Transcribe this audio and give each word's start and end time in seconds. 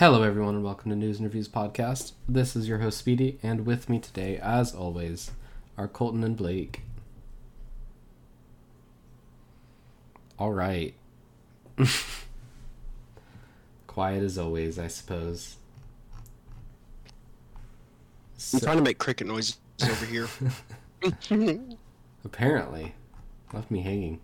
Hello, 0.00 0.22
everyone, 0.22 0.54
and 0.54 0.64
welcome 0.64 0.90
to 0.90 0.96
News 0.96 1.18
and 1.18 1.26
Reviews 1.26 1.46
Podcast. 1.46 2.12
This 2.26 2.56
is 2.56 2.66
your 2.66 2.78
host, 2.78 2.96
Speedy, 2.96 3.38
and 3.42 3.66
with 3.66 3.90
me 3.90 3.98
today, 3.98 4.38
as 4.38 4.74
always, 4.74 5.32
are 5.76 5.86
Colton 5.86 6.24
and 6.24 6.38
Blake. 6.38 6.80
All 10.38 10.54
right. 10.54 10.94
Quiet 13.86 14.22
as 14.22 14.38
always, 14.38 14.78
I 14.78 14.86
suppose. 14.86 15.58
I'm 18.54 18.60
trying 18.60 18.78
to 18.78 18.82
make 18.82 18.96
cricket 18.96 19.26
noises 19.26 19.58
over 19.82 20.06
here. 20.06 20.28
apparently, 22.24 22.94
left 23.52 23.70
me 23.70 23.82
hanging. 23.82 24.18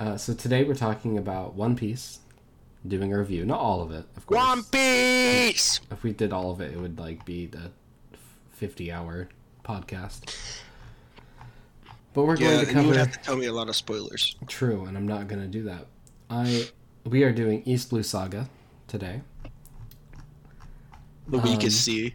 Uh, 0.00 0.16
so 0.16 0.34
today 0.34 0.64
we're 0.64 0.74
talking 0.74 1.16
about 1.16 1.54
One 1.54 1.76
Piece, 1.76 2.18
doing 2.88 3.12
a 3.12 3.18
review. 3.18 3.44
Not 3.44 3.60
all 3.60 3.82
of 3.82 3.90
it, 3.92 4.04
of 4.16 4.26
course. 4.26 4.38
One 4.38 4.62
Piece. 4.64 5.80
If 5.90 6.02
we 6.02 6.12
did 6.12 6.32
all 6.32 6.50
of 6.50 6.60
it, 6.60 6.72
it 6.72 6.78
would 6.78 6.98
like 6.98 7.24
be 7.24 7.46
the 7.46 7.70
fifty-hour 8.52 9.28
podcast. 9.64 10.34
But 12.14 12.24
we're 12.24 12.36
Yeah, 12.36 12.54
going 12.54 12.66
to 12.66 12.70
and 12.72 12.82
you 12.82 12.88
would 12.88 12.96
have 12.96 13.12
to 13.12 13.18
tell 13.18 13.36
me 13.36 13.46
a 13.46 13.52
lot 13.52 13.68
of 13.68 13.76
spoilers. 13.76 14.36
true, 14.46 14.86
and 14.86 14.96
I'm 14.96 15.06
not 15.06 15.28
going 15.28 15.42
to 15.42 15.48
do 15.48 15.64
that. 15.64 15.86
I 16.30 16.68
we 17.04 17.22
are 17.24 17.32
doing 17.32 17.62
East 17.64 17.90
Blue 17.90 18.02
Saga 18.02 18.48
today. 18.88 19.20
The 21.28 21.38
Um, 21.38 21.42
weakest 21.44 21.82
sea. 21.84 22.14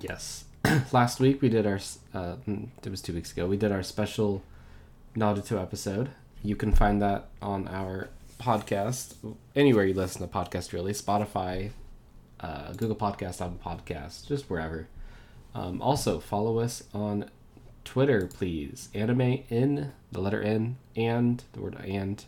Yes. 0.00 0.44
Last 0.92 1.18
week 1.20 1.40
we 1.42 1.48
did 1.48 1.66
our 1.66 1.80
uh, 2.14 2.36
mm, 2.46 2.68
it 2.82 2.88
was 2.90 3.02
two 3.02 3.12
weeks 3.12 3.32
ago. 3.32 3.46
We 3.46 3.56
did 3.56 3.72
our 3.72 3.82
special 3.82 4.42
Naruto 5.16 5.60
episode. 5.60 6.10
You 6.42 6.54
can 6.54 6.72
find 6.72 7.02
that 7.02 7.28
on 7.42 7.66
our 7.68 8.10
podcast 8.38 9.14
anywhere 9.56 9.84
you 9.84 9.94
listen 9.94 10.22
to 10.22 10.28
podcast, 10.28 10.72
Really, 10.72 10.92
Spotify, 10.92 11.70
uh, 12.40 12.72
Google 12.72 12.96
Podcast, 12.96 13.40
Apple 13.40 13.58
Podcast, 13.64 14.26
just 14.26 14.48
wherever. 14.48 14.88
Um, 15.54 15.80
also, 15.82 16.20
follow 16.20 16.58
us 16.58 16.84
on 16.94 17.30
Twitter, 17.84 18.26
please. 18.26 18.90
Anime 18.94 19.42
in 19.48 19.92
the 20.12 20.20
letter 20.20 20.42
N 20.42 20.76
and 20.94 21.42
the 21.52 21.60
word 21.60 21.76
and 21.84 22.24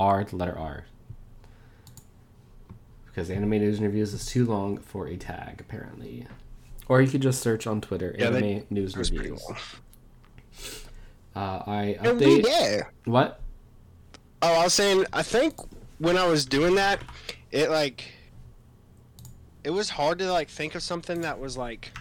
R, 0.00 0.24
the 0.24 0.36
letter 0.36 0.58
R. 0.58 0.86
Because 3.06 3.28
anime 3.28 3.50
news 3.50 3.76
and 3.76 3.86
reviews 3.86 4.14
is 4.14 4.24
too 4.24 4.46
long 4.46 4.78
for 4.78 5.06
a 5.06 5.16
tag, 5.18 5.60
apparently. 5.60 6.26
Or 6.88 7.02
you 7.02 7.10
could 7.10 7.20
just 7.20 7.42
search 7.42 7.66
on 7.66 7.82
Twitter, 7.82 8.16
Yeah, 8.18 8.28
anime 8.28 8.64
news 8.70 8.94
That 8.94 8.98
was 9.00 9.10
pretty 9.10 9.30
reviews. 9.32 9.42
Uh, 11.36 11.62
I 11.66 11.98
update. 12.00 12.46
Yeah. 12.46 12.82
What? 13.04 13.41
Oh, 14.42 14.60
I 14.60 14.64
was 14.64 14.74
saying, 14.74 15.06
I 15.12 15.22
think 15.22 15.54
when 15.98 16.16
I 16.16 16.26
was 16.26 16.44
doing 16.44 16.74
that, 16.74 17.00
it 17.52 17.70
like, 17.70 18.12
it 19.62 19.70
was 19.70 19.88
hard 19.88 20.18
to 20.18 20.32
like 20.32 20.48
think 20.48 20.74
of 20.74 20.82
something 20.82 21.20
that 21.20 21.38
was 21.38 21.56
like, 21.56 21.96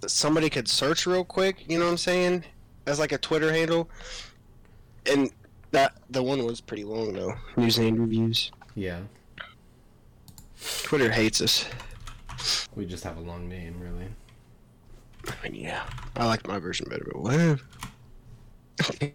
that 0.00 0.10
somebody 0.10 0.48
could 0.48 0.66
search 0.66 1.06
real 1.06 1.24
quick. 1.24 1.68
You 1.68 1.78
know 1.78 1.84
what 1.84 1.92
I'm 1.92 1.98
saying? 1.98 2.44
As 2.86 2.98
like 2.98 3.12
a 3.12 3.18
Twitter 3.18 3.52
handle, 3.52 3.90
and 5.06 5.30
that 5.70 5.94
the 6.10 6.22
one 6.22 6.44
was 6.44 6.60
pretty 6.60 6.84
long 6.84 7.12
though. 7.12 7.34
News 7.56 7.78
and 7.78 7.98
reviews. 7.98 8.50
Yeah, 8.74 9.00
Twitter 10.82 11.10
hates 11.10 11.40
us. 11.40 11.68
we 12.74 12.86
just 12.86 13.04
have 13.04 13.18
a 13.18 13.20
long 13.20 13.48
name, 13.48 13.78
really. 13.78 14.08
I 15.28 15.48
mean, 15.48 15.54
yeah, 15.54 15.84
I 16.16 16.26
like 16.26 16.48
my 16.48 16.58
version 16.58 16.88
better, 16.88 17.04
but 17.04 17.20
whatever. 17.20 17.60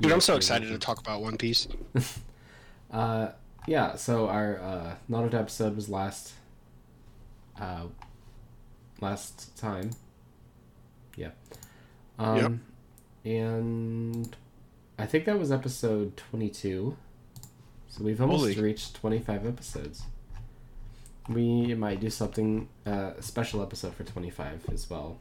Dude, 0.00 0.12
I'm 0.12 0.20
so 0.20 0.36
excited 0.36 0.68
to 0.68 0.78
talk 0.78 0.98
about 0.98 1.20
One 1.22 1.36
Piece. 1.36 1.68
Uh, 2.92 3.30
yeah. 3.68 3.94
So 3.94 4.26
our 4.28 4.58
uh, 4.58 4.94
Naruto 5.08 5.34
episode 5.34 5.76
was 5.76 5.88
last. 5.88 6.32
Uh, 7.56 7.84
last 9.00 9.56
time. 9.56 9.90
Yeah. 11.14 11.30
Um, 12.18 12.62
and 13.24 14.34
I 14.98 15.06
think 15.06 15.24
that 15.26 15.38
was 15.38 15.52
episode 15.52 16.16
twenty-two. 16.16 16.96
So 17.86 18.02
we've 18.02 18.20
almost 18.20 18.40
Holy. 18.40 18.60
reached 18.60 18.96
twenty-five 18.96 19.46
episodes. 19.46 20.02
We 21.28 21.72
might 21.76 22.00
do 22.00 22.10
something 22.10 22.68
uh, 22.84 23.12
a 23.18 23.22
special 23.22 23.62
episode 23.62 23.94
for 23.94 24.02
twenty-five 24.02 24.64
as 24.72 24.90
well. 24.90 25.16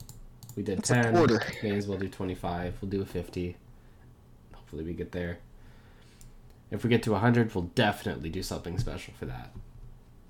We 0.56 0.64
did 0.64 0.80
That's 0.80 0.90
a 0.90 0.94
ten. 1.04 1.14
quarter. 1.14 1.40
May 1.62 1.76
as 1.78 1.88
well 1.88 2.00
do 2.00 2.08
twenty-five. 2.08 2.80
We'll 2.82 2.90
do 2.90 3.04
a 3.04 3.06
fifty. 3.06 3.58
Hopefully, 4.70 4.84
we 4.84 4.94
get 4.94 5.14
there. 5.14 5.40
If 6.70 6.84
we 6.84 6.92
get 6.92 7.02
to 7.04 7.12
100, 7.14 7.56
we'll 7.56 7.72
definitely 7.74 8.30
do 8.30 8.44
something 8.44 8.78
special 8.78 9.16
for 9.18 9.26
that. 9.26 9.52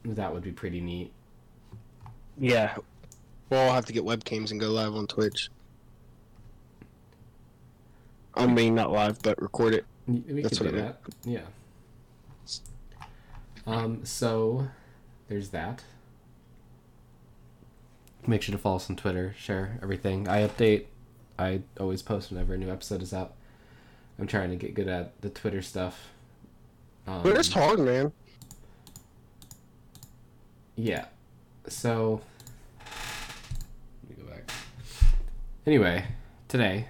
That 0.05 0.33
would 0.33 0.43
be 0.43 0.53
pretty 0.53 0.79
neat. 0.79 1.11
Yeah. 2.37 2.77
Well, 3.49 3.67
I'll 3.67 3.75
have 3.75 3.85
to 3.87 3.93
get 3.93 4.05
webcams 4.05 4.51
and 4.51 4.59
go 4.59 4.69
live 4.69 4.95
on 4.95 5.07
Twitch. 5.07 5.49
I 8.33 8.47
mean, 8.47 8.75
not 8.75 8.93
live, 8.93 9.21
but 9.21 9.41
record 9.41 9.73
it. 9.73 9.85
We 10.07 10.41
That's 10.41 10.57
could 10.57 10.69
do 10.69 10.77
what 10.77 10.81
I 10.81 10.87
that. 10.87 11.01
Yeah. 11.25 11.41
Um, 13.67 14.05
so 14.05 14.69
there's 15.27 15.49
that. 15.49 15.83
Make 18.25 18.41
sure 18.43 18.53
to 18.53 18.57
follow 18.57 18.77
us 18.77 18.89
on 18.89 18.95
Twitter, 18.95 19.35
share 19.37 19.77
everything. 19.83 20.29
I 20.29 20.47
update. 20.47 20.85
I 21.37 21.63
always 21.77 22.01
post 22.01 22.31
whenever 22.31 22.53
a 22.53 22.57
new 22.57 22.71
episode 22.71 23.01
is 23.01 23.13
out. 23.13 23.33
I'm 24.19 24.27
trying 24.27 24.49
to 24.49 24.55
get 24.55 24.73
good 24.73 24.87
at 24.87 25.19
the 25.21 25.29
Twitter 25.29 25.61
stuff. 25.61 26.09
Um, 27.07 27.23
But 27.23 27.37
it's 27.37 27.51
hard, 27.51 27.79
man. 27.79 28.11
Yeah. 30.75 31.05
So 31.67 32.21
let 32.79 34.17
me 34.17 34.23
go 34.23 34.29
back. 34.31 34.51
Anyway, 35.65 36.05
today, 36.47 36.87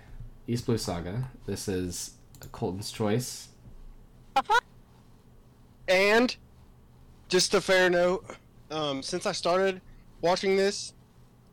East 0.47 0.66
Blue 0.66 0.78
Saga. 0.78 1.29
This 1.45 1.67
is 1.67 2.12
Colton's 2.51 2.91
choice. 2.91 3.50
And 5.88 6.35
just 7.29 7.53
a 7.53 7.61
fair 7.61 7.90
note, 7.90 8.25
um, 8.72 9.01
since 9.03 9.25
I 9.25 9.31
started 9.31 9.81
watching 10.22 10.56
this 10.56 10.94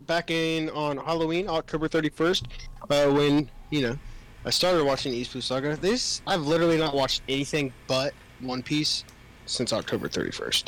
back 0.03 0.31
in 0.31 0.69
on 0.71 0.99
Halloween, 0.99 1.49
October 1.49 1.89
31st, 1.89 2.45
uh, 2.91 3.11
when 3.13 3.51
you 3.71 3.83
know 3.83 3.99
I 4.47 4.51
started 4.51 4.85
watching 4.85 5.13
East 5.13 5.33
Blue 5.33 5.41
Saga, 5.41 5.77
this 5.77 6.23
I've 6.27 6.43
literally 6.43 6.79
not 6.79 6.95
watched 6.95 7.21
anything 7.29 7.73
but 7.89 8.15
One 8.41 8.63
Piece 8.63 9.03
since 9.47 9.73
October 9.73 10.09
31st, 10.09 10.67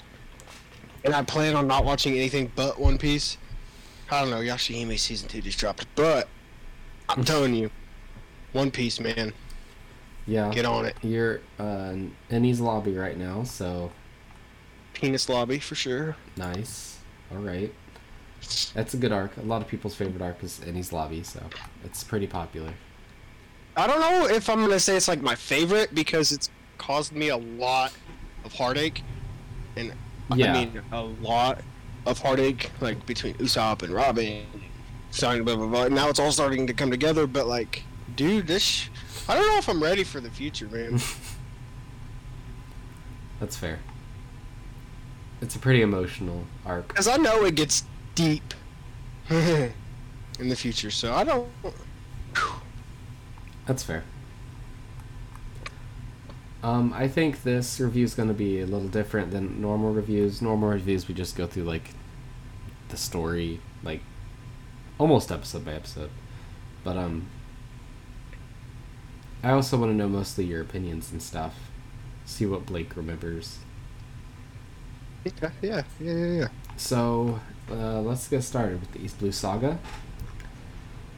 and 1.05 1.15
I 1.15 1.23
plan 1.23 1.55
on 1.55 1.67
not 1.69 1.85
watching 1.85 2.15
anything 2.17 2.51
but 2.57 2.79
One 2.81 2.99
Piece. 2.99 3.39
I 4.11 4.21
don't 4.21 4.31
know, 4.31 4.39
Yashahime 4.39 4.99
season 4.99 5.29
two 5.29 5.41
just 5.41 5.59
dropped, 5.59 5.87
but 5.95 6.29
I'm 7.09 7.23
telling 7.33 7.55
you, 7.55 7.71
One 8.53 8.71
Piece, 8.73 8.99
man, 8.99 9.33
Yeah. 10.27 10.51
get 10.53 10.65
on 10.65 10.85
it. 10.85 10.97
You're 11.03 11.41
uh, 11.61 11.93
in 11.95 12.13
Enies 12.31 12.59
lobby 12.61 12.97
right 12.97 13.17
now, 13.17 13.45
so 13.45 13.93
Penis 14.93 15.29
lobby 15.29 15.61
for 15.61 15.77
sure. 15.77 16.17
nice. 16.37 16.99
All 17.31 17.39
right. 17.39 17.73
That's 18.73 18.95
a 18.95 18.97
good 18.97 19.13
arc. 19.13 19.37
A 19.37 19.43
lot 19.43 19.61
of 19.63 19.69
people's 19.69 19.95
favorite 19.95 20.23
arc 20.23 20.43
is 20.43 20.61
Enies 20.67 20.91
lobby, 20.93 21.23
so 21.23 21.41
it's 21.85 22.03
pretty 22.03 22.27
popular. 22.27 22.73
I 23.79 23.87
don't 23.87 24.01
know 24.01 24.27
if 24.27 24.51
I'm 24.51 24.61
gonna 24.61 24.81
say 24.81 24.97
it's 24.97 25.07
like 25.07 25.23
my 25.23 25.37
favorite 25.37 25.95
because 25.95 26.33
it's 26.33 26.51
caused 26.79 27.13
me 27.13 27.29
a 27.29 27.37
lot 27.37 27.93
of 28.45 28.53
heartache, 28.53 29.05
and 29.77 29.93
Yeah. 30.35 30.53
I 30.53 30.65
mean 30.65 30.83
a 30.91 31.03
lot 31.03 31.61
of 32.05 32.21
heartache, 32.21 32.73
like 32.81 33.07
between 33.07 33.35
Usopp 33.35 33.85
and 33.85 33.95
Robin, 33.95 34.45
starting 35.13 35.45
blah 35.45 35.55
blah 35.55 35.69
blah. 35.69 35.89
Now 35.89 36.09
it's 36.09 36.19
all 36.19 36.33
starting 36.33 36.67
to 36.67 36.75
come 36.75 36.91
together. 36.91 37.29
But 37.29 37.47
like, 37.47 37.85
dude, 38.17 38.49
this 38.49 38.65
sh- 38.65 38.89
I 39.29 39.37
don't 39.37 39.47
know 39.47 39.59
if 39.59 39.69
I'm 39.69 39.81
ready 39.81 40.03
for 40.03 40.21
the 40.21 40.31
future, 40.31 40.67
man. 40.67 41.01
That's 43.41 43.57
fair. 43.57 43.79
It's 45.41 45.55
a 45.55 45.59
pretty 45.61 45.83
emotional 45.83 46.47
arc. 46.67 46.89
Because 46.89 47.07
I 47.07 47.17
know 47.17 47.45
it 47.45 47.55
gets 47.55 47.85
deep 48.17 48.55
in 49.31 50.49
the 50.49 50.57
future. 50.57 50.91
So 50.91 51.15
I 51.15 51.23
don't. 51.23 51.49
That's 53.69 53.83
fair. 53.83 54.03
Um, 56.63 56.93
I 56.95 57.07
think 57.07 57.43
this 57.43 57.79
review 57.79 58.03
is 58.03 58.15
going 58.15 58.29
to 58.29 58.35
be 58.35 58.61
a 58.63 58.67
little 58.67 58.89
different 58.89 59.31
than 59.31 59.61
normal 59.61 59.93
reviews. 59.93 60.41
Normal 60.41 60.71
reviews, 60.71 61.07
we 61.07 61.15
just 61.15 61.37
go 61.37 61.47
through 61.47 61.65
like 61.65 61.91
the 62.89 62.97
story, 62.97 63.61
like 63.83 64.01
almost 64.97 65.31
episode 65.31 65.67
by 65.67 65.75
episode. 65.75 66.09
But 66.83 66.97
um, 66.97 67.27
I 69.43 69.51
also 69.51 69.77
want 69.77 69.93
to 69.93 69.97
know 69.97 70.09
mostly 70.09 70.47
your 70.47 70.63
opinions 70.63 71.13
and 71.13 71.23
stuff. 71.23 71.55
See 72.25 72.47
what 72.47 72.65
Blake 72.65 72.97
remembers. 72.97 73.59
Yeah, 75.25 75.51
yeah, 75.61 75.83
yeah, 76.01 76.13
yeah. 76.13 76.27
yeah. 76.41 76.49
So 76.79 77.39
uh, 77.71 78.01
let's 78.01 78.29
get 78.29 78.43
started 78.43 78.81
with 78.81 78.93
the 78.93 79.05
East 79.05 79.19
Blue 79.19 79.31
Saga. 79.31 79.79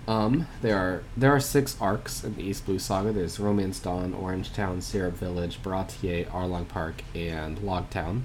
Um, 0.08 0.46
there 0.62 0.76
are 0.76 1.02
there 1.16 1.30
are 1.30 1.40
six 1.40 1.76
arcs 1.80 2.24
in 2.24 2.34
the 2.34 2.42
East 2.42 2.66
Blue 2.66 2.78
Saga. 2.78 3.12
There's 3.12 3.38
Romance 3.38 3.78
Dawn, 3.78 4.12
Orange 4.14 4.52
Town, 4.52 4.80
Syrup 4.80 5.14
Village, 5.14 5.62
Baratie, 5.62 6.26
Arlong 6.30 6.66
Park, 6.66 7.02
and 7.14 7.58
Logtown. 7.58 8.22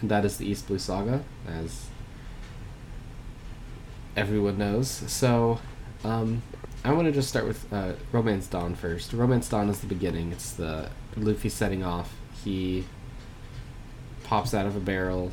And 0.00 0.10
that 0.10 0.24
is 0.24 0.38
the 0.38 0.46
East 0.46 0.66
Blue 0.66 0.78
Saga, 0.78 1.22
as 1.46 1.86
everyone 4.16 4.58
knows. 4.58 4.88
So, 4.88 5.60
um, 6.04 6.42
I 6.84 6.92
want 6.92 7.06
to 7.06 7.12
just 7.12 7.28
start 7.28 7.46
with 7.46 7.72
uh, 7.72 7.92
Romance 8.10 8.48
Dawn 8.48 8.74
first. 8.74 9.12
Romance 9.12 9.48
Dawn 9.48 9.68
is 9.68 9.80
the 9.80 9.86
beginning. 9.86 10.32
It's 10.32 10.52
the 10.52 10.90
Luffy 11.16 11.48
setting 11.48 11.84
off. 11.84 12.12
He 12.44 12.84
pops 14.24 14.54
out 14.54 14.66
of 14.66 14.74
a 14.74 14.80
barrel, 14.80 15.30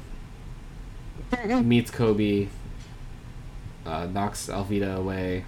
meets 1.48 1.90
Koby, 1.90 2.50
uh, 3.85 4.07
knocks 4.07 4.47
Alvida 4.47 4.95
away. 4.95 5.45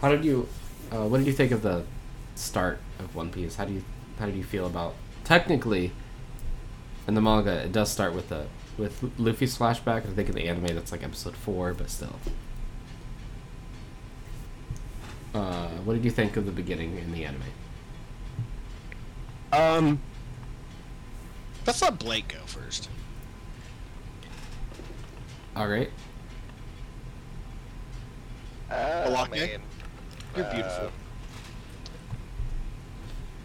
How 0.00 0.10
did 0.10 0.24
you? 0.24 0.48
Uh, 0.92 1.06
what 1.06 1.18
did 1.18 1.26
you 1.26 1.32
think 1.32 1.52
of 1.52 1.62
the 1.62 1.84
start 2.34 2.80
of 2.98 3.14
One 3.14 3.30
Piece? 3.30 3.56
How 3.56 3.64
do 3.64 3.72
you 3.72 3.84
how 4.18 4.26
did 4.26 4.36
you 4.36 4.44
feel 4.44 4.66
about 4.66 4.94
technically 5.24 5.90
in 7.08 7.14
the 7.14 7.20
manga 7.20 7.64
it 7.64 7.72
does 7.72 7.90
start 7.90 8.14
with 8.14 8.28
the 8.28 8.46
with 8.76 9.02
Luffy's 9.18 9.56
flashback. 9.56 9.98
I 10.06 10.12
think 10.14 10.28
in 10.28 10.34
the 10.34 10.48
anime 10.48 10.74
that's 10.74 10.92
like 10.92 11.02
episode 11.02 11.36
four, 11.36 11.74
but 11.74 11.90
still. 11.90 12.16
Uh, 15.34 15.68
what 15.84 15.94
did 15.94 16.04
you 16.04 16.10
think 16.10 16.36
of 16.36 16.46
the 16.46 16.52
beginning 16.52 16.96
in 16.98 17.12
the 17.12 17.24
anime? 17.24 17.42
Um, 19.52 20.00
let's 21.66 21.82
let 21.82 21.98
Blake 21.98 22.28
go 22.28 22.38
first. 22.46 22.88
All 25.56 25.68
right. 25.68 25.90
Uh, 28.70 29.04
Balake? 29.06 29.26
I 29.26 29.28
mean, 29.28 29.60
You're 30.36 30.44
beautiful. 30.52 30.86
uh, 30.86 30.90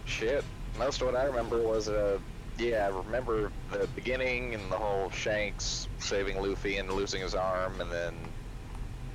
shit. 0.06 0.44
Most 0.78 1.02
of 1.02 1.08
what 1.08 1.16
I 1.16 1.26
remember 1.26 1.60
was, 1.62 1.90
uh, 1.90 2.20
yeah, 2.58 2.86
I 2.92 2.98
remember 2.98 3.52
the 3.72 3.88
beginning 3.96 4.54
and 4.54 4.72
the 4.72 4.78
whole 4.78 5.10
Shanks 5.12 5.88
saving 6.00 6.42
Luffy 6.42 6.78
and 6.78 6.92
losing 6.92 7.22
his 7.22 7.36
arm, 7.36 7.80
and 7.82 7.92
then 7.92 8.14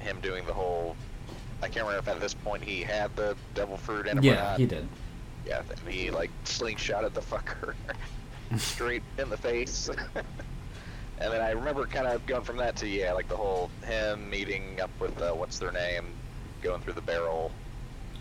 him 0.01 0.19
doing 0.21 0.45
the 0.47 0.53
whole. 0.53 0.97
I 1.63 1.69
can't 1.69 1.87
remember 1.87 2.11
if 2.11 2.17
at 2.17 2.21
this 2.21 2.35
point 2.35 2.63
he 2.63 2.83
had 2.83 3.15
the 3.17 3.37
devil 3.55 3.77
fruit 3.77 4.07
in 4.07 4.19
him 4.19 4.25
or 4.25 4.27
Yeah, 4.27 4.35
not. 4.35 4.59
he 4.59 4.67
did. 4.67 4.87
Yeah, 5.47 5.63
he 5.89 6.11
like 6.11 6.31
slingshot 6.45 7.05
at 7.05 7.15
the 7.15 7.21
fucker 7.21 7.75
straight 8.59 9.03
in 9.19 9.29
the 9.31 9.37
face. 9.37 9.89
and 11.21 11.33
then 11.33 11.41
I 11.41 11.51
remember 11.53 11.87
kind 11.87 12.07
of 12.07 12.25
going 12.27 12.43
from 12.45 12.57
that 12.59 12.77
to 12.77 12.89
yeah, 12.89 13.13
like 13.13 13.29
the 13.29 13.37
whole 13.37 13.71
him 13.87 14.29
meeting 14.31 14.81
up 14.81 14.91
with 15.01 15.21
uh, 15.23 15.33
what's 15.33 15.59
their 15.59 15.73
name, 15.73 16.07
going 16.63 16.81
through 16.83 16.95
the 16.95 17.01
barrel, 17.03 17.51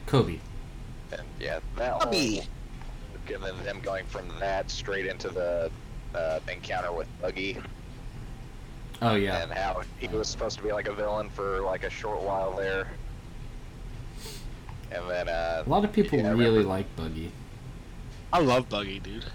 Koby. 0.08 0.40
and 1.12 1.22
yeah, 1.40 1.60
that 1.78 2.00
Bobby. 2.00 2.36
whole 2.38 2.46
and 3.36 3.44
then 3.44 3.56
him 3.66 3.80
going 3.82 4.06
from 4.06 4.28
that 4.40 4.70
straight 4.70 5.06
into 5.06 5.30
the 5.30 5.72
uh, 6.14 6.40
encounter 6.52 6.92
with 6.92 7.08
Buggy, 7.22 7.58
Oh 9.02 9.16
yeah. 9.16 9.42
and 9.44 9.52
how 9.52 9.82
he 10.00 10.08
was 10.10 10.28
supposed 10.28 10.58
to 10.58 10.64
be 10.64 10.72
like 10.74 10.88
a 10.90 10.94
villain 10.94 11.30
for 11.30 11.62
like 11.62 11.84
a 11.84 11.90
short 11.90 12.22
while 12.22 12.52
there. 12.56 12.88
And 14.92 15.10
then 15.10 15.28
uh, 15.30 15.64
A 15.66 15.70
lot 15.70 15.84
of 15.86 15.92
people 15.94 16.20
yeah, 16.20 16.30
really 16.32 16.44
remember- 16.44 16.70
like 16.70 16.96
Buggy. 16.96 17.32
I 18.32 18.40
love 18.40 18.68
Buggy, 18.70 19.00
dude. 19.00 19.26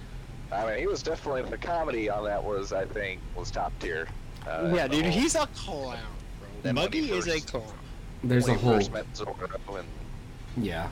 I 0.50 0.66
mean, 0.66 0.78
he 0.78 0.86
was 0.86 1.02
definitely 1.02 1.42
the 1.42 1.58
comedy 1.58 2.08
on 2.08 2.24
that 2.24 2.42
was 2.42 2.72
I 2.72 2.84
think 2.86 3.20
was 3.36 3.50
top 3.50 3.72
tier. 3.80 4.08
Uh, 4.46 4.72
yeah, 4.74 4.88
dude, 4.88 5.04
whole- 5.04 5.12
he's 5.12 5.34
a 5.34 5.46
clown, 5.48 5.98
bro. 6.40 6.48
Then 6.62 6.74
when 6.76 6.84
Buggy 6.86 7.10
is 7.10 7.26
a 7.28 7.40
clown. 7.40 7.64
There's 8.24 8.46
a 8.48 8.52
when 8.52 8.58
he 8.58 8.64
whole 8.64 8.74
first 8.76 8.92
met 8.92 9.06
Zoro 9.16 9.36
and 9.76 9.86
yeah. 10.64 10.88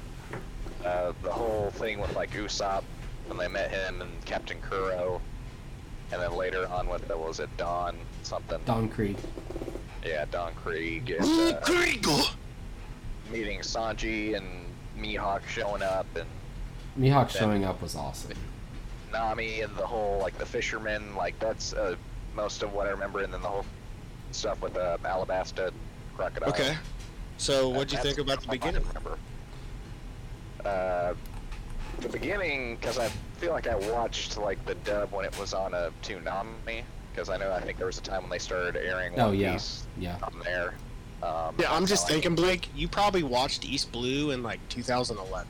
uh, 0.84 1.12
the 1.22 1.32
whole 1.32 1.70
thing 1.72 1.98
with 2.00 2.14
like 2.14 2.30
Usopp 2.32 2.84
when 3.26 3.38
they 3.38 3.48
met 3.48 3.70
him 3.70 4.00
and 4.02 4.24
Captain 4.24 4.58
Kuro, 4.60 5.20
and 6.12 6.22
then 6.22 6.32
later 6.36 6.68
on 6.68 6.86
with 6.88 7.08
what 7.08 7.18
was 7.18 7.40
it 7.40 7.48
Don 7.56 7.96
something? 8.22 8.60
Don 8.64 8.88
Krieg. 8.88 9.16
Yeah, 10.04 10.24
Don 10.30 10.54
Krieg 10.54 11.10
and 11.10 11.22
uh, 11.24 11.60
Kriegel! 11.62 12.34
meeting 13.32 13.58
Sanji 13.60 14.36
and 14.36 14.46
Mihawk 14.96 15.44
showing 15.48 15.82
up 15.82 16.06
and 16.14 16.28
Mihawk 16.96 17.32
Then- 17.32 17.42
showing 17.42 17.64
up 17.64 17.82
was 17.82 17.96
awesome. 17.96 18.32
Nami 19.12 19.60
and 19.62 19.74
the 19.76 19.86
whole 19.86 20.18
like 20.18 20.36
the 20.38 20.46
fishermen 20.46 21.14
like 21.16 21.38
that's 21.38 21.72
uh, 21.72 21.96
most 22.34 22.62
of 22.62 22.72
what 22.72 22.86
I 22.86 22.90
remember, 22.90 23.20
and 23.22 23.32
then 23.32 23.42
the 23.42 23.48
whole 23.48 23.64
stuff 24.32 24.60
with 24.60 24.76
uh, 24.76 24.98
Alabasta 25.04 25.70
crocodile. 26.16 26.50
Okay. 26.50 26.76
So, 27.38 27.68
what'd 27.68 27.92
you 27.92 27.98
think 27.98 28.18
about 28.18 28.40
the 28.40 28.46
all 28.48 28.54
I 28.54 28.56
beginning? 28.58 28.82
remember. 28.88 29.18
Uh, 30.64 31.14
the 32.00 32.08
beginning, 32.08 32.76
because 32.76 32.98
I 32.98 33.08
feel 33.38 33.52
like 33.52 33.66
I 33.66 33.76
watched 33.92 34.36
like 34.36 34.64
the 34.66 34.74
dub 34.76 35.12
when 35.12 35.24
it 35.24 35.38
was 35.38 35.54
on 35.54 35.74
a 35.74 35.90
Toonami, 36.02 36.82
because 37.12 37.28
I 37.28 37.36
know 37.36 37.52
I 37.52 37.60
think 37.60 37.78
there 37.78 37.86
was 37.86 37.98
a 37.98 38.02
time 38.02 38.22
when 38.22 38.30
they 38.30 38.38
started 38.38 38.76
airing 38.76 39.12
One 39.14 39.20
Oh, 39.28 39.32
yeah. 39.32 39.52
Piece 39.52 39.86
Yeah. 39.98 40.16
on 40.22 40.40
there. 40.44 40.74
Um, 41.22 41.54
Yeah, 41.58 41.72
I'm 41.72 41.86
just 41.86 42.06
I- 42.06 42.08
thinking, 42.14 42.34
Blake, 42.34 42.68
you 42.74 42.88
probably 42.88 43.22
watched 43.22 43.64
East 43.64 43.92
Blue 43.92 44.30
in 44.32 44.42
like 44.42 44.60
2011. 44.68 45.46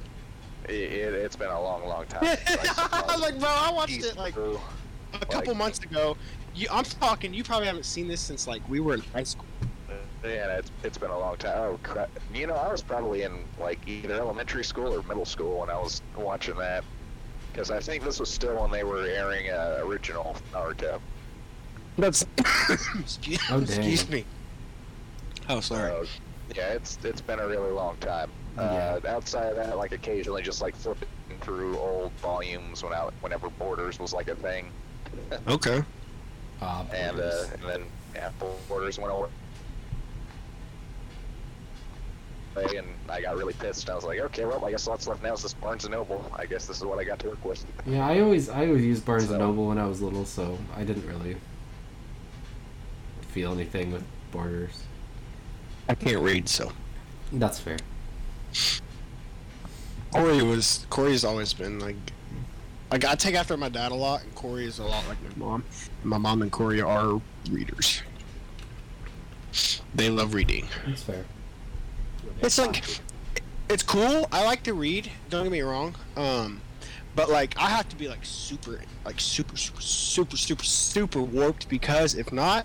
It, 0.69 0.73
it, 0.75 1.15
it's 1.15 1.37
been 1.37 1.51
a 1.51 1.61
long, 1.61 1.87
long 1.87 2.07
time. 2.07 2.25
since 2.47 2.61
I 2.69 2.73
saw 2.75 2.89
I'm 3.09 3.21
like, 3.21 3.39
bro, 3.39 3.49
I 3.49 3.71
watched 3.73 4.05
it 4.05 4.17
like 4.17 4.35
Blue. 4.35 4.59
a 5.15 5.19
couple 5.27 5.49
like- 5.53 5.57
months 5.57 5.79
ago. 5.81 6.17
You, 6.55 6.69
I'm 6.71 6.85
talking, 6.85 7.35
you 7.35 7.45
probably 7.45 7.67
haven't 7.67 7.85
seen 7.85 8.09
this 8.09 8.21
since 8.21 8.47
like 8.47 8.67
we 8.69 8.81
were 8.81 8.95
in 8.95 9.01
high 9.13 9.25
school. 9.25 9.45
Yeah, 10.25 10.57
it's 10.57 10.71
it's 10.83 10.99
been 10.99 11.11
a 11.11 11.19
long 11.19 11.37
time. 11.37 11.53
Oh 11.59 11.79
crap! 11.85 12.09
You 12.35 12.47
know, 12.49 12.55
I 12.55 12.73
was 12.73 12.83
probably 12.83 13.23
in 13.23 13.45
like 13.61 13.79
either 13.87 14.15
elementary 14.15 14.65
school 14.65 14.93
or 14.93 15.03
middle 15.05 15.27
school 15.27 15.61
when 15.61 15.71
I 15.71 15.79
was 15.79 16.03
watching 16.17 16.57
that, 16.57 16.83
because 17.53 17.71
I 17.71 17.79
think 17.81 18.03
this 18.03 18.19
was 18.19 18.29
still 18.31 18.61
when 18.61 18.71
they 18.73 18.83
were 18.83 19.03
airing 19.07 19.51
uh, 19.51 19.79
original 19.83 20.35
Naruto. 20.53 20.99
That's 21.99 22.25
excuse, 22.99 23.39
Oh, 23.51 23.61
dang. 23.61 23.63
excuse 23.79 24.09
me. 24.09 24.25
Oh, 25.49 25.61
sorry. 25.61 25.91
So, 25.91 26.07
yeah, 26.55 26.69
it's 26.73 26.99
it's 27.05 27.21
been 27.21 27.39
a 27.41 27.47
really 27.47 27.71
long 27.73 27.97
time. 27.99 28.31
Uh, 28.59 28.99
outside 29.07 29.49
of 29.49 29.57
that, 29.57 29.77
like 29.77 29.93
occasionally 29.93 30.43
just 30.43 30.63
like 30.63 30.75
flipping 30.75 31.07
through 31.43 31.77
old 31.79 32.11
volumes 32.23 32.83
when 32.83 32.93
I, 32.95 33.11
whenever 33.21 33.51
Borders 33.51 33.99
was 33.99 34.15
like 34.15 34.29
a 34.29 34.35
thing, 34.35 34.71
Okay. 35.49 35.83
Uh, 36.63 36.85
and 36.95 37.21
uh, 37.21 37.45
and 37.53 37.63
then 37.63 37.83
yeah, 38.15 38.31
Borders 38.69 38.99
went 38.99 39.13
over. 39.13 39.29
And 42.57 42.87
I 43.11 43.21
got 43.21 43.37
really 43.37 43.53
pissed. 43.53 43.91
I 43.91 43.95
was 43.95 44.05
like, 44.05 44.19
okay, 44.21 44.47
well, 44.47 44.65
I 44.65 44.71
guess 44.71 44.87
what's 44.87 45.07
left 45.07 45.23
now 45.23 45.35
is 45.35 45.43
this 45.43 45.53
Barnes 45.53 45.85
and 45.85 45.93
Noble. 45.93 46.25
I 46.35 46.47
guess 46.47 46.65
this 46.67 46.79
is 46.79 46.85
what 46.85 46.99
I 46.99 47.05
got 47.05 47.19
to 47.19 47.29
work 47.29 47.45
with. 47.45 47.63
yeah, 47.85 48.07
I 48.07 48.21
always 48.21 48.49
I 48.49 48.67
always 48.67 48.83
used 48.83 49.05
Barnes 49.05 49.27
So- 49.27 49.35
and 49.35 49.41
Noble 49.41 49.67
when 49.69 49.77
I 49.77 49.87
was 49.87 50.01
little, 50.01 50.25
so 50.25 50.57
I 50.75 50.83
didn't 50.85 51.07
really 51.07 51.37
feel 53.21 53.53
anything 53.53 53.93
with 53.93 54.05
Borders. 54.33 54.83
I 55.89 55.95
can't 55.95 56.21
read, 56.21 56.49
so. 56.49 56.73
That's 57.33 57.59
fair. 57.59 57.79
Corey 60.13 60.43
was 60.43 60.87
Corey's 60.89 61.25
always 61.25 61.53
been 61.53 61.79
like 61.79 61.97
like 62.91 63.05
I 63.05 63.15
take 63.15 63.35
after 63.35 63.57
my 63.57 63.69
dad 63.69 63.93
a 63.93 63.95
lot 63.95 64.23
and 64.23 64.35
Corey 64.35 64.65
is 64.65 64.79
a 64.79 64.85
lot 64.85 65.07
like 65.09 65.19
my 65.23 65.45
mom. 65.45 65.65
My 66.05 66.19
mom 66.19 66.43
and 66.43 66.51
Corey 66.51 66.81
are 66.81 67.21
readers. 67.51 68.03
They 69.95 70.09
love 70.09 70.35
reading. 70.35 70.67
That's 70.87 71.03
fair. 71.03 71.25
It's 72.41 72.59
like 72.59 72.83
it's 73.69 73.83
cool. 73.83 74.29
I 74.33 74.45
like 74.45 74.63
to 74.65 74.75
read, 74.75 75.11
don't 75.29 75.45
get 75.45 75.53
me 75.53 75.61
wrong. 75.61 75.95
Um 76.17 76.63
but 77.15 77.29
like 77.29 77.55
I 77.59 77.69
have 77.69 77.89
to 77.91 77.97
be 77.97 78.09
like 78.09 78.25
super 78.25 78.81
like 79.05 79.21
super 79.21 79.57
super 79.57 79.81
super 79.81 80.37
super 80.37 80.65
super 80.65 81.21
warped 81.21 81.69
because 81.69 82.15
if 82.15 82.33
not 82.33 82.65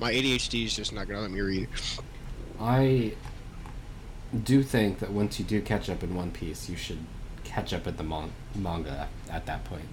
my 0.00 0.12
ADHD 0.12 0.66
is 0.66 0.74
just 0.74 0.92
not 0.92 1.08
gonna 1.08 1.20
let 1.20 1.30
me 1.30 1.40
read. 1.40 1.68
I 2.60 3.14
do 4.44 4.62
think 4.62 4.98
that 5.00 5.10
once 5.10 5.38
you 5.38 5.44
do 5.44 5.60
catch 5.60 5.90
up 5.90 6.02
in 6.02 6.14
One 6.14 6.30
Piece, 6.30 6.68
you 6.68 6.76
should 6.76 6.98
catch 7.44 7.72
up 7.72 7.86
at 7.86 7.96
the 7.96 8.02
mon- 8.02 8.32
manga 8.54 9.08
at 9.30 9.46
that 9.46 9.64
point. 9.64 9.86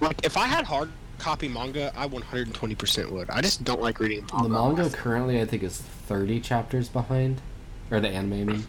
Like 0.00 0.24
if 0.24 0.36
I 0.36 0.46
had 0.46 0.64
hard 0.64 0.90
copy 1.18 1.48
manga, 1.48 1.92
I 1.96 2.06
120% 2.08 3.10
would. 3.10 3.30
I 3.30 3.40
just 3.40 3.64
don't 3.64 3.80
like 3.80 3.98
reading 4.00 4.26
manga. 4.32 4.48
The 4.48 4.48
manga 4.48 4.90
currently, 4.90 5.40
I 5.40 5.44
think, 5.44 5.62
is 5.62 5.78
30 5.78 6.40
chapters 6.40 6.88
behind. 6.88 7.40
Or 7.90 8.00
the 8.00 8.08
anime, 8.08 8.32
I 8.32 8.44
mean. 8.44 8.66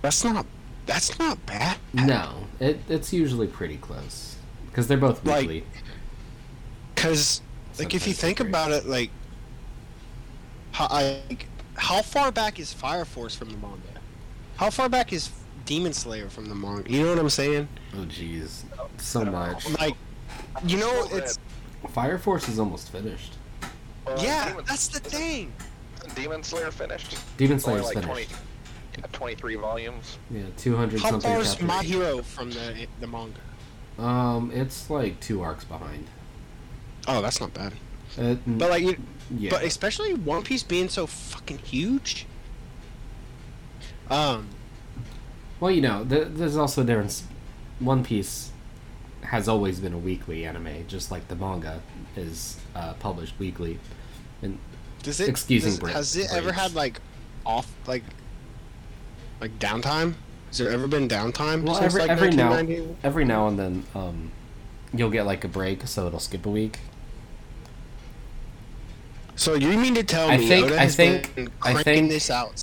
That's 0.00 0.22
not. 0.24 0.46
That's 0.86 1.18
not 1.18 1.44
bad. 1.46 1.76
No, 1.92 2.46
it, 2.60 2.80
it's 2.88 3.12
usually 3.12 3.46
pretty 3.46 3.76
close. 3.76 4.36
Because 4.66 4.88
they're 4.88 4.96
both 4.96 5.24
Like, 5.24 5.40
weekly. 5.48 5.64
Because 6.94 7.40
like 7.78 7.94
if 7.94 8.06
you 8.06 8.12
think 8.12 8.40
about 8.40 8.72
it, 8.72 8.86
like 8.86 9.10
how 10.72 10.88
like, 10.88 11.46
how 11.82 12.00
far 12.00 12.30
back 12.30 12.60
is 12.60 12.72
Fire 12.72 13.04
Force 13.04 13.34
from 13.34 13.50
the 13.50 13.56
manga? 13.56 13.82
How 14.56 14.70
far 14.70 14.88
back 14.88 15.12
is 15.12 15.30
Demon 15.64 15.92
Slayer 15.92 16.28
from 16.28 16.46
the 16.46 16.54
manga? 16.54 16.88
You 16.88 17.02
know 17.02 17.08
what 17.10 17.18
I'm 17.18 17.28
saying? 17.28 17.68
Oh, 17.94 18.04
jeez. 18.04 18.62
So 18.98 19.24
much. 19.24 19.68
Like, 19.80 19.96
you 20.64 20.76
know, 20.76 21.08
it's 21.10 21.40
Fire 21.88 22.18
Force 22.18 22.48
is 22.48 22.60
almost 22.60 22.90
finished. 22.90 23.32
Well, 24.06 24.22
yeah, 24.22 24.50
Demon- 24.50 24.64
that's 24.68 24.86
the 24.86 25.00
thing. 25.00 25.52
Demon 26.14 26.44
Slayer 26.44 26.70
finished? 26.70 27.16
Demon 27.36 27.54
Only 27.54 27.62
Slayer's 27.62 27.84
like 27.86 27.94
finished. 28.04 28.30
20, 28.30 28.42
yeah, 28.98 29.06
23 29.12 29.54
volumes. 29.56 30.18
Yeah, 30.30 30.42
two 30.56 30.76
hundred 30.76 31.00
How 31.00 31.10
something 31.10 31.30
far 31.32 31.40
is 31.40 31.50
chapters. 31.50 31.66
My 31.68 31.82
Hero 31.82 32.22
from 32.22 32.50
the 32.52 32.86
the 33.00 33.08
manga? 33.08 33.40
Um, 33.98 34.52
it's 34.54 34.88
like 34.88 35.18
two 35.18 35.42
arcs 35.42 35.64
behind. 35.64 36.06
Oh, 37.08 37.20
that's 37.22 37.40
not 37.40 37.52
bad. 37.52 37.72
Uh, 38.18 38.34
But 38.46 38.70
like, 38.70 38.82
you, 38.82 38.96
yeah. 39.36 39.50
but 39.50 39.62
especially 39.64 40.14
One 40.14 40.42
Piece 40.42 40.62
being 40.62 40.88
so 40.88 41.06
fucking 41.06 41.58
huge. 41.58 42.26
Um, 44.10 44.48
Well, 45.60 45.70
you 45.70 45.80
know, 45.80 46.04
th- 46.04 46.28
there's 46.30 46.56
also 46.56 46.82
a 46.82 46.84
difference. 46.84 47.24
One 47.78 48.04
Piece 48.04 48.50
has 49.22 49.48
always 49.48 49.80
been 49.80 49.92
a 49.92 49.98
weekly 49.98 50.44
anime, 50.44 50.86
just 50.88 51.10
like 51.10 51.28
the 51.28 51.36
manga 51.36 51.80
is 52.16 52.58
uh, 52.74 52.94
published 52.94 53.38
weekly. 53.38 53.78
And 54.42 54.58
does 55.02 55.20
it? 55.20 55.28
Excusing 55.28 55.70
does, 55.70 55.80
break- 55.80 55.94
Has 55.94 56.16
it 56.16 56.32
ever 56.32 56.52
had 56.52 56.74
like 56.74 57.00
off 57.46 57.72
like 57.86 58.04
like 59.40 59.58
downtime? 59.58 60.14
Has 60.48 60.58
there 60.58 60.70
ever 60.70 60.86
been 60.86 61.08
downtime? 61.08 61.62
well, 61.64 61.76
since, 61.76 61.94
every 61.94 62.00
like, 62.02 62.10
every 62.10 62.30
now 62.30 62.52
every 63.02 63.24
now 63.24 63.48
and 63.48 63.58
then, 63.58 63.84
um, 63.94 64.30
you'll 64.92 65.10
get 65.10 65.24
like 65.24 65.44
a 65.44 65.48
break, 65.48 65.86
so 65.86 66.06
it'll 66.08 66.20
skip 66.20 66.44
a 66.44 66.50
week. 66.50 66.80
So 69.36 69.54
you 69.54 69.76
mean 69.78 69.94
to 69.94 70.02
tell 70.02 70.30
I 70.30 70.36
me 70.36 70.46
think- 70.48 70.66
Oda 70.66 70.76
I 70.76 70.82
has 70.84 70.96
think- 70.96 71.34
been 71.34 71.50
I 71.62 71.72
cranking 71.72 71.84
think- 71.94 72.10
this 72.10 72.30
out 72.30 72.62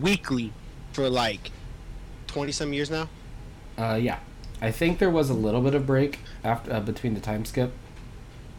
weekly 0.00 0.52
for 0.92 1.08
like 1.08 1.50
twenty 2.26 2.52
some 2.52 2.72
years 2.72 2.90
now? 2.90 3.08
Uh, 3.78 3.98
yeah, 4.00 4.18
I 4.60 4.70
think 4.70 4.98
there 4.98 5.10
was 5.10 5.30
a 5.30 5.34
little 5.34 5.60
bit 5.60 5.74
of 5.74 5.86
break 5.86 6.18
after 6.44 6.72
uh, 6.72 6.80
between 6.80 7.14
the 7.14 7.20
time 7.20 7.44
skip, 7.44 7.72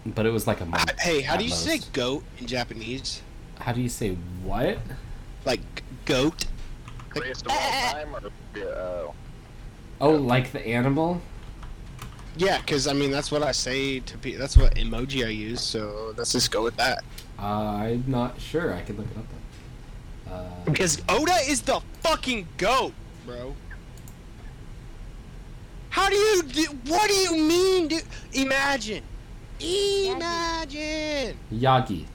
but 0.05 0.25
it 0.25 0.31
was 0.31 0.47
like 0.47 0.62
a 0.62 0.65
month. 0.65 0.89
Uh, 0.89 0.93
Hey, 1.00 1.21
how 1.21 1.35
do 1.38 1.43
you 1.43 1.50
most. 1.50 1.63
say 1.65 1.79
goat 1.91 2.23
in 2.39 2.47
Japanese? 2.47 3.21
How 3.59 3.71
do 3.73 3.81
you 3.81 3.89
say 3.89 4.15
what? 4.43 4.77
Like 5.45 5.62
goat? 6.05 6.45
Like, 7.15 7.29
of 7.29 7.43
all 7.47 7.57
time, 7.91 8.15
or 8.15 8.67
uh, 9.07 9.12
Oh, 10.01 10.12
like 10.15 10.51
the 10.51 10.65
animal? 10.65 11.21
Yeah, 12.38 12.60
because 12.60 12.88
I 12.88 12.94
mean 12.94 13.12
that's 13.12 13.32
what 13.32 13.44
I 13.44 13.52
say 13.52 14.00
to 14.00 14.18
people. 14.18 14.40
That's 14.40 14.58
what 14.58 14.75
emoji 14.75 15.25
I 15.25 15.30
use. 15.30 15.62
So 15.62 16.13
let's 16.18 16.32
just 16.32 16.52
go 16.52 16.63
with 16.63 16.75
that. 16.78 17.04
Uh, 17.40 17.44
I'm 17.44 18.04
not 18.08 18.40
sure. 18.40 18.74
I 18.74 18.82
can 18.82 18.98
look 18.98 19.08
it 19.12 19.18
up. 19.18 19.25
Though. 20.25 20.34
Uh, 20.34 20.50
Because 20.66 21.02
Oda 21.10 21.36
is 21.48 21.62
the 21.62 21.82
fucking 22.02 22.48
goat, 22.58 22.94
bro. 23.25 23.56
How 25.90 26.10
do 26.10 26.16
you? 26.16 26.44
Do, 26.44 26.63
what 26.88 27.08
do 27.08 27.13
you 27.13 27.36
mean, 27.38 27.88
dude? 27.88 28.04
Imagine, 28.34 29.04
imagine, 29.60 31.38
Yagi. 31.54 32.06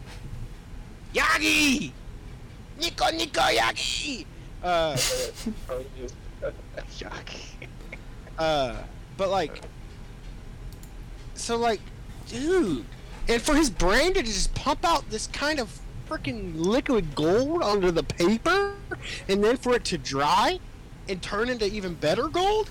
Yagi, 1.14 1.92
Nico 2.80 3.10
Nico 3.10 3.40
Yagi. 3.40 4.26
Uh, 4.62 4.96
yuck. 6.98 7.36
uh, 8.38 8.76
but 9.16 9.30
like, 9.30 9.62
so 11.40 11.56
like, 11.56 11.80
dude, 12.28 12.84
and 13.28 13.40
for 13.42 13.54
his 13.54 13.70
brain 13.70 14.14
to 14.14 14.22
just 14.22 14.54
pump 14.54 14.84
out 14.84 15.08
this 15.10 15.26
kind 15.28 15.58
of 15.60 15.80
freaking 16.08 16.54
liquid 16.56 17.14
gold 17.14 17.62
onto 17.62 17.90
the 17.90 18.02
paper, 18.02 18.74
and 19.28 19.44
then 19.44 19.56
for 19.56 19.74
it 19.74 19.84
to 19.86 19.98
dry 19.98 20.58
and 21.08 21.22
turn 21.22 21.48
into 21.48 21.66
even 21.66 21.94
better 21.94 22.28
gold. 22.28 22.70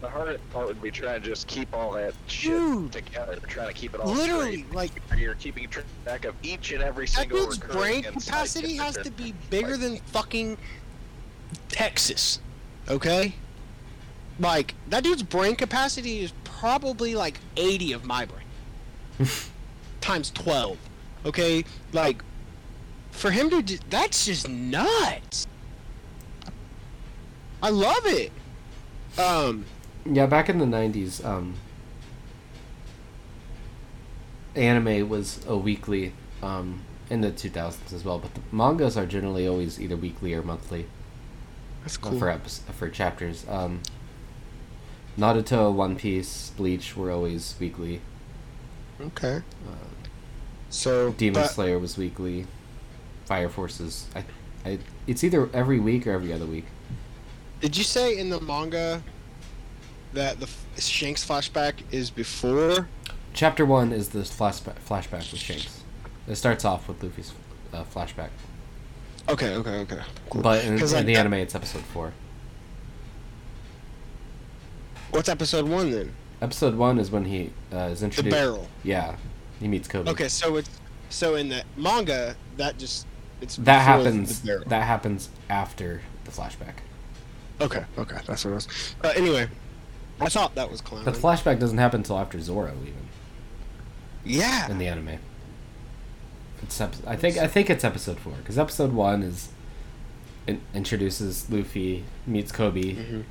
The 0.00 0.08
hardest 0.08 0.48
part 0.50 0.68
would 0.68 0.80
be 0.80 0.90
trying 0.90 1.20
to 1.20 1.28
just 1.28 1.46
keep 1.46 1.74
all 1.74 1.92
that 1.92 2.14
shit 2.28 2.52
Dude. 2.52 2.92
together, 2.92 3.38
trying 3.46 3.68
to 3.68 3.74
keep 3.74 3.94
it 3.94 4.00
all 4.00 4.12
Literally, 4.12 4.62
straight. 4.62 4.74
like 4.74 4.90
You're 5.16 5.34
keeping 5.34 5.68
track 5.68 6.24
of 6.24 6.34
each 6.42 6.72
and 6.72 6.82
every 6.82 7.06
single. 7.06 7.38
that 7.46 7.52
single 7.52 7.68
dude's 7.68 7.76
brain 7.76 8.02
capacity 8.02 8.76
has 8.76 8.96
to 8.98 9.10
be 9.10 9.34
bigger 9.50 9.76
than 9.76 9.98
fucking 9.98 10.56
Texas. 11.68 12.40
Okay? 12.88 13.34
Like, 14.38 14.74
that 14.88 15.02
dude's 15.04 15.22
brain 15.22 15.56
capacity 15.56 16.20
is 16.20 16.32
probably 16.60 17.14
like 17.14 17.38
80 17.56 17.92
of 17.92 18.04
my 18.04 18.26
brain. 18.26 19.28
Times 20.00 20.30
12. 20.30 20.78
Okay? 21.26 21.64
Like, 21.92 22.22
for 23.10 23.30
him 23.30 23.50
to. 23.50 23.62
do- 23.62 23.78
That's 23.90 24.26
just 24.26 24.48
nuts. 24.48 25.46
I 27.62 27.70
love 27.70 28.04
it. 28.06 28.30
Um, 29.18 29.64
Yeah, 30.04 30.26
back 30.26 30.48
in 30.50 30.58
the 30.58 30.66
'90s, 30.66 31.24
um, 31.24 31.54
anime 34.54 35.08
was 35.08 35.40
a 35.46 35.56
weekly. 35.56 36.12
Um, 36.42 36.82
in 37.08 37.20
the 37.22 37.30
2000s 37.30 37.92
as 37.94 38.04
well, 38.04 38.18
but 38.18 38.34
the 38.34 38.40
mangas 38.52 38.96
are 38.98 39.06
generally 39.06 39.46
always 39.48 39.80
either 39.80 39.96
weekly 39.96 40.34
or 40.34 40.42
monthly 40.42 40.86
that's 41.82 41.96
uh, 41.98 42.00
cool. 42.00 42.18
for 42.18 42.28
epi- 42.28 42.50
for 42.76 42.90
chapters. 42.90 43.46
Um, 43.48 43.80
Naruto, 45.18 45.72
One 45.72 45.96
Piece, 45.96 46.50
Bleach 46.56 46.96
were 46.96 47.10
always 47.10 47.54
weekly. 47.58 48.00
Okay. 49.00 49.36
Uh, 49.66 49.72
So, 50.70 51.12
Demon 51.12 51.46
Slayer 51.48 51.78
was 51.78 51.96
weekly. 51.96 52.46
Fire 53.24 53.48
Forces, 53.48 54.06
I, 54.14 54.24
I, 54.64 54.78
it's 55.06 55.24
either 55.24 55.48
every 55.52 55.80
week 55.80 56.06
or 56.06 56.12
every 56.12 56.32
other 56.32 56.46
week. 56.46 56.66
Did 57.60 57.76
you 57.76 57.82
say 57.84 58.16
in 58.18 58.28
the 58.30 58.40
manga 58.40 59.02
that 60.12 60.38
the 60.38 60.48
Shanks 60.80 61.24
flashback 61.24 61.74
is 61.90 62.10
before? 62.10 62.88
Chapter 63.32 63.64
one 63.66 63.92
is 63.92 64.10
the 64.10 64.20
flashback 64.20 64.76
flashback 64.88 65.30
with 65.32 65.40
Shanks. 65.40 65.82
It 66.28 66.36
starts 66.36 66.64
off 66.64 66.86
with 66.88 67.02
Luffy's 67.02 67.32
uh, 67.72 67.84
flashback, 67.84 68.28
Okay, 69.28 69.54
okay, 69.56 69.78
okay. 69.80 70.00
Cool. 70.30 70.42
but 70.42 70.64
in, 70.64 70.74
in 70.74 70.80
like, 70.80 71.04
the 71.04 71.14
that- 71.14 71.20
anime, 71.20 71.34
it's 71.34 71.54
episode 71.54 71.82
four. 71.82 72.12
What's 75.16 75.28
episode 75.30 75.66
one 75.66 75.90
then? 75.90 76.12
Episode 76.42 76.74
one 76.74 76.98
is 76.98 77.10
when 77.10 77.24
he 77.24 77.50
uh, 77.72 77.88
is 77.90 78.00
The 78.00 78.06
introduced. 78.06 78.34
barrel. 78.34 78.68
Yeah, 78.84 79.16
he 79.58 79.66
meets 79.66 79.88
Koby. 79.88 80.08
Okay, 80.08 80.28
so 80.28 80.56
it's 80.56 80.68
so 81.08 81.36
in 81.36 81.48
the 81.48 81.64
manga 81.76 82.36
that 82.58 82.76
just 82.78 83.06
it's 83.40 83.56
that 83.56 83.80
happens. 83.82 84.42
The. 84.42 84.62
That 84.66 84.82
happens 84.84 85.30
after 85.48 86.02
the 86.24 86.30
flashback. 86.30 86.74
Okay, 87.62 87.84
okay, 87.96 88.18
that's 88.26 88.44
what 88.44 88.50
it 88.50 88.54
was. 88.54 88.94
Uh, 89.02 89.12
anyway, 89.16 89.48
I 90.20 90.28
thought 90.28 90.54
that 90.56 90.70
was 90.70 90.82
clown. 90.82 91.04
The 91.06 91.12
flashback 91.12 91.58
doesn't 91.58 91.78
happen 91.78 92.00
until 92.00 92.18
after 92.18 92.38
Zoro, 92.38 92.72
even 92.82 93.08
yeah. 94.22 94.70
in 94.70 94.76
the 94.76 94.86
anime. 94.86 95.18
It's 96.62 96.78
ep- 96.78 96.94
I 97.06 97.16
think 97.16 97.38
I 97.38 97.46
think 97.46 97.70
it's 97.70 97.84
episode 97.84 98.18
four 98.18 98.34
because 98.34 98.58
episode 98.58 98.92
one 98.92 99.22
is 99.22 99.48
in, 100.46 100.60
introduces 100.74 101.48
Luffy, 101.50 102.04
meets 102.26 102.52
Koby, 102.52 102.96
Mhm. 102.96 103.24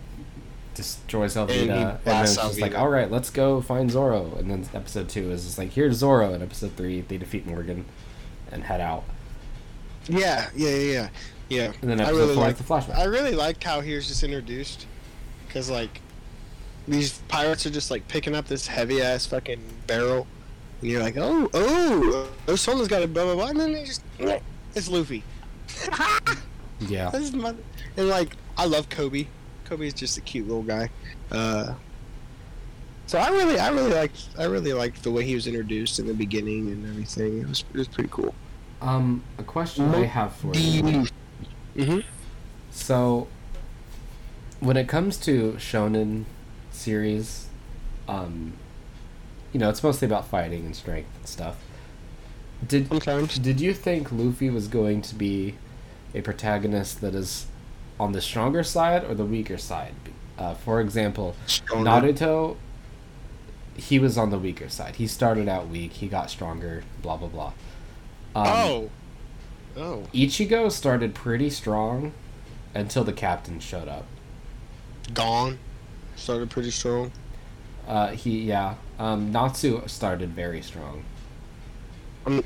Destroys 0.76 1.36
Alvida, 1.36 1.50
And 1.50 1.62
he 1.62 1.70
uh, 1.70 1.74
and, 1.74 1.88
then 1.90 1.98
blasts 2.04 2.38
it's 2.38 2.48
just 2.48 2.62
like, 2.62 2.78
all 2.78 2.90
right, 2.90 3.10
let's 3.10 3.30
go 3.30 3.62
find 3.62 3.90
Zoro. 3.90 4.36
And 4.38 4.50
then 4.52 4.68
episode 4.74 5.10
two 5.10 5.32
is 5.32 5.46
just 5.46 5.58
like, 5.58 5.72
here's 5.72 5.96
Zoro. 5.96 6.34
And 6.34 6.44
episode 6.44 6.76
three, 6.76 7.02
they 7.02 7.18
defeat 7.18 7.48
Morgan 7.48 7.86
and 8.52 8.64
head 8.64 8.82
out. 8.82 9.04
Yeah, 10.08 10.50
yeah, 10.56 10.70
yeah, 10.70 10.92
yeah. 10.92 11.10
Yeah. 11.50 11.72
And 11.82 11.90
then 11.90 12.00
I 12.00 12.06
episode 12.06 12.18
really 12.18 12.34
four 12.36 12.44
liked, 12.44 12.60
is 12.60 12.66
the 12.66 12.74
flashback. 12.74 12.98
I 12.98 13.04
really 13.06 13.34
like 13.34 13.64
how 13.64 13.82
he 13.82 13.96
was 13.96 14.08
just 14.08 14.24
introduced, 14.24 14.86
because 15.48 15.70
like 15.70 16.02
these 16.88 17.20
pirates 17.28 17.66
are 17.66 17.72
just 17.72 17.92
like 17.92 18.08
picking 18.08 18.36
up 18.36 18.48
this 18.48 18.68
heavy 18.68 19.02
ass 19.02 19.26
fucking 19.26 19.62
barrel, 19.88 20.28
and 20.82 20.90
you're 20.90 21.02
like, 21.02 21.18
oh, 21.18 21.50
oh, 21.54 22.30
oh, 22.48 22.56
someone's 22.56 22.88
got 22.88 23.04
a 23.04 23.08
blah 23.08 23.24
blah 23.26 23.36
blah, 23.36 23.48
and 23.48 23.60
then 23.60 23.74
they 23.74 23.86
just, 23.86 24.04
it's 24.76 24.88
Luffy. 24.88 25.24
yeah. 26.80 27.10
This 27.10 27.22
is 27.22 27.34
my- 27.34 27.56
and 27.98 28.10
like 28.10 28.36
I 28.58 28.66
love 28.66 28.90
Koby. 28.90 29.28
Koby's 29.66 29.94
just 29.94 30.18
a 30.18 30.22
cute 30.22 30.48
little 30.48 30.64
guy. 30.64 30.90
Uh, 31.32 31.74
so 33.08 33.20
I 33.20 33.30
really, 33.30 33.60
I 33.60 33.70
really 33.70 33.94
liked, 33.94 34.28
I 34.38 34.46
really 34.46 34.74
liked 34.74 35.04
the 35.04 35.12
way 35.12 35.24
he 35.24 35.36
was 35.36 35.48
introduced 35.48 36.00
in 36.00 36.08
the 36.08 36.14
beginning 36.14 36.72
and 36.72 36.86
everything. 36.88 37.42
It 37.42 37.48
was, 37.48 37.64
it 37.74 37.78
was 37.78 37.88
pretty 37.88 38.10
cool. 38.12 38.34
Um, 38.82 39.24
a 39.38 39.44
question 39.44 39.94
I 39.94 40.06
have 40.06 40.36
for 40.36 40.54
you. 40.56 41.08
Mm-hmm. 41.76 42.00
So, 42.72 43.28
when 44.60 44.78
it 44.78 44.88
comes 44.88 45.18
to 45.18 45.54
shonen 45.54 46.26
series, 46.72 47.48
um, 48.08 48.54
you 49.54 49.60
know, 49.60 49.70
it's 49.70 49.84
mostly 49.84 50.06
about 50.06 50.28
fighting 50.28 50.66
and 50.66 50.76
strength 50.76 51.10
and 51.18 51.28
stuff. 51.28 51.58
Did 52.68 52.88
Sometimes. 52.88 53.38
did 53.38 53.62
you 53.62 53.74
think 53.74 54.12
Luffy 54.12 54.50
was 54.50 54.68
going 54.68 55.02
to 55.04 55.16
be 55.16 55.56
a 56.14 56.22
protagonist 56.22 57.02
that 57.02 57.14
is 57.14 57.48
on 58.00 58.12
the 58.12 58.22
stronger 58.22 58.64
side 58.64 59.04
or 59.04 59.14
the 59.14 59.26
weaker 59.26 59.58
side? 59.58 59.94
Uh, 60.38 60.54
for 60.54 60.82
example, 60.82 61.36
Stronger. 61.48 61.90
Naruto, 61.90 62.58
he 63.78 64.00
was 64.00 64.18
on 64.18 64.30
the 64.30 64.40
weaker 64.40 64.70
side. 64.70 64.96
He 64.96 65.08
started 65.08 65.48
out 65.48 65.68
weak. 65.70 65.94
He 65.94 66.08
got 66.08 66.30
stronger. 66.30 66.84
Blah 67.02 67.18
blah 67.18 67.28
blah. 67.30 67.54
Um, 68.36 68.48
oh. 68.48 68.90
Oh. 69.78 70.04
Ichigo 70.14 70.72
started 70.72 71.14
pretty 71.14 71.50
strong 71.50 72.14
until 72.74 73.04
the 73.04 73.14
captain 73.14 73.60
showed 73.60 73.88
up. 73.88 74.06
Gone. 75.14 75.60
Started 76.16 76.50
pretty 76.50 76.72
strong. 76.72 77.12
Uh, 77.88 78.10
he 78.10 78.42
yeah. 78.42 78.76
Um, 79.00 79.32
Natsu 79.32 79.82
started 79.88 80.30
very 80.30 80.62
strong. 80.62 81.04
Um, 82.26 82.44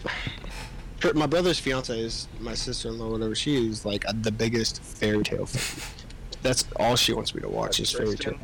her- 1.02 1.14
my 1.14 1.26
brother's 1.28 1.60
fiance 1.60 1.98
is 2.00 2.28
my 2.40 2.54
sister-in-law. 2.54 3.10
Whatever 3.10 3.36
she 3.36 3.68
is, 3.70 3.86
like 3.86 4.08
uh, 4.08 4.14
the 4.22 4.32
biggest 4.32 4.82
Fairy 4.82 5.24
Tail 5.24 5.46
fan. 5.46 6.06
That's 6.42 6.66
all 6.78 6.96
she 6.96 7.14
wants 7.14 7.36
me 7.36 7.42
to 7.42 7.50
watch 7.50 7.80
is 7.80 7.92
Fairy 7.92 8.16
Tail. 8.16 8.38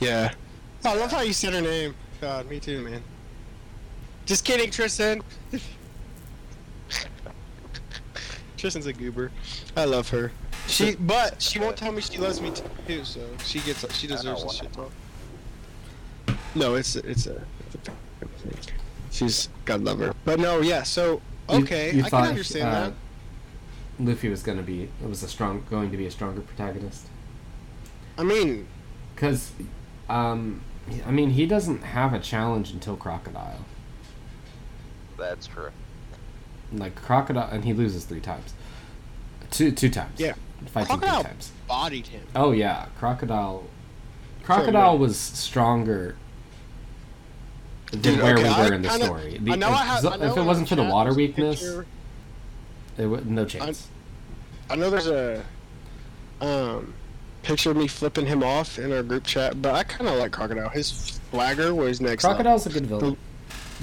Yeah. 0.00 0.32
Oh, 0.84 0.90
I 0.90 0.96
love 0.96 1.10
how 1.10 1.22
you 1.22 1.32
said 1.32 1.54
her 1.54 1.60
name. 1.60 1.94
God, 2.20 2.48
me 2.48 2.60
too, 2.60 2.82
man. 2.82 3.02
Just 4.26 4.44
kidding, 4.44 4.70
Tristan. 4.70 5.22
Tristan's 8.56 8.86
a 8.86 8.92
goober. 8.92 9.30
I 9.76 9.84
love 9.84 10.08
her. 10.10 10.32
She, 10.66 10.94
but 10.94 11.42
she 11.42 11.58
won't 11.58 11.76
tell 11.76 11.92
me 11.92 12.00
she 12.00 12.16
loves 12.18 12.40
me 12.40 12.50
too. 12.86 13.04
So 13.04 13.20
she 13.44 13.60
gets, 13.60 13.94
she 13.94 14.06
deserves 14.06 14.42
this 14.42 14.54
shit 14.56 14.72
talk. 14.72 14.90
No, 16.54 16.74
it's 16.74 16.96
it's 16.96 17.26
a. 17.26 17.42
She's 19.10 19.48
God 19.64 19.82
love 19.84 19.98
her, 19.98 20.14
but 20.24 20.40
no, 20.40 20.60
yeah. 20.60 20.82
So 20.82 21.20
okay, 21.48 21.92
you 21.94 22.04
I 22.04 22.10
can 22.10 22.24
understand 22.24 22.68
uh, 22.68 22.80
that. 22.80 22.92
Luffy 23.98 24.28
was 24.28 24.42
gonna 24.42 24.62
be 24.62 24.84
it 25.02 25.08
was 25.08 25.22
a 25.22 25.28
strong 25.28 25.64
going 25.70 25.90
to 25.90 25.96
be 25.96 26.06
a 26.06 26.10
stronger 26.10 26.40
protagonist 26.40 27.06
I 28.16 28.22
mean, 28.22 28.66
because, 29.14 29.50
um, 30.08 30.62
I 31.06 31.10
mean 31.10 31.30
he 31.30 31.46
doesn't 31.46 31.82
have 31.82 32.12
a 32.12 32.20
challenge 32.20 32.70
until 32.70 32.96
Crocodile. 32.96 33.64
That's 35.18 35.46
true. 35.46 35.70
Like 36.72 36.94
Crocodile, 36.94 37.48
and 37.50 37.64
he 37.64 37.72
loses 37.72 38.04
three 38.04 38.20
times. 38.20 38.54
Two 39.50 39.72
two 39.72 39.90
times. 39.90 40.18
Yeah. 40.18 40.34
Fighting 40.66 40.98
Crocodile- 40.98 41.22
three 41.22 41.30
times. 41.30 41.52
bodied 41.66 42.06
him. 42.06 42.22
Oh 42.34 42.52
yeah, 42.52 42.86
Crocodile. 42.98 43.64
Crocodile 44.42 44.98
was 44.98 45.18
stronger 45.18 46.16
than 47.94 48.18
where 48.20 48.34
okay, 48.34 48.42
we 48.44 48.48
I 48.48 48.68
were 48.68 48.74
in 48.74 48.82
the 48.82 48.88
kinda- 48.88 49.04
story. 49.06 49.38
The- 49.40 49.52
I 49.52 49.56
know 49.56 49.68
if, 49.68 49.74
I 49.74 49.84
have. 49.84 50.06
I 50.06 50.26
if 50.26 50.36
it 50.36 50.42
wasn't 50.42 50.68
for 50.68 50.76
the 50.76 50.84
water 50.84 51.12
weakness, 51.14 51.60
picture- 51.60 51.86
it 52.98 53.06
would 53.06 53.30
no 53.30 53.44
chance. 53.44 53.88
I 54.70 54.76
know 54.76 54.90
there's 54.90 55.06
a 55.08 55.42
um 56.40 56.94
picture 57.42 57.70
of 57.70 57.76
me 57.76 57.86
flipping 57.86 58.26
him 58.26 58.42
off 58.42 58.78
in 58.78 58.92
our 58.92 59.02
group 59.02 59.24
chat, 59.24 59.60
but 59.60 59.74
I 59.74 59.82
kind 59.84 60.08
of 60.08 60.18
like 60.18 60.32
Crocodile. 60.32 60.68
His 60.70 61.20
swagger 61.30 61.74
was 61.74 62.00
next. 62.00 62.24
Crocodile's 62.24 62.66
a 62.66 62.70
good 62.70 62.86
villain. 62.86 63.16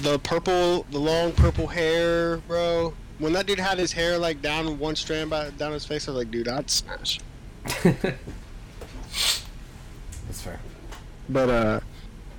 The 0.00 0.18
purple, 0.18 0.84
the 0.90 0.98
long 0.98 1.32
purple 1.32 1.66
hair, 1.68 2.38
bro. 2.48 2.94
When 3.18 3.32
that 3.34 3.46
dude 3.46 3.60
had 3.60 3.78
his 3.78 3.92
hair 3.92 4.18
like 4.18 4.42
down 4.42 4.78
one 4.78 4.96
strand 4.96 5.30
by, 5.30 5.50
down 5.50 5.72
his 5.72 5.84
face, 5.84 6.08
I 6.08 6.12
was 6.12 6.18
like, 6.18 6.30
dude, 6.32 6.48
I'd 6.48 6.68
smash. 6.70 7.20
That's 7.84 8.18
fair. 10.42 10.58
But 11.28 11.48
uh, 11.48 11.80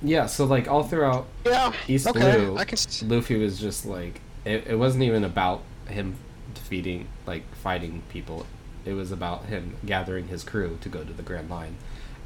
Yeah, 0.04 0.26
so 0.26 0.44
like 0.44 0.68
all 0.68 0.82
throughout 0.82 1.26
yeah, 1.46 1.72
East 1.88 2.06
okay, 2.06 2.36
Blue, 2.36 2.56
I 2.58 2.64
can. 2.64 2.78
Luffy 3.08 3.38
was 3.38 3.58
just 3.58 3.86
like 3.86 4.20
it, 4.44 4.66
it 4.66 4.78
wasn't 4.78 5.04
even 5.04 5.24
about 5.24 5.62
him 5.88 6.16
defeating 6.52 7.08
like 7.26 7.42
fighting 7.56 8.02
people. 8.10 8.46
It 8.84 8.92
was 8.92 9.10
about 9.10 9.46
him 9.46 9.76
gathering 9.86 10.28
his 10.28 10.44
crew 10.44 10.78
to 10.82 10.88
go 10.90 11.02
to 11.02 11.12
the 11.12 11.22
Grand 11.22 11.48
Line. 11.48 11.76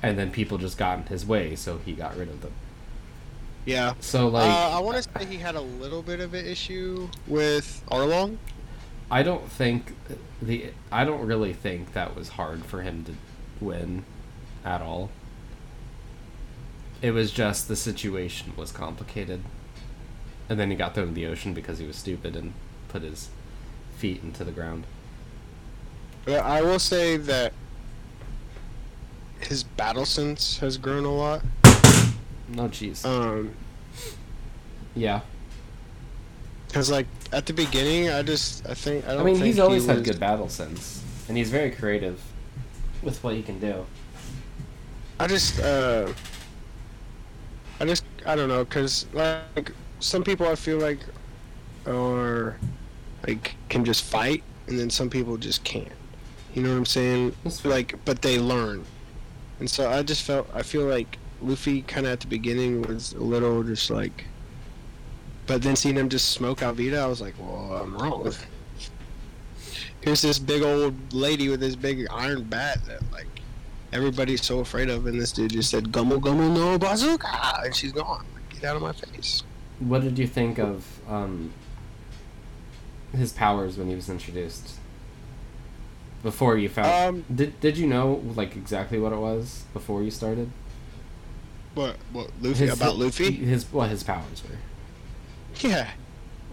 And 0.03 0.19
then 0.19 0.31
people 0.31 0.59
just 0.59 0.77
got 0.77 0.99
in 0.99 1.07
his 1.07 1.25
way, 1.25 1.57
so 1.57 1.79
he 1.79 1.93
got 1.93 2.17
rid 2.17 2.29
of 2.29 2.41
them. 2.41 2.53
Yeah. 3.65 3.95
So 4.01 4.29
like 4.29 4.51
uh, 4.51 4.77
I 4.77 4.81
want 4.81 4.97
to 4.97 5.03
say 5.03 5.25
he 5.27 5.37
had 5.37 5.55
a 5.55 5.61
little 5.61 6.03
bit 6.03 6.21
of 6.21 6.35
an 6.35 6.47
issue 6.47 7.09
with 7.29 7.83
Arlong. 7.91 8.39
I 9.11 9.23
don't 9.23 9.51
think 9.51 9.95
the 10.43 10.73
I 10.91 11.05
don't 11.05 11.27
really 11.27 11.53
think 11.53 11.93
that 11.93 12.17
was 12.17 12.31
hard 12.31 12.65
for 12.65 12.83
him 12.83 13.05
to 13.05 13.15
win 13.65 14.05
at 14.65 14.83
all. 14.83 15.11
It 17.01 17.13
was 17.13 17.31
just 17.31 17.69
the 17.69 17.77
situation 17.77 18.53
was 18.57 18.73
complicated. 18.73 19.43
And 20.49 20.59
then 20.59 20.71
he 20.71 20.77
got 20.77 20.95
thrown 20.95 21.09
in 21.09 21.15
the 21.15 21.27
ocean 21.27 21.55
because 21.55 21.79
he 21.79 21.87
was 21.87 21.97
stupid 21.97 22.35
and 22.35 22.53
put 22.89 23.03
his 23.03 23.29
feet 23.97 24.23
into 24.23 24.45
the 24.45 24.51
ground. 24.53 24.85
I 26.27 26.61
will 26.63 26.79
say 26.79 27.17
that 27.17 27.53
his 29.41 29.63
battle 29.63 30.05
sense 30.05 30.59
has 30.59 30.77
grown 30.77 31.05
a 31.05 31.15
lot. 31.15 31.43
No 32.49 32.65
jeez. 32.69 33.05
Um, 33.05 33.55
yeah. 34.95 35.21
Cause 36.73 36.91
like 36.91 37.07
at 37.33 37.47
the 37.47 37.53
beginning, 37.53 38.11
I 38.11 38.23
just 38.23 38.67
I 38.69 38.75
think 38.75 39.07
I 39.07 39.13
don't. 39.13 39.21
I 39.21 39.25
mean, 39.25 39.35
think 39.37 39.47
he's 39.47 39.59
always 39.59 39.85
he 39.85 39.89
had 39.89 39.99
was- 39.99 40.07
good 40.07 40.21
battle 40.21 40.49
sense 40.49 41.03
and 41.29 41.37
he's 41.37 41.51
very 41.51 41.71
creative 41.71 42.21
with 43.03 43.23
what 43.23 43.35
he 43.35 43.43
can 43.43 43.59
do. 43.61 43.85
I 45.21 45.27
just 45.27 45.61
uh, 45.61 46.13
I 47.81 47.85
just 47.85 48.05
I 48.27 48.35
don't 48.35 48.49
know, 48.49 48.65
cause 48.65 49.07
like 49.13 49.73
some 50.01 50.25
people 50.25 50.47
I 50.47 50.55
feel 50.55 50.79
like 50.79 50.99
are 51.87 52.57
like 53.27 53.55
can 53.69 53.85
just 53.85 54.05
fight, 54.05 54.43
and 54.67 54.79
then 54.79 54.91
some 54.91 55.09
people 55.09 55.37
just 55.37 55.65
can't. 55.65 55.93
You 56.55 56.63
know 56.63 56.71
what 56.71 56.79
I'm 56.79 56.87
saying? 56.87 57.35
Like, 57.65 57.95
but 58.05 58.23
they 58.23 58.39
learn, 58.39 58.85
and 59.61 59.71
so 59.71 59.91
I 59.91 60.03
just 60.03 60.23
felt 60.23 60.49
I 60.55 60.63
feel 60.63 60.87
like 60.87 61.19
Luffy 61.41 61.83
kind 61.83 62.07
of 62.07 62.13
at 62.13 62.21
the 62.21 62.27
beginning 62.27 62.83
was 62.83 63.13
a 63.13 63.21
little 63.21 63.63
just 63.63 63.91
like. 63.91 64.25
But 65.47 65.63
then 65.63 65.77
seeing 65.77 65.97
him 65.97 66.11
just 66.11 66.31
smoke 66.31 66.59
Alvida, 66.61 66.99
I 66.99 67.07
was 67.07 67.23
like, 67.23 67.35
well, 67.39 67.81
I'm 67.83 67.97
wrong. 67.97 68.35
Here's 70.03 70.21
this 70.21 70.39
big 70.39 70.63
old 70.63 71.13
lady 71.13 71.49
with 71.49 71.61
this 71.61 71.75
big 71.75 72.07
iron 72.11 72.43
bat 72.45 72.85
that 72.87 73.01
like 73.13 73.27
everybody's 73.93 74.45
so 74.45 74.61
afraid 74.61 74.89
of, 74.91 75.07
and 75.07 75.21
this 75.21 75.33
dude 75.33 75.51
just 75.53 75.71
said 75.71 75.85
"Gomu 75.93 76.19
Gomu 76.21 76.53
no 76.55 76.79
bazooka," 76.79 77.63
and 77.65 77.75
she's 77.75 77.93
gone. 77.93 78.25
Get 78.51 78.65
out 78.65 78.77
of 78.77 78.83
my 78.83 78.93
face. 78.93 79.43
What 79.81 80.03
did 80.03 80.19
you 80.19 80.27
think 80.27 80.59
of 80.59 80.85
um, 81.09 81.53
his 83.17 83.33
powers 83.33 83.77
when 83.79 83.89
he 83.89 83.95
was 83.95 84.09
introduced? 84.09 84.75
Before 86.23 86.59
you 86.59 86.69
found, 86.69 86.89
Um, 87.19 87.25
did 87.35 87.61
did 87.61 87.79
you 87.79 87.87
know 87.87 88.21
like 88.35 88.57
exactly 88.57 88.99
what 88.99 89.13
it 89.13 89.19
was 89.19 89.65
before 89.73 90.03
you 90.03 90.11
started? 90.11 90.51
what? 91.75 91.97
What? 92.13 92.31
Luffy 92.43 92.67
about 92.69 92.97
Luffy? 92.97 93.31
His 93.31 93.65
what 93.73 93.89
his 93.91 94.03
powers 94.03 94.43
were. 94.43 95.69
Yeah, 95.69 95.91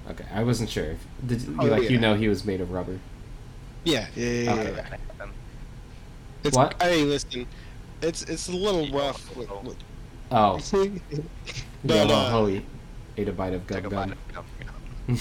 Okay, 0.09 0.25
I 0.33 0.43
wasn't 0.43 0.69
sure. 0.69 0.95
Did 1.25 1.41
you, 1.41 1.55
Oh, 1.59 1.65
like 1.65 1.89
you 1.89 1.97
know 1.97 2.13
he 2.15 2.27
was 2.27 2.45
made 2.45 2.61
of 2.61 2.71
rubber? 2.71 2.99
yeah, 3.83 4.05
yeah. 4.15 4.25
yeah, 4.29 4.53
Okay. 4.53 4.73
yeah. 4.75 4.97
And 5.23 5.31
It's, 6.45 6.55
What? 6.55 6.81
Hey, 6.81 7.03
listen, 7.03 7.47
it's 8.01 8.23
it's 8.23 8.47
a 8.49 8.51
little 8.51 8.87
rough. 8.97 9.35
With, 9.35 9.49
with, 9.63 9.77
Oh, 10.31 10.57
But, 11.83 12.07
yeah, 12.07 12.13
uh, 12.13 12.29
oh, 12.33 12.45
he 12.47 12.65
ate 13.17 13.27
a 13.27 13.31
bite 13.31 13.53
of 13.53 13.67
gum 13.67 13.83
gum. 13.83 13.91
bite 13.91 14.11
of 14.11 14.35
gum. 14.35 14.45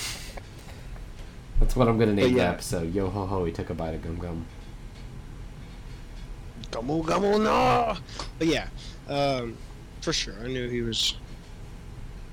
That's 1.60 1.76
what 1.76 1.88
I'm 1.88 1.98
gonna 1.98 2.14
name 2.14 2.32
the 2.32 2.38
yeah. 2.40 2.50
episode. 2.50 2.94
Yo 2.94 3.08
ho 3.08 3.26
ho, 3.26 3.44
he 3.44 3.52
took 3.52 3.70
a 3.70 3.74
bite 3.74 3.94
of 3.94 4.02
gum 4.02 4.16
gum. 4.18 4.46
Gomu 6.70 7.04
Gomu 7.04 7.42
no. 7.42 7.96
But 8.38 8.48
yeah, 8.48 8.68
um, 9.08 9.56
for 10.00 10.12
sure, 10.12 10.34
I 10.42 10.48
knew 10.48 10.68
he 10.68 10.80
was, 10.82 11.16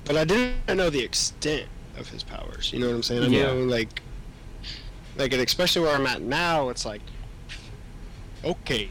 but 0.06 0.18
I 0.18 0.24
didn't 0.26 0.76
know 0.76 0.90
the 0.90 1.04
extent 1.04 1.68
of 1.98 2.08
his 2.10 2.24
powers. 2.24 2.72
You 2.74 2.80
know 2.80 2.88
what 2.88 2.96
I'm 2.96 3.04
saying? 3.04 3.24
I 3.24 3.28
Yeah. 3.28 3.44
know 3.48 3.58
like, 3.64 4.02
like, 5.18 5.34
especially 5.34 5.84
where 5.84 5.96
I'm 5.96 6.08
at 6.08 6.22
now, 6.22 6.70
it's 6.70 6.86
like, 6.86 7.02
okay, 8.44 8.90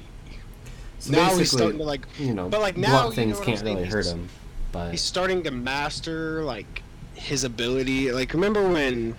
So 0.98 1.12
now 1.12 1.36
he's 1.36 1.50
starting 1.50 1.78
to 1.78 1.84
like 1.84 2.06
you 2.18 2.34
know, 2.34 2.48
but, 2.48 2.60
like, 2.60 2.76
now, 2.76 3.02
blunt 3.02 3.16
you 3.16 3.26
know 3.26 3.34
things 3.34 3.46
can't 3.46 3.62
really 3.62 3.84
hurt 3.86 4.06
him. 4.06 4.28
But 4.72 4.90
he's 4.92 5.02
starting 5.02 5.42
to 5.44 5.50
master 5.50 6.42
like 6.44 6.82
his 7.14 7.44
ability. 7.44 8.12
Like 8.12 8.32
remember 8.32 8.66
when 8.68 9.14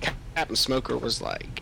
Captain 0.00 0.56
Smoker 0.56 0.96
was 0.96 1.20
like 1.20 1.60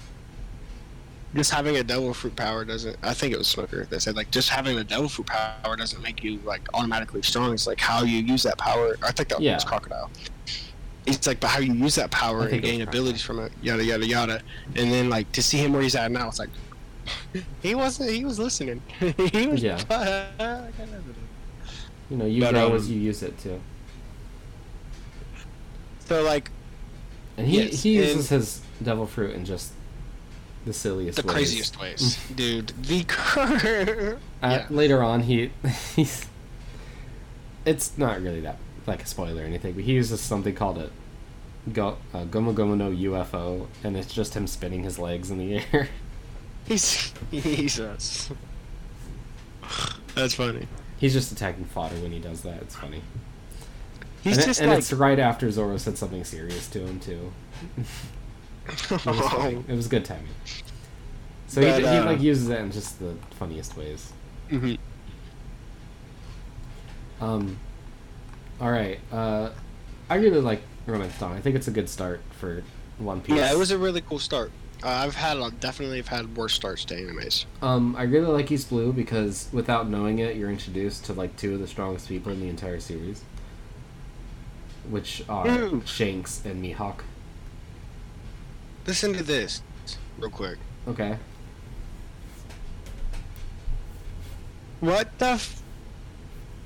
just 1.35 1.53
having 1.53 1.77
a 1.77 1.85
devil 1.85 2.13
fruit 2.13 2.35
power 2.35 2.65
doesn't 2.65 2.97
I 3.03 3.15
think 3.15 3.33
it 3.33 3.39
was 3.39 3.47
Smoker 3.47 3.85
that 3.87 4.01
said 4.03 4.17
like 4.17 4.31
just 4.31 4.49
having 4.49 4.79
a 4.79 4.85
devil 4.85 5.09
fruit 5.09 5.27
power 5.27 5.77
doesn't 5.77 6.03
make 6.03 6.23
you 6.23 6.41
like 6.45 6.63
automatically 6.75 7.23
strong. 7.23 7.53
It's 7.53 7.67
like 7.67 7.81
how 7.81 8.03
you 8.03 8.19
use 8.19 8.43
that 8.43 8.59
power. 8.59 8.97
I 9.03 9.13
think 9.13 9.29
that 9.29 9.41
Yeah. 9.41 9.55
was 9.55 9.65
Crocodile. 9.65 10.11
It's 11.07 11.27
like 11.27 11.41
but 11.41 11.49
how 11.49 11.61
you 11.61 11.73
use 11.73 11.95
that 11.95 12.11
power 12.11 12.43
and 12.43 12.51
think 12.51 12.65
it 12.65 12.67
was 12.67 12.71
gain 12.79 12.83
abilities 12.83 13.23
from 13.23 13.39
it, 13.41 13.53
yada 13.63 13.85
yada 13.85 14.07
yada. 14.07 14.43
And 14.77 14.93
then 14.93 15.09
like 15.09 15.31
to 15.33 15.43
see 15.43 15.59
him 15.59 15.73
where 15.73 15.83
he's 15.83 15.95
at 15.97 16.11
now, 16.11 16.29
it's 16.29 16.39
like 16.39 16.51
he 17.63 17.75
wasn't 17.75 18.11
he 18.11 18.25
was 18.25 18.39
listening. 18.39 18.83
he 19.33 19.47
was 19.47 19.63
Yeah. 19.63 19.79
you 22.11 22.17
know, 22.17 22.27
you 22.27 22.41
But, 22.43 22.53
grow 22.53 22.69
um, 22.69 22.77
as 22.77 22.91
you 22.91 22.99
use 23.01 23.23
it 23.23 23.39
too. 23.39 23.61
So 26.07 26.23
like 26.23 26.51
And 27.37 27.47
he 27.47 27.63
yes, 27.65 27.83
he 27.83 27.97
uses 27.97 28.29
his 28.29 28.61
devil 28.83 29.07
fruit 29.07 29.35
in 29.35 29.45
just 29.45 29.73
the 30.67 30.73
silliest, 30.73 31.17
the 31.17 31.27
ways. 31.27 31.33
craziest 31.35 31.81
ways, 31.81 32.19
dude. 32.35 32.69
The 32.83 33.05
cur- 33.05 34.19
Uh, 34.43 34.47
yeah. 34.51 34.67
Later 34.69 35.03
on, 35.03 35.23
he 35.23 35.51
he's. 35.97 36.27
It's 37.65 37.97
not 37.97 38.21
really 38.23 38.41
that 38.41 38.59
like 38.87 39.03
a 39.03 39.07
spoiler 39.07 39.43
or 39.43 39.47
anything, 39.47 39.73
but 39.75 39.85
he 39.85 39.93
uses 39.93 40.21
something 40.21 40.55
called 40.55 40.79
a 40.79 40.91
go, 41.73 41.97
uh, 42.13 42.25
Gomu 42.25 42.53
Gomu 42.55 42.77
no 42.77 42.91
UFO, 42.91 43.69
and 43.85 43.97
it's 43.97 44.13
just 44.13 44.35
him 44.35 44.47
spinning 44.47 44.83
his 44.83 44.99
legs 44.99 45.31
in 45.31 45.39
the 45.39 45.63
air. 45.73 45.89
He's 46.71 47.13
Jesus. 47.33 48.31
That's 50.15 50.35
funny. 50.35 50.69
He's 50.99 51.13
just 51.13 51.33
attacking 51.33 51.65
fodder 51.65 51.97
when 51.97 52.13
he 52.13 52.21
does 52.21 52.43
that. 52.43 52.63
It's 52.63 52.77
funny. 52.77 53.03
He's 54.23 54.35
and 54.35 54.43
it- 54.43 54.47
just 54.47 54.61
and 54.61 54.71
like 54.71 54.79
it's 54.79 54.93
right 54.93 55.19
after 55.19 55.51
Zoro 55.51 55.77
said 55.79 55.99
something 55.99 56.23
serious 56.23 56.69
to 56.69 56.87
him 56.87 57.01
too. 57.01 57.33
It 58.69 58.91
was, 58.91 59.01
funny. 59.31 59.65
It 59.67 59.75
was 59.75 59.89
good 59.89 60.05
timing. 60.05 60.29
So 61.49 61.61
he, 61.61 61.67
But, 61.67 61.81
he 61.81 61.87
uh, 61.87 62.05
like 62.05 62.21
uses 62.21 62.49
it 62.51 62.61
in 62.61 62.71
just 62.71 63.01
the 63.01 63.17
funniest 63.31 63.77
ways. 63.77 64.13
Mhm. 64.49 64.79
Um, 67.21 67.59
all 68.61 68.71
right. 68.71 69.01
Uh, 69.11 69.51
I 70.09 70.17
really 70.17 70.41
like 70.41 70.63
Romance 70.87 71.19
Dawn. 71.19 71.33
I 71.33 71.41
think 71.41 71.57
it's 71.57 71.67
a 71.67 71.73
good 71.73 71.89
start 71.89 72.21
for 72.39 72.63
One 72.99 73.21
Piece. 73.23 73.37
Yeah, 73.39 73.51
it 73.51 73.59
was 73.59 73.73
a 73.73 73.79
really 73.79 74.03
cool 74.03 74.21
start. 74.21 74.53
Uh, 74.83 74.89
I've 74.89 75.15
had 75.15 75.37
a, 75.37 75.51
definitely 75.51 75.99
have 75.99 76.09
had 76.09 76.37
worse 76.37 76.55
starts 76.55 76.85
to 76.87 76.95
animes. 76.95 77.45
Um, 77.61 77.95
I 77.97 78.05
really 78.05 78.29
like 78.29 78.51
East 78.51 78.71
Blue 78.71 78.93
because 78.93 79.49
without 79.53 79.91
knowing 79.91 80.21
it, 80.21 80.37
you're 80.37 80.51
introduced 80.51 81.05
to 81.07 81.13
like 81.13 81.37
two 81.37 81.55
of 81.55 81.61
the 81.61 81.67
strongest 81.67 82.09
people 82.09 82.33
in 82.33 82.41
the 82.41 82.49
entire 82.49 82.81
series, 82.81 83.23
which 84.89 85.23
are 85.29 85.47
Ooh. 85.47 85.83
Shanks 85.85 86.43
and 86.47 86.65
Mihawk. 86.65 87.01
Listen 88.87 89.13
to 89.13 89.23
this, 89.23 89.63
real 90.19 90.31
quick. 90.31 90.57
Okay. 90.89 91.19
What 94.81 95.19
the? 95.19 95.27
F- 95.27 95.63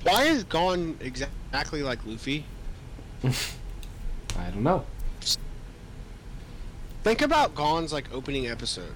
Why 0.04 0.24
is 0.24 0.44
Gon 0.44 0.96
exactly 1.00 1.82
like 1.82 2.06
Luffy? 2.06 2.44
I 3.24 4.50
don't 4.50 4.62
know. 4.62 4.84
Think 7.04 7.20
about 7.22 7.54
Gon's 7.54 7.92
like 7.92 8.12
opening 8.12 8.48
episode, 8.48 8.94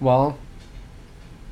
Well, 0.00 0.38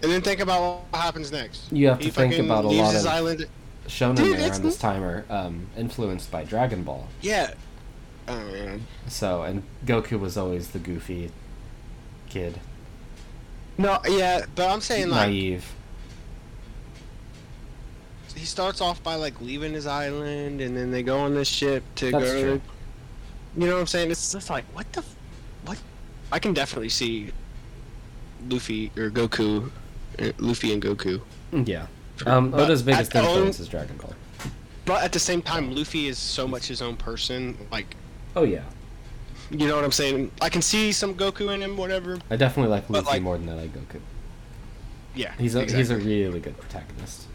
and 0.02 0.10
then 0.10 0.22
think 0.22 0.40
about 0.40 0.86
what 0.92 1.00
happens 1.00 1.30
next. 1.30 1.70
you 1.70 1.88
have 1.88 1.98
to 1.98 2.04
He 2.06 2.10
think 2.10 2.32
fucking 2.32 2.46
about 2.46 2.64
a 2.64 2.68
leaves 2.68 2.80
lot 2.82 2.94
his 2.94 3.04
of 3.04 3.12
island. 3.12 3.46
shonen 3.86 4.16
Dude, 4.16 4.38
there 4.38 4.46
it's 4.48 4.56
on 4.58 4.62
this 4.64 4.78
time 4.78 5.02
are 5.04 5.24
um, 5.28 5.66
influenced 5.76 6.30
by 6.30 6.44
Dragon 6.44 6.82
Ball. 6.84 7.06
Yeah. 7.20 7.52
Oh 8.28 8.38
man. 8.44 8.86
So, 9.08 9.42
and 9.42 9.62
Goku 9.84 10.18
was 10.18 10.36
always 10.38 10.70
the 10.70 10.78
goofy 10.78 11.30
kid, 12.30 12.58
No, 13.76 13.98
yeah, 14.08 14.46
but 14.54 14.70
I'm 14.70 14.80
saying 14.80 15.10
like 15.10 15.28
naive. 15.28 15.70
he 18.36 18.46
starts 18.46 18.80
off 18.80 19.02
by 19.02 19.16
like 19.16 19.38
leaving 19.42 19.72
his 19.74 19.86
island, 19.86 20.60
and 20.62 20.74
then 20.76 20.90
they 20.92 21.02
go 21.02 21.18
on 21.18 21.34
this 21.34 21.48
ship 21.48 21.82
to 21.96 22.10
That's 22.10 22.24
go. 22.24 22.40
true. 22.40 22.60
You 23.56 23.66
know 23.66 23.74
what 23.74 23.80
I'm 23.80 23.86
saying? 23.86 24.10
It's 24.10 24.32
just 24.32 24.48
like 24.50 24.64
what 24.72 24.90
the, 24.92 25.00
f- 25.00 25.16
what? 25.64 25.78
I 26.32 26.38
can 26.38 26.54
definitely 26.54 26.88
see 26.90 27.32
Luffy 28.48 28.90
or 28.96 29.10
Goku, 29.10 29.70
uh, 30.18 30.32
Luffy 30.38 30.72
and 30.72 30.82
Goku. 30.82 31.20
Yeah. 31.52 31.86
Um, 32.26 32.50
But 32.50 32.60
Oda's 32.60 32.82
biggest 32.82 33.14
influence 33.14 33.58
own- 33.58 33.62
is 33.62 33.68
Dragon 33.68 33.96
Ball. 33.96 34.14
But 34.84 35.02
at 35.02 35.12
the 35.12 35.18
same 35.18 35.42
time, 35.42 35.74
Luffy 35.74 36.06
is 36.08 36.18
so 36.18 36.46
much 36.48 36.66
his 36.66 36.80
own 36.82 36.96
person. 36.96 37.56
Like, 37.70 37.96
Oh 38.36 38.44
yeah, 38.44 38.62
you 39.50 39.66
know 39.66 39.74
what 39.74 39.84
I'm 39.84 39.92
saying? 39.92 40.30
I 40.40 40.48
can 40.48 40.62
see 40.62 40.92
some 40.92 41.14
Goku 41.14 41.52
in 41.54 41.60
him, 41.62 41.76
whatever. 41.76 42.18
I 42.30 42.36
definitely 42.36 42.70
like 42.70 42.88
Luffy 42.88 43.06
like- 43.06 43.22
more 43.22 43.36
than 43.38 43.48
I 43.48 43.54
like 43.54 43.72
Goku. 43.74 44.00
Yeah, 45.14 45.32
He's 45.38 45.56
a 45.56 45.64
he's 45.64 45.90
a 45.90 45.96
really 45.96 46.38
good 46.38 46.56
protagonist. 46.58 47.26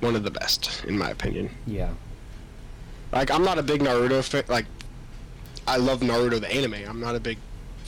one 0.00 0.14
of 0.14 0.22
the 0.22 0.30
best 0.30 0.84
in 0.84 0.96
my 0.96 1.10
opinion. 1.10 1.50
Yeah. 1.66 1.90
Like, 3.12 3.30
I'm 3.30 3.44
not 3.44 3.58
a 3.58 3.62
big 3.62 3.80
Naruto 3.82 4.22
fan. 4.22 4.44
Like, 4.48 4.66
I 5.66 5.76
love 5.76 6.00
Naruto 6.00 6.40
the 6.40 6.52
anime. 6.52 6.74
I'm 6.88 7.00
not 7.00 7.14
a 7.16 7.20
big 7.20 7.38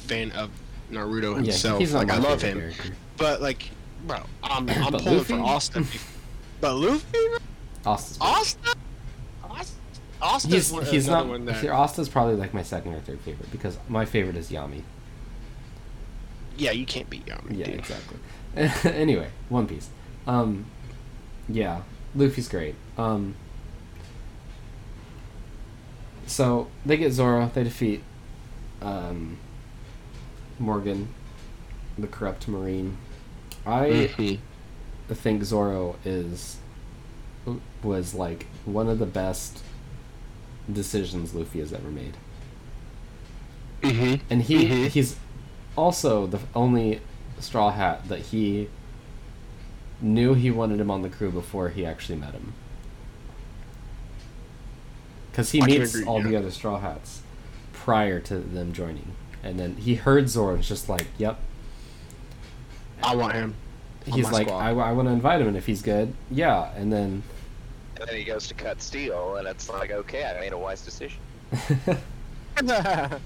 fan 0.07 0.31
of 0.33 0.50
Naruto 0.90 1.37
Yeah, 1.37 1.42
himself. 1.42 1.78
he's 1.81 1.92
not 1.92 2.07
like, 2.07 2.16
I 2.16 2.20
love 2.20 2.40
him, 2.42 2.59
character. 2.59 2.92
but 3.16 3.40
like, 3.42 3.70
bro, 4.07 4.18
I'm 4.42 4.68
I'm 4.70 4.92
But 4.92 5.02
pulling 5.02 5.18
Luffy? 5.18 5.35
for 5.35 5.40
Asta. 5.40 5.85
but 6.61 6.74
Luffy? 6.74 7.18
Asta's 7.87 8.18
Asta, 8.20 8.74
Asta, 9.50 9.74
Asta's 10.22 10.52
he's 10.52 10.72
one, 10.72 10.85
he's 10.87 11.07
not. 11.09 11.26
one 11.28 11.44
that. 11.44 11.64
Asta's 11.64 12.09
probably 12.09 12.35
like 12.37 12.52
my 12.54 12.62
second 12.62 12.94
or 12.94 13.00
third 13.00 13.20
favorite 13.20 13.50
because 13.52 13.78
my 13.88 14.04
favorite 14.04 14.37
is 14.37 14.50
Yami. 14.50 14.83
Yeah, 16.57 16.72
you 16.72 16.87
can't 16.87 17.09
beat 17.09 17.24
Yami. 17.26 17.57
Yeah, 17.59 17.66
dude. 17.66 17.74
exactly. 17.76 18.18
anyway, 18.92 19.28
One 19.48 19.66
Piece. 19.68 19.88
Um, 20.26 20.64
yeah, 21.48 21.83
Luffy's 22.16 22.48
great. 22.48 22.74
Um, 22.96 23.35
so 26.28 26.68
they 26.86 26.96
get 26.96 27.12
Zoro. 27.12 27.50
They 27.52 27.64
defeat 27.64 28.02
um, 28.82 29.38
Morgan, 30.58 31.08
the 31.98 32.06
corrupt 32.06 32.46
marine. 32.48 32.96
I 33.66 34.10
Mhm. 34.16 34.38
think 35.08 35.42
Zoro 35.44 35.96
is 36.04 36.58
was 37.82 38.14
like 38.14 38.46
one 38.66 38.88
of 38.88 38.98
the 38.98 39.06
best 39.06 39.62
decisions 40.70 41.34
Luffy 41.34 41.60
has 41.60 41.72
ever 41.72 41.88
made. 41.90 42.16
Mhm. 43.82 44.20
And 44.28 44.42
he 44.42 44.66
Mhm. 44.66 44.88
he's 44.88 45.16
also 45.76 46.26
the 46.26 46.40
only 46.54 47.00
straw 47.40 47.70
hat 47.70 48.08
that 48.08 48.20
he 48.20 48.68
knew 50.00 50.34
he 50.34 50.50
wanted 50.50 50.80
him 50.80 50.90
on 50.90 51.02
the 51.02 51.08
crew 51.08 51.30
before 51.30 51.70
he 51.70 51.86
actually 51.86 52.18
met 52.18 52.32
him. 52.32 52.52
Because 55.38 55.53
he 55.53 55.62
I 55.62 55.66
meets 55.66 55.94
agree, 55.94 56.05
all 56.05 56.20
yeah. 56.20 56.27
the 56.31 56.37
other 56.37 56.51
straw 56.51 56.81
hats 56.81 57.22
prior 57.72 58.18
to 58.18 58.40
them 58.40 58.72
joining, 58.72 59.12
and 59.44 59.57
then 59.57 59.77
he 59.77 59.94
heard 59.94 60.29
Zoro 60.29 60.48
and 60.48 60.59
was 60.59 60.66
just 60.68 60.88
like, 60.88 61.07
"Yep." 61.16 61.38
I 63.05 63.14
want 63.14 63.35
him. 63.35 63.55
He's 64.05 64.33
like, 64.33 64.48
squad. 64.48 64.59
"I, 64.59 64.70
I 64.70 64.90
want 64.90 65.07
to 65.07 65.12
invite 65.12 65.40
him, 65.40 65.46
and 65.46 65.57
if 65.57 65.64
he's 65.64 65.81
good, 65.81 66.12
yeah." 66.29 66.72
And 66.74 66.92
then 66.92 67.22
And 68.01 68.09
then 68.09 68.16
he 68.16 68.24
goes 68.24 68.48
to 68.48 68.55
cut 68.55 68.83
steel, 68.83 69.37
and 69.37 69.46
it's 69.46 69.68
like, 69.68 69.92
okay, 69.92 70.24
I 70.24 70.40
made 70.40 70.53
a 70.53 70.59
wise 70.59 70.85
decision. 70.85 71.20
God. 72.57 73.20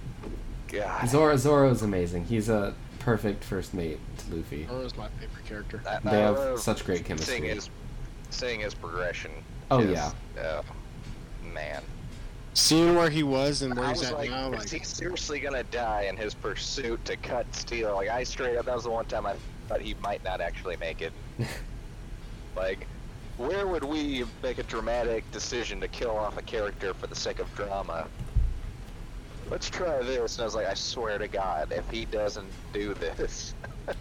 Zoro 1.09 1.37
Zoro 1.38 1.70
is 1.70 1.81
amazing. 1.81 2.27
He's 2.27 2.51
a 2.51 2.75
perfect 2.98 3.42
first 3.42 3.72
mate 3.72 3.98
to 4.18 4.37
Luffy. 4.37 4.66
Zoro's 4.66 4.94
my 4.98 5.09
favorite 5.18 5.46
character. 5.46 5.83
I- 5.88 5.98
They 6.01 6.20
have 6.20 6.38
I- 6.38 6.57
such 6.57 6.85
great 6.85 6.98
Seeing 6.98 7.07
chemistry. 7.07 7.48
his, 7.48 7.70
seeing 8.29 8.61
his 8.61 8.75
progression. 8.75 9.31
Oh, 9.70 9.79
is, 9.81 9.92
yeah. 9.92 10.12
uh, 10.38 10.61
man. 11.55 11.83
Seeing 12.54 12.94
where 12.94 13.08
he 13.08 13.22
was 13.22 13.62
and 13.62 13.74
where 13.74 13.86
I 13.86 13.90
he's 13.90 14.00
was 14.00 14.10
at 14.10 14.14
like, 14.18 14.30
now, 14.30 14.52
is 14.52 14.72
like, 14.72 14.80
he 14.80 14.84
seriously 14.84 15.40
gonna 15.40 15.62
die 15.64 16.02
in 16.02 16.16
his 16.16 16.34
pursuit 16.34 17.02
to 17.06 17.16
cut 17.16 17.52
steel? 17.54 17.94
Like, 17.94 18.10
I 18.10 18.24
straight 18.24 18.56
up, 18.56 18.66
that 18.66 18.74
was 18.74 18.84
the 18.84 18.90
one 18.90 19.06
time 19.06 19.26
I 19.26 19.34
thought 19.68 19.80
he 19.80 19.94
might 20.02 20.22
not 20.22 20.40
actually 20.40 20.76
make 20.76 21.00
it. 21.00 21.12
like, 22.56 22.86
where 23.38 23.66
would 23.66 23.84
we 23.84 24.24
make 24.42 24.58
a 24.58 24.62
dramatic 24.64 25.30
decision 25.32 25.80
to 25.80 25.88
kill 25.88 26.10
off 26.10 26.36
a 26.36 26.42
character 26.42 26.92
for 26.92 27.06
the 27.06 27.16
sake 27.16 27.38
of 27.38 27.52
drama? 27.54 28.06
Let's 29.50 29.70
try 29.70 30.02
this. 30.02 30.36
And 30.36 30.42
I 30.42 30.44
was 30.44 30.54
like, 30.54 30.66
I 30.66 30.74
swear 30.74 31.18
to 31.18 31.28
God, 31.28 31.72
if 31.72 31.88
he 31.90 32.04
doesn't 32.04 32.50
do 32.72 32.94
this. 32.94 33.54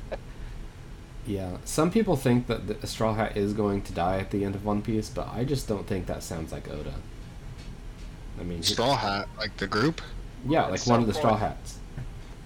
Yeah, 1.26 1.58
some 1.66 1.92
people 1.92 2.16
think 2.16 2.48
that 2.48 2.82
the 2.82 2.88
Straw 2.88 3.14
Hat 3.14 3.38
is 3.38 3.54
going 3.54 3.84
to 3.84 3.94
die 3.94 4.20
at 4.20 4.32
the 4.32 4.44
end 4.44 4.56
of 4.56 4.66
One 4.66 4.82
Piece, 4.82 5.10
but 5.10 5.28
I 5.32 5.44
just 5.44 5.68
don't 5.68 5.86
think 5.86 6.08
that 6.08 6.24
sounds 6.24 6.52
like 6.52 6.70
Oda. 6.70 6.96
I 8.42 8.44
mean, 8.44 8.64
Straw 8.64 8.96
Hat, 8.96 9.30
like 9.38 9.56
the 9.58 9.68
group. 9.68 10.02
yeah, 10.48 10.66
like 10.66 10.86
one 10.88 11.00
of 11.00 11.06
the 11.08 11.14
Straw 11.14 11.38
Hats. 11.38 11.78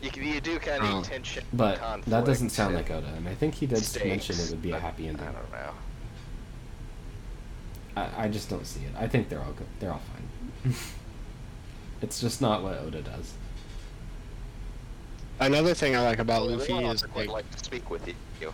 you, 0.01 0.11
you 0.21 0.41
do 0.41 0.59
kind 0.59 0.83
of 0.83 0.89
Oh. 0.89 0.95
need 0.97 1.05
tension. 1.05 1.45
But 1.53 1.79
that 2.07 2.25
doesn't 2.25 2.49
sound 2.49 2.75
like 2.75 2.91
Oda, 2.91 3.07
and 3.15 3.27
I 3.29 3.33
think 3.33 3.55
he 3.55 3.65
did 3.65 3.81
mention 4.05 4.35
it 4.37 4.49
would 4.49 4.61
be 4.61 4.71
a 4.71 4.79
happy 4.79 5.07
ending. 5.07 5.25
I 5.25 5.31
don't 5.31 5.51
know. 5.51 5.71
I, 7.95 8.25
I 8.25 8.27
just 8.27 8.49
don't 8.49 8.67
see 8.67 8.81
it. 8.81 8.91
I 8.97 9.07
think 9.07 9.29
they're 9.29 9.41
all 9.41 9.53
good. 9.53 9.67
They're 9.79 9.93
all 9.93 10.01
fine. 10.13 10.75
it's 12.01 12.19
just 12.19 12.41
not 12.41 12.61
what 12.61 12.77
Oda 12.79 13.01
does. 13.01 13.33
Another 15.39 15.73
thing 15.73 15.95
I 15.95 16.01
like 16.01 16.19
about 16.19 16.41
Well, 16.41 16.51
the 16.51 16.57
Luffy 16.57 16.73
is 16.73 17.03
Arc 17.03 17.15
like, 17.15 17.27
would 17.27 17.33
like 17.33 17.51
to 17.51 17.63
speak 17.63 17.89
with 17.89 18.05
you. 18.07 18.53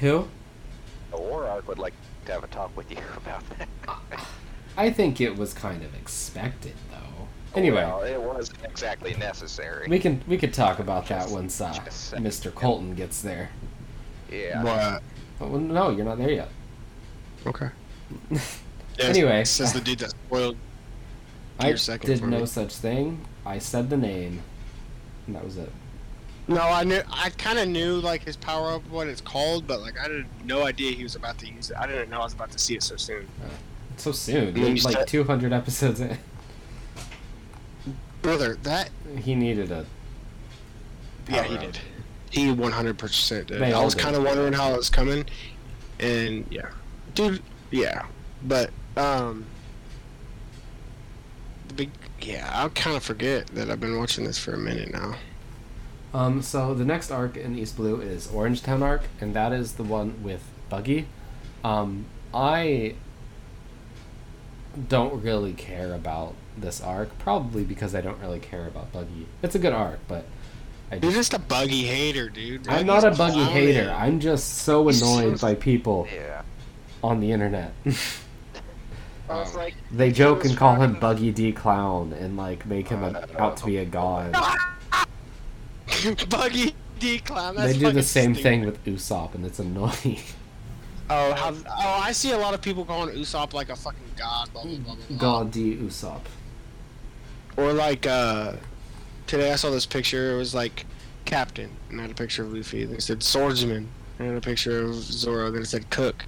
Who? 0.00 0.28
The 1.10 1.16
War 1.16 1.46
Arc 1.46 1.66
would 1.68 1.78
like 1.78 1.94
to 2.26 2.32
have 2.32 2.44
a 2.44 2.48
talk 2.48 2.76
with 2.76 2.90
you 2.90 2.98
about 3.16 3.42
that. 3.58 3.68
Ah. 3.88 4.28
I 4.76 4.90
think 4.90 5.20
it 5.20 5.36
was 5.36 5.52
kind 5.52 5.82
of 5.82 5.94
expected, 5.94 6.74
though. 6.90 7.28
Anyway, 7.54 7.82
well, 7.82 8.02
it 8.02 8.20
wasn't 8.20 8.64
exactly 8.64 9.14
necessary. 9.16 9.86
we 9.88 9.98
can 9.98 10.22
we 10.26 10.38
could 10.38 10.54
talk 10.54 10.78
about 10.78 11.06
that 11.08 11.22
Just- 11.22 11.34
once 11.34 11.60
uh. 11.60 11.72
Mr. 12.14 12.54
Colton 12.54 12.94
gets 12.94 13.20
there. 13.22 13.50
yeah. 14.30 14.62
what? 14.62 15.02
Oh, 15.40 15.48
well, 15.48 15.60
no, 15.60 15.90
you're 15.90 16.04
not 16.04 16.18
there 16.18 16.30
yet. 16.30 16.48
Okay. 17.46 17.68
Anyway. 18.98 19.42
says 19.44 19.72
the 19.72 19.80
dude 19.80 19.98
that 20.00 20.10
spoiled. 20.10 20.56
I 21.58 21.68
Your 21.68 21.76
second 21.78 22.08
did 22.10 22.22
no 22.22 22.40
me. 22.40 22.46
such 22.46 22.74
thing. 22.74 23.24
I 23.44 23.58
said 23.58 23.88
the 23.88 23.96
name, 23.96 24.42
and 25.26 25.34
that 25.36 25.44
was 25.44 25.56
it. 25.56 25.72
No, 26.46 26.60
I 26.60 26.84
knew. 26.84 27.00
I 27.10 27.30
kind 27.30 27.58
of 27.58 27.68
knew 27.68 27.96
like 27.96 28.22
his 28.22 28.36
power 28.36 28.72
up, 28.72 28.82
what 28.90 29.06
it's 29.06 29.20
called, 29.22 29.66
but 29.66 29.80
like 29.80 29.98
I 29.98 30.02
had 30.02 30.26
no 30.44 30.64
idea 30.64 30.92
he 30.92 31.02
was 31.02 31.14
about 31.16 31.38
to 31.38 31.46
use 31.48 31.70
it. 31.70 31.76
I 31.78 31.86
didn't 31.86 32.10
know 32.10 32.20
I 32.20 32.24
was 32.24 32.34
about 32.34 32.50
to 32.52 32.58
see 32.58 32.74
it 32.74 32.82
so 32.82 32.96
soon. 32.96 33.26
So 33.96 34.12
soon, 34.12 34.54
like 34.54 34.78
said- 34.96 35.06
200 35.08 35.52
episodes 35.52 36.00
in. 36.00 36.18
Brother, 38.22 38.56
that 38.62 38.90
He 39.18 39.34
needed 39.34 39.70
a. 39.72 39.84
yeah, 41.28 41.42
he 41.42 41.54
up. 41.56 41.60
did. 41.60 41.78
He 42.30 42.46
100% 42.46 43.46
did. 43.46 43.62
I 43.62 43.84
was 43.84 43.94
kind 43.94 44.14
of 44.16 44.22
wondering 44.22 44.52
how 44.52 44.72
it 44.72 44.76
was 44.76 44.88
coming, 44.88 45.24
and 46.00 46.46
yeah, 46.50 46.68
dude, 47.14 47.42
yeah, 47.70 48.06
but 48.44 48.70
um, 48.96 49.44
the 51.68 51.74
big 51.74 51.90
Yeah, 52.20 52.48
I'll 52.54 52.70
kind 52.70 52.96
of 52.96 53.02
forget 53.02 53.48
that 53.48 53.68
I've 53.70 53.80
been 53.80 53.98
watching 53.98 54.24
this 54.24 54.38
for 54.38 54.54
a 54.54 54.58
minute 54.58 54.92
now. 54.92 55.16
Um, 56.14 56.42
so 56.42 56.74
the 56.74 56.84
next 56.84 57.10
arc 57.10 57.36
in 57.36 57.58
East 57.58 57.76
Blue 57.76 58.00
is 58.00 58.28
Orangetown 58.28 58.82
arc, 58.82 59.02
and 59.20 59.34
that 59.34 59.52
is 59.52 59.72
the 59.74 59.82
one 59.84 60.22
with 60.22 60.42
Buggy. 60.68 61.06
Um, 61.64 62.04
I 62.32 62.94
don't 64.88 65.22
really 65.22 65.52
care 65.52 65.94
about 65.94 66.34
this 66.56 66.80
arc, 66.80 67.18
probably 67.18 67.64
because 67.64 67.94
I 67.94 68.00
don't 68.00 68.18
really 68.20 68.38
care 68.40 68.66
about 68.66 68.92
Buggy. 68.92 69.26
It's 69.42 69.54
a 69.54 69.58
good 69.58 69.72
arc, 69.72 70.00
but 70.08 70.24
I 70.90 70.96
You're 70.96 71.12
just, 71.12 71.30
just 71.30 71.34
a 71.34 71.38
buggy 71.38 71.84
hater, 71.84 72.28
dude. 72.28 72.68
I'm 72.68 72.86
not 72.86 73.04
a 73.04 73.10
Buggy 73.10 73.34
clowning. 73.34 73.52
hater. 73.52 73.90
I'm 73.90 74.20
just 74.20 74.58
so 74.58 74.88
annoyed 74.88 75.38
so- 75.38 75.46
by 75.46 75.54
people 75.54 76.06
Yeah. 76.14 76.42
on 77.02 77.20
the 77.20 77.32
internet. 77.32 77.72
Like, 79.54 79.74
they 79.90 80.12
joke 80.12 80.44
and 80.44 80.54
call 80.58 80.74
him 80.74 80.94
Buggy 81.00 81.30
D 81.30 81.52
Clown 81.52 82.12
and 82.12 82.36
like 82.36 82.66
make 82.66 82.88
him 82.88 83.02
a, 83.02 83.26
out 83.38 83.56
to 83.58 83.64
be 83.64 83.78
a 83.78 83.84
god. 83.86 84.36
buggy 86.28 86.74
D 86.98 87.18
clown. 87.20 87.56
They 87.56 87.72
do 87.78 87.90
the 87.92 88.02
same 88.02 88.34
stupid. 88.34 88.42
thing 88.42 88.66
with 88.66 88.84
Usopp, 88.84 89.34
and 89.34 89.46
it's 89.46 89.58
annoying. 89.58 90.18
Oh, 91.14 91.34
how, 91.34 91.52
oh, 91.52 92.00
I 92.02 92.12
see 92.12 92.30
a 92.30 92.38
lot 92.38 92.54
of 92.54 92.62
people 92.62 92.86
calling 92.86 93.14
Usopp 93.14 93.52
like 93.52 93.68
a 93.68 93.76
fucking 93.76 94.00
god. 94.16 94.50
Blah, 94.52 94.64
blah, 94.64 94.76
blah, 94.76 94.94
blah, 94.94 95.04
blah. 95.08 95.16
God 95.18 95.50
D 95.50 95.76
Usopp. 95.76 96.22
Or 97.58 97.74
like 97.74 98.06
uh, 98.06 98.54
today 99.26 99.52
I 99.52 99.56
saw 99.56 99.70
this 99.70 99.84
picture. 99.84 100.32
It 100.32 100.38
was 100.38 100.54
like 100.54 100.86
Captain, 101.26 101.70
and 101.90 101.98
I 102.00 102.02
had 102.02 102.10
a 102.10 102.14
picture 102.14 102.44
of 102.44 102.54
Luffy. 102.54 102.86
Then 102.86 102.96
it 102.96 103.02
said 103.02 103.22
Swordsman, 103.22 103.88
and 104.18 104.28
then 104.28 104.36
a 104.36 104.40
picture 104.40 104.84
of 104.84 104.94
Zoro. 104.94 105.50
Then 105.50 105.62
it 105.62 105.66
said 105.66 105.90
Cook, 105.90 106.24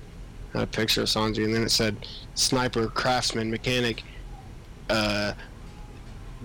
and 0.52 0.62
a 0.62 0.66
picture 0.66 1.00
of 1.00 1.08
Sanji, 1.08 1.44
and 1.44 1.54
then 1.54 1.62
it 1.62 1.70
said 1.70 1.96
Sniper, 2.34 2.88
Craftsman, 2.88 3.50
Mechanic, 3.50 4.02
uh, 4.90 5.32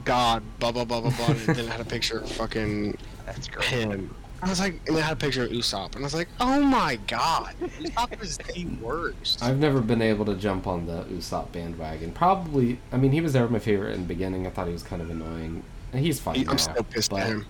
God, 0.05 0.43
blah 0.59 0.71
blah 0.71 0.85
blah 0.85 1.01
blah 1.01 1.11
blah. 1.11 1.27
and 1.27 1.39
then 1.39 1.65
it 1.65 1.69
had 1.69 1.81
a 1.81 1.85
picture 1.85 2.19
of 2.19 2.31
fucking 2.31 2.97
That's 3.25 3.49
great. 3.49 3.65
him. 3.67 4.15
I 4.41 4.49
was 4.49 4.59
like, 4.59 4.79
and 4.87 4.97
it 4.97 5.01
had 5.01 5.13
a 5.13 5.15
picture 5.15 5.43
of 5.43 5.51
Usopp, 5.51 5.95
and 5.95 5.97
I 5.97 6.05
was 6.05 6.13
like, 6.13 6.29
oh 6.39 6.61
my 6.61 6.95
god, 7.07 7.55
Usopp 7.59 8.21
is 8.21 8.37
the 8.37 8.65
worst. 8.81 9.43
I've 9.43 9.59
never 9.59 9.81
been 9.81 10.01
able 10.01 10.25
to 10.25 10.35
jump 10.35 10.67
on 10.67 10.85
the 10.85 11.03
Usopp 11.03 11.51
bandwagon. 11.51 12.11
Probably, 12.11 12.79
I 12.91 12.97
mean, 12.97 13.11
he 13.11 13.21
was 13.21 13.33
never 13.33 13.49
my 13.49 13.59
favorite 13.59 13.93
in 13.93 14.01
the 14.01 14.07
beginning. 14.07 14.47
I 14.47 14.49
thought 14.49 14.67
he 14.67 14.73
was 14.73 14.83
kind 14.83 15.01
of 15.01 15.09
annoying. 15.09 15.63
And 15.91 16.05
He's 16.05 16.19
fine 16.19 16.43
now. 16.43 16.51
I'm 16.51 16.57
still 16.57 16.83
pissed 16.83 17.11
but 17.11 17.21
at 17.21 17.27
him. 17.27 17.45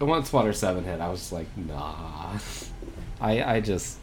Once 0.00 0.32
Water 0.32 0.52
Seven 0.52 0.84
hit, 0.84 1.00
I 1.00 1.08
was 1.08 1.20
just 1.20 1.32
like, 1.32 1.46
nah. 1.56 2.38
I 3.20 3.42
I 3.56 3.60
just 3.60 3.98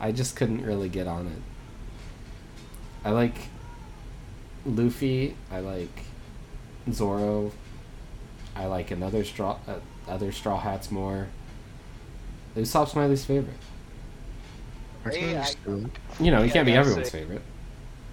I 0.00 0.12
just 0.12 0.34
couldn't 0.34 0.62
really 0.64 0.88
get 0.88 1.06
on 1.06 1.26
it. 1.26 1.42
I 3.04 3.10
like 3.10 3.36
Luffy. 4.66 5.36
I 5.50 5.60
like 5.60 6.04
Zoro. 6.90 7.52
I 8.56 8.66
like 8.66 8.90
another 8.90 9.24
straw 9.24 9.58
uh, 9.68 9.78
other 10.08 10.32
Straw 10.32 10.58
Hats 10.58 10.90
more. 10.90 11.28
Usopp's 12.56 12.94
my 12.94 13.06
least 13.06 13.26
favorite. 13.26 13.56
I 15.04 15.10
can 15.10 15.36
I- 15.38 15.54
You 16.22 16.30
know, 16.30 16.42
he 16.42 16.48
Yeah, 16.48 16.52
can't 16.52 16.66
be 16.66 16.72
everyone's 16.74 17.10
say- 17.10 17.20
favorite. 17.20 17.42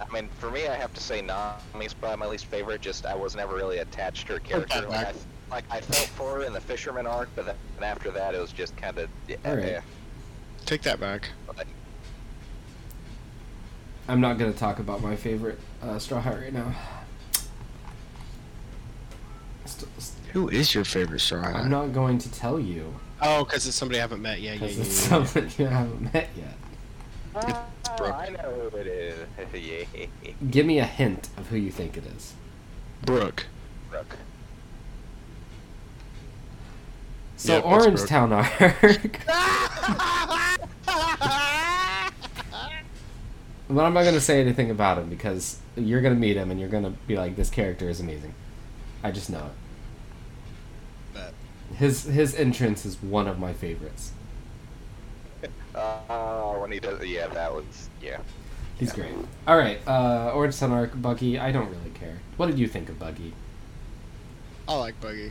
I 0.00 0.10
mean, 0.12 0.28
for 0.38 0.50
me, 0.50 0.66
I 0.68 0.74
have 0.76 0.94
to 0.94 1.00
say 1.00 1.20
Nami's 1.20 1.92
probably 1.92 2.16
my 2.18 2.26
least 2.26 2.46
favorite. 2.46 2.80
Just 2.80 3.04
I 3.04 3.14
was 3.14 3.34
never 3.34 3.54
really 3.56 3.78
attached 3.78 4.28
to 4.28 4.34
her 4.34 4.38
character. 4.38 4.80
that 4.82 4.88
Like 4.88 5.06
I, 5.08 5.12
like 5.50 5.64
I 5.70 5.80
felt 5.80 6.08
for 6.10 6.36
her 6.36 6.42
in 6.44 6.52
the 6.52 6.60
Fisherman 6.60 7.06
arc, 7.06 7.28
but 7.34 7.46
then 7.46 7.56
after 7.82 8.10
that, 8.12 8.34
it 8.34 8.40
was 8.40 8.52
just 8.52 8.76
kind 8.76 8.96
of 8.98 9.08
yeah. 9.26 9.36
Alright. 9.44 9.66
yeah. 9.66 9.80
Take 10.66 10.82
that 10.82 11.00
back. 11.00 11.28
But 11.48 11.66
I'm 14.06 14.20
not 14.20 14.38
gonna 14.38 14.52
talk 14.52 14.78
about 14.78 15.02
my 15.02 15.16
favorite 15.16 15.58
uh, 15.82 15.98
Straw 15.98 16.20
Hat 16.20 16.38
right 16.40 16.52
now. 16.52 16.72
St- 19.64 19.90
st- 20.00 20.26
Who 20.32 20.48
is 20.48 20.74
your 20.74 20.84
favorite 20.84 21.20
Straw 21.20 21.42
Hat? 21.42 21.56
I'm 21.56 21.70
not 21.70 21.92
going 21.92 22.18
to 22.18 22.30
tell 22.32 22.58
you 22.60 22.94
Oh, 23.20 23.44
because 23.44 23.66
it's 23.66 23.76
somebody 23.76 23.98
I 23.98 24.02
haven't 24.02 24.22
met. 24.22 24.40
Yeah, 24.40 24.52
yeah, 24.52 24.58
because 24.58 24.76
yeah. 24.76 24.84
it's 24.84 25.10
yeah, 25.10 25.18
yeah. 25.18 25.24
someone 25.24 25.50
you 25.58 25.66
haven't 25.66 26.14
met 26.14 26.28
yet. 26.36 26.54
Ah, 27.34 27.66
Brook. 27.96 28.14
I 28.14 28.28
know 28.30 28.68
who 28.70 28.76
it 28.76 28.86
is. 28.86 29.16
yeah, 29.54 30.06
Give 30.50 30.66
me 30.66 30.78
a 30.78 30.84
hint 30.84 31.28
of 31.36 31.48
who 31.48 31.56
you 31.56 31.70
think 31.70 31.96
it 31.96 32.06
is. 32.06 32.34
Brook. 33.02 33.46
Brook. 33.90 34.16
So 37.36 37.54
Yep, 37.54 37.64
that's 37.64 37.86
Orangetown 37.86 38.32
arc. 38.32 39.20
but 43.68 43.84
I'm 43.84 43.94
not 43.94 44.04
gonna 44.04 44.20
say 44.20 44.40
anything 44.40 44.70
about 44.70 44.98
him 44.98 45.08
because 45.08 45.58
you're 45.76 46.00
gonna 46.00 46.16
meet 46.16 46.36
him 46.36 46.50
and 46.50 46.58
you're 46.58 46.68
gonna 46.68 46.94
be 47.06 47.16
like, 47.16 47.36
this 47.36 47.50
character 47.50 47.88
is 47.88 48.00
amazing. 48.00 48.34
I 49.02 49.12
just 49.12 49.30
know 49.30 49.38
it. 49.46 49.52
Bet. 51.78 51.80
His 51.80 52.04
his 52.04 52.34
entrance 52.34 52.84
is 52.84 53.02
one 53.02 53.28
of 53.28 53.38
my 53.38 53.52
favorites. 53.52 54.12
Uh, 55.74 56.54
when 56.54 56.72
he 56.72 56.80
does, 56.80 57.06
yeah, 57.06 57.28
that 57.28 57.54
was 57.54 57.88
yeah. 58.02 58.18
He's 58.80 58.92
great. 58.92 59.12
All 59.46 59.56
right, 59.56 59.78
uh, 59.86 60.50
sun 60.50 60.72
arc, 60.72 61.00
Buggy. 61.00 61.38
I 61.38 61.52
don't 61.52 61.68
really 61.68 61.90
care. 61.90 62.18
What 62.36 62.46
did 62.46 62.58
you 62.58 62.66
think 62.66 62.88
of 62.88 62.98
Buggy? 62.98 63.32
I 64.66 64.76
like 64.76 65.00
Buggy. 65.00 65.30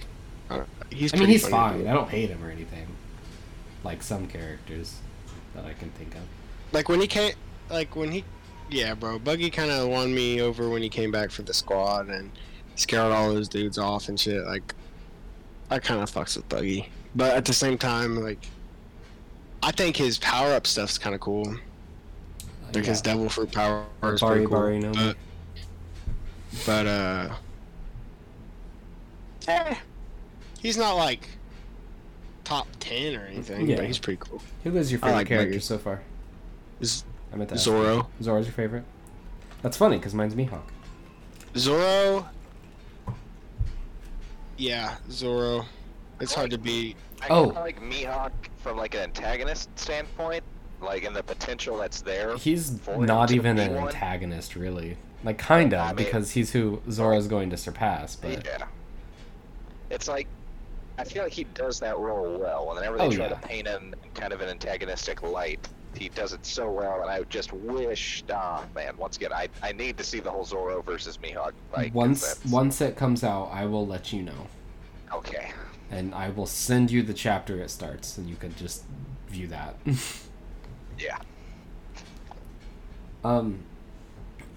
Uh, 0.49 0.63
he's 0.89 1.13
I 1.13 1.17
mean, 1.17 1.27
he's 1.27 1.47
funny, 1.47 1.83
fine. 1.83 1.87
I 1.87 1.93
don't 1.93 2.09
hate 2.09 2.29
him 2.29 2.43
or 2.43 2.49
anything. 2.49 2.87
Like 3.83 4.03
some 4.03 4.27
characters 4.27 4.99
that 5.53 5.65
I 5.65 5.73
can 5.73 5.89
think 5.91 6.15
of. 6.15 6.21
Like 6.71 6.89
when 6.89 7.01
he 7.01 7.07
came, 7.07 7.33
like 7.69 7.95
when 7.95 8.11
he, 8.11 8.23
yeah, 8.69 8.93
bro. 8.93 9.19
Buggy 9.19 9.49
kind 9.49 9.71
of 9.71 9.89
won 9.89 10.13
me 10.13 10.41
over 10.41 10.69
when 10.69 10.81
he 10.81 10.89
came 10.89 11.11
back 11.11 11.31
for 11.31 11.41
the 11.41 11.53
squad 11.53 12.07
and 12.07 12.31
scared 12.75 13.11
all 13.11 13.33
those 13.33 13.47
dudes 13.47 13.77
off 13.77 14.09
and 14.09 14.19
shit. 14.19 14.45
Like, 14.45 14.73
I 15.69 15.79
kind 15.79 16.01
of 16.01 16.09
fucks 16.11 16.35
with 16.37 16.47
Buggy, 16.49 16.89
but 17.15 17.35
at 17.35 17.45
the 17.45 17.53
same 17.53 17.77
time, 17.77 18.15
like, 18.15 18.39
I 19.61 19.71
think 19.71 19.97
his 19.97 20.17
power 20.17 20.53
up 20.53 20.65
stuff's 20.67 20.97
kind 20.97 21.13
of 21.15 21.21
cool. 21.21 21.55
Like 22.73 22.85
his 22.85 22.99
Yeah. 22.99 23.13
devil 23.13 23.29
fruit 23.29 23.51
power 23.51 23.85
is 24.03 24.21
Bari 24.21 24.35
pretty 24.39 24.45
cool. 24.47 24.57
Bari 24.59 24.79
no 24.79 24.91
but, 24.93 25.17
but 26.65 26.85
uh, 26.87 27.29
eh, 29.47 29.75
he's 30.59 30.77
not 30.77 30.93
like 30.95 31.27
top 32.43 32.67
ten 32.79 33.15
or 33.15 33.25
anything. 33.25 33.67
Yeah. 33.69 33.77
But 33.77 33.85
he's 33.85 33.99
pretty 33.99 34.19
cool. 34.21 34.41
Who 34.63 34.75
is 34.77 34.91
your 34.91 34.99
favorite 34.99 35.15
like 35.15 35.27
character 35.27 35.49
Buggy. 35.51 35.59
so 35.61 35.77
far? 35.77 36.01
Z- 36.83 37.03
I 37.33 37.35
meant 37.37 37.49
to 37.49 37.55
ask. 37.55 37.63
Zoro. 37.63 38.07
Zoro's 38.21 38.45
your 38.45 38.53
favorite? 38.53 38.83
That's 39.61 39.75
funny 39.77 39.97
because 39.97 40.13
mine's 40.13 40.35
Mihawk. 40.35 40.61
Zoro. 41.57 42.27
Yeah, 44.57 44.95
Zoro. 45.11 45.65
It's 46.19 46.33
hard 46.33 46.51
to 46.51 46.57
beat. 46.57 46.97
I 47.21 47.27
Oh. 47.29 47.45
kinda 47.45 47.59
like 47.61 47.81
Mihawk 47.81 48.31
from 48.63 48.77
like 48.77 48.95
an 48.95 49.01
antagonist 49.01 49.69
standpoint, 49.77 50.43
like 50.81 51.03
in 51.03 51.13
the 51.13 51.23
potential 51.23 51.77
that's 51.77 52.01
there. 52.01 52.35
He's 52.37 52.85
not 52.87 53.31
even 53.31 53.59
an 53.59 53.75
one. 53.75 53.87
antagonist, 53.87 54.55
really. 54.55 54.97
Like, 55.23 55.37
kind 55.37 55.73
I 55.73 55.91
of, 55.91 55.95
mean- 55.97 56.05
because 56.05 56.31
he's 56.31 56.51
who 56.51 56.81
Zoro's 56.89 57.27
going 57.27 57.49
to 57.51 57.57
surpass. 57.57 58.15
But 58.15 58.45
Yeah. 58.45 58.65
It's 59.89 60.07
like 60.07 60.27
I 60.99 61.03
feel 61.03 61.21
like 61.21 61.31
he 61.33 61.43
does 61.43 61.79
that 61.81 61.99
role 61.99 62.39
well. 62.39 62.67
Whenever 62.73 62.97
they 62.97 63.03
Oh, 63.03 63.11
try 63.11 63.25
yeah. 63.25 63.29
to 63.29 63.35
paint 63.47 63.67
him 63.67 63.93
in 64.03 64.09
kind 64.19 64.33
of 64.33 64.41
an 64.41 64.49
antagonistic 64.49 65.21
light, 65.21 65.67
he 65.97 66.09
does 66.09 66.33
it 66.33 66.45
so 66.45 66.69
well. 66.71 67.01
And 67.01 67.09
I 67.09 67.23
just 67.23 67.51
wish, 67.53 68.23
ah, 68.31 68.63
man, 68.75 68.95
once 68.97 69.17
again, 69.17 69.33
I, 69.33 69.49
I 69.61 69.71
need 69.71 69.97
to 69.97 70.03
see 70.03 70.19
the 70.19 70.31
whole 70.31 70.45
Zoro 70.45 70.81
versus 70.81 71.17
Mihawk 71.17 71.53
fight. 71.73 71.93
once 71.93 72.43
once 72.49 72.81
it 72.81 72.95
comes 72.95 73.23
out, 73.23 73.49
I 73.51 73.65
will 73.65 73.85
let 73.85 74.13
you 74.13 74.23
know, 74.23 74.47
okay, 75.13 75.51
and 75.91 76.13
I 76.13 76.29
will 76.29 76.45
send 76.45 76.91
you 76.91 77.03
the 77.03 77.13
chapter 77.13 77.59
it 77.61 77.69
starts, 77.69 78.17
and 78.17 78.29
you 78.29 78.35
can 78.35 78.55
just 78.55 78.83
view 79.29 79.47
that. 79.47 79.75
yeah. 80.99 81.17
Um, 83.23 83.63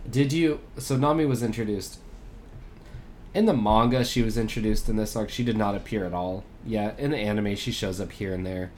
did 0.08 0.32
you? 0.32 0.60
So 0.78 0.96
Nami 0.96 1.24
was 1.24 1.42
introduced 1.42 1.98
in 3.34 3.46
the 3.46 3.54
manga. 3.54 4.04
She 4.04 4.22
was 4.22 4.36
introduced 4.36 4.88
in 4.88 4.96
this 4.96 5.16
arc. 5.16 5.30
She 5.30 5.44
did 5.44 5.56
not 5.56 5.74
appear 5.74 6.04
at 6.04 6.12
all. 6.12 6.44
Yeah, 6.64 6.92
in 6.98 7.10
the 7.10 7.16
anime, 7.16 7.56
she 7.56 7.72
shows 7.72 8.00
up 8.00 8.12
here 8.12 8.34
and 8.34 8.46
there, 8.46 8.70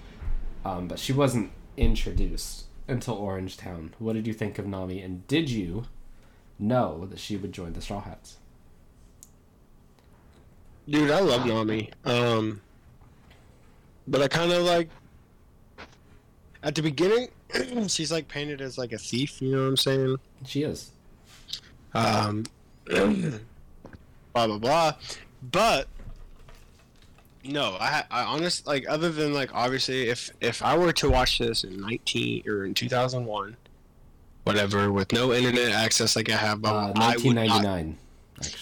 um, 0.65 0.89
but 0.89 0.99
she 0.99 1.13
wasn't 1.13 1.51
introduced 1.77 2.67
until 2.89 3.15
Orange 3.15 3.57
Town. 3.57 3.95
What 3.99 4.15
did 4.15 4.27
you 4.27 4.33
think 4.33 4.59
of 4.59 4.67
Nami? 4.67 5.01
And 5.01 5.27
did 5.27 5.51
you 5.51 5.85
know 6.59 7.07
that 7.07 7.19
she 7.19 7.37
would 7.37 7.53
join 7.53 7.73
the 7.73 7.81
Straw 7.81 8.01
Hats? 8.01 8.39
Dude, 10.89 11.11
I 11.11 11.21
love 11.21 11.47
Nami. 11.47 11.91
Um, 12.05 12.61
but 14.07 14.21
I 14.21 14.29
kind 14.29 14.53
of 14.53 14.65
like 14.65 14.89
at 16.63 16.75
the 16.75 16.83
beginning, 16.83 17.29
she's 17.89 18.13
like 18.13 18.29
painted 18.29 18.61
as 18.61 18.79
like 18.79 18.93
a 18.93 18.99
thief. 18.99 19.41
You 19.41 19.53
know 19.53 19.63
what 19.63 19.69
I'm 19.69 19.77
saying? 19.77 20.17
She 20.47 20.63
is. 20.63 20.91
Um, 21.95 22.45
blah 22.87 23.39
blah 24.33 24.59
blah. 24.59 24.93
But 25.51 25.89
no, 27.45 27.77
I 27.81 28.05
I 28.11 28.23
honest 28.25 28.67
like 28.67 28.85
other 28.89 29.11
than 29.11 29.33
like 29.35 29.55
obviously 29.55 30.09
if 30.09 30.31
if 30.41 30.63
I 30.63 30.77
were 30.77 30.93
to 30.93 31.11
watch 31.11 31.39
this 31.39 31.65
in 31.65 31.81
19 31.81 32.45
or 32.49 32.65
in 32.65 32.75
2001, 32.75 33.57
whatever, 34.45 34.93
with 34.93 35.13
no 35.13 35.33
internet 35.33 35.73
access 35.73 36.17
like 36.17 36.31
I 36.31 36.37
have, 36.37 36.65
Uh, 36.65 36.69
I 36.69 36.87
would 36.87 36.95
not 36.97 37.25
1999. 37.25 37.99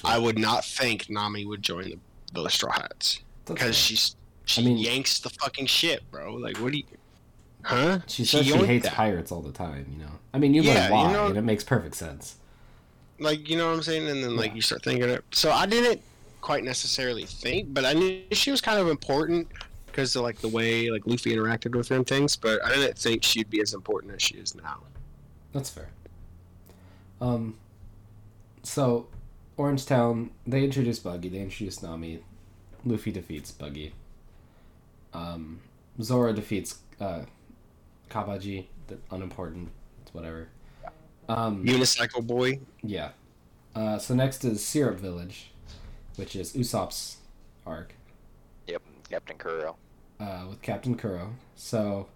I 0.04 0.18
would 0.18 0.38
not 0.38 0.64
think 0.64 1.08
Nami 1.08 1.44
would 1.46 1.62
join 1.62 2.00
the, 2.34 2.42
the 2.42 2.48
Straw 2.50 2.72
Hats 2.72 3.20
because 3.46 3.76
she's 3.76 4.16
she 4.44 4.62
I 4.62 4.64
mean- 4.64 4.78
yanks 4.78 5.20
the 5.20 5.30
fucking 5.30 5.66
shit, 5.66 6.08
bro. 6.10 6.34
Like, 6.34 6.56
what 6.58 6.72
do 6.72 6.78
you? 6.78 6.84
Huh? 7.62 7.98
she 8.06 8.24
says 8.24 8.46
she 8.46 8.52
yoinked 8.52 8.66
hates 8.66 8.84
that. 8.84 8.94
pirates 8.94 9.30
all 9.30 9.42
the 9.42 9.52
time. 9.52 9.86
You 9.92 10.04
know, 10.04 10.10
I 10.32 10.38
mean, 10.38 10.54
you 10.54 10.62
Yeah, 10.62 10.84
learn 10.84 10.90
why, 10.92 11.06
you 11.06 11.12
know- 11.12 11.26
and 11.26 11.36
it 11.36 11.42
makes 11.42 11.62
perfect 11.64 11.94
sense. 11.94 12.36
Like, 13.18 13.50
you 13.50 13.56
know 13.58 13.68
what 13.68 13.74
I'm 13.76 13.82
saying? 13.82 14.08
And 14.08 14.24
then 14.24 14.34
like 14.36 14.50
Yeah. 14.50 14.54
you 14.56 14.62
start 14.62 14.82
thinking 14.82 15.08
it. 15.10 15.22
So 15.30 15.52
I 15.52 15.66
didn't 15.66 16.00
quite 16.40 16.64
necessarily 16.64 17.24
think, 17.24 17.72
but 17.74 17.84
I 17.84 17.92
knew 17.92 18.22
she 18.32 18.50
was 18.50 18.60
kind 18.60 18.78
of 18.78 18.88
important 18.88 19.48
because 19.86 20.14
of 20.16 20.22
like 20.22 20.38
the 20.38 20.48
way 20.48 20.90
like 20.90 21.06
Luffy 21.06 21.34
interacted 21.34 21.74
with 21.74 21.88
her 21.88 21.96
and 21.96 22.06
things. 22.06 22.36
But 22.36 22.64
I 22.64 22.70
didn't 22.70 22.98
think 22.98 23.22
she'd 23.24 23.50
be 23.50 23.60
as 23.60 23.74
important 23.74 24.14
as 24.14 24.22
she 24.22 24.36
is 24.36 24.54
now. 24.54 24.80
That's 25.52 25.70
fair. 25.70 25.88
Um, 27.20 27.56
so 28.62 29.08
Orange 29.56 29.86
Town, 29.86 30.30
they 30.46 30.64
introduce 30.64 30.98
Buggy, 30.98 31.28
they 31.28 31.40
introduce 31.40 31.82
Nami. 31.82 32.20
Luffy 32.84 33.12
defeats 33.12 33.50
Buggy. 33.50 33.92
Um, 35.12 35.60
Zoro 36.00 36.32
defeats 36.32 36.78
uh, 37.00 37.22
Cabaji, 38.10 38.66
the 38.86 38.98
unimportant, 39.10 39.70
it's 40.02 40.14
whatever. 40.14 40.48
Um, 41.28 41.64
Unicycle 41.64 42.26
boy. 42.26 42.60
yeah. 42.82 43.10
Uh, 43.74 43.98
so 43.98 44.14
next 44.14 44.44
is 44.44 44.64
Syrup 44.64 44.98
Village, 44.98 45.49
which 46.16 46.34
is 46.36 46.52
Usopp's 46.54 47.16
arc 47.66 47.94
Yep, 48.66 48.82
Captain 49.10 49.36
Kuro. 49.38 49.76
uh, 50.20 50.44
with 50.48 50.62
Captain 50.62 50.94
Kuro. 50.96 51.34
So, 51.56 52.08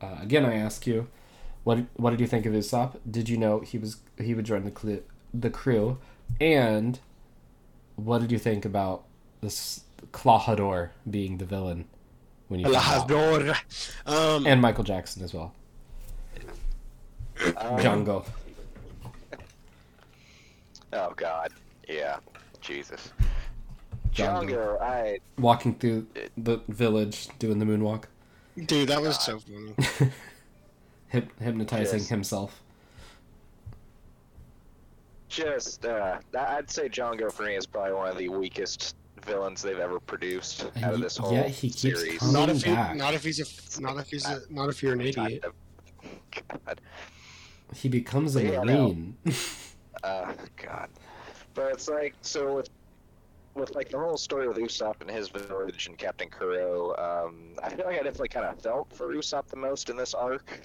uh, 0.00 0.16
again, 0.20 0.44
I 0.44 0.54
ask 0.56 0.86
you, 0.86 1.06
what 1.64 1.78
what 1.96 2.10
did 2.10 2.20
you 2.20 2.26
think 2.26 2.46
of 2.46 2.52
Usopp? 2.54 2.96
Did 3.10 3.28
you 3.28 3.36
know 3.36 3.60
he 3.60 3.78
was 3.78 3.98
he 4.18 4.34
would 4.34 4.44
join 4.46 4.64
the 4.64 4.72
cl- 4.78 5.02
the 5.34 5.50
crew? 5.50 5.98
And 6.40 6.98
what 7.96 8.20
did 8.20 8.32
you 8.32 8.38
think 8.38 8.64
about 8.64 9.04
this 9.42 9.82
Klahadore 10.12 10.90
being 11.08 11.36
the 11.38 11.44
villain 11.44 11.84
when 12.48 12.60
you 12.60 12.66
found 12.72 12.76
out? 12.76 13.08
Lahador. 13.08 13.56
Um, 14.06 14.46
and 14.46 14.60
Michael 14.60 14.84
Jackson 14.84 15.22
as 15.22 15.34
well, 15.34 15.52
Um, 17.56 17.78
Jango. 17.78 18.24
Oh 20.92 21.12
God, 21.16 21.52
yeah, 21.88 22.16
Jesus. 22.70 23.12
Jango. 24.14 24.48
Jango, 24.50 24.80
I 24.80 25.18
walking 25.38 25.74
through 25.74 26.06
the 26.36 26.58
village 26.68 27.28
doing 27.38 27.58
the 27.58 27.64
moonwalk, 27.64 28.04
dude, 28.66 28.88
that 28.88 29.00
was 29.00 29.18
so 29.24 29.38
funny. 29.40 29.74
Hyp- 31.12 31.28
hypnotizing 31.40 31.98
Yes. 32.00 32.08
himself. 32.08 32.62
just 35.28 35.84
uh, 35.86 36.18
I- 36.36 36.56
I'd 36.56 36.70
say 36.70 36.88
Jango 36.88 37.32
for 37.32 37.44
me 37.44 37.54
is 37.56 37.66
probably 37.66 37.92
one 37.94 38.08
of 38.08 38.18
the 38.18 38.28
weakest 38.28 38.96
villains 39.24 39.62
they've 39.62 39.78
ever 39.78 40.00
produced 40.00 40.66
And 40.74 40.84
out 40.84 40.94
of 40.94 41.00
this 41.00 41.16
whole 41.16 41.32
yet 41.32 41.48
he 41.50 41.68
keeps 41.70 42.00
series. 42.00 42.32
not 42.32 42.48
if 42.48 42.66
you, 42.66 42.74
back. 42.74 42.96
not 42.96 43.14
if 43.14 43.22
he's 43.24 43.38
a, 43.78 43.80
not 43.80 43.98
if 43.98 44.08
he's 44.08 44.26
a, 44.26 44.40
not 44.50 44.68
if 44.70 44.82
you're 44.82 44.92
an 44.94 45.00
idiot. 45.02 45.44
God. 46.64 46.80
He 47.74 47.88
becomes 47.88 48.34
a 48.36 48.42
Yeah, 48.44 48.60
I 48.60 48.64
know. 48.64 48.88
marine. 48.88 49.16
Uh, 50.02 50.32
God. 50.56 50.88
But 51.60 51.72
it's 51.72 51.88
like 51.90 52.14
so 52.22 52.54
with 52.54 52.70
with 53.54 53.74
like 53.74 53.90
the 53.90 53.98
whole 53.98 54.16
story 54.16 54.48
with 54.48 54.56
Usopp 54.56 55.02
and 55.02 55.10
his 55.10 55.28
village 55.28 55.88
and 55.88 55.98
Captain 55.98 56.30
Kuro. 56.30 56.96
Um, 56.96 57.50
I 57.62 57.68
feel 57.68 57.84
like 57.84 57.96
I 58.00 58.02
definitely 58.02 58.28
kind 58.28 58.46
of 58.46 58.58
felt 58.62 58.90
for 58.94 59.08
Usopp 59.14 59.46
the 59.48 59.56
most 59.56 59.90
in 59.90 59.96
this 59.96 60.14
arc, 60.14 60.62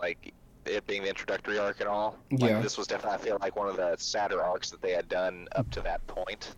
like 0.00 0.32
it 0.66 0.86
being 0.86 1.02
the 1.02 1.08
introductory 1.08 1.58
arc 1.58 1.80
and 1.80 1.88
all. 1.88 2.16
Like, 2.30 2.50
Yeah. 2.50 2.60
This 2.62 2.78
was 2.78 2.86
definitely 2.86 3.18
I 3.18 3.18
feel 3.18 3.38
like 3.40 3.56
one 3.56 3.68
of 3.68 3.76
the 3.76 3.96
sadder 3.96 4.40
arcs 4.40 4.70
that 4.70 4.80
they 4.82 4.92
had 4.92 5.08
done 5.08 5.48
up 5.56 5.68
to 5.72 5.80
that 5.80 6.06
point, 6.06 6.54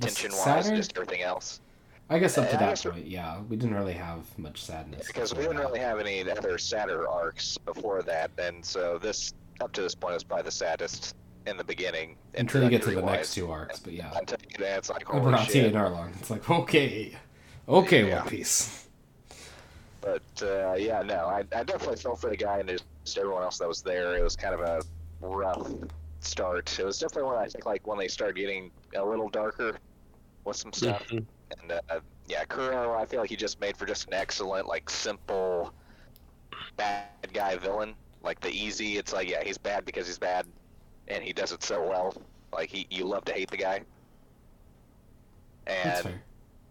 tension 0.00 0.32
wise, 0.32 0.68
just 0.68 0.96
everything 0.96 1.22
else. 1.22 1.60
I 2.10 2.18
guess 2.18 2.36
up 2.38 2.50
to 2.50 2.56
that 2.56 2.82
point, 2.82 3.06
yeah, 3.06 3.40
we 3.48 3.54
didn't 3.54 3.76
really 3.76 3.92
have 3.92 4.36
much 4.36 4.64
sadness. 4.64 5.06
Because 5.06 5.32
we 5.32 5.42
didn't 5.42 5.58
that. 5.58 5.62
really 5.62 5.80
have 5.80 6.00
any 6.00 6.28
other 6.28 6.58
sadder 6.58 7.08
arcs 7.08 7.56
before 7.56 8.02
that, 8.02 8.32
and 8.38 8.64
so 8.64 8.98
this 8.98 9.32
up 9.60 9.70
to 9.74 9.80
this 9.82 9.94
point 9.94 10.14
was 10.14 10.24
probably 10.24 10.42
the 10.42 10.50
saddest 10.50 11.14
in 11.46 11.56
the 11.56 11.64
beginning. 11.64 12.16
until 12.34 12.62
you 12.64 12.70
get 12.70 12.82
to 12.82 12.86
the 12.86 12.92
introductory-wise. 12.92 13.18
next 13.18 13.34
two 13.34 13.50
arcs. 13.50 13.78
But 13.78 13.92
yeah, 13.94 14.10
Until 14.16 14.38
you 14.42 14.48
get 14.50 14.58
to- 14.58 14.76
it's 14.78 14.90
like 14.90 15.04
Oh, 15.08 15.18
holy 15.20 15.32
Bronte 15.32 15.52
shit. 15.52 15.66
and 15.66 15.74
Arlong. 15.76 16.12
It's 16.18 16.30
like 16.30 16.48
okay, 16.50 17.16
okay, 17.68 18.08
Yeah. 18.08 18.20
One 18.20 18.28
Piece. 18.28 18.88
But 20.00 20.22
uh, 20.42 20.74
yeah, 20.74 21.02
no, 21.02 21.26
I, 21.26 21.38
I 21.54 21.64
definitely 21.64 21.96
felt 21.96 22.20
for 22.20 22.30
the 22.30 22.36
guy 22.36 22.58
and 22.60 22.68
just 22.68 23.18
everyone 23.18 23.42
else 23.42 23.58
that 23.58 23.66
was 23.68 23.82
there. 23.82 24.16
It 24.16 24.22
was 24.22 24.36
kind 24.36 24.54
of 24.54 24.60
a 24.60 24.80
rough 25.26 25.68
start. 26.20 26.78
It 26.78 26.84
was 26.84 26.98
definitely 26.98 27.30
when 27.30 27.38
I 27.38 27.46
think 27.48 27.66
like 27.66 27.86
when 27.86 27.98
they 27.98 28.06
started 28.08 28.36
getting 28.36 28.70
a 28.94 29.04
little 29.04 29.28
darker 29.28 29.76
with 30.44 30.56
some 30.56 30.72
stuff. 30.72 31.06
Mhm. 31.08 31.24
And 31.60 31.72
uh, 31.72 32.00
yeah, 32.28 32.44
Kuro, 32.44 32.92
I 32.94 33.04
feel 33.06 33.20
like 33.20 33.30
he 33.30 33.36
just 33.36 33.60
made 33.60 33.76
for 33.76 33.86
just 33.86 34.06
an 34.08 34.14
excellent, 34.14 34.66
like 34.68 34.88
simple 34.90 35.72
bad 36.76 37.06
guy 37.32 37.56
villain. 37.56 37.94
Like 38.22 38.40
the 38.40 38.50
easy, 38.50 38.98
it's 38.98 39.12
like 39.12 39.28
yeah, 39.28 39.42
he's 39.44 39.58
bad 39.58 39.84
because 39.84 40.06
he's 40.06 40.18
bad, 40.18 40.46
and 41.08 41.22
he 41.22 41.32
does 41.32 41.52
it 41.52 41.62
so 41.62 41.82
well. 41.88 42.14
Like 42.52 42.70
he, 42.70 42.86
you 42.90 43.04
love 43.04 43.24
to 43.26 43.32
hate 43.32 43.50
the 43.50 43.56
guy. 43.56 43.80
And 45.66 46.20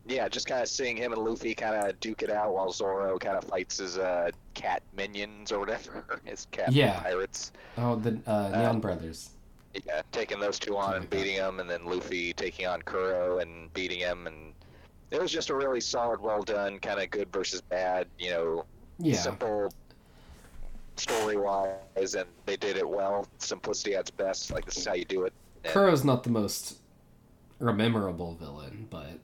yeah, 0.08 0.28
just 0.30 0.48
kind 0.48 0.62
of 0.62 0.70
seeing 0.70 0.96
him 0.96 1.12
and 1.14 1.22
Luffy 1.22 1.54
kind 1.56 1.76
of 1.76 2.00
duke 2.00 2.22
it 2.22 2.30
out 2.30 2.54
while 2.54 2.72
Zoro 2.72 3.18
kind 3.18 3.38
of 3.38 3.44
fights 3.46 3.78
his 3.78 3.98
uh, 3.98 4.30
cat 4.54 4.84
minions 4.96 5.52
or 5.52 5.60
whatever, 5.60 6.22
his 6.24 6.48
cat 6.52 6.72
Yeah. 6.74 7.00
pirates. 7.02 7.52
Oh, 7.78 7.96
the 7.96 8.20
uh, 8.28 8.50
Neon 8.50 8.66
Um, 8.76 8.80
Brothers. 8.82 9.32
Yeah, 9.86 10.02
taking 10.14 10.40
those 10.40 10.58
two 10.58 10.78
on 10.78 10.84
Something 10.94 11.02
and 11.02 11.10
beating 11.10 11.36
him, 11.36 11.60
and 11.60 11.70
then 11.70 11.84
Luffy 11.86 12.32
taking 12.34 12.66
on 12.66 12.82
Kuro 12.84 13.40
and 13.40 13.74
beating 13.74 14.00
him, 14.00 14.26
and 14.26 14.54
it 15.12 15.22
was 15.22 15.32
just 15.34 15.50
a 15.50 15.56
really 15.56 15.82
solid, 15.82 16.22
well 16.22 16.44
done, 16.44 16.80
kind 16.80 17.02
of 17.02 17.10
good 17.10 17.30
versus 17.34 17.60
bad, 17.62 18.08
you 18.18 18.30
know, 18.30 18.66
Yeah, 19.00 19.16
simple 19.20 19.70
story 21.00 21.38
wise, 21.38 22.16
and 22.16 22.28
they 22.46 22.58
did 22.58 22.78
it 22.78 22.88
well. 22.88 23.28
Simplicity 23.38 23.96
at 23.96 24.02
its 24.02 24.12
best. 24.12 24.52
Like 24.52 24.66
this 24.66 24.78
is 24.78 24.86
how 24.86 24.94
you 24.94 25.06
do 25.06 25.24
it. 25.24 25.34
And 25.64 25.74
Kuro's 25.74 26.04
not 26.04 26.24
the 26.24 26.30
most 26.30 26.78
memorable 27.60 28.36
villain, 28.36 28.88
but 28.90 29.20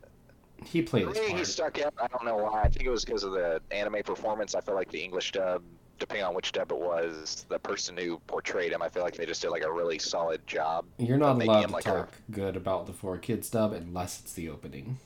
he 0.63 0.81
played 0.81 1.07
his 1.07 1.17
he 1.17 1.43
stuck 1.45 1.79
out. 1.81 1.93
I 2.01 2.07
don't 2.07 2.25
know 2.25 2.37
why. 2.37 2.61
I 2.63 2.69
think 2.69 2.85
it 2.85 2.89
was 2.89 3.05
because 3.05 3.23
of 3.23 3.33
the 3.33 3.61
anime 3.71 4.03
performance. 4.03 4.55
I 4.55 4.61
feel 4.61 4.75
like 4.75 4.91
the 4.91 5.03
English 5.03 5.31
dub, 5.31 5.63
depending 5.99 6.25
on 6.25 6.33
which 6.33 6.51
dub 6.51 6.71
it 6.71 6.77
was, 6.77 7.45
the 7.49 7.59
person 7.59 7.97
who 7.97 8.19
portrayed 8.27 8.71
him, 8.71 8.81
I 8.81 8.89
feel 8.89 9.03
like 9.03 9.15
they 9.15 9.25
just 9.25 9.41
did 9.41 9.49
like 9.49 9.63
a 9.63 9.71
really 9.71 9.99
solid 9.99 10.45
job. 10.47 10.85
You're 10.97 11.17
not 11.17 11.41
allowed 11.41 11.67
to 11.67 11.73
like 11.73 11.85
a- 11.85 11.91
talk 11.91 12.13
good 12.29 12.55
about 12.55 12.85
the 12.85 12.93
Four 12.93 13.17
Kids 13.17 13.49
dub 13.49 13.73
unless 13.73 14.19
it's 14.19 14.33
the 14.33 14.49
opening. 14.49 14.97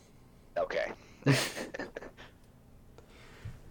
Okay. 0.58 0.92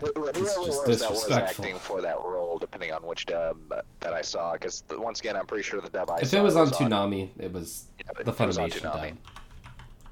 Wh- 0.05 0.37
Whoever 0.37 0.61
was 0.61 1.01
that 1.01 1.11
was 1.11 1.31
acting 1.31 1.77
for 1.79 2.01
that 2.01 2.17
role, 2.17 2.59
depending 2.59 2.93
on 2.93 3.03
which 3.03 3.27
dub 3.27 3.59
that 4.01 4.12
I 4.12 4.23
saw, 4.23 4.53
because 4.53 4.85
once 4.90 5.21
again, 5.21 5.37
I'm 5.37 5.47
pretty 5.47 5.62
sure 5.64 5.81
the 5.81 5.90
dub 5.90 6.11
I 6.11 6.19
if 6.21 6.29
saw 6.29 6.38
it 6.38 6.43
was 6.43 6.57
on 6.57 6.69
on 6.69 6.73
Toonami, 6.73 7.31
it 7.38 7.53
was 7.53 7.88
yeah, 7.99 8.12
the 8.23 8.25
was 8.25 8.59
Funimation 8.59 8.83
dub. 8.83 9.17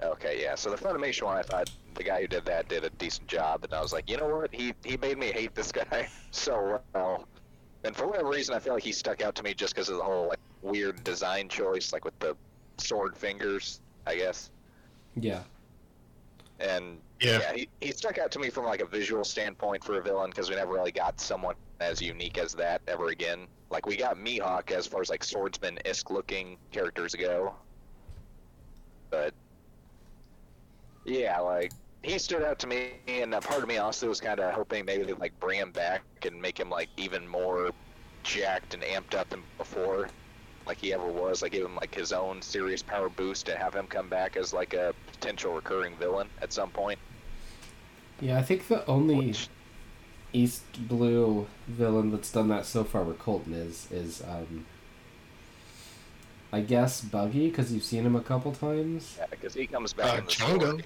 Okay, 0.03 0.43
yeah. 0.43 0.55
So 0.57 0.71
the 0.71 0.77
Funimation 0.77 1.25
one, 1.25 1.37
I 1.37 1.43
thought 1.43 1.71
the 1.95 2.03
guy 2.03 2.23
who 2.23 2.27
did 2.27 2.45
that 2.47 2.69
did 2.69 2.85
a 2.85 2.91
decent 2.91 3.29
job, 3.29 3.65
and 3.65 3.73
I 3.73 3.81
was 3.81 3.93
like, 3.93 4.11
you 4.11 4.17
know 4.17 4.29
what? 4.29 4.55
He 4.55 4.75
he 4.85 4.97
made 4.97 5.19
me 5.19 5.31
hate 5.31 5.55
this 5.55 5.71
guy 5.71 6.09
so 6.31 6.81
well. 6.95 7.27
And 7.85 7.97
for 7.97 8.07
whatever 8.07 8.29
reason, 8.29 8.55
I 8.55 8.59
feel 8.59 8.75
like 8.75 8.83
he 8.83 8.93
stuck 8.93 9.23
out 9.23 9.35
to 9.37 9.43
me 9.43 9.55
just 9.55 9.75
because 9.75 9.89
of 9.89 9.97
the 9.97 10.03
whole 10.03 10.29
like 10.29 10.39
weird 10.63 11.03
design 11.05 11.49
choice, 11.49 11.93
like 11.93 12.05
with 12.05 12.19
the 12.21 12.37
sword 12.79 13.17
fingers, 13.17 13.81
I 14.07 14.17
guess. 14.17 14.51
Yeah, 15.17 15.41
And 16.61 16.99
Yeah. 17.21 17.41
yeah, 17.41 17.53
he, 17.55 17.69
he 17.81 17.93
stuck 17.93 18.19
out 18.19 18.31
to 18.33 18.39
me 18.39 18.51
from 18.51 18.65
like 18.65 18.81
a 18.81 18.87
visual 18.87 19.25
standpoint 19.25 19.85
for 19.85 19.99
a 19.99 20.03
villain 20.03 20.31
because 20.31 20.49
we 20.51 20.57
never 20.57 20.73
really 20.73 20.93
got 20.93 21.21
someone 21.21 21.55
as 21.81 22.01
unique 22.01 22.39
as 22.39 22.53
that 22.55 22.83
ever 22.87 23.09
again. 23.09 23.47
Like 23.71 23.87
we 23.87 23.97
got 23.97 24.17
Mihawk 24.17 24.71
as 24.71 24.87
far 24.87 25.01
as 25.01 25.11
like 25.11 25.25
swordsman 25.25 25.79
isk 25.85 26.11
looking 26.11 26.59
characters 26.71 27.15
go, 27.15 27.55
but 29.11 29.35
yeah, 31.05 31.39
like 31.41 31.73
he 32.03 32.19
stood 32.19 32.43
out 32.43 32.59
to 32.61 32.67
me, 32.67 32.95
and 33.09 33.35
a 33.35 33.41
part 33.41 33.63
of 33.63 33.69
me 33.69 33.79
also 33.79 34.09
was 34.09 34.21
kind 34.21 34.41
of 34.41 34.53
hoping 34.53 34.85
maybe 34.85 35.05
they'd 35.05 35.19
like 35.19 35.39
bring 35.41 35.59
him 35.59 35.71
back 35.73 36.03
and 36.27 36.41
make 36.41 36.59
him 36.59 36.69
like 36.69 36.89
even 36.97 37.27
more 37.27 37.71
jacked 38.25 38.75
and 38.75 38.83
amped 38.83 39.15
up 39.15 39.29
than 39.31 39.43
before, 39.59 40.09
like 40.67 40.79
he 40.79 40.93
ever 40.93 41.07
was. 41.07 41.43
I 41.43 41.49
give 41.49 41.65
him 41.65 41.77
like 41.77 41.95
his 41.95 42.13
own 42.13 42.41
serious 42.43 42.83
power 42.83 43.09
boost 43.09 43.47
to 43.47 43.57
have 43.57 43.75
him 43.75 43.87
come 43.87 44.09
back 44.09 44.37
as 44.37 44.53
like 44.53 44.75
a 44.75 44.95
potential 45.13 45.55
recurring 45.55 45.97
villain 45.97 46.29
at 46.41 46.53
some 46.53 46.71
point. 46.71 46.99
yeah. 48.21 48.39
I 48.39 48.43
think 48.43 48.69
the 48.69 48.87
only 48.87 49.29
Which- 49.29 49.49
East 50.35 50.63
Blue 50.89 51.47
villain 51.69 52.11
that's 52.11 52.33
done 52.33 52.49
that 52.49 52.65
so 52.65 52.85
far 52.85 53.03
with 53.05 53.19
Colton 53.19 53.53
is 53.53 53.87
is 53.91 54.23
um, 54.23 54.65
I 56.53 56.61
guess 56.61 57.01
Buggy 57.03 57.49
because 57.51 57.73
you've 57.73 57.83
seen 57.85 58.05
him 58.07 58.17
a 58.17 58.21
couple 58.23 58.53
times, 58.53 59.17
Yeah, 59.19 59.27
because 59.31 59.55
he 59.55 59.67
comes 59.67 59.93
back 59.93 60.15
Uh, 60.15 60.17
in 60.19 60.25
the 60.25 60.31
Jango. 60.31 60.57
story. 60.69 60.85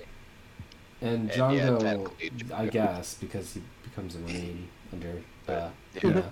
and 1.01 1.31
And, 1.31 1.31
yeah, 1.31 1.37
Jango, 1.69 1.81
technically 1.81 2.55
I 2.55 2.67
guess 2.67 3.15
because 3.15 3.55
he 3.55 3.63
becomes 3.85 4.15
a 4.17 4.19
marine 4.21 4.69
under 4.93 5.23
uh, 5.49 5.71
Yeah. 5.95 6.01
yeah. 6.03 6.23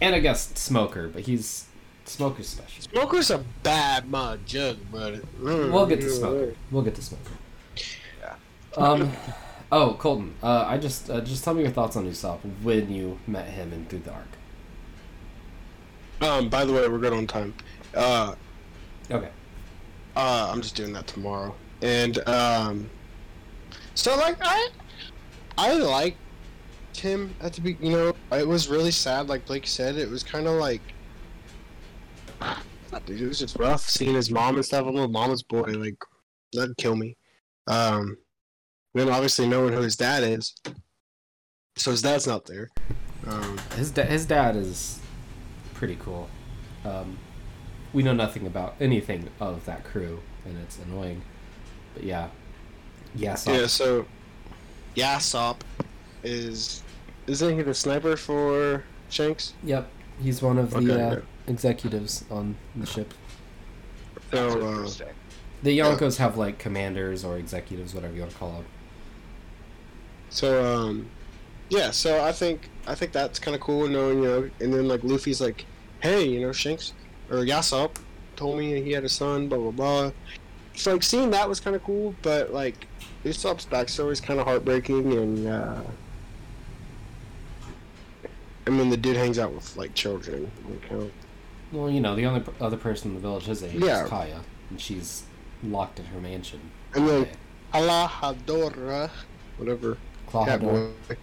And 0.00 0.14
I 0.14 0.20
guess 0.20 0.50
Smoker, 0.54 1.08
but 1.08 1.22
he's 1.22 1.66
Smoker's 2.04 2.48
special. 2.48 2.82
Smoker's 2.82 3.30
a 3.30 3.38
bad 3.62 4.08
mud 4.10 4.40
jug, 4.46 4.78
but 4.90 5.20
We'll 5.40 5.86
get 5.86 6.00
to 6.00 6.10
Smoker. 6.10 6.54
We'll 6.70 6.82
get 6.82 6.94
to 6.96 7.02
Smoker. 7.02 7.32
Yeah. 8.20 8.34
Um. 8.76 9.12
Oh, 9.72 9.94
Colton. 9.98 10.34
Uh, 10.42 10.64
I 10.66 10.78
just 10.78 11.10
uh, 11.10 11.20
just 11.20 11.44
tell 11.44 11.54
me 11.54 11.62
your 11.62 11.70
thoughts 11.70 11.96
on 11.96 12.06
Usopp 12.06 12.38
when 12.62 12.90
you 12.90 13.18
met 13.26 13.46
him 13.46 13.72
and 13.72 13.88
through 13.88 14.00
the 14.00 14.12
arc. 14.12 14.26
Um. 16.20 16.48
By 16.48 16.64
the 16.64 16.72
way, 16.72 16.88
we're 16.88 16.98
good 16.98 17.12
on 17.12 17.26
time. 17.26 17.54
Uh. 17.94 18.34
Okay. 19.10 19.28
Uh. 20.16 20.50
I'm 20.52 20.62
just 20.62 20.74
doing 20.74 20.92
that 20.94 21.06
tomorrow, 21.06 21.54
and 21.82 22.26
um. 22.28 22.90
So 23.94 24.16
like 24.16 24.36
I, 24.40 24.68
I 25.58 25.74
liked 25.74 26.16
him 27.00 27.34
at 27.40 27.54
the 27.54 27.60
be. 27.60 27.76
You 27.80 27.90
know, 27.90 28.12
it 28.32 28.46
was 28.46 28.68
really 28.68 28.90
sad. 28.90 29.28
Like 29.28 29.46
Blake 29.46 29.66
said, 29.66 29.96
it 29.96 30.08
was 30.08 30.22
kind 30.22 30.46
of 30.46 30.54
like. 30.54 30.82
Dude, 33.06 33.20
it 33.20 33.28
was 33.28 33.38
just 33.38 33.56
rough 33.58 33.88
seeing 33.88 34.14
his 34.14 34.30
mom 34.30 34.56
and 34.56 34.64
stuff. 34.64 34.86
I'm 34.86 34.96
a 34.96 35.06
mama's 35.06 35.42
boy. 35.42 35.62
Like, 35.62 35.96
that'd 36.52 36.76
kill 36.76 36.96
me. 36.96 37.16
Um, 37.68 38.16
then 38.94 39.08
obviously 39.08 39.46
knowing 39.46 39.72
who 39.72 39.80
his 39.80 39.96
dad 39.96 40.24
is, 40.24 40.54
so 41.76 41.92
his 41.92 42.02
dad's 42.02 42.26
not 42.26 42.46
there. 42.46 42.68
Um, 43.26 43.58
His 43.76 43.90
da- 43.90 44.04
his 44.04 44.26
dad 44.26 44.56
is 44.56 44.98
pretty 45.74 45.96
cool. 45.96 46.28
Um, 46.84 47.18
we 47.92 48.02
know 48.02 48.14
nothing 48.14 48.46
about 48.46 48.74
anything 48.80 49.28
of 49.40 49.64
that 49.66 49.84
crew, 49.84 50.20
and 50.44 50.56
it's 50.58 50.78
annoying. 50.78 51.22
But 51.94 52.04
yeah, 52.04 52.28
yeah. 53.14 53.34
So 53.34 53.52
yeah. 53.52 53.66
So, 53.66 54.06
Yasopp 54.96 55.60
is 56.24 56.82
isn't 57.30 57.56
he 57.56 57.62
the 57.62 57.74
sniper 57.74 58.16
for 58.16 58.84
Shanks? 59.08 59.54
Yep, 59.64 59.88
he's 60.22 60.42
one 60.42 60.58
of 60.58 60.70
the 60.70 60.78
Okay, 60.78 61.00
uh, 61.02 61.14
good. 61.16 61.24
executives 61.46 62.24
on 62.30 62.56
the 62.76 62.86
ship. 62.86 63.14
That's 64.30 64.52
So, 64.54 65.04
uh. 65.06 65.12
The 65.62 65.78
Yonkos 65.78 66.16
have 66.16 66.38
like 66.38 66.58
commanders 66.58 67.24
or 67.24 67.36
executives, 67.36 67.94
whatever 67.94 68.14
you 68.14 68.20
want 68.20 68.32
to 68.32 68.38
call 68.38 68.52
them. 68.52 68.64
So 70.30 70.64
um, 70.64 71.06
yeah. 71.68 71.90
So 71.90 72.22
I 72.24 72.32
think 72.32 72.70
I 72.86 72.94
think 72.94 73.12
that's 73.12 73.38
kind 73.38 73.54
of 73.54 73.60
cool 73.60 73.86
knowing 73.88 74.22
you 74.22 74.28
know. 74.28 74.50
And 74.60 74.72
then 74.72 74.88
like 74.88 75.02
Luffy's 75.02 75.40
like, 75.40 75.66
hey, 76.00 76.24
you 76.26 76.40
know, 76.40 76.52
Shanks 76.52 76.94
or 77.30 77.38
Yasopp 77.38 77.96
told 78.36 78.58
me 78.58 78.80
he 78.82 78.92
had 78.92 79.04
a 79.04 79.08
son. 79.08 79.48
Blah 79.48 79.58
blah 79.58 79.70
blah. 79.70 80.12
So 80.74 80.92
like 80.94 81.02
seeing 81.02 81.30
that 81.32 81.46
was 81.48 81.60
kind 81.60 81.76
of 81.76 81.84
cool, 81.84 82.14
but 82.22 82.54
like 82.54 82.86
Usopp's 83.24 83.66
backstory 83.66 84.12
is 84.12 84.20
kind 84.20 84.40
of 84.40 84.46
heartbreaking, 84.46 85.12
and 85.12 85.46
uh, 85.46 85.80
I 88.66 88.70
mean 88.70 88.90
the 88.90 88.96
dude 88.96 89.16
hangs 89.16 89.38
out 89.38 89.52
with 89.52 89.76
like 89.76 89.94
children. 89.94 90.50
Like, 90.68 91.10
Well, 91.72 91.90
you 91.90 92.00
know, 92.00 92.14
the 92.14 92.26
only 92.26 92.42
other 92.60 92.76
person 92.76 93.10
in 93.10 93.14
the 93.14 93.20
village 93.20 93.44
his 93.44 93.62
age 93.62 93.74
Yeah. 93.74 94.04
is 94.04 94.08
Kaya, 94.10 94.40
and 94.70 94.80
she's 94.80 95.24
locked 95.62 95.98
in 95.98 96.06
her 96.06 96.20
mansion. 96.20 96.60
and 96.94 97.08
then. 97.08 97.28
Alahadora, 97.72 99.10
whatever. 99.56 99.96
Klahadore. 100.28 100.60
boy. 101.08 101.16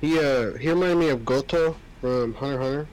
He 0.00 0.18
uh 0.18 0.52
he 0.54 0.68
reminded 0.68 0.96
me 0.98 1.08
of 1.08 1.24
Goto 1.24 1.76
from 2.00 2.34
Hunter 2.34 2.58
Hunter. 2.60 2.86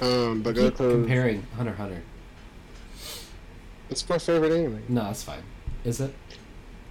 Um, 0.00 0.42
but 0.42 0.54
Keep 0.54 0.76
Goto, 0.78 0.90
comparing 0.92 1.42
Hunter 1.56 1.74
Hunter. 1.74 2.02
it's 3.90 4.08
my 4.08 4.18
favorite 4.18 4.52
anime. 4.52 4.82
No, 4.88 5.04
that's 5.04 5.22
fine. 5.24 5.42
Is 5.84 6.00
it? 6.00 6.14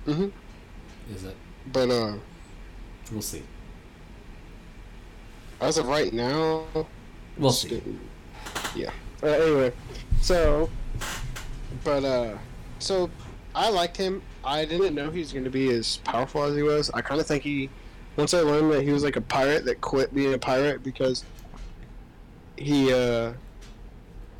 Mm 0.05 0.15
hmm 0.15 1.13
Is 1.13 1.23
it? 1.25 1.35
But 1.71 1.89
uh, 1.89 2.13
We'll 3.11 3.21
see. 3.21 3.43
As 5.61 5.77
of 5.77 5.87
right 5.87 6.13
now, 6.13 6.63
We'll 7.37 7.51
see. 7.51 7.81
Yeah. 8.75 8.89
Uh, 9.21 9.27
anyway, 9.27 9.71
so, 10.21 10.69
but 11.83 12.03
uh, 12.03 12.37
so 12.79 13.09
I 13.53 13.69
liked 13.69 13.95
him. 13.97 14.21
I 14.43 14.65
didn't 14.65 14.95
know 14.95 15.11
he 15.11 15.19
was 15.19 15.31
going 15.33 15.43
to 15.43 15.49
be 15.51 15.69
as 15.69 15.97
powerful 15.97 16.43
as 16.43 16.55
he 16.55 16.63
was. 16.63 16.89
I 16.91 17.01
kind 17.01 17.21
of 17.21 17.27
think 17.27 17.43
he, 17.43 17.69
once 18.15 18.33
I 18.33 18.39
learned 18.39 18.71
that 18.71 18.81
he 18.83 18.91
was 18.91 19.03
like 19.03 19.15
a 19.17 19.21
pirate 19.21 19.65
that 19.65 19.81
quit 19.81 20.13
being 20.15 20.33
a 20.33 20.37
pirate 20.39 20.83
because 20.83 21.23
he 22.57 22.91
uh 22.91 23.33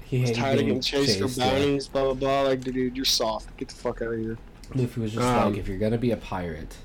He 0.06 0.22
was 0.22 0.32
tired 0.32 0.58
of 0.60 0.66
getting 0.66 0.82
chased, 0.82 1.20
chased, 1.20 1.36
for 1.36 1.40
yeah. 1.40 1.52
bounties, 1.52 1.88
blah 1.88 2.04
blah 2.06 2.14
blah. 2.14 2.42
Like, 2.44 2.62
dude, 2.62 2.96
you're 2.96 3.06
soft. 3.06 3.56
Get 3.58 3.68
the 3.68 3.76
fuck 3.76 4.02
out 4.02 4.14
of 4.14 4.20
here. 4.20 4.38
Luffy 4.74 5.02
was 5.02 5.14
just 5.14 5.24
Um, 5.24 5.52
like, 5.52 5.60
if 5.60 5.68
you're 5.68 5.78
gonna 5.78 5.98
be 6.00 6.12
a 6.12 6.18
pirate, 6.18 6.76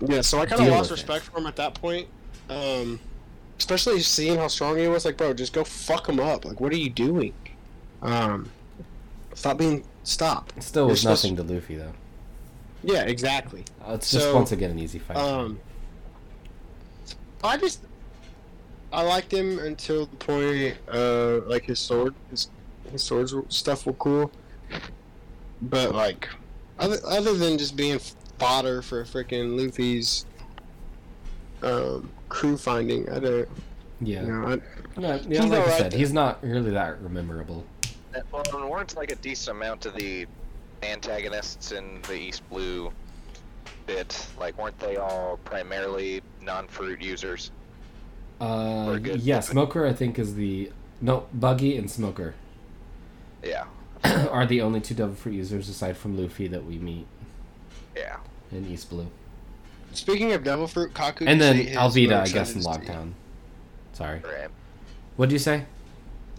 Yeah, 0.00 0.22
so 0.22 0.40
I 0.40 0.46
kind 0.46 0.60
of 0.62 0.68
lost 0.68 0.90
with 0.90 0.98
it. 0.98 1.02
respect 1.04 1.24
for 1.26 1.38
him 1.38 1.46
at 1.46 1.54
that 1.56 1.74
point. 1.74 2.08
Um, 2.50 2.98
especially 3.62 4.00
seeing 4.00 4.36
how 4.36 4.48
strong 4.48 4.76
he 4.76 4.88
was. 4.88 5.04
Like, 5.04 5.16
bro, 5.16 5.32
just 5.32 5.52
go 5.52 5.62
fuck 5.62 6.08
him 6.08 6.18
up. 6.18 6.44
Like, 6.44 6.60
what 6.60 6.72
are 6.72 6.76
you 6.76 6.90
doing? 6.90 7.32
Um, 8.02 8.50
stop 9.34 9.56
being 9.56 9.84
stop. 10.02 10.52
it 10.56 10.64
still 10.64 10.86
you're 10.86 10.90
was 10.90 11.04
nothing 11.04 11.36
to 11.36 11.44
Luffy 11.44 11.76
though. 11.76 11.92
Yeah, 12.82 13.02
exactly. 13.02 13.64
Uh, 13.86 13.92
it's 13.92 14.10
just 14.10 14.34
once 14.34 14.50
again 14.50 14.72
an 14.72 14.80
easy 14.80 14.98
fight. 14.98 15.16
Um, 15.16 15.60
I 17.44 17.56
just 17.56 17.84
I 18.92 19.02
liked 19.02 19.32
him 19.32 19.60
until 19.60 20.06
the 20.06 20.16
point 20.16 20.76
uh 20.92 21.48
like 21.48 21.64
his 21.64 21.78
sword 21.78 22.14
his 22.30 22.48
his 22.90 23.04
swords 23.04 23.32
stuff 23.48 23.86
were 23.86 23.92
cool, 23.92 24.32
but 25.62 25.94
like 25.94 26.28
other 26.80 26.98
other 27.06 27.34
than 27.34 27.58
just 27.58 27.76
being 27.76 28.00
fodder 28.38 28.82
for 28.82 29.04
freaking 29.04 29.56
Luffy's 29.56 30.26
um 31.62 32.10
crew 32.32 32.56
finding, 32.56 33.08
I 33.10 33.18
don't 33.18 33.48
yeah. 34.00 34.22
you 34.22 34.32
know 34.32 34.48
I, 34.48 35.00
No, 35.00 35.14
yeah, 35.14 35.18
he's 35.18 35.38
like 35.40 35.52
I 35.52 35.56
alright 35.58 35.78
said, 35.78 35.92
he's 35.92 36.12
not 36.12 36.42
really 36.42 36.70
that 36.70 37.02
memorable. 37.02 37.64
Well, 38.30 38.42
and 38.54 38.70
weren't 38.70 38.96
like 38.96 39.12
a 39.12 39.16
decent 39.16 39.56
amount 39.56 39.86
of 39.86 39.94
the 39.94 40.26
antagonists 40.82 41.72
in 41.72 42.00
the 42.02 42.14
East 42.14 42.48
Blue 42.48 42.90
bit, 43.86 44.26
like 44.38 44.58
weren't 44.58 44.78
they 44.78 44.96
all 44.96 45.38
primarily 45.44 46.22
non-fruit 46.40 47.02
users? 47.02 47.50
Uh, 48.40 48.84
We're 48.86 48.98
yeah, 49.16 49.40
Smoker 49.40 49.86
I 49.86 49.92
think 49.92 50.18
is 50.18 50.34
the 50.34 50.72
no 51.00 51.26
Buggy 51.34 51.76
and 51.76 51.90
Smoker 51.90 52.34
Yeah, 53.42 53.64
are 54.04 54.46
the 54.46 54.62
only 54.62 54.80
two 54.80 54.94
Devil 54.94 55.14
Fruit 55.14 55.34
users 55.34 55.68
aside 55.68 55.96
from 55.96 56.16
Luffy 56.16 56.48
that 56.48 56.64
we 56.64 56.78
meet 56.78 57.06
yeah. 57.94 58.16
in 58.50 58.66
East 58.66 58.88
Blue, 58.90 59.08
speaking 59.94 60.32
of 60.32 60.44
Devil 60.44 60.66
Fruit, 60.66 60.92
Kaku 60.94 61.24
and 61.26 61.40
then 61.40 61.56
ate 61.56 61.68
his 61.68 61.76
Alvida 61.76 62.20
I 62.22 62.28
guess 62.28 62.50
in 62.50 62.56
his- 62.56 62.66
Lockdown. 62.66 63.12
Sorry, 63.92 64.20
Right. 64.20 64.48
what 65.16 65.28
do 65.28 65.34
you 65.34 65.38
say? 65.38 65.64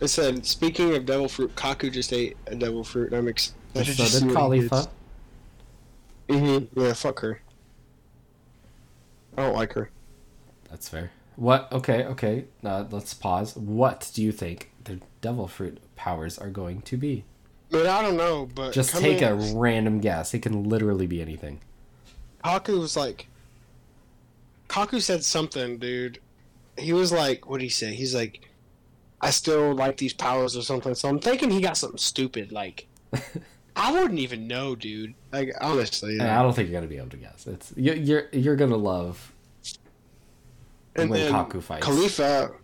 I 0.01 0.07
said, 0.07 0.45
speaking 0.45 0.95
of 0.95 1.05
Devil 1.05 1.29
Fruit, 1.29 1.55
Kaku 1.55 1.91
just 1.91 2.11
ate 2.11 2.35
a 2.47 2.55
Devil 2.55 2.83
Fruit, 2.83 3.09
and 3.11 3.17
I'm 3.17 3.27
excited 3.27 3.55
to 3.73 3.85
So 3.93 4.03
see 4.05 4.19
did 4.27 4.35
what 4.35 4.51
he 4.57 4.61
Kalifa. 4.63 4.87
Mm-hmm. 6.29 6.79
Yeah, 6.79 6.93
fuck 6.93 7.19
her. 7.19 7.41
I 9.37 9.43
don't 9.43 9.55
like 9.55 9.73
her. 9.73 9.89
That's 10.69 10.89
fair. 10.89 11.11
What? 11.35 11.71
Okay, 11.71 12.03
okay. 12.05 12.45
Uh, 12.63 12.85
let's 12.91 13.13
pause. 13.13 13.55
What 13.55 14.11
do 14.13 14.21
you 14.23 14.31
think 14.31 14.71
the 14.83 14.99
Devil 15.21 15.47
Fruit 15.47 15.79
powers 15.95 16.37
are 16.37 16.49
going 16.49 16.81
to 16.83 16.97
be? 16.97 17.23
But 17.69 17.87
I 17.87 18.01
don't 18.03 18.17
know, 18.17 18.47
but 18.53 18.71
Just 18.73 18.91
coming- 18.91 19.13
take 19.17 19.21
a 19.23 19.33
random 19.35 19.99
guess. 19.99 20.33
It 20.33 20.39
can 20.39 20.63
literally 20.69 21.07
be 21.07 21.21
anything. 21.21 21.61
Kaku 22.43 22.79
was 22.79 22.95
like, 22.95 23.27
Kaku 24.73 24.99
said 24.99 25.23
something, 25.23 25.77
dude. 25.77 26.19
He 26.79 26.93
was 26.93 27.11
like, 27.11 27.47
what 27.47 27.59
did 27.59 27.65
he 27.65 27.69
say? 27.69 27.93
He's 27.93 28.15
like, 28.15 28.49
I 29.21 29.29
still 29.29 29.75
like 29.75 29.97
these 29.97 30.13
powers 30.13 30.57
or 30.57 30.63
something. 30.63 30.95
So 30.95 31.07
I'm 31.07 31.19
thinking 31.19 31.51
he 31.51 31.61
got 31.61 31.77
something 31.77 31.99
stupid. 31.99 32.51
Like, 32.51 32.87
I 33.75 33.91
wouldn't 33.91 34.19
even 34.19 34.47
know, 34.47 34.75
dude. 34.75 35.13
Like, 35.31 35.51
honestly. 35.61 36.17
And 36.17 36.27
I 36.27 36.41
don't 36.41 36.55
think 36.55 36.69
you're 36.69 36.79
gonna 36.79 36.89
be 36.89 36.97
able 36.97 37.09
to 37.09 37.17
guess. 37.17 37.45
It's 37.45 37.71
you, 37.75 37.93
you're 37.93 38.29
you're 38.31 38.55
gonna 38.55 38.75
love 38.75 39.31
And 40.95 41.11
when 41.11 41.19
then 41.19 41.31
Kaku 41.31 41.61
fights. 41.61 41.85
Kalifa, 41.85 42.55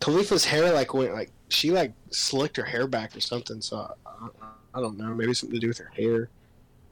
Kalifa's 0.00 0.44
hair 0.44 0.72
like 0.72 0.92
went 0.92 1.14
like 1.14 1.30
she 1.48 1.70
like 1.70 1.92
slicked 2.10 2.56
her 2.56 2.64
hair 2.64 2.88
back 2.88 3.16
or 3.16 3.20
something. 3.20 3.60
So 3.60 3.94
I, 4.04 4.28
I 4.74 4.80
don't 4.80 4.98
know, 4.98 5.14
maybe 5.14 5.32
something 5.34 5.54
to 5.54 5.60
do 5.60 5.68
with 5.68 5.78
her 5.78 5.92
hair. 5.96 6.28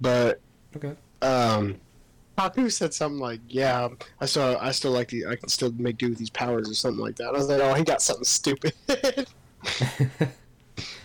But 0.01 0.41
Okay. 0.77 0.95
um, 1.21 1.81
Kaku 2.39 2.73
said 2.73 2.95
something 2.95 3.21
like, 3.21 3.41
"Yeah, 3.49 3.89
I 4.21 4.27
still 4.27 4.57
I 4.61 4.73
still 4.73 4.93
like 4.93 5.09
the 5.09 5.27
I 5.27 5.37
can 5.37 5.49
still 5.49 5.73
make 5.73 5.99
do 5.99 6.11
with 6.11 6.19
these 6.19 6.31
powers 6.31 6.71
or 6.71 6.75
something 6.75 7.03
like 7.03 7.17
that." 7.17 7.29
I 7.29 7.33
was 7.33 7.49
like, 7.49 7.61
"Oh, 7.61 7.75
he 7.75 7.85
got 7.85 8.01
something 8.01 8.25
stupid. 8.25 8.73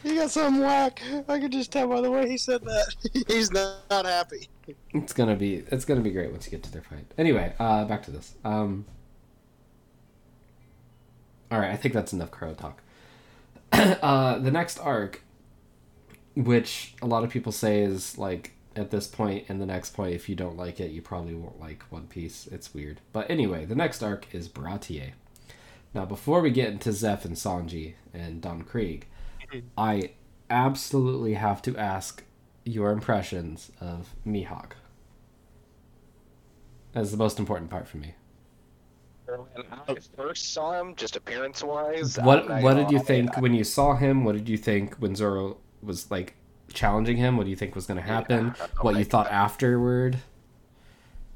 he 0.03 0.15
got 0.15 0.31
something 0.31 0.61
whack." 0.61 1.01
I 1.27 1.39
could 1.39 1.51
just 1.51 1.71
tell 1.71 1.87
by 1.87 2.01
the 2.01 2.09
way 2.09 2.29
he 2.29 2.37
said 2.37 2.63
that 2.63 2.95
he's 3.27 3.51
not, 3.51 3.79
not 3.89 4.05
happy. 4.05 4.47
it's 4.93 5.13
gonna 5.13 5.35
be 5.35 5.63
it's 5.67 5.85
gonna 5.85 6.01
be 6.01 6.11
great 6.11 6.31
once 6.31 6.45
you 6.45 6.51
get 6.51 6.63
to 6.63 6.71
their 6.71 6.81
fight. 6.81 7.05
Anyway, 7.17 7.53
uh, 7.59 7.83
back 7.85 8.03
to 8.03 8.11
this. 8.11 8.35
Um, 8.45 8.85
all 11.51 11.59
right, 11.59 11.71
I 11.71 11.75
think 11.75 11.93
that's 11.93 12.13
enough 12.13 12.31
crow 12.31 12.53
talk. 12.53 12.81
uh, 13.71 14.39
the 14.39 14.51
next 14.51 14.79
arc, 14.79 15.21
which 16.35 16.95
a 17.01 17.05
lot 17.05 17.25
of 17.25 17.29
people 17.29 17.51
say 17.51 17.81
is 17.81 18.17
like 18.17 18.53
at 18.77 18.91
this 18.91 19.07
point 19.07 19.45
and 19.49 19.59
the 19.59 19.65
next 19.65 19.93
point, 19.93 20.13
if 20.13 20.29
you 20.29 20.35
don't 20.35 20.57
like 20.57 20.79
it, 20.79 20.91
you 20.91 21.01
probably 21.01 21.35
won't 21.35 21.59
like 21.59 21.83
One 21.89 22.07
Piece. 22.07 22.47
It's 22.47 22.73
weird, 22.73 23.01
but 23.11 23.29
anyway, 23.29 23.65
the 23.65 23.75
next 23.75 24.03
arc 24.03 24.27
is 24.33 24.47
Baratie. 24.47 25.11
Now, 25.93 26.05
before 26.05 26.41
we 26.41 26.51
get 26.51 26.69
into 26.69 26.89
Zeff 26.89 27.25
and 27.25 27.35
Sanji 27.35 27.95
and 28.13 28.41
Don 28.41 28.61
Krieg, 28.61 29.07
mm-hmm. 29.41 29.67
I 29.77 30.11
absolutely 30.49 31.33
have 31.33 31.61
to 31.63 31.75
ask 31.77 32.23
your 32.65 32.91
impressions 32.91 33.71
of 33.79 34.13
Mihawk. 34.25 34.73
That's 36.93 37.11
the 37.11 37.17
most 37.17 37.39
important 37.39 37.69
part 37.69 37.87
for 37.87 37.97
me. 37.97 38.15
When 39.25 39.65
I 39.87 39.95
first 40.15 40.53
saw 40.53 40.79
him, 40.79 40.95
just 40.95 41.15
appearance-wise, 41.15 42.17
What 42.17 42.47
What 42.61 42.75
did 42.75 42.91
you 42.91 42.99
think 42.99 43.35
when 43.37 43.53
you 43.53 43.63
saw 43.63 43.95
him? 43.95 44.23
What 44.23 44.33
did 44.33 44.47
you 44.47 44.57
think 44.57 44.95
when 44.95 45.15
Zoro 45.15 45.57
was 45.81 46.09
like 46.09 46.35
challenging 46.73 47.17
him? 47.17 47.37
What 47.37 47.45
do 47.45 47.49
you 47.49 47.55
think 47.55 47.75
was 47.75 47.85
going 47.85 47.97
to 47.97 48.03
happen? 48.05 48.53
Yeah, 48.57 48.67
what 48.81 48.97
you 48.97 49.03
thought 49.05 49.25
that. 49.25 49.33
afterward? 49.33 50.17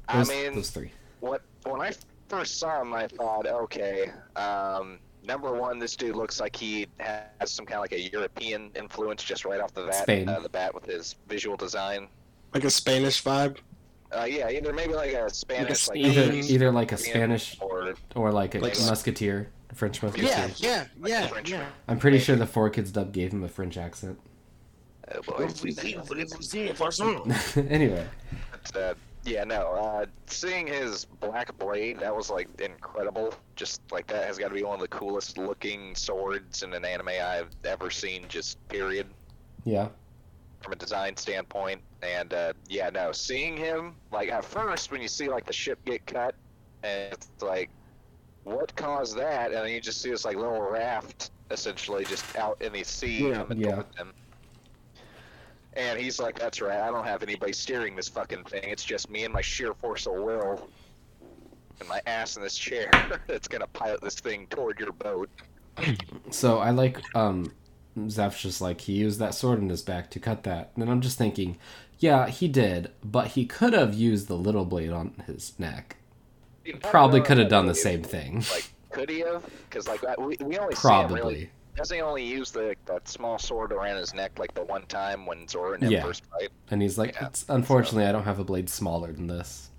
I 0.08 0.24
mean, 0.24 0.54
those 0.54 0.70
three. 0.70 0.90
what 1.20 1.42
when 1.64 1.80
I 1.80 1.92
first 2.28 2.58
saw 2.58 2.80
him, 2.82 2.92
I 2.92 3.06
thought, 3.06 3.46
okay, 3.46 4.10
um, 4.36 4.98
number 5.24 5.52
one, 5.54 5.78
this 5.78 5.96
dude 5.96 6.16
looks 6.16 6.40
like 6.40 6.54
he 6.56 6.86
has 6.98 7.50
some 7.50 7.64
kind 7.64 7.76
of 7.76 7.82
like 7.82 7.92
a 7.92 8.10
European 8.10 8.70
influence 8.74 9.22
just 9.22 9.44
right 9.44 9.60
off 9.60 9.72
the 9.74 9.84
bat. 9.86 10.02
Spain. 10.02 10.28
Uh, 10.28 10.40
the 10.40 10.48
bat 10.48 10.74
with 10.74 10.84
his 10.84 11.16
visual 11.28 11.56
design. 11.56 12.08
Like 12.52 12.64
a 12.64 12.70
Spanish 12.70 13.22
vibe. 13.22 13.58
Uh, 14.14 14.24
yeah, 14.24 14.50
either 14.50 14.74
maybe 14.74 14.92
like 14.92 15.12
a 15.14 15.30
Spanish, 15.32 15.88
like, 15.88 15.96
Either 15.96 16.26
Spain, 16.26 16.44
either 16.44 16.70
like 16.70 16.92
a 16.92 16.98
Spanish 16.98 17.56
or 17.62 17.94
or 18.14 18.30
like 18.30 18.54
a 18.54 18.58
Like- 18.58 18.78
musketeer, 18.80 19.48
a 19.70 19.74
French 19.74 20.02
musketeer. 20.02 20.28
Yeah, 20.28 20.50
yeah, 20.58 20.84
yeah, 21.02 21.26
French. 21.28 21.50
yeah. 21.50 21.64
I'm 21.88 21.98
pretty 21.98 22.18
sure 22.18 22.36
the 22.36 22.46
four 22.46 22.68
kids 22.68 22.90
dub 22.92 23.12
gave 23.12 23.32
him 23.32 23.42
a 23.42 23.48
French 23.48 23.78
accent. 23.78 24.20
Boy, 25.20 25.48
anyway, 27.68 28.06
But, 28.50 28.76
uh, 28.76 28.94
yeah, 29.24 29.44
no. 29.44 29.68
Uh, 29.72 30.06
seeing 30.26 30.66
his 30.66 31.04
black 31.04 31.56
blade, 31.58 32.00
that 32.00 32.14
was 32.14 32.30
like 32.30 32.48
incredible. 32.60 33.34
Just 33.56 33.80
like 33.92 34.06
that 34.08 34.24
has 34.26 34.38
got 34.38 34.48
to 34.48 34.54
be 34.54 34.62
one 34.64 34.74
of 34.74 34.80
the 34.80 34.88
coolest 34.88 35.38
looking 35.38 35.94
swords 35.94 36.62
in 36.62 36.72
an 36.74 36.84
anime 36.84 37.08
I've 37.08 37.50
ever 37.64 37.90
seen. 37.90 38.24
Just 38.28 38.58
period. 38.68 39.06
yeah, 39.64 39.88
from 40.62 40.72
a 40.72 40.76
design 40.76 41.16
standpoint. 41.16 41.80
And 42.02 42.32
uh, 42.34 42.52
yeah, 42.68 42.90
no, 42.90 43.12
seeing 43.12 43.56
him 43.56 43.94
like 44.10 44.28
at 44.30 44.44
first 44.44 44.90
when 44.90 45.00
you 45.00 45.08
see 45.08 45.28
like 45.28 45.46
the 45.46 45.52
ship 45.52 45.78
get 45.84 46.04
cut, 46.06 46.34
and 46.82 47.12
it's 47.12 47.28
like, 47.40 47.70
what 48.42 48.74
caused 48.74 49.16
that? 49.18 49.52
And 49.52 49.64
then 49.64 49.68
you 49.70 49.80
just 49.80 50.02
see 50.02 50.10
this 50.10 50.24
like 50.24 50.36
little 50.36 50.60
raft 50.60 51.30
essentially 51.52 52.04
just 52.04 52.24
out 52.36 52.60
in 52.60 52.72
the 52.72 52.82
sea 52.82 53.28
Yeah, 53.28 53.34
coming 53.44 53.60
yeah. 53.60 53.70
towards 53.76 53.96
him. 53.96 54.12
And 55.74 55.98
he's 55.98 56.20
like, 56.20 56.38
"That's 56.38 56.60
right. 56.60 56.80
I 56.80 56.90
don't 56.90 57.04
have 57.04 57.22
anybody 57.22 57.52
steering 57.52 57.96
this 57.96 58.08
fucking 58.08 58.44
thing. 58.44 58.64
It's 58.64 58.84
just 58.84 59.10
me 59.10 59.24
and 59.24 59.32
my 59.32 59.40
sheer 59.40 59.72
force 59.74 60.06
of 60.06 60.14
will, 60.14 60.68
and 61.80 61.88
my 61.88 62.00
ass 62.06 62.36
in 62.36 62.42
this 62.42 62.56
chair 62.56 62.90
that's 63.26 63.48
gonna 63.48 63.66
pilot 63.68 64.00
this 64.02 64.16
thing 64.16 64.46
toward 64.48 64.78
your 64.78 64.92
boat." 64.92 65.30
so 66.30 66.58
I 66.58 66.70
like 66.70 66.98
um 67.16 67.52
Zeph's 68.08 68.42
just 68.42 68.60
like 68.60 68.82
he 68.82 68.92
used 68.92 69.18
that 69.18 69.34
sword 69.34 69.60
in 69.60 69.68
his 69.68 69.82
back 69.82 70.10
to 70.10 70.20
cut 70.20 70.44
that, 70.44 70.72
and 70.76 70.90
I'm 70.90 71.00
just 71.00 71.18
thinking, 71.18 71.58
yeah, 71.98 72.28
he 72.28 72.48
did, 72.48 72.90
but 73.04 73.28
he 73.28 73.46
could 73.46 73.72
have 73.72 73.94
used 73.94 74.28
the 74.28 74.36
little 74.36 74.64
blade 74.64 74.90
on 74.90 75.14
his 75.26 75.58
neck. 75.58 75.96
Probably 76.80 77.20
could 77.20 77.38
have 77.38 77.48
done 77.48 77.66
the 77.66 77.74
same 77.74 78.02
thing. 78.02 78.44
Like, 78.50 78.72
could 78.90 79.10
he 79.10 79.20
have? 79.20 79.44
Because 79.68 79.88
like 79.88 80.02
we, 80.18 80.36
we 80.40 80.58
only 80.58 80.74
see 80.74 80.88
him 80.88 81.12
really 81.12 81.20
Probably. 81.20 81.50
Doesn't 81.76 81.94
he 81.96 82.02
only 82.02 82.24
use 82.24 82.50
the 82.50 82.76
that 82.86 83.08
small 83.08 83.38
sword 83.38 83.72
around 83.72 83.96
his 83.96 84.12
neck 84.12 84.38
like 84.38 84.52
the 84.54 84.62
one 84.64 84.84
time 84.86 85.24
when 85.24 85.48
Zoro 85.48 85.72
and 85.74 85.82
him 85.82 85.90
Yeah. 85.92 86.02
first 86.02 86.24
fight? 86.26 86.50
And 86.70 86.82
he's 86.82 86.98
like, 86.98 87.14
Yeah. 87.14 87.26
it's, 87.28 87.46
unfortunately, 87.48 88.04
I 88.04 88.12
don't 88.12 88.24
have 88.24 88.38
a 88.38 88.44
blade 88.44 88.68
smaller 88.68 89.12
than 89.12 89.26
this. 89.26 89.70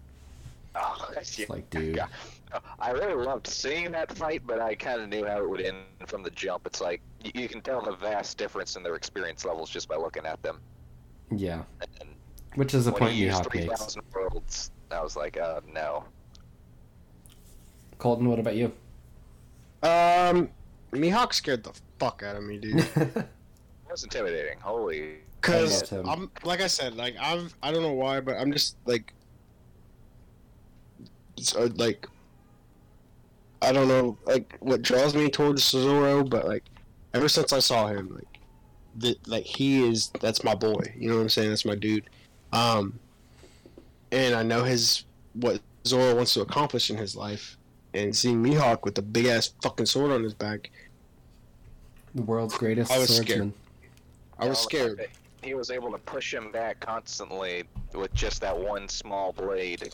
Oh, 0.76 1.10
It's 1.18 1.38
yeah. 1.38 1.46
like, 1.50 1.70
dude. 1.70 1.96
Yeah. 1.98 2.08
I 2.80 2.92
really 2.92 3.14
loved 3.24 3.48
seeing 3.48 3.92
that 3.92 4.12
fight, 4.18 4.42
but 4.46 4.60
I 4.60 4.74
kind 4.76 5.02
of 5.02 5.10
knew 5.10 5.26
how 5.26 5.40
it 5.40 5.50
would 5.50 5.62
end 5.62 5.78
from 6.08 6.24
the 6.24 6.30
jump. 6.32 6.66
It's 6.68 6.82
like 6.82 7.02
you, 7.24 7.32
you 7.36 7.48
can 7.48 7.62
tell 7.62 7.82
the 7.82 7.96
vast 7.96 8.38
difference 8.38 8.76
in 8.76 8.84
their 8.84 8.96
experience 8.96 9.46
levels 9.46 9.70
just 9.70 9.88
by 9.88 9.96
looking 9.96 10.26
at 10.26 10.42
them. 10.44 10.60
Yeah. 11.32 11.64
And 12.00 12.10
Which 12.56 12.74
is 12.74 12.86
a 12.88 12.92
point 12.92 13.14
you 13.16 13.30
have 13.32 13.48
Mihawk 13.48 13.68
makes. 13.68 13.98
worlds, 14.14 14.72
I 14.92 15.02
was 15.02 15.16
like, 15.16 15.38
uh, 15.38 15.62
no. 15.72 16.04
Colton, 17.98 18.28
what 18.30 18.40
about 18.40 18.56
you? 18.56 18.72
Um, 19.82 20.50
Mihawk 20.94 21.34
scared 21.34 21.64
the 21.64 21.74
fuck 22.00 22.24
out 22.24 22.36
of 22.36 22.44
me, 22.44 22.58
dude. 22.58 22.88
It 23.86 23.92
was 23.92 24.04
intimidating. 24.06 24.60
Holy. 24.60 25.18
Cause 25.42 25.94
I 25.94 25.98
I'm 25.98 26.32
like 26.44 26.62
I 26.62 26.68
said, 26.68 26.96
like 26.96 27.16
I've 27.20 27.54
I 27.62 27.72
don't 27.72 27.84
know 27.84 27.94
why, 27.94 28.22
but 28.22 28.38
I'm 28.38 28.52
just 28.52 28.76
like, 28.86 29.14
it's, 31.38 31.56
uh, 31.56 31.70
like 31.76 32.08
I 33.62 33.72
don't 33.72 33.88
know, 33.88 34.18
like 34.26 34.58
what 34.62 34.82
draws 34.82 35.14
me 35.14 35.30
towards 35.30 35.64
Zoro, 35.64 36.24
but 36.24 36.48
like 36.48 36.64
ever 37.14 37.30
since 37.30 37.54
I 37.54 37.60
saw 37.60 37.88
him, 37.88 38.16
like 38.16 38.40
that, 38.98 39.28
like 39.28 39.44
he 39.44 39.88
is 39.88 40.12
that's 40.20 40.44
my 40.44 40.56
boy. 40.56 40.94
You 40.98 41.10
know 41.10 41.16
what 41.18 41.22
I'm 41.22 41.30
saying? 41.30 41.50
That's 41.50 41.66
my 41.66 41.76
dude. 41.76 42.10
Um, 42.52 42.98
and 44.12 44.34
I 44.34 44.44
know 44.44 44.64
his 44.64 45.06
what 45.34 45.62
Zoro 45.86 46.16
wants 46.16 46.34
to 46.36 46.42
accomplish 46.42 46.90
in 46.90 46.98
his 46.98 47.16
life, 47.16 47.58
and 47.94 48.16
seeing 48.16 48.44
Mihawk 48.44 48.84
with 48.84 48.96
the 48.96 49.02
big 49.02 49.26
ass 49.26 49.54
fucking 49.62 49.86
sword 49.86 50.12
on 50.12 50.24
his 50.24 50.34
back, 50.34 50.72
The 52.16 52.22
world's 52.22 52.58
greatest 52.58 52.92
I 52.92 53.00
was 53.00 53.16
swordsman. 53.16 53.54
I 54.40 54.48
was 54.48 54.60
scared. 54.60 55.08
He 55.42 55.54
was 55.56 55.72
able 55.72 55.92
to 55.92 55.98
push 55.98 56.34
him 56.34 56.52
back 56.52 56.80
constantly 56.80 57.64
with 57.94 58.14
just 58.14 58.42
that 58.42 58.58
one 58.58 58.88
small 58.88 59.32
blade. 59.34 59.94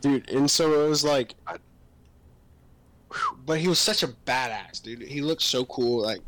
dude. 0.00 0.28
And 0.30 0.50
so 0.50 0.84
it 0.84 0.88
was 0.88 1.04
like, 1.04 1.34
I- 1.46 1.56
but 3.46 3.58
he 3.60 3.68
was 3.68 3.78
such 3.78 4.02
a 4.02 4.08
badass, 4.08 4.82
dude. 4.82 5.02
He 5.02 5.20
looked 5.20 5.42
so 5.42 5.64
cool. 5.66 6.02
Like, 6.02 6.20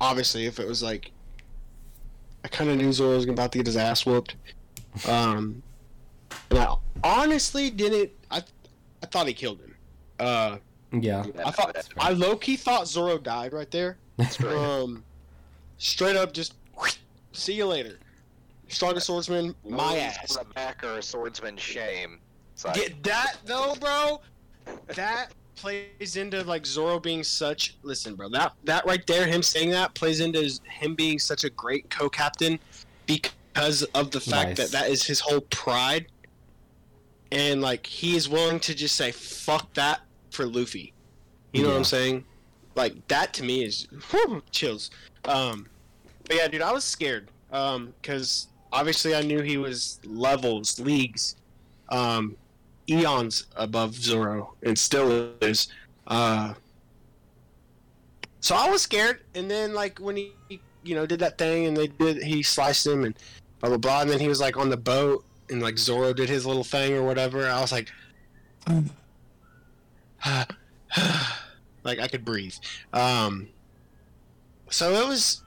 obviously, 0.00 0.44
if 0.46 0.58
it 0.60 0.68
was 0.68 0.82
like, 0.82 1.10
I 2.44 2.48
kind 2.48 2.68
of 2.70 2.76
knew 2.76 2.92
Zoro 2.92 3.16
was 3.16 3.24
about 3.26 3.52
to 3.52 3.58
get 3.58 3.66
his 3.66 3.76
ass 3.76 4.04
whooped. 4.04 4.36
Um, 5.08 5.62
and 6.50 6.58
I 6.58 6.74
honestly 7.02 7.70
didn't. 7.70 8.10
I, 8.30 8.42
I 9.02 9.06
thought 9.06 9.26
he 9.26 9.32
killed 9.34 9.60
him. 9.60 9.74
Uh, 10.20 10.58
Yeah. 10.92 11.24
I 11.44 11.50
thought 11.50 11.76
I 11.98 12.12
low 12.12 12.36
key 12.36 12.56
thought 12.56 12.86
Zoro 12.88 13.16
died 13.18 13.52
right 13.52 13.70
there. 13.70 13.96
Straight 14.30 14.54
up. 14.54 14.58
Um, 14.58 15.04
straight 15.78 16.16
up, 16.16 16.32
just 16.32 16.54
see 17.32 17.54
you 17.54 17.66
later. 17.66 17.98
Strongest 18.68 19.06
swordsman, 19.06 19.54
my 19.64 19.94
Wounds 19.94 20.16
ass. 20.22 20.36
on 20.36 20.46
The 20.48 20.54
back 20.54 20.84
are 20.84 20.98
a 20.98 21.02
swordsman's 21.02 21.60
shame. 21.60 22.18
Like, 22.64 22.74
Get 22.74 23.02
that 23.04 23.36
though, 23.44 23.74
bro. 23.80 24.20
That 24.88 25.28
plays 25.54 26.16
into 26.16 26.42
like 26.42 26.66
Zoro 26.66 26.98
being 27.00 27.22
such. 27.22 27.76
Listen, 27.82 28.14
bro. 28.14 28.28
That 28.28 28.52
that 28.64 28.84
right 28.84 29.06
there, 29.06 29.26
him 29.26 29.42
saying 29.42 29.70
that 29.70 29.94
plays 29.94 30.20
into 30.20 30.50
him 30.64 30.94
being 30.94 31.18
such 31.18 31.44
a 31.44 31.50
great 31.50 31.88
co-captain 31.88 32.58
because 33.06 33.84
of 33.94 34.10
the 34.10 34.20
fact 34.20 34.48
Nice. 34.48 34.56
that 34.58 34.70
that 34.72 34.90
is 34.90 35.04
his 35.04 35.20
whole 35.20 35.40
pride, 35.42 36.06
and 37.32 37.62
like 37.62 37.86
he 37.86 38.16
is 38.16 38.28
willing 38.28 38.60
to 38.60 38.74
just 38.74 38.96
say 38.96 39.12
fuck 39.12 39.72
that 39.74 40.00
for 40.30 40.44
Luffy. 40.44 40.92
You 41.52 41.62
know 41.62 41.68
what 41.70 41.76
I'm 41.78 41.84
saying? 41.84 42.24
Like 42.78 43.08
that 43.08 43.34
to 43.34 43.42
me 43.42 43.64
is 43.64 43.88
whew, 44.10 44.40
chills. 44.52 44.92
Um, 45.24 45.66
but 46.26 46.36
yeah, 46.36 46.46
dude, 46.46 46.62
I 46.62 46.72
was 46.72 46.84
scared. 46.84 47.28
Um, 47.50 47.92
because 48.00 48.46
obviously 48.72 49.16
I 49.16 49.22
knew 49.22 49.40
he 49.40 49.56
was 49.56 49.98
levels, 50.04 50.78
leagues, 50.78 51.34
um, 51.88 52.36
eons 52.88 53.46
above 53.56 53.96
Zoro, 53.96 54.54
and 54.62 54.78
still 54.78 55.32
is. 55.40 55.66
Uh, 56.06 56.54
so 58.38 58.54
I 58.54 58.70
was 58.70 58.82
scared, 58.82 59.22
and 59.34 59.50
then 59.50 59.74
like 59.74 59.98
when 59.98 60.14
he, 60.14 60.32
you 60.84 60.94
know, 60.94 61.04
did 61.04 61.18
that 61.18 61.36
thing, 61.36 61.66
and 61.66 61.76
they 61.76 61.88
did, 61.88 62.22
he 62.22 62.44
sliced 62.44 62.86
him, 62.86 63.02
and 63.02 63.16
blah 63.58 63.70
blah 63.70 63.78
blah, 63.78 64.02
and 64.02 64.10
then 64.10 64.20
he 64.20 64.28
was 64.28 64.40
like 64.40 64.56
on 64.56 64.68
the 64.68 64.76
boat, 64.76 65.24
and 65.50 65.60
like 65.60 65.78
Zoro 65.78 66.12
did 66.12 66.28
his 66.28 66.46
little 66.46 66.62
thing 66.62 66.94
or 66.94 67.02
whatever. 67.02 67.48
I 67.48 67.60
was 67.60 67.72
like, 67.72 67.90
like 71.88 71.98
I 71.98 72.06
could 72.08 72.24
breathe. 72.24 72.54
Um, 72.92 73.48
so 74.70 74.92
it 74.92 75.08
was. 75.08 75.42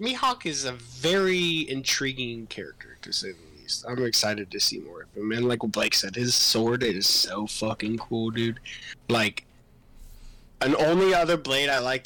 Mihawk 0.00 0.44
is 0.44 0.64
a 0.64 0.72
very 0.72 1.68
intriguing 1.70 2.46
character 2.48 2.98
to 3.02 3.12
say 3.12 3.28
the 3.32 3.60
least. 3.62 3.84
I'm 3.88 4.04
excited 4.04 4.50
to 4.50 4.60
see 4.60 4.78
more 4.78 5.02
of 5.02 5.14
him. 5.14 5.32
And 5.32 5.46
like 5.48 5.62
what 5.62 5.72
Blake 5.72 5.94
said, 5.94 6.14
his 6.16 6.34
sword 6.34 6.82
is 6.82 7.06
so 7.06 7.46
fucking 7.46 7.98
cool, 7.98 8.30
dude. 8.30 8.58
Like, 9.08 9.46
an 10.60 10.74
only 10.76 11.14
other 11.14 11.36
blade 11.36 11.68
I 11.68 11.78
like 11.78 12.04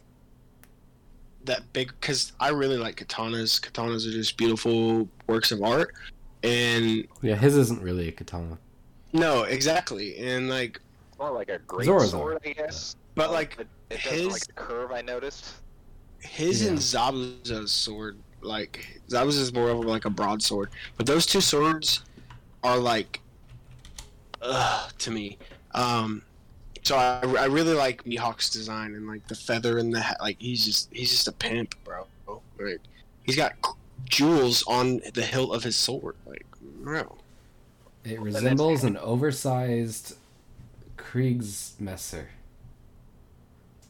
that 1.44 1.72
big 1.72 1.92
because 2.00 2.32
I 2.38 2.50
really 2.50 2.76
like 2.76 2.96
katanas. 2.96 3.58
Katanas 3.58 4.06
are 4.06 4.12
just 4.12 4.36
beautiful 4.36 5.08
works 5.26 5.50
of 5.50 5.62
art, 5.62 5.94
and 6.42 7.08
Yeah, 7.22 7.36
his 7.36 7.56
isn't 7.56 7.80
really 7.82 8.08
a 8.08 8.12
katana. 8.12 8.58
no, 9.14 9.44
exactly, 9.44 10.18
and 10.18 10.50
like, 10.50 10.78
more 11.18 11.30
like 11.30 11.48
a 11.48 11.58
great 11.60 11.86
Zoro's 11.86 12.10
sword, 12.10 12.38
I 12.44 12.52
guess. 12.52 12.96
But 13.18 13.30
like 13.32 13.56
it, 13.60 13.66
it 13.90 14.00
does 14.02 14.12
his- 14.12 14.32
like 14.32 14.42
a 14.48 14.52
curve 14.54 14.92
I 14.92 15.02
noticed. 15.02 15.54
his 16.20 16.62
Yeah. 16.62 16.68
and 16.70 16.78
Zabuza's 16.78 17.70
sword, 17.72 18.16
like 18.40 19.00
Zabuza's 19.08 19.36
is 19.38 19.52
more 19.52 19.68
of 19.70 19.78
like 19.80 20.04
a 20.06 20.10
broadsword, 20.10 20.70
but 20.96 21.04
those 21.06 21.26
two 21.26 21.40
swords 21.40 22.02
are 22.64 22.78
like, 22.78 23.20
ugh, 24.42 24.92
to 24.98 25.10
me, 25.10 25.38
um, 25.74 26.22
So 26.82 26.96
I, 26.96 27.20
I 27.38 27.44
really 27.46 27.74
like 27.74 28.04
Mihawk's 28.04 28.48
design 28.50 28.94
and 28.94 29.06
like 29.06 29.26
the 29.28 29.34
feather 29.34 29.78
and 29.78 29.92
the 29.94 30.00
hat. 30.00 30.16
Like 30.20 30.36
he's 30.40 30.64
just 30.64 30.88
he's 30.92 31.10
just 31.10 31.28
a 31.28 31.32
pimp, 31.32 31.74
bro. 31.84 32.06
Like 32.58 32.80
he's 33.24 33.36
got 33.36 33.52
jewels 34.08 34.62
on 34.66 35.00
the 35.12 35.22
hilt 35.22 35.54
of 35.54 35.62
his 35.64 35.76
sword. 35.76 36.16
Like 36.26 36.46
bro. 36.82 37.16
It 38.04 38.18
resembles 38.20 38.84
an 38.84 38.96
oversized 38.96 40.16
Kriegsmesser, 40.96 42.26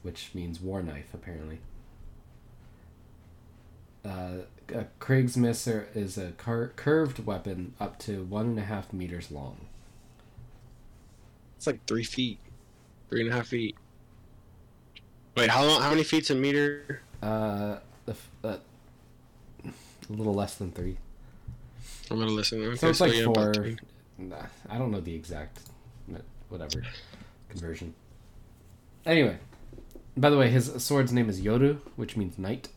which 0.03 0.31
means 0.35 0.61
war 0.61 0.83
knife, 0.83 1.13
apparently. 1.13 1.59
Uh, 4.05 4.43
a 4.73 4.87
Kriegsmesser 5.01 5.87
is 5.95 6.17
a 6.17 6.33
cur- 6.33 6.73
curved 6.77 7.25
weapon 7.25 7.75
up 7.81 7.99
to 8.01 8.25
one 8.25 8.47
and 8.47 8.59
a 8.59 8.63
half 8.63 8.93
meters 8.93 9.31
long. 9.31 9.67
It's 11.57 11.67
like 11.67 11.85
three 11.87 12.05
feet, 12.05 12.39
three 13.11 13.23
and 13.23 13.31
a 13.31 13.35
half 13.35 13.49
feet. 13.49 13.77
Wait, 15.37 15.51
how 15.51 15.65
long? 15.65 15.83
How 15.83 15.91
many 15.91 16.05
feet's 16.05 16.31
a 16.31 16.35
meter? 16.35 17.03
Uh, 17.23 17.79
the 18.07 18.15
uh, 18.45 18.57
a 19.65 20.13
little 20.13 20.35
less 20.35 20.55
than 20.55 20.73
three. 20.73 20.97
I'm 22.11 22.19
gonna 22.19 22.31
listen. 22.31 22.63
Okay, 22.63 22.77
So 22.77 22.89
it's 22.89 23.01
like 23.01 23.13
four. 23.25 23.53
Nah, 24.17 24.37
I 24.69 24.79
don't 24.79 24.91
know 24.91 25.01
the 25.01 25.15
exact, 25.15 25.61
whatever, 26.49 26.83
conversion. 27.49 27.95
Anyway, 29.07 29.39
by 30.21 30.31
the 30.31 30.37
way, 30.39 30.51
his 30.51 30.73
sword's 30.83 31.13
name 31.13 31.29
is 31.29 31.41
Yoru, 31.41 31.79
which 31.97 32.17
means 32.17 32.39
night. 32.39 32.69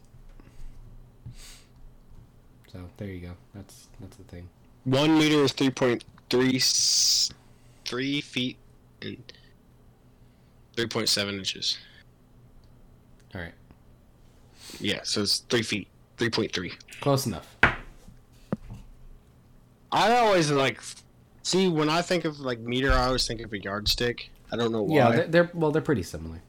So 2.72 2.80
there 2.98 3.08
you 3.08 3.20
go. 3.20 3.32
That's 3.54 3.88
that's 4.00 4.16
the 4.18 4.24
thing. 4.24 4.50
One 4.86 5.18
meter 5.18 5.44
is 5.44 5.52
three 5.52 5.70
point 5.70 6.06
three 6.30 6.60
three 7.86 8.22
feet 8.22 8.58
and 9.02 9.22
three 10.76 10.88
point 10.88 11.10
seven 11.10 11.36
inches. 11.36 11.78
All 13.36 13.42
right, 13.42 13.54
Yeah, 14.80 15.00
so 15.04 15.22
it's 15.22 15.39
three 15.39 15.62
feet, 15.64 15.88
three 16.18 16.30
point 16.30 16.52
three. 16.54 16.74
close 17.00 17.26
enough. 17.26 17.56
I 19.92 20.18
always 20.18 20.52
like 20.52 20.82
see 21.44 21.68
when 21.68 21.89
I 21.89 22.02
think 22.02 22.26
of 22.26 22.39
like 22.39 22.60
meter, 22.60 22.92
I 22.94 23.06
always 23.06 23.26
think 23.28 23.42
of 23.42 23.52
a 23.54 23.60
yardstick. 23.60 24.30
I 24.52 24.56
don't 24.58 24.72
know 24.72 24.84
why. 24.84 24.96
Yeah, 24.96 25.12
they're, 25.12 25.28
they're 25.28 25.52
well, 25.54 25.72
they're 25.72 25.82
pretty 25.82 26.04
similar. 26.04 26.42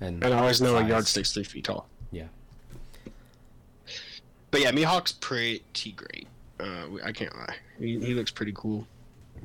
And 0.00 0.22
and 0.22 0.34
I 0.34 0.38
always 0.38 0.60
know 0.60 0.76
a 0.76 0.80
size. 0.80 0.88
yardstick's 0.88 1.32
three 1.32 1.44
feet 1.44 1.64
tall. 1.64 1.88
Yeah. 2.12 2.26
But 4.50 4.60
yeah, 4.60 4.72
Mihawk's 4.72 5.12
pretty 5.12 5.92
great. 5.92 6.26
Uh, 6.60 6.86
I 7.04 7.12
can't 7.12 7.34
lie. 7.36 7.56
He, 7.78 7.98
he 8.00 8.14
looks 8.14 8.30
pretty 8.30 8.52
cool. 8.54 8.86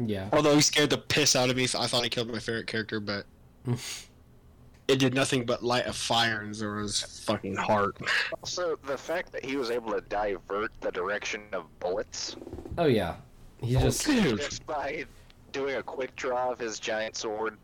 Yeah, 0.03 0.29
Although 0.33 0.55
he 0.55 0.61
scared 0.61 0.89
the 0.89 0.97
piss 0.97 1.35
out 1.35 1.51
of 1.51 1.55
me, 1.55 1.63
I 1.63 1.85
thought 1.85 2.03
he 2.03 2.09
killed 2.09 2.31
my 2.31 2.39
favorite 2.39 2.65
character, 2.65 2.99
but 2.99 3.25
it 4.87 4.97
did 4.97 5.13
nothing 5.13 5.45
but 5.45 5.63
light 5.63 5.85
a 5.85 5.93
fire 5.93 6.41
in 6.41 6.53
Zoro's 6.53 7.01
fucking 7.25 7.55
heart. 7.55 7.95
Also, 8.41 8.77
the 8.87 8.97
fact 8.97 9.31
that 9.33 9.45
he 9.45 9.55
was 9.55 9.69
able 9.69 9.91
to 9.91 10.01
divert 10.01 10.71
the 10.81 10.91
direction 10.91 11.43
of 11.51 11.65
bullets 11.79 12.35
oh 12.77 12.85
yeah, 12.85 13.15
he 13.61 13.73
just 13.73 14.05
just 14.05 14.65
by 14.65 15.05
doing 15.51 15.75
a 15.75 15.83
quick 15.83 16.15
draw 16.15 16.51
of 16.51 16.59
his 16.59 16.79
giant 16.79 17.15
sword. 17.15 17.57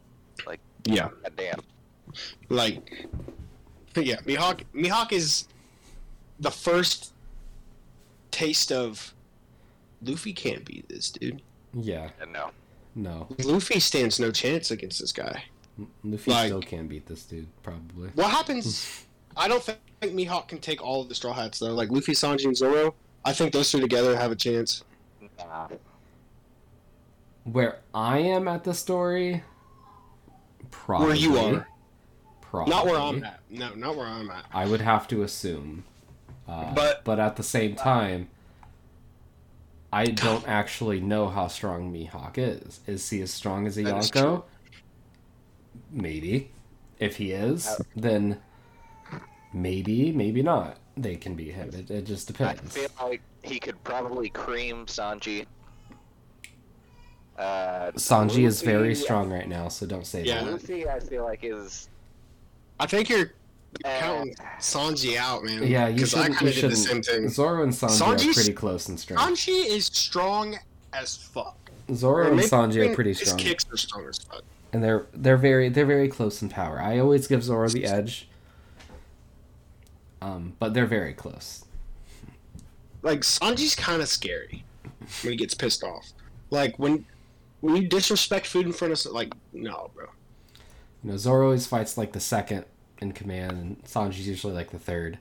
Like 0.45 0.59
yeah. 0.85 1.09
God 1.23 1.33
damn. 1.35 1.59
Like, 2.49 3.07
yeah, 3.95 4.17
Mihawk. 4.21 4.63
Mihawk 4.73 5.11
is 5.11 5.47
the 6.39 6.51
first 6.51 7.13
taste 8.31 8.71
of 8.71 9.13
Luffy 10.03 10.33
can't 10.33 10.63
beat 10.65 10.87
this 10.87 11.09
dude. 11.11 11.41
yeah 11.73 12.09
And 12.21 12.31
no. 12.31 12.51
no. 12.95 13.27
Luffy 13.43 13.79
stands 13.79 14.19
no 14.19 14.31
chance 14.31 14.71
against 14.71 14.99
this 14.99 15.11
guy. 15.11 15.43
Luffy 16.03 16.31
Like- 16.31 16.47
still 16.47 16.61
can't 16.61 16.87
beat 16.87 17.05
this 17.07 17.23
dude 17.25 17.47
probably. 17.63 18.09
What 18.15 18.29
happens? 18.31 19.05
I 19.37 19.47
don't 19.47 19.61
think 19.63 19.79
Mihawk 20.01 20.47
can 20.47 20.59
take 20.59 20.81
all 20.83 21.01
of 21.01 21.09
the 21.09 21.15
Straw 21.15 21.33
Hats 21.33 21.59
though. 21.59 21.73
Like 21.73 21.89
Luffy, 21.89 22.13
Sanji, 22.13 22.45
and 22.45 22.55
Zoro. 22.57 22.93
I 23.25 23.33
think 23.33 23.51
those 23.53 23.69
two 23.71 23.79
together 23.81 24.15
have 24.15 24.31
a 24.31 24.35
chance. 24.35 24.83
Nah. 25.37 25.67
Where 27.43 27.79
I 27.93 28.19
am 28.19 28.47
at 28.47 28.63
the 28.63 28.73
story, 28.73 29.43
probably. 30.71 31.07
Where 31.07 31.15
you 31.15 31.37
are, 31.37 31.67
Probably. 32.49 32.71
not 32.73 32.85
where 32.85 32.97
I'm 32.99 33.23
at. 33.23 33.39
No, 33.49 33.73
not 33.75 33.95
where 33.95 34.07
I'm 34.07 34.29
at. 34.31 34.45
I 34.51 34.65
would 34.65 34.81
have 34.81 35.07
to 35.09 35.21
assume. 35.23 35.83
Uh, 36.47 36.73
But- 36.73 37.03
but 37.03 37.19
at 37.19 37.35
the 37.35 37.43
same 37.43 37.75
time, 37.75 38.29
I 39.93 40.05
don't 40.05 40.47
actually 40.47 40.99
know 40.99 41.27
how 41.29 41.47
strong 41.47 41.91
Mihawk 41.93 42.37
is. 42.37 42.79
Is 42.87 43.07
he 43.09 43.21
as 43.21 43.31
strong 43.31 43.67
as 43.67 43.77
a 43.77 43.83
Yonko? 43.83 44.43
Maybe. 45.91 46.51
If 46.99 47.17
he 47.17 47.31
is, 47.31 47.79
then 47.95 48.39
maybe, 49.53 50.11
maybe 50.11 50.41
not. 50.41 50.77
They 50.97 51.15
can 51.15 51.35
be 51.35 51.51
him. 51.51 51.69
It, 51.73 51.89
it 51.91 52.05
just 52.05 52.27
depends. 52.27 52.61
I 52.75 52.79
feel 52.81 52.89
like 53.09 53.21
he 53.43 53.59
could 53.59 53.81
probably 53.83 54.29
cream 54.29 54.85
Sanji. 54.85 55.45
Uh, 57.37 57.91
Sanji 57.93 58.45
is 58.45 58.61
very 58.61 58.89
Luffy- 58.89 59.01
strong 59.01 59.29
right 59.31 59.47
now, 59.47 59.69
so 59.69 59.85
don't 59.85 60.05
say 60.05 60.23
Yeah. 60.23 60.43
that. 60.43 60.51
Luffy, 60.51 60.89
I 60.89 60.99
feel 60.99 61.23
like 61.23 61.39
is 61.43 61.88
I 62.79 62.85
think 62.87 63.09
you're 63.09 63.33
uh, 63.85 63.99
counting 63.99 64.35
Sanji 64.59 65.17
out, 65.17 65.43
man. 65.43 65.63
Yeah, 65.67 65.87
you 65.87 65.99
'Cause 65.99 66.13
I 66.15 66.21
shouldn't. 66.23 66.35
kind 66.39 66.41
You 66.41 66.55
of 66.55 66.61
did 66.61 66.71
the 66.71 66.75
same 66.75 66.87
shouldn't. 67.03 67.05
thing. 67.05 67.29
Zoro 67.29 67.63
and 67.63 67.73
Sanji 67.73 68.29
are 68.29 68.33
pretty 68.33 68.53
close 68.53 68.89
in 68.89 68.97
strength. 68.97 69.21
Sanji 69.21 69.65
is 69.67 69.85
strong 69.87 70.57
as 70.93 71.15
fuck. 71.17 71.55
Zoro 71.93 72.27
and 72.27 72.35
Maybe 72.37 72.47
Sanji 72.47 72.89
are 72.89 72.95
pretty 72.95 73.13
strong. 73.13 73.19
His 73.25 73.29
strong. 73.29 73.37
kicks 73.39 73.65
are 73.71 73.77
strong 73.77 74.05
as 74.07 74.17
fuck. 74.19 74.43
and 74.73 74.83
they're 74.83 75.05
they're 75.13 75.37
very 75.37 75.69
they're 75.69 75.85
very 75.85 76.07
close 76.07 76.41
in 76.41 76.49
power. 76.49 76.79
I 76.81 76.99
always 76.99 77.27
give 77.27 77.43
Zoro 77.43 77.67
the 77.69 77.85
edge. 77.85 78.27
Um, 80.21 80.53
but 80.59 80.73
they're 80.73 80.85
very 80.85 81.13
close. 81.13 81.65
Like 83.01 83.21
Sanji's 83.21 83.75
kind 83.75 84.01
of 84.01 84.07
scary 84.09 84.63
when 85.23 85.31
he 85.31 85.37
gets 85.37 85.53
pissed 85.53 85.83
off. 85.83 86.11
Like 86.49 86.77
when 86.77 87.05
when 87.61 87.75
you 87.77 87.87
disrespect 87.87 88.45
food 88.47 88.65
in 88.65 88.73
front 88.73 88.93
of 89.05 89.11
like 89.13 89.33
no, 89.53 89.89
bro. 89.95 90.07
You 91.03 91.11
know, 91.11 91.17
Zoro 91.17 91.45
always 91.45 91.65
fights 91.67 91.97
like 91.97 92.13
the 92.13 92.19
second 92.19 92.65
in 92.99 93.13
command, 93.13 93.51
and 93.53 93.83
Sanji's 93.85 94.27
usually 94.27 94.53
like 94.53 94.71
the 94.71 94.79
third. 94.79 95.17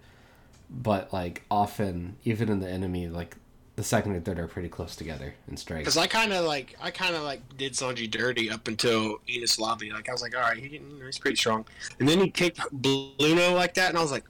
But 0.71 1.13
like 1.13 1.45
often, 1.51 2.17
even 2.25 2.49
in 2.49 2.61
the 2.61 2.69
enemy, 2.69 3.09
like 3.09 3.37
the 3.77 3.85
second 3.85 4.13
and 4.13 4.25
third 4.25 4.41
are 4.41 4.49
pretty 4.49 4.69
close 4.69 4.97
together 4.97 5.35
in 5.49 5.57
strength. 5.57 5.85
Because 5.85 5.97
I 5.97 6.09
kind 6.09 6.33
of 6.33 6.45
like 6.45 6.77
I 6.83 6.91
kind 6.91 7.15
of 7.15 7.23
like 7.23 7.41
did 7.57 7.75
Sanji 7.75 8.11
dirty 8.11 8.51
up 8.51 8.67
until 8.67 9.19
Enies 9.29 9.59
Lobby. 9.61 9.91
Like 9.91 10.09
I 10.09 10.13
was 10.13 10.21
like, 10.21 10.35
all 10.37 10.43
right, 10.43 10.59
he 10.59 10.69
didn't, 10.69 11.01
he's 11.01 11.19
pretty 11.19 11.37
strong. 11.37 11.65
And 12.01 12.09
then 12.09 12.19
he 12.19 12.29
kicked 12.29 12.59
Blueno 12.59 13.55
like 13.55 13.75
that, 13.75 13.91
and 13.91 13.97
I 13.97 14.03
was 14.03 14.11
like, 14.11 14.25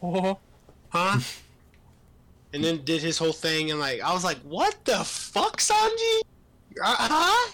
oh, 0.00 0.38
huh? 0.90 1.18
and 2.54 2.62
then 2.62 2.84
did 2.84 3.02
his 3.02 3.18
whole 3.18 3.32
thing, 3.32 3.72
and 3.72 3.80
like 3.80 4.00
I 4.00 4.12
was 4.12 4.22
like, 4.22 4.38
what 4.42 4.76
the 4.84 5.02
fuck, 5.04 5.58
Sanji? 5.58 6.20
Uh, 6.82 6.96
huh? 6.96 7.52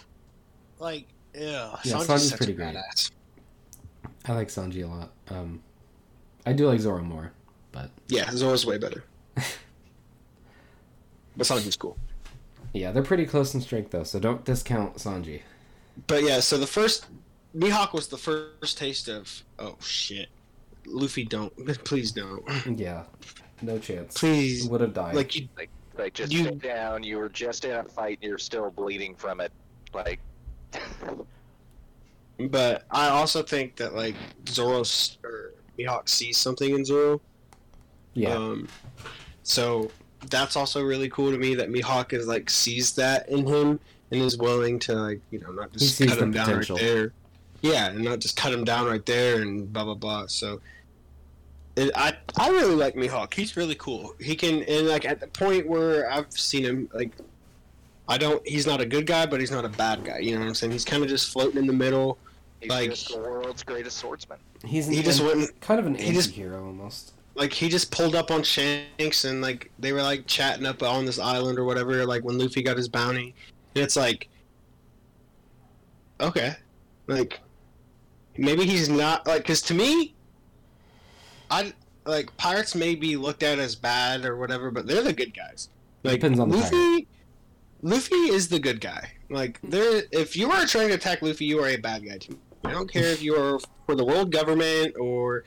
Like, 0.79 1.07
yeah, 1.35 1.75
Yeah, 1.85 1.95
Sanji's, 1.95 2.07
Sanji's 2.07 2.33
pretty 2.35 2.55
badass. 2.55 3.11
I 4.27 4.33
like 4.35 4.49
Sanji 4.49 4.85
a 4.85 4.87
lot. 4.87 5.11
Um, 5.31 5.63
I 6.47 6.53
do 6.53 6.67
like 6.67 6.81
Zoro 6.81 7.03
more, 7.03 7.33
but 7.73 7.91
Yeah, 8.09 8.31
Zoro's 8.33 8.67
way 8.67 8.79
better. 8.79 9.05
but 11.37 11.47
Sanji's 11.47 11.77
cool. 11.77 11.97
yeah, 12.73 12.93
they're 12.93 13.03
pretty 13.03 13.27
close 13.27 13.55
in 13.55 13.61
strength 13.61 13.91
though. 13.91 14.05
So 14.05 14.19
don't 14.19 14.45
discount 14.45 14.97
Sanji. 14.97 15.43
But 16.07 16.23
yeah, 16.23 16.41
so 16.41 16.59
the 16.59 16.67
first 16.67 17.07
Mihawk 17.57 17.93
was 17.93 18.09
the 18.09 18.19
first 18.19 18.79
taste 18.79 19.09
of 19.09 19.43
oh 19.59 19.77
shit. 19.81 20.29
Luffy 20.87 21.25
don't 21.25 21.53
please 21.85 22.13
don't. 22.13 22.43
Yeah, 22.79 23.05
no 23.63 23.79
chance. 23.79 24.19
Please 24.19 24.67
would 24.69 24.81
have 24.81 24.95
died. 24.95 25.15
like 25.15 25.35
you 25.37 25.49
like 25.57 25.71
like 25.99 26.15
just 26.15 26.33
You- 26.33 26.45
sit 26.45 26.61
down. 26.63 27.03
You 27.03 27.19
were 27.19 27.29
just 27.29 27.65
in 27.65 27.73
a 27.73 27.85
fight. 27.85 28.19
and 28.23 28.29
You're 28.29 28.39
still 28.39 28.71
bleeding 28.71 29.15
from 29.15 29.41
it. 29.41 29.53
Like, 29.93 30.21
but 32.49 32.85
I 32.91 33.09
also 33.09 33.43
think 33.43 33.77
that 33.77 33.95
like 33.95 34.15
Zoro 34.49 34.81
or 35.25 35.53
Mihawk 35.79 36.09
sees 36.09 36.37
something 36.37 36.75
in 36.75 36.85
Zoro. 36.85 37.21
yeah, 38.15 38.35
Um 38.35 38.69
so 39.43 39.91
that's 40.29 40.55
also 40.57 40.83
really 40.83 41.09
cool 41.09 41.31
to 41.31 41.39
me 41.39 41.55
that 41.55 41.71
Mihawk 41.71 42.13
is 42.13 42.27
like 42.27 42.51
sees 42.51 42.93
that 42.95 43.29
in 43.29 43.47
him 43.47 43.81
and 44.11 44.21
is 44.21 44.37
willing 44.37 44.79
to 44.81 44.95
like, 44.95 45.21
you 45.31 45.41
know, 45.41 45.51
not 45.51 45.73
just 45.73 45.99
cut 45.99 46.19
him 46.19 46.31
down 46.33 46.47
potential. 46.47 46.77
right 46.77 46.85
there. 46.85 47.13
Yeah, 47.63 47.89
and 47.89 48.03
not 48.05 48.21
just 48.21 48.37
cut 48.37 48.53
him 48.53 48.65
down 48.65 48.87
right 48.87 49.05
there 49.05 49.43
and 49.43 49.73
blah 49.73 49.85
blah 49.85 49.95
blah. 49.95 50.27
So 50.27 50.61
it, 51.77 51.91
I 51.95 52.17
I 52.37 52.51
really 52.51 52.75
like 52.75 52.95
Mihawk. 52.95 53.33
He's 53.35 53.57
really 53.57 53.75
cool. 53.77 54.15
He 54.21 54.35
can 54.35 54.63
and 54.65 54.89
like 54.89 55.05
at 55.05 55.21
the 55.21 55.29
point 55.29 55.67
where 55.67 56.11
I've 56.11 56.31
seen 56.33 56.65
him 56.65 56.89
like 56.93 57.13
I 58.09 58.19
don't 58.19 58.47
he's 58.47 58.67
not 58.67 58.81
a 58.81 58.87
good 58.87 59.07
guy, 59.07 59.27
but 59.27 59.41
he's 59.41 59.51
not 59.51 59.65
a 59.65 59.69
bad 59.69 60.05
guy. 60.05 60.19
You 60.19 60.35
know 60.35 60.41
what 60.41 60.49
I'm 60.49 60.55
saying? 60.55 60.73
He's 60.73 60.85
kind 60.85 61.03
of 61.03 61.09
just 61.09 61.33
floating 61.33 61.59
in 61.59 61.67
the 61.67 61.73
middle. 61.73 62.19
He's 62.61 62.71
Like- 62.71 62.91
just 62.91 63.09
the 63.09 63.19
world's 63.19 63.63
greatest 63.63 63.99
swordsman. 63.99 64.39
he's 64.65 64.87
He 64.87 65.03
just 65.03 65.21
an- 65.21 65.27
wouldn't 65.27 65.61
kind 65.61 65.81
of 65.81 65.87
an 65.87 65.95
he 65.95 66.13
just- 66.13 66.29
anti-hero 66.29 66.65
almost. 66.67 67.13
like 67.35 67.53
he 67.53 67.69
just 67.69 67.91
pulled 67.91 68.15
up 68.15 68.31
on 68.31 68.43
Shanks 68.43 69.25
and 69.25 69.41
like 69.41 69.71
they 69.79 69.93
were 69.93 70.03
like 70.03 70.27
chatting 70.27 70.67
up 70.67 70.83
on 70.83 71.05
this 71.07 71.19
island 71.19 71.59
or 71.59 71.65
whatever. 71.65 72.05
Like 72.07 72.23
when 72.25 72.39
Luffy 72.39 72.63
got 72.63 72.77
his 72.77 72.89
bounty, 72.89 73.35
and 73.75 73.85
it's 73.85 73.97
like, 73.97 74.29
okay, 76.21 76.55
like 77.07 77.41
maybe 78.37 78.65
he's 78.65 78.89
not 78.89 79.27
like 79.27 79.43
because 79.43 79.63
to 79.63 79.75
me, 79.75 80.15
I 81.51 81.73
like 82.05 82.35
pirates 82.37 82.75
may 82.75 82.95
be 82.95 83.17
looked 83.17 83.43
at 83.43 83.59
as 83.59 83.75
bad 83.75 84.25
or 84.25 84.37
whatever, 84.37 84.71
but 84.71 84.87
they're 84.87 85.03
the 85.03 85.13
good 85.13 85.35
guys. 85.35 85.69
Like 86.03 86.15
Depends 86.21 86.41
on 86.41 86.49
the 86.49 86.57
Luffy. 86.57 87.07
Luffy 87.83 88.15
is 88.17 88.49
the 88.49 88.59
good 88.59 88.81
guy. 88.81 89.13
Like 89.31 89.59
there, 89.63 90.03
if 90.13 90.37
you 90.37 90.51
are 90.51 90.67
trying 90.67 90.89
to 90.89 90.95
attack 90.95 91.23
Luffy, 91.23 91.45
you 91.47 91.61
are 91.63 91.69
a 91.69 91.77
bad 91.77 92.05
guy 92.05 92.19
to 92.19 92.33
me. 92.33 92.39
I 92.65 92.73
don't 92.73 92.91
care 92.91 93.07
if 93.07 93.23
you 93.23 93.35
are 93.37 93.59
for 93.87 93.95
the 93.95 94.05
world 94.05 94.31
government 94.31 94.97
or 94.99 95.45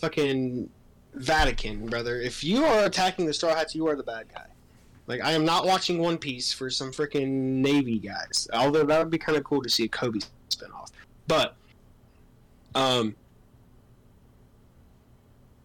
fucking 0.00 0.68
Vatican, 1.14 1.86
brother. 1.86 2.20
If 2.20 2.44
you 2.44 2.64
are 2.64 2.84
attacking 2.84 3.26
the 3.26 3.32
Straw 3.32 3.54
Hats, 3.54 3.74
you 3.74 3.86
are 3.88 3.96
the 3.96 4.02
bad 4.02 4.26
guy. 4.34 4.46
Like 5.06 5.22
I 5.22 5.32
am 5.32 5.44
not 5.44 5.66
watching 5.66 5.98
One 5.98 6.18
Piece 6.18 6.52
for 6.52 6.68
some 6.68 6.90
freaking 6.90 7.28
Navy 7.28 7.98
guys. 7.98 8.48
Although 8.52 8.84
that 8.84 8.98
would 8.98 9.10
be 9.10 9.18
kind 9.18 9.38
of 9.38 9.44
cool 9.44 9.62
to 9.62 9.68
see 9.68 9.84
a 9.84 9.88
Koby 9.88 10.26
spinoff. 10.50 10.90
But, 11.28 11.56
um, 12.74 13.14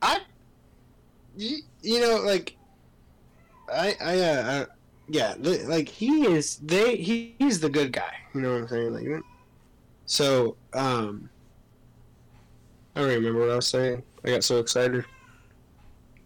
I, 0.01 0.19
you, 1.35 1.57
you 1.81 1.99
know, 1.99 2.17
like, 2.17 2.55
I, 3.71 3.95
I, 4.01 4.19
uh, 4.19 4.23
uh 4.23 4.65
yeah, 5.07 5.35
like 5.39 5.89
he 5.89 6.25
is. 6.27 6.57
They, 6.57 6.95
he, 6.95 7.35
he's 7.37 7.59
the 7.59 7.69
good 7.69 7.91
guy. 7.91 8.13
You 8.33 8.41
know 8.41 8.53
what 8.53 8.61
I'm 8.61 8.67
saying? 8.69 8.93
Like, 8.93 9.23
so, 10.11 10.57
um, 10.73 11.29
I 12.97 12.99
don't 12.99 13.11
remember 13.11 13.39
what 13.39 13.49
I 13.49 13.55
was 13.55 13.67
saying. 13.67 14.03
I 14.25 14.31
got 14.31 14.43
so 14.43 14.59
excited. 14.59 15.05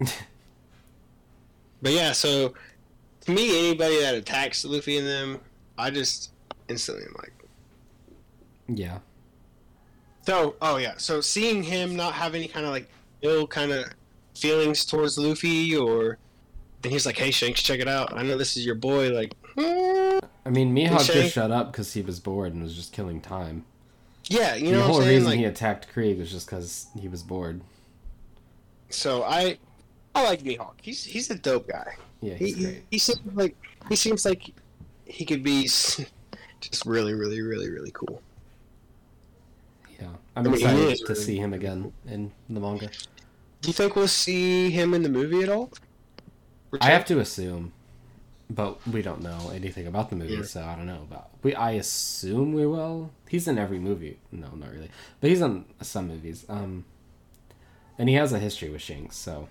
but 0.00 1.92
yeah, 1.92 2.10
so 2.10 2.52
to 3.20 3.30
me, 3.30 3.68
anybody 3.68 4.00
that 4.00 4.16
attacks 4.16 4.64
Luffy 4.64 4.98
and 4.98 5.06
them, 5.06 5.40
I 5.78 5.90
just 5.90 6.32
instantly 6.68 7.04
am 7.04 7.14
like. 7.18 7.32
Yeah. 8.66 8.98
So, 10.22 10.56
oh 10.60 10.78
yeah, 10.78 10.94
so 10.96 11.20
seeing 11.20 11.62
him 11.62 11.94
not 11.94 12.12
have 12.14 12.34
any 12.34 12.48
kind 12.48 12.66
of 12.66 12.72
like 12.72 12.88
ill 13.22 13.46
kind 13.46 13.70
of 13.70 13.84
feelings 14.34 14.84
towards 14.84 15.16
Luffy, 15.16 15.76
or 15.76 16.18
then 16.82 16.90
he's 16.90 17.06
like, 17.06 17.16
"Hey 17.16 17.30
Shanks, 17.30 17.62
check 17.62 17.78
it 17.78 17.86
out. 17.86 18.12
I 18.18 18.24
know 18.24 18.36
this 18.36 18.56
is 18.56 18.66
your 18.66 18.74
boy." 18.74 19.10
Like, 19.10 19.36
hmm. 19.56 20.18
I 20.44 20.50
mean, 20.50 20.74
Mihawk 20.74 21.06
just 21.06 21.34
shut 21.34 21.52
up 21.52 21.70
because 21.70 21.92
he 21.92 22.02
was 22.02 22.18
bored 22.18 22.52
and 22.52 22.64
was 22.64 22.74
just 22.74 22.92
killing 22.92 23.20
time. 23.20 23.64
Yeah, 24.28 24.54
you 24.54 24.72
know 24.72 24.78
the 24.78 24.82
whole 24.84 24.94
what 24.94 25.02
I'm 25.04 25.08
reason 25.08 25.28
Like, 25.30 25.38
he 25.38 25.44
attacked 25.44 25.88
Krieg 25.92 26.18
was 26.18 26.30
just 26.30 26.46
because 26.46 26.86
he 26.98 27.08
was 27.08 27.22
bored. 27.22 27.60
so 28.90 29.22
I, 29.22 29.58
I 30.14 30.24
like 30.24 30.42
Mihawk. 30.42 30.74
He's 30.82 31.04
he's 31.04 31.30
a 31.30 31.34
dope 31.36 31.68
guy. 31.68 31.96
Yeah, 32.20 32.34
He, 32.34 32.46
he's 32.46 32.56
he, 32.56 32.64
great. 32.64 32.84
he 32.90 32.98
seems 32.98 33.34
like 33.34 33.56
he 33.88 33.96
seems 33.96 34.24
like 34.24 34.52
he 35.04 35.24
could 35.24 35.42
be 35.42 35.62
just 35.64 36.86
really, 36.86 37.14
really, 37.14 37.40
really, 37.42 37.70
really 37.70 37.90
cool. 37.92 38.20
Yeah, 40.00 40.08
I'm 40.34 40.46
I 40.46 40.50
mean, 40.50 40.54
excited 40.54 40.96
to 40.98 41.04
really- 41.08 41.20
see 41.22 41.36
him 41.36 41.52
again 41.54 41.92
in 42.06 42.32
the 42.48 42.60
manga. 42.60 42.88
Do 43.62 43.68
you 43.68 43.72
think 43.72 43.96
we'll 43.96 44.08
see 44.08 44.70
him 44.70 44.92
in 44.94 45.02
the 45.02 45.08
movie 45.08 45.42
at 45.42 45.48
all? 45.48 45.70
I 46.80 46.90
have 46.90 47.04
to 47.06 47.20
assume, 47.20 47.72
but 48.48 48.86
we 48.86 49.02
don't 49.02 49.22
know 49.22 49.50
anything 49.54 49.86
about 49.86 50.10
the 50.10 50.16
movie, 50.16 50.34
Yeah. 50.34 50.42
so 50.42 50.62
I 50.64 50.74
don't 50.76 50.86
know 50.86 51.02
about. 51.02 51.30
We 51.42 51.54
I 51.54 51.72
assume 51.72 52.52
we 52.52 52.66
will. 52.66 53.10
He's 53.28 53.48
in 53.48 53.58
every 53.58 53.78
movie. 53.78 54.18
No, 54.30 54.48
not 54.54 54.70
really, 54.72 54.90
but 55.20 55.30
he's 55.30 55.40
in 55.40 55.64
some 55.82 56.08
movies. 56.08 56.44
Um, 56.48 56.84
and 57.98 58.08
he 58.08 58.14
has 58.16 58.32
a 58.32 58.38
history 58.38 58.68
with 58.70 58.82
Shanks, 58.82 59.16
so 59.16 59.48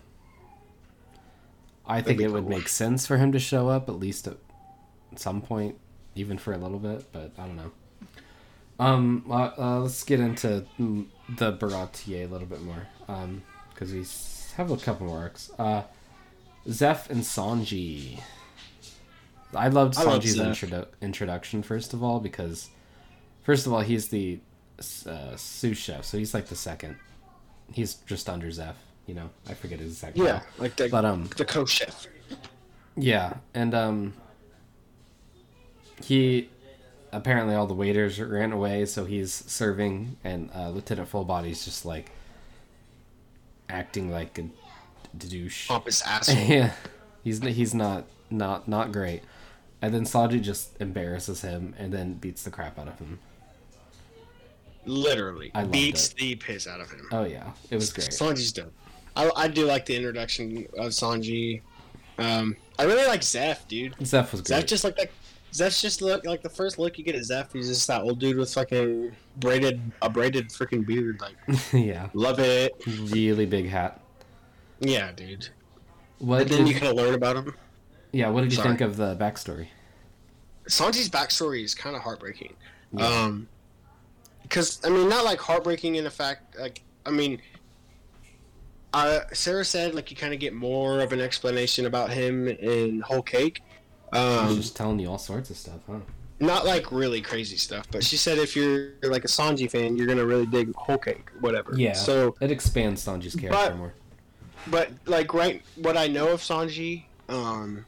I 1.85 2.01
think 2.01 2.21
it 2.21 2.31
would 2.31 2.47
make 2.47 2.67
sense 2.67 3.05
for 3.05 3.17
him 3.17 3.31
to 3.31 3.39
show 3.39 3.69
up 3.69 3.89
at 3.89 3.95
least 3.95 4.27
at 4.27 4.37
some 5.15 5.41
point, 5.41 5.77
even 6.15 6.37
for 6.37 6.53
a 6.53 6.57
little 6.57 6.79
bit. 6.79 7.11
But 7.11 7.31
I 7.37 7.45
don't 7.47 7.57
know. 7.57 7.71
Um, 8.79 9.25
uh, 9.29 9.51
uh, 9.57 9.79
let's 9.81 10.03
get 10.03 10.19
into 10.19 10.65
the 11.29 11.53
Baratie 11.53 12.23
a 12.23 12.27
little 12.27 12.47
bit 12.47 12.61
more, 12.61 12.87
um, 13.07 13.41
because 13.73 13.93
we 13.93 14.05
have 14.57 14.69
a 14.71 14.77
couple 14.77 15.07
more 15.07 15.19
arcs. 15.19 15.49
Uh, 15.57 15.83
Zeff 16.67 17.09
and 17.09 17.21
Sanji. 17.21 18.19
I 19.53 19.67
loved 19.69 19.97
I 19.97 20.03
love 20.03 20.21
Sanji's 20.23 20.37
Zeff. 20.37 20.47
introdu- 20.69 20.87
introduction 21.01 21.63
first 21.63 21.93
of 21.93 22.01
all 22.03 22.19
because, 22.19 22.69
first 23.43 23.65
of 23.67 23.73
all, 23.73 23.81
he's 23.81 24.09
the 24.09 24.39
uh, 25.07 25.35
sous 25.35 25.77
chef, 25.77 26.03
so 26.05 26.17
he's 26.17 26.33
like 26.33 26.47
the 26.47 26.55
second. 26.55 26.97
He's 27.71 27.95
just 27.95 28.29
under 28.29 28.47
Zeff, 28.47 28.75
you 29.07 29.13
know. 29.15 29.29
I 29.47 29.53
forget 29.53 29.79
his 29.79 29.91
exact. 29.93 30.17
Yeah, 30.17 30.25
title. 30.39 30.47
like 30.57 30.75
the 30.75 30.89
but 30.89 31.05
um, 31.05 31.29
the 31.37 31.45
co-chef. 31.45 32.07
yeah, 32.97 33.35
and 33.53 33.73
um, 33.73 34.13
he 36.03 36.49
apparently 37.11 37.55
all 37.55 37.67
the 37.67 37.73
waiters 37.73 38.19
ran 38.19 38.51
away, 38.51 38.85
so 38.85 39.05
he's 39.05 39.33
serving, 39.33 40.17
and 40.23 40.49
uh, 40.53 40.69
Lieutenant 40.69 41.07
Fullbody's 41.07 41.63
just 41.65 41.85
like 41.85 42.11
acting 43.69 44.11
like 44.11 44.37
a 44.37 44.49
douche. 45.17 45.67
Pompous 45.67 46.01
asshole. 46.05 46.35
yeah, 46.43 46.71
he's 47.23 47.39
he's 47.41 47.73
not 47.73 48.05
not 48.29 48.67
not 48.67 48.91
great. 48.91 49.23
And 49.81 49.93
then 49.93 50.03
Sanji 50.03 50.41
just 50.41 50.79
embarrasses 50.81 51.41
him 51.41 51.75
and 51.77 51.93
then 51.93 52.13
beats 52.13 52.43
the 52.43 52.49
crap 52.49 52.79
out 52.79 52.87
of 52.87 52.97
him. 52.97 53.19
Literally 54.85 55.51
beats 55.71 56.09
it. 56.09 56.17
the 56.17 56.35
piss 56.35 56.67
out 56.67 56.79
of 56.79 56.91
him. 56.91 57.07
Oh 57.11 57.23
yeah, 57.25 57.51
it 57.71 57.75
was 57.75 57.91
great. 57.91 58.09
Sanji's 58.09 58.51
dope. 58.51 58.73
I, 59.15 59.31
I 59.35 59.47
do 59.47 59.65
like 59.65 59.85
the 59.85 59.95
introduction 59.95 60.67
of 60.77 60.91
Sanji. 60.91 61.61
Um, 62.17 62.55
I 62.77 62.83
really 62.83 63.07
like 63.07 63.21
Zeff, 63.21 63.67
dude. 63.67 63.95
Zeff 63.97 64.31
was 64.31 64.41
Zeff 64.43 64.65
just 64.65 64.83
like 64.83 64.95
that. 64.97 65.09
Zeff's 65.53 65.81
just 65.81 66.01
look 66.01 66.25
like 66.25 66.41
the 66.41 66.49
first 66.49 66.77
look 66.77 66.97
you 66.97 67.03
get 67.03 67.15
at 67.15 67.21
Zeff. 67.21 67.53
He's 67.53 67.67
just 67.67 67.87
that 67.87 68.01
old 68.01 68.19
dude 68.19 68.37
with 68.37 68.53
fucking 68.53 69.15
braided 69.37 69.79
a 70.01 70.09
braided 70.09 70.49
freaking 70.49 70.85
beard. 70.85 71.21
Like, 71.21 71.35
yeah, 71.73 72.09
love 72.13 72.39
it. 72.39 72.73
really 72.85 73.45
big 73.45 73.69
hat. 73.69 74.01
Yeah, 74.81 75.11
dude. 75.13 75.47
What 76.19 76.41
And 76.41 76.49
then 76.49 76.65
did, 76.65 76.73
you 76.73 76.79
kind 76.79 76.87
of 76.87 76.95
learn 76.97 77.13
about 77.13 77.37
him. 77.37 77.55
Yeah, 78.15 78.29
what 78.29 78.41
did 78.41 78.51
you 78.51 78.55
Sorry. 78.57 78.69
think 78.69 78.81
of 78.81 78.95
the 78.95 79.15
backstory? 79.17 79.67
Sanji's 80.69 81.09
backstory 81.09 81.63
is 81.63 81.75
kind 81.75 81.95
of 81.95 82.01
heartbreaking. 82.01 82.53
Yeah. 82.93 83.05
Um, 83.07 83.47
because 84.43 84.79
I 84.85 84.89
mean, 84.89 85.09
not 85.09 85.25
like 85.25 85.39
heartbreaking 85.39 85.95
in 85.95 86.03
the 86.05 86.09
fact, 86.11 86.57
like 86.57 86.81
I 87.05 87.11
mean, 87.11 87.41
uh, 88.93 89.21
Sarah 89.33 89.65
said 89.65 89.93
like 89.93 90.09
you 90.11 90.15
kind 90.17 90.33
of 90.33 90.39
get 90.39 90.53
more 90.53 91.01
of 91.01 91.11
an 91.11 91.19
explanation 91.19 91.85
about 91.85 92.09
him 92.11 92.47
in 92.47 93.01
Whole 93.01 93.21
Cake. 93.21 93.61
Um, 94.13 94.55
just 94.55 94.75
telling 94.75 94.99
you 94.99 95.09
all 95.09 95.17
sorts 95.17 95.49
of 95.49 95.57
stuff, 95.57 95.81
huh? 95.87 95.99
not 96.39 96.65
like 96.65 96.91
really 96.91 97.21
crazy 97.21 97.57
stuff, 97.57 97.85
but 97.91 98.03
she 98.03 98.17
said 98.17 98.37
if 98.37 98.55
you're 98.55 98.93
like 99.03 99.25
a 99.25 99.27
Sanji 99.27 99.69
fan, 99.69 99.97
you're 99.97 100.07
gonna 100.07 100.25
really 100.25 100.45
dig 100.45 100.73
Whole 100.75 100.97
Cake, 100.97 101.27
whatever. 101.41 101.73
Yeah. 101.75 101.93
So, 101.93 102.35
It 102.39 102.51
expands 102.51 103.05
Sanji's 103.05 103.35
character 103.35 103.57
But- 103.71 103.77
more. 103.77 103.93
but 104.67 104.89
like 105.05 105.33
right, 105.33 105.61
what 105.75 105.97
I 105.97 106.07
know 106.07 106.29
of 106.29 106.41
Sanji, 106.41 107.03
um, 107.29 107.85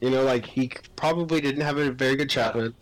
you 0.00 0.10
know, 0.10 0.22
like 0.22 0.44
he 0.44 0.70
probably 0.96 1.40
didn't 1.40 1.62
have 1.62 1.78
a 1.78 1.90
very 1.90 2.16
good 2.16 2.30
childhood, 2.30 2.74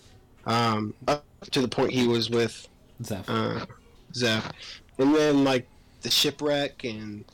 um, 0.46 0.94
up 1.08 1.24
to 1.50 1.60
the 1.60 1.68
point 1.68 1.92
he 1.92 2.06
was 2.06 2.30
with 2.30 2.68
Zeff. 3.02 3.24
uh, 3.28 3.64
Zeff. 4.12 4.50
And 4.98 5.14
then 5.14 5.44
like 5.44 5.66
the 6.02 6.10
shipwreck 6.10 6.84
and 6.84 7.24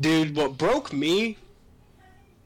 dude, 0.00 0.36
what 0.36 0.56
broke 0.58 0.92
me, 0.92 1.38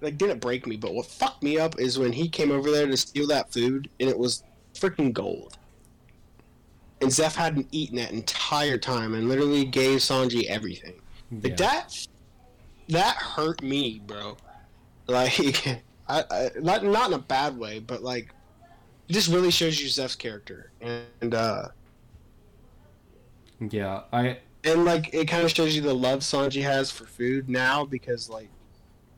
like 0.00 0.18
didn't 0.18 0.40
break 0.40 0.66
me, 0.66 0.76
but 0.76 0.94
what 0.94 1.06
fucked 1.06 1.42
me 1.42 1.58
up 1.58 1.78
is 1.78 1.98
when 1.98 2.12
he 2.12 2.28
came 2.28 2.50
over 2.50 2.70
there 2.70 2.86
to 2.86 2.96
steal 2.96 3.26
that 3.28 3.52
food 3.52 3.88
and 4.00 4.08
it 4.08 4.18
was 4.18 4.42
freaking 4.74 5.12
gold. 5.12 5.56
And 7.00 7.10
Zeff 7.10 7.34
hadn't 7.34 7.68
eaten 7.70 7.96
that 7.96 8.12
entire 8.12 8.78
time 8.78 9.14
and 9.14 9.28
literally 9.28 9.64
gave 9.64 9.98
Sanji 9.98 10.44
everything. 10.44 10.94
Like 11.30 11.56
that, 11.56 12.06
that 12.88 13.16
hurt 13.16 13.62
me, 13.62 14.00
bro. 14.06 14.36
Like, 15.06 15.82
I, 16.08 16.24
I 16.30 16.50
not 16.60 16.84
not 16.84 17.08
in 17.08 17.14
a 17.14 17.18
bad 17.18 17.58
way, 17.58 17.78
but 17.78 18.02
like, 18.02 18.30
this 19.08 19.28
really 19.28 19.50
shows 19.50 19.80
you 19.80 19.88
Zeff's 19.88 20.16
character 20.16 20.70
and 20.80 21.34
uh 21.34 21.68
yeah, 23.70 24.02
I 24.12 24.38
and 24.64 24.84
like 24.84 25.14
it 25.14 25.28
kind 25.28 25.44
of 25.44 25.50
shows 25.50 25.74
you 25.74 25.82
the 25.82 25.94
love 25.94 26.20
Sanji 26.20 26.62
has 26.62 26.90
for 26.90 27.04
food 27.04 27.48
now 27.48 27.84
because 27.84 28.28
like 28.28 28.48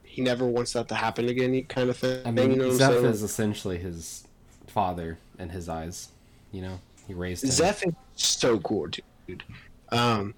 he 0.02 0.22
never 0.22 0.46
wants 0.46 0.72
that 0.72 0.88
to 0.88 0.94
happen 0.94 1.28
again, 1.28 1.62
kind 1.64 1.90
of 1.90 1.96
thing. 1.96 2.26
I 2.26 2.30
mean 2.30 2.52
you 2.52 2.56
know 2.56 2.68
Zeff 2.70 2.88
saying? 2.88 3.04
is 3.06 3.22
essentially 3.22 3.78
his 3.78 4.26
father 4.66 5.18
in 5.38 5.48
his 5.50 5.68
eyes. 5.68 6.08
You 6.52 6.62
know, 6.62 6.80
he 7.06 7.14
raised 7.14 7.44
him. 7.44 7.50
Zeff 7.50 7.86
is 7.86 7.94
so 8.14 8.58
cool, 8.60 8.88
dude. 9.26 9.42
Um, 9.90 10.34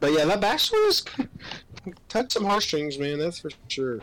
but 0.00 0.12
yeah, 0.12 0.24
that 0.26 0.40
backstory 0.40 0.88
is 0.88 1.04
touched 2.08 2.32
some 2.32 2.44
heartstrings, 2.44 2.98
man. 2.98 3.18
That's 3.18 3.38
for 3.38 3.50
sure. 3.68 4.00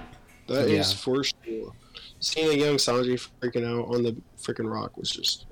That 0.48 0.68
is 0.68 0.91
Yeah. 0.91 0.98
for 0.98 1.24
sure. 1.24 1.74
Seeing 2.20 2.50
a 2.54 2.64
young 2.66 2.76
Sanji 2.78 3.28
freaking 3.41 3.66
out 3.68 3.94
on 3.94 4.04
the 4.04 4.16
freaking 4.38 4.72
rock 4.72 4.96
was 4.98 5.10
just. 5.10 5.46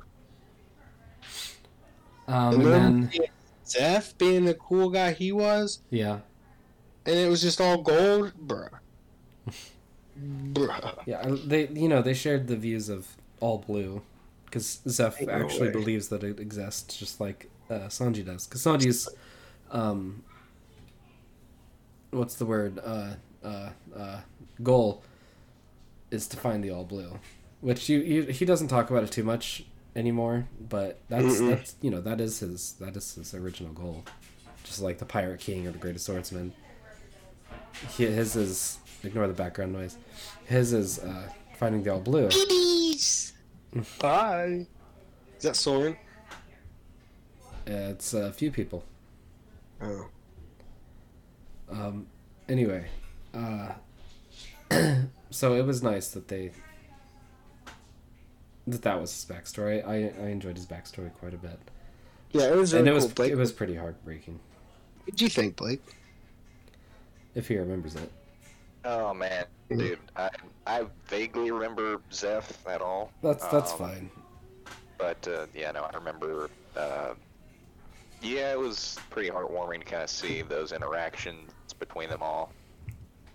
Um, 2.27 2.53
And 2.53 2.63
and 2.63 3.09
then 3.11 3.11
Zeff 3.65 4.17
being 4.17 4.45
the 4.45 4.53
cool 4.53 4.89
guy 4.89 5.11
he 5.11 5.31
was, 5.31 5.79
yeah, 5.89 6.19
and 7.05 7.15
it 7.15 7.29
was 7.29 7.41
just 7.41 7.59
all 7.59 7.81
gold, 7.81 8.31
bruh. 8.45 8.69
bruh. 10.53 10.97
yeah, 11.05 11.23
they 11.45 11.67
you 11.69 11.87
know 11.89 12.01
they 12.01 12.13
shared 12.13 12.47
the 12.47 12.55
views 12.55 12.89
of 12.89 13.07
all 13.39 13.57
blue, 13.59 14.01
because 14.45 14.79
Zeff 14.87 15.19
Ain't 15.19 15.29
actually 15.29 15.67
way. 15.67 15.73
believes 15.73 16.07
that 16.09 16.23
it 16.23 16.39
exists, 16.39 16.97
just 16.97 17.19
like 17.19 17.49
uh, 17.69 17.87
Sanji 17.89 18.23
does, 18.25 18.45
because 18.47 18.63
Sanji's, 18.63 19.09
um, 19.71 20.23
what's 22.11 22.35
the 22.35 22.45
word? 22.45 22.79
Uh, 22.83 23.15
uh, 23.43 23.69
uh, 23.95 24.19
goal 24.63 25.03
is 26.09 26.27
to 26.27 26.37
find 26.37 26.63
the 26.63 26.69
all 26.71 26.83
blue, 26.83 27.19
which 27.61 27.89
you, 27.89 27.99
you 27.99 28.23
he 28.23 28.45
doesn't 28.45 28.67
talk 28.67 28.89
about 28.89 29.03
it 29.03 29.11
too 29.11 29.23
much 29.23 29.63
anymore, 29.95 30.47
but 30.69 30.99
that's 31.09 31.39
Mm-mm. 31.39 31.49
that's 31.49 31.75
you 31.81 31.89
know 31.89 32.01
that 32.01 32.21
is 32.21 32.39
his 32.39 32.73
that 32.73 32.95
is 32.95 33.15
his 33.15 33.33
original 33.33 33.73
goal, 33.73 34.03
just 34.63 34.81
like 34.81 34.97
the 34.97 35.05
pirate 35.05 35.39
king 35.39 35.67
or 35.67 35.71
the 35.71 35.77
greatest 35.77 36.05
swordsman. 36.05 36.53
He, 37.95 38.05
his 38.05 38.35
is 38.35 38.77
ignore 39.03 39.27
the 39.27 39.33
background 39.33 39.73
noise. 39.73 39.97
His 40.45 40.73
is 40.73 40.99
uh, 40.99 41.29
finding 41.57 41.83
the 41.83 41.93
all 41.93 41.99
blue. 41.99 42.29
Babies. 42.29 43.33
Bye. 43.99 44.67
Is 45.37 45.43
that 45.43 45.55
Soren? 45.55 45.97
It's 47.65 48.13
a 48.13 48.31
few 48.33 48.51
people. 48.51 48.83
Oh. 49.81 50.07
Um, 51.71 52.07
anyway, 52.49 52.87
uh, 53.33 53.69
so 55.29 55.53
it 55.55 55.65
was 55.65 55.81
nice 55.83 56.09
that 56.09 56.27
they 56.27 56.51
that 58.67 58.81
that 58.83 58.99
was 59.01 59.11
his 59.13 59.25
backstory. 59.25 59.85
I 59.85 60.11
I 60.23 60.29
enjoyed 60.29 60.55
his 60.57 60.65
backstory 60.65 61.11
quite 61.19 61.33
a 61.33 61.37
bit, 61.37 61.59
Yeah, 62.31 62.51
it 62.51 62.55
was 62.55 62.73
and 62.73 62.85
really 62.85 62.91
it 62.91 62.95
was 62.95 63.05
cool. 63.05 63.13
Blake, 63.15 63.31
it 63.31 63.35
was 63.37 63.51
pretty 63.51 63.75
heartbreaking 63.75 64.39
what 65.05 65.15
do 65.15 65.25
you 65.25 65.29
think, 65.29 65.55
Blake? 65.55 65.81
if 67.33 67.47
he 67.47 67.57
remembers 67.57 67.95
it. 67.95 68.11
Oh 68.85 69.13
man, 69.13 69.45
Mhm. 69.69 69.77
dude, 69.79 69.99
I 70.15 70.29
I 70.67 70.85
vaguely 71.07 71.51
remember 71.51 71.97
Zeff 72.11 72.51
at 72.67 72.81
all. 72.81 73.11
That's 73.23 73.45
that's 73.47 73.71
Um, 73.73 73.77
fine. 73.77 74.11
But 74.97 75.27
uh, 75.27 75.47
yeah, 75.55 75.71
no, 75.71 75.81
I 75.83 75.95
remember. 75.95 76.49
Uh, 76.75 77.13
yeah, 78.21 78.51
it 78.51 78.59
was 78.59 78.97
pretty 79.09 79.29
heartwarming 79.31 79.79
to 79.79 79.85
kind 79.85 80.03
of 80.03 80.09
see 80.09 80.43
those 80.43 80.71
interactions 80.71 81.51
between 81.79 82.09
them 82.09 82.21
all, 82.21 82.53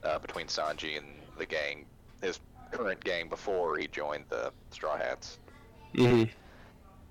uh, 0.05 0.19
between 0.21 0.47
Sanji 0.47 0.97
and 0.97 1.07
the 1.37 1.47
gang, 1.47 1.87
his 2.23 2.41
current 2.73 3.03
gang 3.05 3.29
before 3.29 3.79
he 3.79 3.87
joined 3.89 4.25
the 4.29 4.53
Straw 4.71 4.97
Hats. 4.97 5.39
Mm-hmm. 5.95 6.31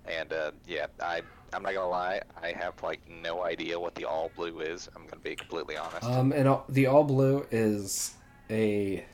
And 0.07 0.33
uh, 0.33 0.51
yeah, 0.67 0.87
I 1.01 1.21
I'm 1.53 1.63
not 1.63 1.73
gonna 1.73 1.87
lie, 1.89 2.21
I 2.41 2.51
have 2.51 2.81
like 2.83 2.99
no 3.09 3.43
idea 3.43 3.79
what 3.79 3.95
the 3.95 4.05
all 4.05 4.29
blue 4.35 4.59
is. 4.59 4.89
I'm 4.95 5.03
gonna 5.07 5.21
be 5.21 5.35
completely 5.35 5.77
honest. 5.77 6.03
Um, 6.03 6.31
and 6.31 6.47
all, 6.47 6.65
the 6.69 6.87
all 6.87 7.03
blue 7.03 7.45
is 7.51 8.13
a 8.49 9.05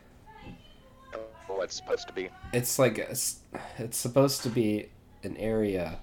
what 1.48 1.66
it's 1.66 1.76
supposed 1.76 2.08
to 2.08 2.14
be. 2.14 2.30
it's 2.54 2.80
like 2.80 2.98
a 2.98 3.12
s 3.12 3.40
it's 3.78 3.98
supposed 3.98 4.42
to 4.44 4.50
be 4.50 4.90
an 5.24 5.36
area 5.38 6.00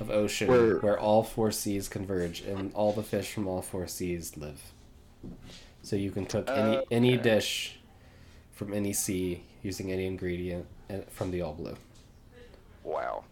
of 0.00 0.10
ocean 0.10 0.48
Where- 0.48 0.78
where 0.78 0.98
all 0.98 1.22
four 1.22 1.50
seas 1.50 1.88
converge 1.88 2.40
and 2.40 2.72
all 2.74 2.92
the 2.92 3.02
fish 3.02 3.32
from 3.32 3.46
all 3.46 3.62
four 3.62 3.86
seas 3.86 4.36
live. 4.36 4.60
So 5.82 5.96
you 5.96 6.10
can 6.10 6.24
cook 6.26 6.48
any 6.50 6.84
any 6.90 7.14
Okay. 7.14 7.22
dish 7.22 7.77
from 8.58 8.74
any 8.74 8.92
sea 8.92 9.40
using 9.62 9.92
any 9.92 10.04
ingredient 10.04 10.66
uh, 10.90 10.94
from 11.10 11.30
the 11.30 11.40
all 11.40 11.52
blue. 11.54 11.76
Wow. 12.82 13.22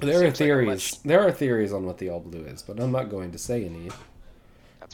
There 0.00 0.16
are 0.16 0.20
Seems 0.20 0.22
like 0.22 0.36
theories. 0.36 0.66
much- 0.66 1.02
There 1.02 1.20
are 1.20 1.30
theories 1.30 1.72
on 1.74 1.84
what 1.84 1.98
the 1.98 2.08
all 2.08 2.20
blue 2.20 2.44
is, 2.46 2.62
but 2.62 2.80
I'm 2.80 2.90
not 2.90 3.10
going 3.10 3.32
to 3.32 3.38
say 3.38 3.66
any 3.66 3.90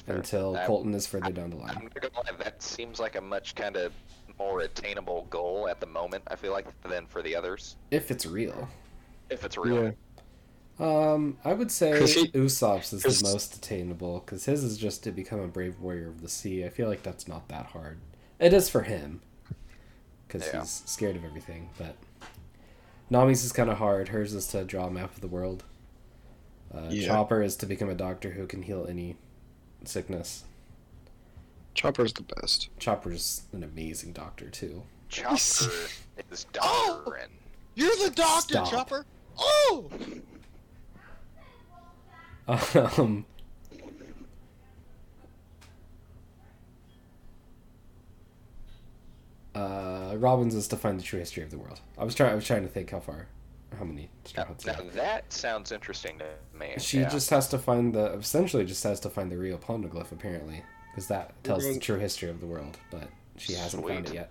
until 0.08 0.56
I- 0.56 0.66
Colton 0.66 0.94
is 0.94 1.06
further 1.06 1.30
down 1.30 1.50
the 1.50 1.56
I'm 1.58 1.62
line. 1.62 1.90
gonna 1.94 2.12
lie, 2.16 2.36
that 2.42 2.60
seems 2.60 2.98
like 2.98 3.14
a 3.14 3.20
much 3.20 3.54
kind 3.54 3.76
of 3.76 3.92
more 4.36 4.60
attainable 4.62 5.28
goal 5.30 5.68
at 5.68 5.78
the 5.80 5.86
moment. 5.86 6.24
I 6.26 6.34
feel 6.34 6.50
like 6.52 6.66
than 6.82 7.06
for 7.06 7.22
the 7.22 7.36
others, 7.36 7.76
If 7.92 8.10
it's 8.10 8.26
real. 8.26 8.68
if 9.30 9.44
it's 9.44 9.56
real. 9.56 9.84
Yeah. 9.84 9.92
Um, 10.78 11.38
I 11.44 11.54
would 11.54 11.70
say 11.70 12.04
he- 12.06 12.28
Usopp's 12.32 12.92
is 12.92 13.02
'cause- 13.04 13.20
the 13.20 13.28
most 13.32 13.54
attainable 13.54 14.18
because 14.20 14.44
his 14.44 14.64
is 14.64 14.76
just 14.76 15.04
to 15.04 15.12
become 15.12 15.38
a 15.40 15.46
brave 15.48 15.78
warrior 15.78 16.08
of 16.08 16.20
the 16.20 16.28
sea. 16.28 16.64
I 16.64 16.68
feel 16.68 16.88
like 16.88 17.02
that's 17.04 17.28
not 17.28 17.48
that 17.48 17.66
hard. 17.66 17.98
It 18.38 18.52
is 18.52 18.68
for 18.68 18.82
him 18.82 19.20
because 20.26 20.46
Yeah. 20.46 20.60
he's 20.60 20.82
scared 20.86 21.16
of 21.16 21.24
everything. 21.24 21.70
But 21.78 21.96
Nami's 23.10 23.44
is 23.44 23.52
kind 23.52 23.70
of 23.70 23.78
hard. 23.78 24.08
Hers 24.08 24.34
is 24.34 24.46
to 24.48 24.64
draw 24.64 24.86
a 24.86 24.90
map 24.90 25.14
of 25.14 25.20
the 25.20 25.28
world. 25.28 25.64
Uh, 26.74 26.88
Yeah. 26.90 27.06
Chopper 27.08 27.42
is 27.42 27.56
to 27.56 27.66
become 27.66 27.88
a 27.88 27.94
doctor 27.94 28.32
who 28.32 28.46
can 28.46 28.62
heal 28.62 28.86
any 28.88 29.16
sickness. 29.84 30.44
Chopper's 31.74 32.12
the 32.12 32.22
best. 32.22 32.68
Chopper's 32.78 33.42
an 33.52 33.62
amazing 33.62 34.12
doctor 34.12 34.48
too. 34.50 34.82
Chopper 35.08 35.36
is 36.30 36.44
Doctor 36.52 36.60
Oh! 36.62 37.14
You're 37.74 37.94
the 37.96 38.10
doctor, 38.10 38.54
Stop. 38.54 38.70
Chopper. 38.70 39.06
Oh. 39.38 39.90
Um, 42.48 43.26
uh, 49.56 50.16
Robin's 50.16 50.54
is 50.54 50.68
to 50.68 50.76
find 50.76 50.98
the 50.98 51.02
true 51.02 51.18
history 51.18 51.42
of 51.42 51.50
the 51.50 51.58
world. 51.58 51.80
I 51.96 52.04
was 52.04 52.14
trying. 52.14 52.32
I 52.32 52.34
was 52.34 52.46
trying 52.46 52.62
to 52.62 52.68
think 52.68 52.90
how 52.90 53.00
far, 53.00 53.26
how 53.78 53.84
many 53.84 54.10
straw 54.24 54.44
now, 54.44 54.48
hats. 54.48 54.66
now 54.66 54.78
that 54.94 55.32
sounds 55.32 55.72
interesting 55.72 56.18
to 56.18 56.26
me. 56.58 56.74
She 56.78 57.00
yeah. 57.00 57.08
just 57.08 57.30
has 57.30 57.48
to 57.48 57.58
find 57.58 57.94
the. 57.94 58.12
Essentially, 58.12 58.64
just 58.64 58.84
has 58.84 59.00
to 59.00 59.10
find 59.10 59.30
the 59.30 59.38
real 59.38 59.58
poneglyph 59.58 60.12
apparently, 60.12 60.62
because 60.90 61.08
that 61.08 61.42
tells 61.42 61.64
the 61.64 61.78
true 61.78 61.98
history 61.98 62.28
of 62.28 62.40
the 62.40 62.46
world. 62.46 62.76
But 62.90 63.08
she 63.38 63.54
hasn't 63.54 63.86
found 63.86 64.08
it 64.08 64.14
yet. 64.14 64.30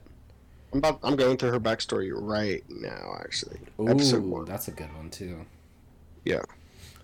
I'm 0.71 0.79
about. 0.79 0.99
I'm 1.01 1.15
going 1.15 1.37
through 1.37 1.51
her 1.51 1.59
backstory 1.59 2.11
right 2.13 2.63
now. 2.69 3.15
Actually, 3.19 3.59
Ooh, 3.79 3.89
episode 3.89 4.23
one. 4.23 4.45
that's 4.45 4.67
a 4.67 4.71
good 4.71 4.95
one 4.95 5.09
too. 5.09 5.45
Yeah. 6.23 6.43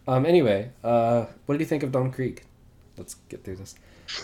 Um. 0.07 0.27
Anyway, 0.27 0.69
uh, 0.83 1.25
what 1.47 1.55
did 1.55 1.61
you 1.61 1.67
think 1.67 1.81
of 1.81 1.91
Don 1.91 2.11
Krieg? 2.11 2.43
Let's 2.97 3.15
get 3.29 3.43
through 3.43 3.55
this. 3.55 3.73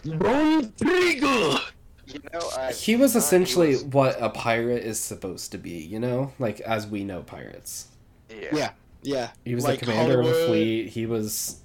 Don 0.03 0.19
Bontrigo. 0.19 1.71
You 2.08 2.22
know, 2.34 2.39
I 2.58 2.72
he 2.72 2.95
was 2.95 3.14
thought 3.14 3.20
he 3.20 3.26
essentially 3.26 3.70
was- 3.72 3.84
what 3.86 4.18
a 4.22 4.30
pirate 4.30 4.84
is 4.84 4.99
supposed 4.99 5.51
to 5.51 5.58
be, 5.58 5.72
you 5.72 5.99
know, 5.99 6.32
like 6.39 6.60
as 6.62 6.88
we 6.88 7.03
know 7.03 7.22
pirates. 7.22 7.88
yeah. 8.30 8.47
Yeah. 8.53 8.70
Yeah. 9.03 9.30
He 9.45 9.55
was 9.55 9.64
Like 9.66 9.80
the 9.80 9.86
commander 9.88 10.20
of 10.22 10.28
a 10.28 10.45
fleet. 10.47 10.88
He 10.89 11.05
was 11.05 11.60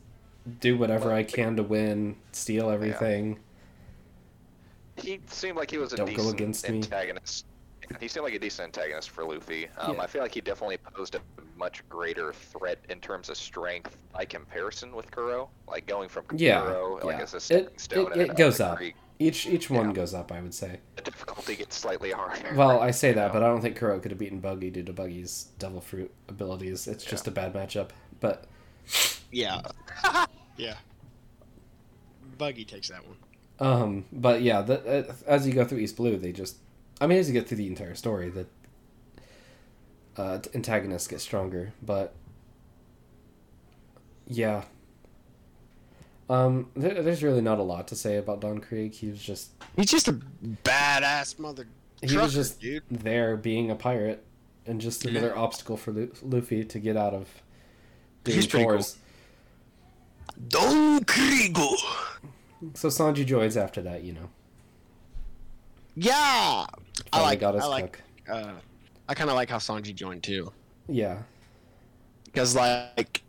do 0.60 0.76
whatever 0.76 1.12
I 1.12 1.22
can 1.22 1.56
to 1.56 1.62
win, 1.62 2.16
steal 2.32 2.68
everything. 2.70 3.38
He 4.96 5.20
seemed 5.28 5.56
like 5.56 5.70
he 5.70 5.78
was 5.78 5.92
a 5.92 5.96
Don't 5.96 6.06
go 6.10 6.16
decent 6.16 6.34
against 6.34 6.68
me. 6.68 6.76
antagonist. 6.78 7.46
He 8.00 8.08
seemed 8.08 8.24
like 8.24 8.34
a 8.34 8.38
decent 8.38 8.76
antagonist 8.76 9.10
for 9.10 9.24
Luffy. 9.24 9.68
Um, 9.78 9.96
Yeah. 9.96 10.02
I 10.02 10.06
feel 10.06 10.22
like 10.22 10.34
he 10.34 10.40
definitely 10.40 10.78
posed 10.78 11.14
a 11.14 11.20
much 11.56 11.86
greater 11.88 12.32
threat 12.32 12.78
in 12.88 13.00
terms 13.00 13.28
of 13.28 13.36
strength 13.36 13.96
by 14.12 14.24
comparison 14.24 14.94
with 14.94 15.10
Kuro. 15.10 15.48
Like 15.68 15.86
going 15.86 16.08
from 16.08 16.24
Yeah, 16.34 16.60
Kuro 16.62 17.00
like 17.04 17.16
yeah. 17.18 17.22
as 17.22 17.34
a 17.34 17.40
stepping 17.40 17.66
It- 17.66 17.80
stone. 17.80 18.06
it- 18.06 18.12
and 18.12 18.20
it 18.22 18.36
goes 18.36 18.60
Elder 18.60 18.72
up. 18.72 18.78
Creek, 18.78 18.94
Each 19.26 19.46
each 19.46 19.70
one 19.70 19.88
Yeah. 19.88 19.92
goes 19.94 20.14
up, 20.14 20.32
I 20.32 20.40
would 20.40 20.54
say. 20.54 20.80
The 20.96 21.02
difficulty 21.02 21.56
gets 21.56 21.76
slightly 21.76 22.10
harder. 22.10 22.54
Well, 22.54 22.80
I 22.80 22.90
say 22.90 23.12
that, 23.12 23.26
Yeah. 23.26 23.32
but 23.32 23.42
I 23.42 23.46
don't 23.48 23.60
think 23.60 23.76
Kuro 23.76 23.98
could 24.00 24.10
have 24.10 24.18
beaten 24.18 24.40
Buggy 24.40 24.70
due 24.70 24.82
to 24.82 24.92
Buggy's 24.92 25.48
devil 25.58 25.80
fruit 25.80 26.12
abilities. 26.28 26.86
It's 26.88 27.04
just 27.04 27.26
a 27.28 27.30
bad 27.30 27.52
matchup. 27.54 27.90
But 28.20 28.46
Yeah. 29.30 29.60
yeah. 30.56 30.76
Buggy 32.38 32.64
takes 32.64 32.88
that 32.88 33.02
one. 33.06 33.16
um, 33.60 34.04
but 34.12 34.42
yeah, 34.42 34.62
the, 34.62 35.08
uh, 35.10 35.14
as 35.26 35.46
you 35.46 35.52
go 35.52 35.64
through 35.64 35.78
East 35.78 35.96
Blue, 35.96 36.16
they 36.16 36.32
just, 36.32 36.56
I 37.00 37.06
mean, 37.06 37.18
as 37.18 37.28
you 37.28 37.32
get 37.34 37.46
through 37.46 37.58
the 37.58 37.66
entire 37.68 37.94
story, 37.94 38.28
the 38.30 38.46
uh, 40.16 40.40
antagonists 40.54 41.06
get 41.08 41.20
stronger. 41.20 41.72
But 41.82 42.14
yeah, 44.26 44.64
um, 46.32 46.68
there, 46.74 47.02
there's 47.02 47.22
really 47.22 47.40
not 47.42 47.58
a 47.58 47.62
lot 47.62 47.88
to 47.88 47.96
say 47.96 48.16
about 48.16 48.40
Don 48.40 48.58
Krieg. 48.60 48.92
He 48.92 49.08
was 49.08 49.22
just 49.22 49.50
He's 49.76 49.90
just 49.90 50.08
a 50.08 50.12
badass 50.64 51.38
mother. 51.38 51.66
he 52.00 52.06
trucker, 52.08 52.22
was 52.24 52.34
just 52.34 52.60
dude. 52.60 52.82
there 52.90 53.36
being 53.36 53.70
a 53.70 53.74
pirate 53.74 54.24
and 54.66 54.80
just 54.80 55.04
Yeah. 55.04 55.10
another 55.12 55.36
obstacle 55.36 55.76
for 55.76 55.92
Luffy 56.22 56.64
to 56.64 56.78
get 56.78 56.96
out 56.96 57.14
of 57.14 57.28
He's 58.24 58.46
pretty 58.46 58.66
cool. 58.66 58.84
Don 60.48 61.00
Kriego. 61.04 61.68
So 62.74 62.88
Sanji 62.88 63.26
joins 63.26 63.56
after 63.56 63.82
that, 63.82 64.04
you 64.04 64.12
know. 64.12 64.28
Yeah. 65.96 66.66
I 67.12 67.20
like. 67.22 67.40
got 67.40 67.54
his 67.54 67.64
I 67.64 67.66
like. 67.66 67.92
cook. 68.24 68.36
Uh, 68.36 68.52
I 69.08 69.14
kind 69.14 69.28
of 69.28 69.36
like 69.36 69.50
how 69.50 69.58
Sanji 69.58 69.94
joined 69.94 70.22
too, 70.22 70.52
Yeah. 70.88 71.18
because 72.24 72.54
like 72.54 73.22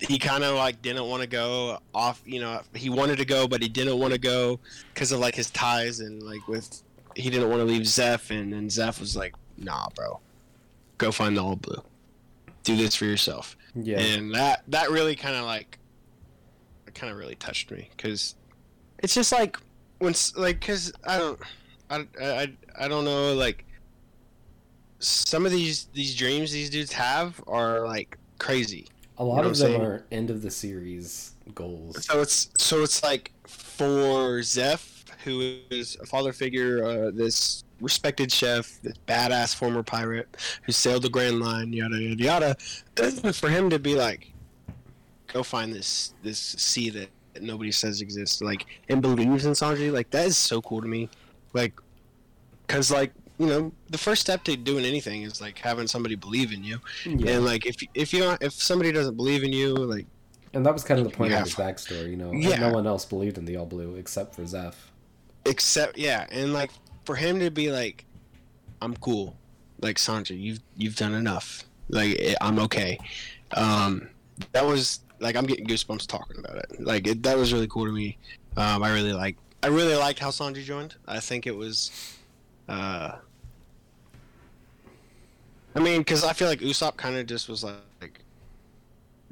he 0.00 0.18
kind 0.18 0.44
of 0.44 0.56
like 0.56 0.82
didn't 0.82 1.06
want 1.06 1.22
to 1.22 1.28
go 1.28 1.78
off. 1.94 2.22
You 2.24 2.40
know, 2.40 2.60
he 2.74 2.90
wanted 2.90 3.16
to 3.18 3.24
go, 3.24 3.46
but 3.48 3.62
he 3.62 3.68
didn't 3.68 3.98
want 3.98 4.12
to 4.12 4.18
go 4.18 4.60
because 4.92 5.12
of 5.12 5.20
like 5.20 5.34
his 5.34 5.50
ties 5.50 6.00
and 6.00 6.22
like 6.22 6.46
with 6.48 6.82
he 7.14 7.30
didn't 7.30 7.48
want 7.48 7.60
to 7.60 7.64
leave 7.64 7.82
Zeff, 7.82 8.30
and 8.30 8.52
then 8.52 8.68
Zeff 8.68 9.00
was 9.00 9.16
like, 9.16 9.34
"Nah, 9.56 9.88
bro, 9.94 10.20
go 10.98 11.12
find 11.12 11.36
the 11.36 11.42
all 11.42 11.56
blue. 11.56 11.82
Do 12.64 12.76
this 12.76 12.94
for 12.94 13.04
yourself." 13.04 13.56
Yeah. 13.74 14.00
and 14.00 14.34
that 14.34 14.62
that 14.68 14.90
really 14.90 15.16
kind 15.16 15.34
of 15.34 15.44
like 15.44 15.78
kind 16.94 17.10
of 17.10 17.18
really 17.18 17.34
touched 17.36 17.70
me 17.70 17.88
because 17.96 18.34
it's 18.98 19.14
just 19.14 19.32
like 19.32 19.56
when 19.98 20.14
like 20.36 20.60
because 20.60 20.92
I 21.06 21.18
don't 21.18 21.40
I, 21.90 22.06
I 22.20 22.52
I 22.78 22.88
don't 22.88 23.04
know 23.04 23.34
like 23.34 23.64
some 24.98 25.46
of 25.46 25.52
these 25.52 25.86
these 25.94 26.14
dreams 26.14 26.52
these 26.52 26.70
dudes 26.70 26.92
have 26.92 27.42
are 27.46 27.86
like 27.86 28.18
crazy 28.38 28.88
A 29.18 29.24
lot 29.24 29.42
know 29.42 29.50
of 29.50 29.58
them 29.58 29.80
are 29.80 30.04
end 30.10 30.30
of 30.30 30.42
the 30.42 30.50
series 30.50 31.32
goals. 31.54 32.04
So 32.04 32.20
it's 32.20 32.50
so 32.58 32.82
it's 32.82 33.02
like 33.02 33.32
for 33.46 34.40
Zeff, 34.40 35.04
who 35.24 35.58
is 35.70 35.96
a 36.00 36.06
father 36.06 36.32
figure, 36.32 36.84
uh, 36.84 37.10
this 37.12 37.64
respected 37.80 38.32
chef, 38.32 38.80
this 38.82 38.94
badass 39.06 39.54
former 39.54 39.82
pirate 39.82 40.36
who 40.62 40.72
sailed 40.72 41.02
the 41.02 41.10
Grand 41.10 41.40
Line, 41.40 41.72
yada 41.72 41.96
yada 42.00 42.56
yada. 42.96 43.32
For 43.32 43.48
him 43.48 43.68
to 43.70 43.78
be 43.78 43.94
like, 43.94 44.32
go 45.26 45.42
find 45.42 45.72
this 45.72 46.14
this 46.22 46.38
sea 46.38 46.90
that 46.90 47.10
nobody 47.40 47.72
says 47.72 48.00
exists, 48.00 48.40
like 48.40 48.66
and 48.88 49.02
believes 49.02 49.44
in 49.44 49.52
Sanji, 49.52 49.92
like 49.92 50.10
that 50.10 50.26
is 50.26 50.38
so 50.38 50.62
cool 50.62 50.80
to 50.80 50.88
me, 50.88 51.08
like, 51.52 51.78
cause 52.68 52.90
like 52.90 53.12
you 53.42 53.48
know 53.52 53.72
the 53.90 53.98
first 54.06 54.20
step 54.26 54.40
to 54.44 54.56
doing 54.56 54.84
anything 54.92 55.22
is 55.28 55.40
like 55.46 55.56
having 55.58 55.86
somebody 55.94 56.14
believe 56.26 56.50
in 56.56 56.62
you, 56.70 56.78
Yeah. 57.04 57.32
and 57.32 57.44
like 57.44 57.62
if 57.66 57.76
if 57.94 58.08
you 58.14 58.20
don't 58.24 58.40
if 58.48 58.52
somebody 58.52 58.90
doesn't 58.98 59.16
believe 59.22 59.42
in 59.48 59.52
you, 59.60 59.74
like 59.94 60.06
And 60.54 60.64
that 60.66 60.72
was 60.78 60.84
kind 60.88 60.98
of 61.00 61.06
the 61.10 61.14
point 61.18 61.30
Yeah. 61.32 61.40
of 61.40 61.46
his 61.48 61.54
backstory, 61.64 62.08
you 62.14 62.16
know. 62.22 62.30
Yeah. 62.32 62.58
No 62.66 62.72
one 62.78 62.86
else 62.86 63.04
believed 63.14 63.36
in 63.40 63.44
the 63.50 63.56
All 63.60 63.66
Blue 63.74 63.96
except 64.02 64.34
for 64.36 64.42
Zeff. 64.54 64.74
except 65.44 65.98
yeah 65.98 66.26
and 66.38 66.52
like 66.60 66.70
for 67.06 67.16
him 67.16 67.34
to 67.40 67.50
be 67.50 67.66
like 67.80 68.04
i'm 68.82 68.94
cool 69.06 69.26
like 69.86 69.96
sanji 70.06 70.36
you've 70.46 70.60
you've 70.76 70.94
done 71.04 71.14
enough 71.14 71.64
like 71.88 72.12
eh, 72.20 72.34
i'm 72.46 72.58
okay 72.66 72.92
um 73.64 73.92
that 74.52 74.64
was 74.72 75.00
like 75.24 75.34
i'm 75.38 75.46
getting 75.50 75.66
goosebumps 75.66 76.06
talking 76.06 76.38
about 76.42 76.56
it 76.62 76.68
like 76.90 77.02
it, 77.12 77.18
that 77.26 77.36
was 77.36 77.52
really 77.52 77.66
cool 77.74 77.86
to 77.90 77.94
me 78.02 78.16
um 78.56 78.78
i 78.86 78.90
really 78.98 79.12
like 79.24 79.36
i 79.64 79.68
really 79.78 79.96
liked 80.06 80.20
how 80.24 80.30
sanji 80.30 80.62
joined 80.72 80.94
i 81.08 81.18
think 81.28 81.46
it 81.52 81.56
was 81.64 81.76
uh 82.68 83.10
i 85.74 85.80
mean 85.80 86.00
because 86.00 86.24
i 86.24 86.32
feel 86.32 86.48
like 86.48 86.60
usopp 86.60 86.96
kind 86.96 87.16
of 87.16 87.26
just 87.26 87.48
was 87.48 87.62
like, 87.64 87.74
like 88.00 88.20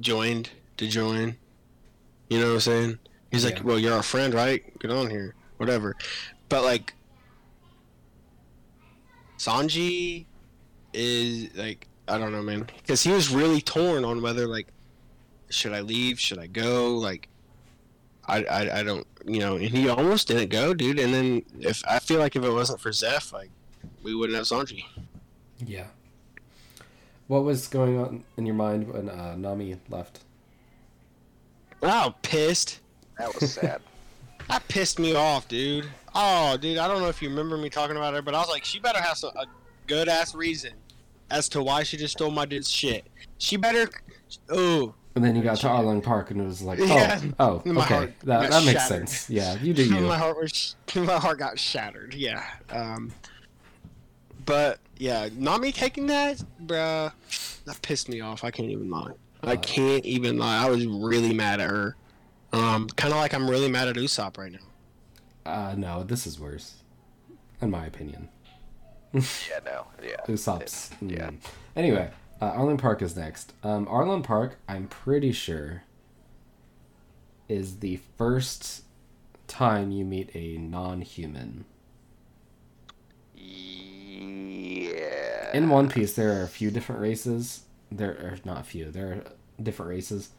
joined 0.01 0.51
to 0.77 0.87
join 0.89 1.37
you 2.29 2.39
know 2.41 2.47
what 2.49 2.55
i'm 2.55 2.61
saying 2.61 2.99
he's 3.31 3.45
like 3.45 3.57
Yeah. 3.59 3.63
well 3.65 3.79
you're 3.79 3.95
our 3.95 4.03
friend 4.03 4.33
right 4.35 4.79
get 4.79 4.91
on 4.91 5.11
here 5.11 5.35
whatever. 5.61 5.95
But 6.49 6.65
like 6.65 6.95
Sanji 9.39 10.25
is 10.95 11.55
like 11.55 11.87
I 12.09 12.19
don't 12.19 12.33
know, 12.33 12.43
man, 12.43 12.67
because 12.79 13.03
he 13.03 13.13
was 13.13 13.29
really 13.31 13.61
torn 13.61 14.05
on 14.05 14.23
whether 14.23 14.47
like 14.47 14.69
should 15.51 15.73
I 15.73 15.81
leave, 15.83 16.19
should 16.19 16.39
I 16.39 16.47
go, 16.47 16.97
like 16.97 17.29
I, 18.27 18.43
I 18.45 18.81
I 18.81 18.83
don't 18.83 19.07
you 19.27 19.41
know, 19.41 19.57
and 19.57 19.69
he 19.69 19.89
almost 19.89 20.29
didn't 20.29 20.49
go, 20.49 20.73
dude. 20.73 20.99
And 20.99 21.13
then 21.13 21.43
if 21.61 21.83
I 21.87 21.99
feel 21.99 22.19
like 22.19 22.37
if 22.37 22.43
it 22.43 22.51
wasn't 22.51 22.81
for 22.81 22.91
Zeff, 22.91 23.33
like 23.33 23.51
we 24.03 24.15
wouldn't 24.15 24.37
have 24.37 24.47
Sanji. 24.47 24.85
Yeah. 25.59 25.87
What 27.31 27.45
was 27.45 27.69
going 27.69 27.97
on 27.97 28.25
in 28.39 28.45
your 28.45 28.57
mind 28.57 28.93
when 28.93 29.09
uh, 29.09 29.37
Nami 29.37 29.77
left? 29.89 30.19
Wow, 31.81 32.17
pissed. 32.23 32.81
That 33.19 33.33
was 33.41 33.53
sad. 33.53 33.81
That 34.49 34.67
pissed 34.67 34.99
me 34.99 35.15
off, 35.15 35.47
dude. 35.47 35.87
Oh, 36.13 36.57
dude, 36.57 36.79
I 36.79 36.89
don't 36.89 37.01
know 37.01 37.07
if 37.09 37.23
you 37.23 37.29
remember 37.29 37.57
me 37.57 37.71
talking 37.71 37.97
about 37.97 38.15
her, 38.15 38.23
but 38.23 38.35
I 38.35 38.39
was 38.41 38.49
like, 38.49 38.65
she 38.65 38.81
better 38.81 39.01
have 39.01 39.17
some, 39.17 39.31
a 39.37 39.45
good 39.87 40.09
ass 40.09 40.35
reason 40.35 40.73
as 41.31 41.49
to 41.51 41.63
why 41.63 41.85
she 41.85 41.97
just 41.97 42.15
stole 42.15 42.33
my 42.33 42.47
dude's 42.47 42.69
shit. 42.69 43.07
She 43.39 43.57
better. 43.57 43.89
Oh, 44.49 44.93
And 45.15 45.25
then 45.25 45.37
you 45.37 45.43
got 45.45 45.59
to 45.59 45.69
Arlong 45.69 46.03
Park 46.03 46.33
and 46.33 46.41
it 46.41 46.45
was 46.47 46.63
like, 46.63 46.81
oh, 46.81 46.85
Yeah. 46.85 47.21
oh, 47.39 47.63
okay, 47.65 48.13
that, 48.25 48.51
that 48.51 48.65
makes 48.65 48.89
shattered. 48.89 49.09
sense. 49.09 49.31
Yeah, 49.31 49.57
you 49.63 49.73
do 49.73 49.85
you. 49.95 50.01
my 50.01 50.19
heart 50.19 50.37
was, 50.37 50.75
my 50.97 51.19
heart 51.21 51.39
got 51.39 51.57
shattered. 51.57 52.13
Yeah. 52.13 52.45
Um. 52.71 53.13
But 54.51 54.81
yeah, 54.99 55.29
Nami 55.37 55.71
taking 55.71 56.09
that, 56.09 56.43
bruh, 56.67 57.13
that 57.67 57.83
pissed 57.83 58.09
me 58.09 58.21
off. 58.21 58.43
I 58.43 58.51
can't 58.51 58.69
even 58.69 58.91
lie. 58.91 59.13
I 59.45 59.55
can't 59.55 60.05
even 60.05 60.39
lie. 60.39 60.67
I 60.67 60.69
was 60.69 60.85
really 60.89 61.33
mad 61.33 61.61
at 61.61 61.71
her. 61.71 61.95
Um, 62.53 62.89
kind 62.89 63.15
of 63.15 63.21
like 63.21 63.33
I'm 63.33 63.49
really 63.49 63.69
mad 63.69 63.87
at 63.87 63.95
Usopp 63.95 64.39
right 64.39 64.51
now. 64.51 64.59
Uh, 65.47 65.75
no, 65.77 66.03
this 66.03 66.27
is 66.27 66.41
worse, 66.41 66.83
in 67.63 67.71
my 67.71 67.87
opinion. 67.87 68.29
yeah, 69.13 69.21
no, 69.65 69.87
yeah. 70.03 70.17
Usopp's. 70.27 70.91
yeah. 71.01 71.29
mm. 71.29 71.37
Anyway, 71.77 72.11
uh, 72.41 72.53
Arlong 72.55 72.77
Park 72.77 73.03
is 73.03 73.15
next. 73.15 73.53
Um, 73.63 73.87
Arlong 73.87 74.25
Park, 74.25 74.59
I'm 74.69 74.89
pretty 74.89 75.31
sure, 75.31 75.85
is 77.49 77.79
the 77.79 78.01
first 78.19 78.83
time 79.47 79.93
you 79.93 80.05
meet 80.05 80.35
a 80.35 80.59
non-human. 80.59 81.67
Yeah. 83.37 83.90
In 84.21 85.69
One 85.69 85.89
Piece, 85.89 86.13
there 86.15 86.39
are 86.39 86.43
a 86.45 86.49
few 86.49 86.71
different 86.71 87.01
races. 87.01 87.63
There 87.91 88.11
are 88.11 88.39
not 88.45 88.61
a 88.61 88.65
few. 88.65 88.91
There 88.91 89.13
are 89.13 89.25
different 89.63 89.91
races. 89.91 90.31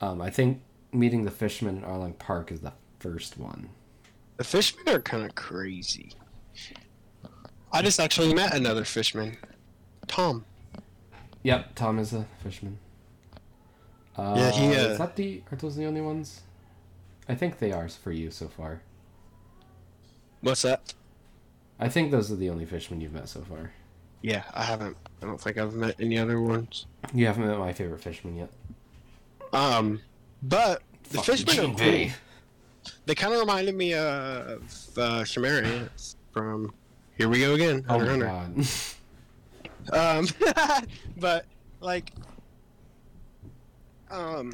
Um, 0.00 0.20
I 0.20 0.30
think 0.30 0.60
meeting 0.92 1.24
the 1.24 1.30
fisherman 1.30 1.78
in 1.78 1.82
Arlong 1.82 2.18
Park 2.18 2.50
is 2.52 2.60
the 2.60 2.72
first 2.98 3.38
one. 3.38 3.70
The 4.36 4.44
fishmen 4.44 4.88
are 4.88 5.00
kind 5.00 5.24
of 5.24 5.34
crazy. 5.34 6.12
I 7.72 7.82
just 7.82 8.00
actually 8.00 8.32
met 8.34 8.54
another 8.54 8.84
fishman, 8.84 9.36
Tom. 10.06 10.44
Yep, 11.42 11.74
Tom 11.74 11.98
is 11.98 12.12
a 12.12 12.26
fishman. 12.42 12.78
Uh, 14.16 14.34
Yeah, 14.36 14.50
he, 14.50 14.66
uh, 14.74 14.88
is 14.90 14.98
that 14.98 15.16
the? 15.16 15.42
Are 15.52 15.56
those 15.56 15.76
the 15.76 15.84
only 15.86 16.00
ones? 16.00 16.40
I 17.28 17.34
think 17.34 17.58
they 17.58 17.72
are 17.72 17.88
for 17.88 18.10
you 18.10 18.30
so 18.30 18.48
far. 18.48 18.80
What's 20.40 20.62
that? 20.62 20.94
I 21.80 21.88
think 21.88 22.10
those 22.10 22.30
are 22.32 22.36
the 22.36 22.50
only 22.50 22.64
fishermen 22.64 23.00
you've 23.00 23.12
met 23.12 23.28
so 23.28 23.40
far. 23.42 23.72
Yeah, 24.22 24.42
I 24.52 24.64
haven't. 24.64 24.96
I 25.22 25.26
don't 25.26 25.40
think 25.40 25.58
I've 25.58 25.74
met 25.74 25.94
any 26.00 26.18
other 26.18 26.40
ones. 26.40 26.86
You 27.14 27.26
haven't 27.26 27.46
met 27.46 27.58
my 27.58 27.72
favorite 27.72 28.00
fisherman 28.00 28.36
yet. 28.36 28.50
Um, 29.52 30.00
but 30.42 30.82
the 31.10 31.18
Fucking 31.18 31.36
fishmen 31.46 31.58
are 31.58 31.74
Jinbei. 31.74 32.06
cool. 32.08 32.92
They 33.06 33.14
kind 33.14 33.32
of 33.32 33.40
reminded 33.40 33.74
me 33.74 33.94
of 33.94 34.88
uh, 34.96 35.24
Chimera 35.24 35.66
ants 35.66 36.16
from 36.32 36.72
Here 37.16 37.28
We 37.28 37.40
Go 37.40 37.54
Again. 37.54 37.84
Oh 37.88 37.98
Hunter 37.98 38.16
my 38.16 38.44
x 38.44 38.56
god. 38.56 38.66
Um, 39.90 40.26
but 41.16 41.46
like, 41.80 42.12
um, 44.10 44.52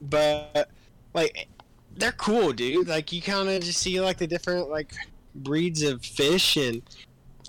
but 0.00 0.70
like, 1.12 1.48
they're 1.96 2.12
cool, 2.12 2.52
dude. 2.54 2.88
Like, 2.88 3.12
you 3.12 3.20
kind 3.20 3.48
of 3.48 3.62
just 3.62 3.80
see 3.80 4.00
like 4.00 4.16
the 4.16 4.26
different 4.26 4.70
like 4.70 4.94
breeds 5.34 5.82
of 5.82 6.04
fish, 6.04 6.56
and 6.56 6.82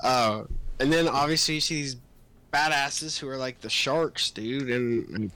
uh, 0.03 0.43
and 0.79 0.91
then 0.91 1.07
obviously 1.07 1.55
you 1.55 1.61
see 1.61 1.75
these 1.75 1.97
badasses 2.53 3.19
who 3.19 3.27
are 3.27 3.37
like 3.37 3.61
the 3.61 3.69
sharks, 3.69 4.31
dude, 4.31 4.69
and, 4.69 5.09
and 5.09 5.31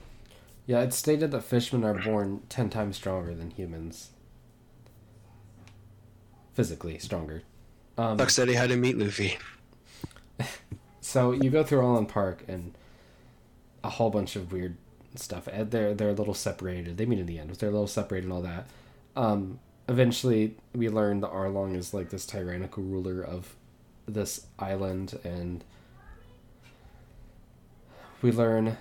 Yeah, 0.66 0.80
it's 0.80 0.96
stated 0.96 1.30
that 1.32 1.42
fishmen 1.42 1.84
are 1.84 1.94
born 1.94 2.42
ten 2.48 2.70
times 2.70 2.96
stronger 2.96 3.34
than 3.34 3.50
humans. 3.50 4.10
Physically 6.54 6.98
stronger. 6.98 7.42
Um, 7.96 8.16
Buck 8.16 8.30
said 8.30 8.48
he 8.48 8.54
had 8.54 8.70
to 8.70 8.76
meet 8.76 8.96
Luffy. 8.98 9.38
so 11.00 11.32
you 11.32 11.50
go 11.50 11.62
through 11.62 11.80
Arlong 11.80 12.08
Park 12.08 12.44
and 12.48 12.74
a 13.84 13.90
whole 13.90 14.10
bunch 14.10 14.36
of 14.36 14.52
weird 14.52 14.76
stuff. 15.14 15.48
And 15.50 15.70
They're 15.70 15.94
they're 15.94 16.10
a 16.10 16.14
little 16.14 16.34
separated. 16.34 16.96
They 16.96 17.06
meet 17.06 17.18
in 17.18 17.26
the 17.26 17.38
end. 17.38 17.50
They're 17.50 17.68
a 17.68 17.72
little 17.72 17.86
separated 17.86 18.24
and 18.24 18.32
all 18.32 18.42
that. 18.42 18.66
Um, 19.16 19.58
eventually, 19.90 20.56
we 20.74 20.88
learn 20.88 21.20
that 21.20 21.30
Arlong 21.30 21.74
is 21.76 21.92
like 21.92 22.08
this 22.08 22.24
tyrannical 22.24 22.82
ruler 22.82 23.22
of 23.22 23.54
this 24.06 24.46
island, 24.58 25.18
and 25.24 25.62
we 28.22 28.32
learn 28.32 28.76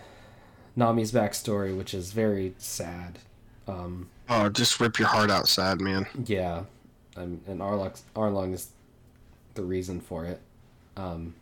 Nami's 0.77 1.11
backstory, 1.11 1.75
which 1.75 1.93
is 1.93 2.11
very 2.11 2.53
sad. 2.57 3.19
Um, 3.67 4.09
Oh, 4.29 4.47
just 4.49 4.79
rip 4.79 4.99
your 4.99 5.07
heart 5.07 5.31
out, 5.31 5.47
sad 5.47 5.81
man. 5.81 6.05
yeah, 6.25 6.63
um, 7.17 7.41
and 7.47 7.59
Arlong 7.61 7.99
Arlong 8.15 8.53
is 8.53 8.69
the 9.55 9.63
reason 9.63 9.99
for 9.99 10.23
it. 10.25 10.39
Um, 10.95 11.33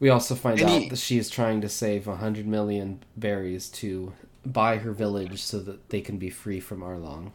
we 0.00 0.08
also 0.08 0.34
find 0.34 0.58
And 0.60 0.70
out 0.70 0.82
he- 0.82 0.88
that 0.88 0.96
she 0.98 1.18
is 1.18 1.28
trying 1.28 1.60
to 1.60 1.68
save 1.68 2.08
a 2.08 2.16
hundred 2.16 2.46
million 2.46 3.02
berries 3.16 3.68
to 3.70 4.14
buy 4.46 4.78
her 4.78 4.92
village 4.92 5.42
so 5.42 5.58
that 5.60 5.90
they 5.90 6.00
can 6.00 6.16
be 6.16 6.30
free 6.30 6.60
from 6.60 6.80
Arlong. 6.80 7.32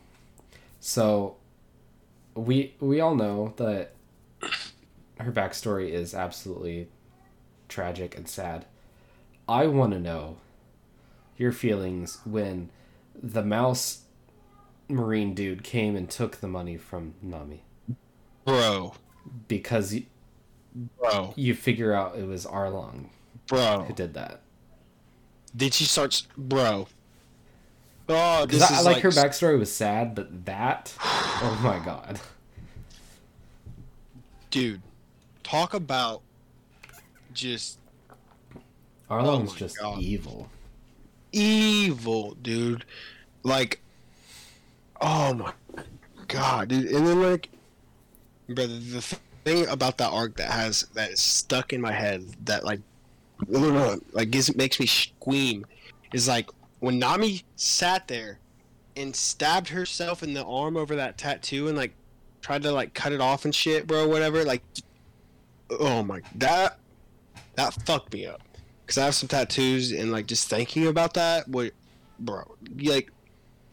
So, 0.85 1.37
we 2.35 2.75
we 2.81 2.99
all 2.99 3.15
know 3.15 3.53
that 3.55 3.93
her 5.17 5.31
backstory 5.31 5.91
is 5.91 6.13
absolutely 6.13 6.89
tragic 7.69 8.17
and 8.17 8.27
sad. 8.27 8.65
I 9.47 9.67
want 9.67 9.93
to 9.93 9.99
know 9.99 10.39
your 11.37 11.53
feelings 11.53 12.19
when 12.25 12.69
the 13.15 13.43
mouse 13.43 14.01
marine 14.89 15.33
dude 15.33 15.63
came 15.63 15.95
and 15.95 16.09
took 16.09 16.41
the 16.41 16.49
money 16.49 16.75
from 16.75 17.13
Nami 17.21 17.63
Bro, 18.43 18.95
because 19.47 19.93
you, 19.93 20.03
bro, 20.99 21.33
you 21.37 21.55
figure 21.55 21.93
out 21.93 22.17
it 22.17 22.27
was 22.27 22.45
Arlong 22.45 23.05
bro. 23.47 23.85
who 23.87 23.93
did 23.93 24.15
that. 24.15 24.41
Did 25.55 25.73
she 25.73 25.85
start? 25.85 26.23
Bro. 26.37 26.89
Oh, 28.09 28.45
this 28.45 28.61
I, 28.61 28.79
is 28.79 28.85
like 28.85 28.95
like 28.95 29.03
her 29.03 29.09
backstory 29.09 29.57
was 29.57 29.73
sad, 29.73 30.13
but 30.13 30.45
that, 30.45 30.93
oh 30.99 31.59
my 31.63 31.79
god, 31.83 32.19
dude. 34.51 34.81
Talk 35.43 35.73
about 35.73 36.21
just 37.33 37.77
Arlong's 39.09 39.51
Oh 39.51 39.55
just 39.55 39.77
God. 39.77 39.99
evil. 39.99 40.49
evil, 41.31 42.35
dude. 42.41 42.85
Like, 43.43 43.81
oh 45.01 45.33
my 45.33 45.53
god, 46.27 46.69
dude. 46.69 46.87
And 46.87 47.05
then 47.05 47.21
like, 47.21 47.49
brother, 48.47 48.79
the 48.79 49.01
thing 49.01 49.67
about 49.67 49.97
that 49.97 50.11
arc 50.11 50.37
that 50.37 50.49
has 50.49 50.83
that 50.93 51.11
is 51.11 51.19
stuck 51.19 51.73
in 51.73 51.81
my 51.81 51.91
head 51.91 52.25
that 52.45 52.63
like, 52.63 52.79
like 53.47 54.31
gives 54.31 54.55
makes 54.55 54.79
me 54.79 54.85
scream 54.85 55.65
is 56.13 56.27
like 56.27 56.49
when 56.83 56.99
Nami 56.99 57.41
sat 57.55 58.09
there 58.09 58.39
and 58.97 59.15
stabbed 59.15 59.69
herself 59.69 60.21
in 60.21 60.33
the 60.33 60.43
arm 60.43 60.75
over 60.75 60.97
that 60.97 61.17
tattoo 61.17 61.69
and 61.69 61.77
like 61.77 61.93
tried 62.41 62.61
to 62.63 62.71
like 62.73 62.93
cut 62.93 63.13
it 63.13 63.21
off 63.21 63.45
and 63.45 63.55
shit, 63.55 63.87
bro. 63.87 64.05
Whatever. 64.05 64.43
Like, 64.43 64.61
oh 65.79 66.03
my, 66.03 66.19
that 66.35 66.77
that 67.55 67.73
fucked 67.85 68.11
me 68.13 68.25
up. 68.27 68.41
Cause 68.85 68.97
I 68.97 69.05
have 69.05 69.15
some 69.15 69.29
tattoos 69.29 69.93
and 69.93 70.11
like 70.11 70.27
just 70.27 70.49
thinking 70.49 70.87
about 70.87 71.13
that, 71.13 71.47
what, 71.47 71.71
bro, 72.19 72.43
like, 72.81 73.11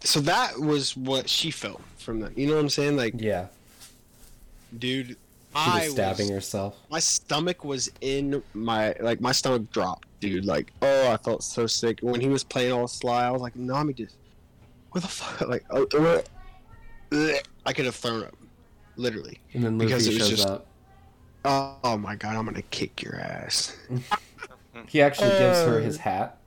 so 0.05 0.21
that 0.21 0.57
was 0.61 0.97
what 0.97 1.29
she 1.29 1.51
felt 1.51 1.83
from 1.99 2.21
that. 2.21 2.39
You 2.39 2.47
know 2.47 2.55
what 2.55 2.61
I'm 2.61 2.69
saying? 2.69 2.97
Like, 2.97 3.15
Yeah. 3.19 3.49
dude, 4.79 5.09
She 5.09 5.17
I 5.57 5.85
was 5.87 5.91
stabbing 5.95 6.27
was, 6.29 6.35
herself. 6.37 6.77
my 6.93 7.01
stomach 7.01 7.65
was 7.65 7.91
in 8.03 8.41
my 8.55 8.95
like 9.01 9.21
my 9.21 9.33
stomach 9.33 9.69
dropped, 9.73 10.07
dude. 10.21 10.45
Like, 10.45 10.73
oh, 10.83 11.11
I 11.11 11.17
felt 11.17 11.43
so 11.43 11.67
sick 11.67 11.99
when 12.03 12.21
he 12.21 12.29
was 12.29 12.45
playing 12.45 12.73
all 12.73 12.87
sly. 12.89 13.25
I 13.27 13.31
was 13.31 13.43
like, 13.43 13.57
Nami, 13.57 13.93
just 13.95 14.17
what 14.93 15.03
the 15.03 15.09
fuck? 15.09 15.41
Like, 15.49 15.65
oh, 15.71 15.87
uh, 15.95 16.23
ugh. 17.13 17.35
I 17.67 17.73
could 17.73 17.85
have 17.87 17.95
thrown 17.97 18.25
up, 18.25 18.35
literally. 18.97 19.39
And 19.55 19.65
then 19.65 19.79
Because 19.79 20.07
it 20.07 20.15
was 20.15 20.19
shows 20.29 20.31
just- 20.31 20.49
up. 20.49 20.67
Oh, 21.45 21.77
oh 21.85 21.97
my 21.97 22.17
god, 22.17 22.37
I'm 22.37 22.45
gonna 22.45 22.61
kick 22.61 23.03
your 23.03 23.17
ass, 23.17 23.75
He 24.89 25.01
actually 25.01 25.31
gives 25.31 25.59
her 25.61 25.79
Uh, 25.79 25.83
his 25.83 25.97
hat 25.97 26.39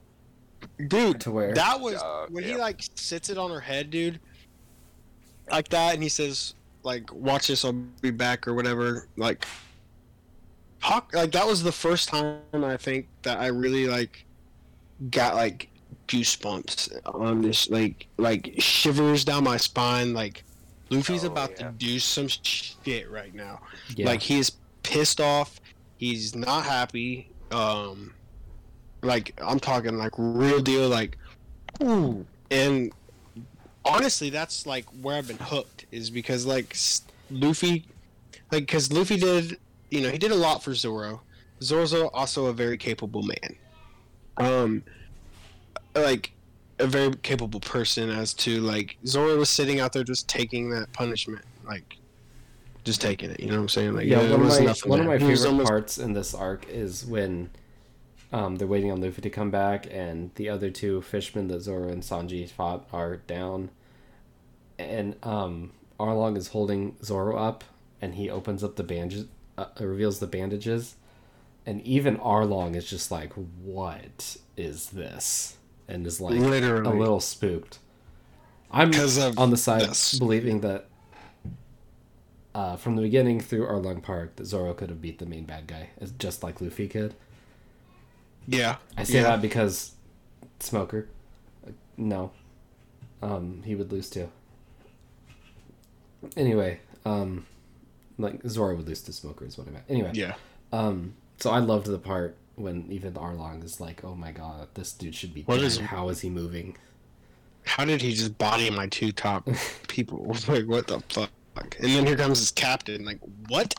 dude. 0.87 1.19
to 1.21 1.31
wear. 1.31 1.53
That 1.55 1.79
was 1.81 1.95
Uh, 1.95 2.27
when 2.29 2.43
he 2.43 2.55
like 2.55 2.81
sits 2.95 3.29
it 3.29 3.37
on 3.39 3.49
her 3.49 3.59
head, 3.59 3.89
dude. 3.89 4.19
Like 5.49 5.67
that, 5.69 5.95
and 5.95 6.03
he 6.03 6.09
says, 6.09 6.53
"Like, 6.83 7.11
watch 7.11 7.47
this, 7.47 7.65
I'll 7.65 7.73
be 7.73 8.11
back" 8.11 8.47
or 8.47 8.53
whatever. 8.53 9.07
Like, 9.17 9.45
Hawk, 10.83 11.11
like 11.13 11.31
that 11.31 11.47
was 11.47 11.63
the 11.63 11.71
first 11.71 12.09
time 12.09 12.39
I 12.53 12.77
think 12.77 13.07
that 13.21 13.39
I 13.39 13.47
really 13.47 13.87
like 13.87 14.25
got 15.09 15.35
like 15.35 15.69
goosebumps 16.07 16.99
on 17.05 17.41
this, 17.41 17.69
like, 17.69 18.07
like 18.17 18.53
shivers 18.57 19.23
down 19.23 19.45
my 19.45 19.57
spine. 19.57 20.13
Like, 20.13 20.43
Luffy's 20.89 21.23
Oh, 21.23 21.27
about 21.27 21.51
yeah. 21.51 21.67
to 21.67 21.71
do 21.73 21.99
some 21.99 22.27
shit 22.27 23.09
right 23.09 23.33
now. 23.33 23.61
yeah. 23.95 24.05
Like 24.07 24.21
he 24.21 24.39
is 24.39 24.51
pissed 24.83 25.21
off. 25.21 25.59
He's 25.97 26.35
not 26.35 26.65
happy. 26.65 27.29
Um, 27.51 28.13
like 29.01 29.33
I'm 29.41 29.59
talking 29.59 29.97
like 29.97 30.11
real 30.17 30.59
deal. 30.61 30.89
Like, 30.89 31.17
ooh. 31.81 32.25
And 32.51 32.91
honestly, 33.85 34.29
that's 34.29 34.65
like 34.65 34.85
where 35.01 35.15
I've 35.17 35.27
been 35.27 35.37
hooked 35.37 35.85
is 35.91 36.09
because 36.09 36.45
like 36.45 36.75
Luffy, 37.31 37.85
like 38.51 38.63
because 38.63 38.91
Luffy 38.91 39.17
did, 39.17 39.57
you 39.93 40.01
know, 40.01 40.09
he 40.09 40.17
did 40.17 40.31
a 40.31 40.35
lot 40.35 40.63
for 40.63 40.73
Zoro. 40.73 41.21
Zoro's 41.61 41.93
also 41.93 42.47
a 42.47 42.53
very 42.53 42.77
capable 42.77 43.21
man. 43.21 43.55
Um, 44.37 44.83
like 45.93 46.31
a 46.79 46.87
very 46.87 47.13
capable 47.17 47.59
person 47.59 48.09
as 48.09 48.33
to 48.33 48.59
like 48.61 48.97
Zoro 49.05 49.37
was 49.37 49.51
sitting 49.51 49.79
out 49.79 49.93
there 49.93 50.03
just 50.03 50.27
taking 50.27 50.71
that 50.71 50.91
punishment, 50.93 51.45
like 51.63 51.97
just 52.83 53.01
taking 53.01 53.29
it. 53.29 53.39
You 53.39 53.49
know 53.49 53.57
what 53.57 53.61
I'm 53.61 53.69
saying? 53.69 53.93
Like 53.93 54.07
yeah, 54.07 54.23
there 54.23 54.35
one 54.35 54.47
of 54.47 54.63
my 54.63 54.73
one 54.89 54.99
of 54.99 55.05
my 55.05 55.19
favorite 55.19 55.45
almost- 55.45 55.69
parts 55.69 55.97
in 55.99 56.13
this 56.13 56.33
arc 56.33 56.67
is 56.67 57.05
when 57.05 57.51
um, 58.31 58.55
they're 58.55 58.67
waiting 58.67 58.91
on 58.91 58.99
Luffy 58.99 59.21
to 59.21 59.29
come 59.29 59.51
back, 59.51 59.85
and 59.91 60.31
the 60.35 60.49
other 60.49 60.71
two 60.71 61.03
fishmen 61.03 61.49
that 61.49 61.61
Zoro 61.61 61.89
and 61.89 62.01
Sanji 62.01 62.49
fought 62.49 62.87
are 62.91 63.17
down, 63.17 63.69
and 64.79 65.15
um, 65.21 65.71
Arlong 65.99 66.35
is 66.35 66.47
holding 66.47 66.95
Zoro 67.03 67.37
up, 67.37 67.63
and 68.01 68.15
he 68.15 68.27
opens 68.27 68.63
up 68.63 68.75
the 68.75 68.83
bandages, 68.83 69.27
uh, 69.57 69.65
reveals 69.79 70.19
the 70.19 70.27
bandages, 70.27 70.95
and 71.65 71.81
even 71.81 72.17
Arlong 72.17 72.75
is 72.75 72.89
just 72.89 73.11
like, 73.11 73.33
"What 73.33 74.37
is 74.57 74.91
this?" 74.91 75.57
and 75.87 76.07
is 76.07 76.21
like 76.21 76.35
Literally. 76.39 76.89
a 76.89 76.99
little 76.99 77.19
spooked. 77.19 77.79
I'm 78.71 78.91
on 79.37 79.49
the 79.51 79.57
side 79.57 79.81
this. 79.81 80.17
believing 80.17 80.61
that 80.61 80.85
uh, 82.55 82.75
from 82.75 82.95
the 82.95 83.01
beginning 83.01 83.39
through 83.39 83.67
Arlong 83.67 84.01
Park 84.01 84.35
that 84.37 84.45
Zoro 84.45 84.73
could 84.73 84.89
have 84.89 85.01
beat 85.01 85.19
the 85.19 85.25
main 85.25 85.43
bad 85.45 85.67
guy, 85.67 85.89
as- 85.99 86.11
just 86.11 86.41
like 86.43 86.61
Luffy 86.61 86.87
could. 86.87 87.13
Yeah. 88.47 88.77
I 88.97 89.03
say 89.03 89.15
yeah. 89.15 89.23
that 89.23 89.41
because 89.41 89.93
Smoker. 90.59 91.07
uh, 91.67 91.71
No, 91.97 92.31
um, 93.21 93.61
he 93.65 93.75
would 93.75 93.91
lose 93.91 94.09
too. 94.09 94.29
Anyway, 96.37 96.79
um, 97.05 97.45
like 98.17 98.41
Zoro 98.47 98.75
would 98.75 98.87
lose 98.87 99.01
to 99.03 99.13
Smoker 99.13 99.45
is 99.45 99.57
what 99.57 99.67
I 99.67 99.71
meant. 99.71 99.85
Anyway, 99.89 100.11
Yeah. 100.13 100.35
um, 100.71 101.13
so 101.39 101.49
I 101.51 101.59
loved 101.59 101.87
the 101.87 101.97
part 101.97 102.35
when 102.55 102.85
even 102.91 103.13
Arlong 103.13 103.63
is 103.63 103.79
like, 103.81 104.03
"Oh 104.03 104.15
my 104.15 104.31
god, 104.31 104.67
this 104.75 104.91
dude 104.93 105.15
should 105.15 105.33
be 105.33 105.41
What 105.43 105.57
dead. 105.57 105.65
is- 105.65 105.77
How 105.79 106.09
is 106.09 106.21
he 106.21 106.29
moving?" 106.29 106.77
How 107.65 107.85
did 107.85 108.01
he 108.01 108.13
just 108.13 108.37
body 108.37 108.69
my 108.69 108.87
two 108.87 109.11
top 109.11 109.47
people? 109.87 110.35
Like 110.47 110.65
what 110.65 110.87
the 110.87 110.99
fuck? 111.09 111.29
And 111.55 111.89
then 111.91 112.05
here 112.05 112.17
comes 112.17 112.39
his 112.39 112.51
captain. 112.51 113.05
Like 113.05 113.19
what? 113.47 113.73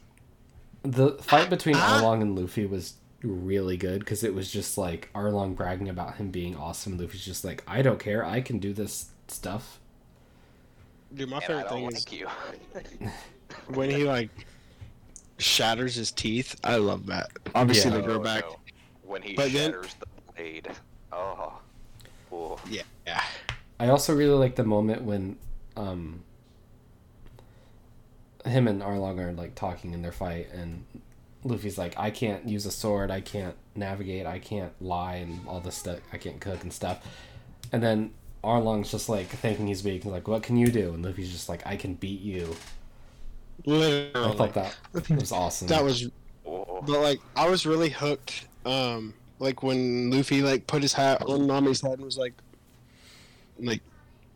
The 0.82 1.12
fight 1.22 1.50
between 1.50 1.76
Ah. 1.76 2.00
Arlong 2.00 2.22
and 2.22 2.38
Luffy 2.38 2.66
was 2.66 2.94
really 3.22 3.76
good 3.76 4.00
because 4.00 4.22
it 4.24 4.34
was 4.34 4.50
just 4.50 4.76
like 4.78 5.10
Arlong 5.14 5.54
bragging 5.56 5.88
about 5.88 6.16
him 6.16 6.30
being 6.30 6.56
awesome. 6.56 6.92
and 6.92 7.00
Luffy's 7.00 7.24
just 7.24 7.44
like, 7.44 7.62
I 7.66 7.80
don't 7.82 7.98
care. 7.98 8.24
I 8.24 8.40
can 8.40 8.58
do 8.58 8.72
this 8.72 9.06
stuff. 9.28 9.80
Dude, 11.14 11.28
my 11.28 11.36
And 11.36 11.44
I 11.44 11.46
favorite 11.46 11.62
don't 11.62 11.72
thing 11.72 11.84
like 11.86 11.94
is 11.96 12.12
you. 12.12 13.10
when 13.68 13.90
he 13.90 14.04
like 14.04 14.30
shatters 15.38 15.94
his 15.94 16.10
teeth. 16.12 16.56
I 16.64 16.76
love 16.76 17.06
that. 17.06 17.30
Obviously 17.54 17.90
Yeah. 17.90 17.98
they 17.98 18.02
grow 18.04 18.16
Oh, 18.16 18.20
back. 18.20 18.44
no. 18.44 18.56
When 19.02 19.22
he 19.22 19.34
But 19.34 19.52
then- 19.52 19.72
shatters 19.72 19.94
the 20.00 20.06
blade. 20.34 20.68
Oh. 21.12 21.60
Ooh. 22.32 22.56
Yeah. 22.68 22.82
Yeah. 23.06 23.22
I 23.78 23.88
also 23.88 24.14
really 24.14 24.34
like 24.38 24.56
the 24.56 24.64
moment 24.64 25.02
when 25.02 25.36
um 25.76 26.22
him 28.44 28.68
and 28.68 28.82
Arlong 28.82 29.18
are 29.18 29.32
like 29.32 29.54
talking 29.54 29.92
in 29.94 30.02
their 30.02 30.12
fight 30.12 30.50
and 30.52 30.84
Luffy's 31.44 31.78
like, 31.78 31.98
I 31.98 32.10
can't 32.10 32.48
use 32.48 32.66
a 32.66 32.70
sword, 32.70 33.10
I 33.10 33.20
can't 33.20 33.54
navigate, 33.74 34.26
I 34.26 34.38
can't 34.38 34.72
lie 34.82 35.16
and 35.16 35.46
all 35.46 35.60
this 35.60 35.76
stuff 35.76 36.00
I 36.12 36.18
can't 36.18 36.40
cook 36.40 36.62
and 36.62 36.72
stuff. 36.72 37.04
And 37.72 37.82
then 37.82 38.12
Arlong's 38.42 38.90
just 38.90 39.08
like 39.08 39.26
thinking 39.28 39.66
he's 39.66 39.82
weak 39.82 40.04
and 40.04 40.12
like, 40.12 40.28
What 40.28 40.42
can 40.42 40.56
you 40.56 40.68
do? 40.68 40.92
And 40.94 41.04
Luffy's 41.04 41.32
just 41.32 41.48
like, 41.48 41.66
I 41.66 41.76
can 41.76 41.94
beat 41.94 42.20
you. 42.20 42.54
Literally. 43.64 44.32
I 44.32 44.36
thought 44.36 44.54
that 44.54 44.76
was 45.10 45.32
awesome. 45.32 45.68
that 45.68 45.82
was 45.82 46.08
But 46.44 47.00
like 47.00 47.20
I 47.36 47.48
was 47.48 47.66
really 47.66 47.90
hooked. 47.90 48.46
Um, 48.66 49.14
like 49.38 49.62
when 49.62 50.10
Luffy 50.10 50.42
like 50.42 50.66
put 50.66 50.82
his 50.82 50.92
hat 50.92 51.22
on 51.22 51.46
Nami's 51.46 51.80
head 51.80 51.92
and 51.94 52.04
was 52.04 52.16
like, 52.18 52.32
like, 53.58 53.80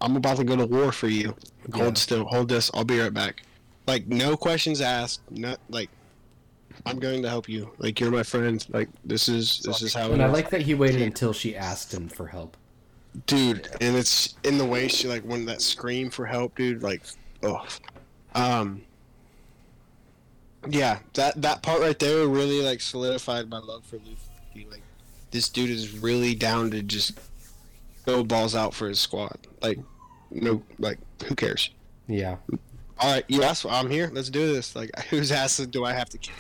I'm 0.01 0.17
about 0.17 0.37
to 0.37 0.45
go 0.45 0.57
to 0.57 0.67
war 0.67 0.93
for 0.93 1.09
you. 1.09 1.35
Yeah. 1.69 1.83
Hold 1.83 1.99
still, 1.99 2.25
hold 2.25 2.49
this. 2.49 2.71
I'll 2.75 2.85
be 2.85 2.99
right 3.01 3.13
back. 3.13 3.43
Like 3.87 4.07
no 4.07 4.37
questions 4.37 4.81
asked. 4.81 5.21
Not 5.31 5.59
like, 5.69 5.91
I'm 6.87 6.99
going 6.99 7.23
to 7.23 7.29
help 7.29 7.49
you. 7.49 7.71
Like 7.79 7.99
you're 8.01 8.11
my 8.11 8.23
friend. 8.23 8.65
Like 8.71 8.89
this 9.05 9.29
is 9.29 9.61
this 9.61 9.83
is 9.83 9.95
how 9.95 10.07
it 10.09 10.13
and 10.13 10.23
I 10.23 10.27
like 10.27 10.51
that 10.51 10.63
he 10.63 10.75
waited 10.75 11.03
until 11.03 11.33
she 11.33 11.57
asked 11.57 11.93
him 11.93 12.09
for 12.09 12.27
help. 12.27 12.57
dude. 13.27 13.69
And 13.81 13.97
it's 13.97 14.37
in 14.45 14.59
the 14.59 14.65
way 14.65 14.89
she 14.89 15.09
like 15.09 15.23
when 15.23 15.45
that 15.47 15.63
scream 15.63 16.11
for 16.11 16.27
help, 16.27 16.55
dude. 16.57 16.83
Like, 16.83 17.03
oh, 17.43 17.67
um, 18.35 18.83
yeah. 20.69 20.99
That 21.15 21.41
that 21.43 21.63
part 21.63 21.81
right 21.81 21.99
there 21.99 22.27
really 22.27 22.63
like 22.63 22.81
solidified 22.81 23.49
my 23.49 23.59
love 23.59 23.85
for 23.85 23.97
Luffy. 23.97 24.67
Like, 24.71 24.83
this 25.31 25.49
dude 25.49 25.71
is 25.71 25.99
really 25.99 26.35
down 26.35 26.71
to 26.73 26.83
just 26.83 27.19
go 28.07 28.25
balls 28.25 28.55
out 28.55 28.75
for 28.75 28.89
his 28.89 28.99
squad. 28.99 29.39
Like, 29.63 29.79
no, 30.31 30.63
like 30.79 30.99
who 31.27 31.35
cares? 31.35 31.71
Yeah. 32.07 32.37
All 33.01 33.13
right, 33.15 33.25
you 33.29 33.43
asked. 33.45 33.65
I'm 33.69 33.89
here. 33.91 34.11
Let's 34.13 34.31
do 34.31 34.53
this. 34.53 34.75
Like, 34.75 34.91
whose 35.11 35.31
ass 35.31 35.59
do 35.59 35.85
I 35.85 35.93
have 35.93 36.09
to 36.11 36.19
kick? 36.19 36.35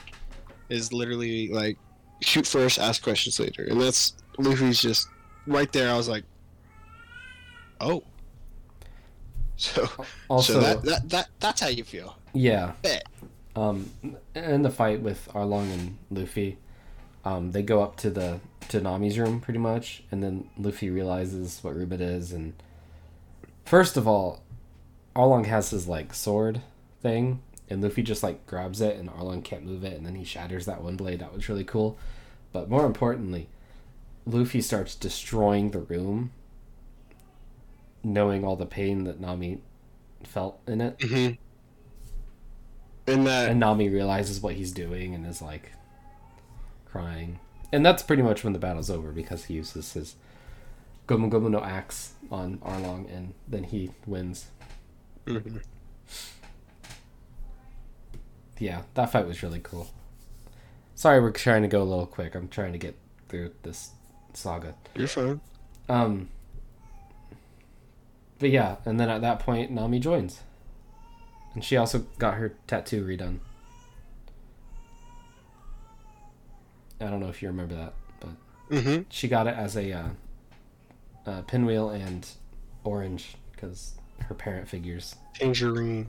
Is 0.69 0.93
literally 0.93 1.49
like 1.49 1.79
shoot 2.21 2.47
first, 2.47 2.79
ask 2.79 3.03
questions 3.03 3.39
later, 3.39 3.65
and 3.65 3.81
that's 3.81 4.15
Luffy's 4.39 4.81
just 4.81 5.09
right 5.47 5.73
there. 5.73 5.91
I 5.93 5.97
was 5.97 6.09
like, 6.09 6.25
oh. 7.81 8.03
So, 9.61 9.89
Also, 10.29 10.53
so 10.53 10.61
that, 10.61 10.83
that 10.85 11.09
that 11.09 11.29
that's 11.41 11.61
how 11.61 11.67
you 11.69 11.83
feel. 11.83 12.17
yeah. 12.33 12.73
Bet. 12.83 13.05
Um, 13.59 13.91
in 14.35 14.63
the 14.63 14.71
fight 14.71 15.01
with 15.03 15.29
Arlong 15.35 15.73
and 15.73 15.99
Luffy, 16.11 16.59
um, 17.25 17.51
they 17.53 17.63
go 17.63 17.83
up 17.83 17.97
to 17.97 18.11
the 18.11 18.41
to 18.69 18.81
Nami's 18.81 19.19
room 19.19 19.41
pretty 19.41 19.59
much, 19.59 20.03
and 20.11 20.23
then 20.23 20.49
Luffy 20.57 20.91
realizes 20.91 21.59
what 21.63 21.75
room 21.75 21.93
is. 21.93 22.33
and 22.33 22.55
first 23.65 23.97
of 23.97 24.07
all, 24.07 24.43
Arlong 25.17 25.47
has 25.47 25.71
his 25.71 25.89
like 25.89 26.15
sword 26.15 26.61
thing, 27.03 27.41
and 27.69 27.83
Luffy 27.83 28.03
just 28.03 28.23
like 28.23 28.47
grabs 28.47 28.81
it, 28.81 28.97
and 28.97 29.11
Arlong 29.11 29.43
can't 29.43 29.65
move 29.65 29.85
it, 29.85 29.97
and 29.97 30.07
then 30.07 30.15
he 30.15 30.25
shatters 30.25 30.67
that 30.67 30.83
one 30.83 30.97
blade. 30.97 31.19
That 31.21 31.33
was 31.35 31.49
really 31.49 31.65
cool, 31.65 31.99
but 32.53 32.71
more 32.71 32.87
importantly, 32.87 33.49
Luffy 34.25 34.61
starts 34.61 34.95
destroying 34.95 35.71
the 35.71 35.81
room 35.81 36.31
knowing 38.05 38.45
all 38.45 38.57
the 38.57 38.67
pain 38.67 39.05
that 39.05 39.19
Nami 39.21 39.61
felt 40.23 40.61
in 40.67 40.81
it, 40.81 40.99
Mm-hmm. 40.99 41.35
And 43.09 43.27
that 43.27 43.51
and 43.51 43.61
Nami 43.61 43.89
realizes 43.89 44.41
what 44.41 44.55
he's 44.55 44.73
doing 44.73 45.15
and 45.15 45.27
is 45.27 45.41
like 45.43 45.73
crying, 46.87 47.39
and 47.73 47.85
that's 47.85 48.03
pretty 48.03 48.23
much 48.23 48.45
when 48.45 48.53
the 48.53 48.59
battle's 48.59 48.91
over 48.91 49.11
because 49.13 49.45
he 49.47 49.55
uses 49.55 49.93
his 49.95 50.17
Gomu 51.07 51.31
Gomu 51.31 51.51
no 51.51 51.61
axe 51.63 52.13
on 52.31 52.59
Arlong, 52.59 53.11
and 53.15 53.35
then 53.47 53.65
he 53.65 53.91
wins. 54.07 54.47
Mhm. 55.27 55.63
Yeah, 58.59 58.83
that 58.95 59.13
fight 59.13 59.27
was 59.27 59.43
really 59.43 59.61
cool. 59.63 59.89
Sorry, 60.95 61.21
we're 61.21 61.31
trying 61.31 61.63
to 61.63 61.69
go 61.69 61.81
a 61.81 61.85
little 61.85 62.07
quick. 62.07 62.35
I'm 62.35 62.49
trying 62.49 62.73
to 62.73 62.79
get 62.79 62.97
through 63.29 63.53
this 63.63 63.91
saga. 64.35 64.75
you're 64.97 65.07
fine. 65.07 65.41
Um, 65.89 66.29
but 68.41 68.51
yeah, 68.51 68.77
and 68.85 68.99
then 68.99 69.09
at 69.09 69.21
that 69.21 69.39
point, 69.39 69.71
Nami 69.71 70.01
joins, 70.01 70.41
and 71.59 71.65
she 71.65 71.77
also 71.77 72.07
got 72.21 72.35
her 72.35 72.55
tattoo 72.69 73.05
redone. 73.05 73.41
I 77.01 77.07
don't 77.07 77.19
know 77.19 77.29
if 77.29 77.43
you 77.43 77.49
remember 77.49 77.75
that, 77.75 77.95
but 78.21 78.29
Mm-hmm. 78.71 79.03
she 79.09 79.27
got 79.27 79.49
it 79.49 79.57
as 79.57 79.77
a 79.77 79.91
uh, 79.93 80.09
uh, 81.27 81.43
pinwheel 81.43 81.91
and 81.91 82.29
orange 82.85 83.35
because 83.51 83.95
her 84.21 84.37
parent 84.37 84.69
figures. 84.69 85.17
Tangerine. 85.35 86.07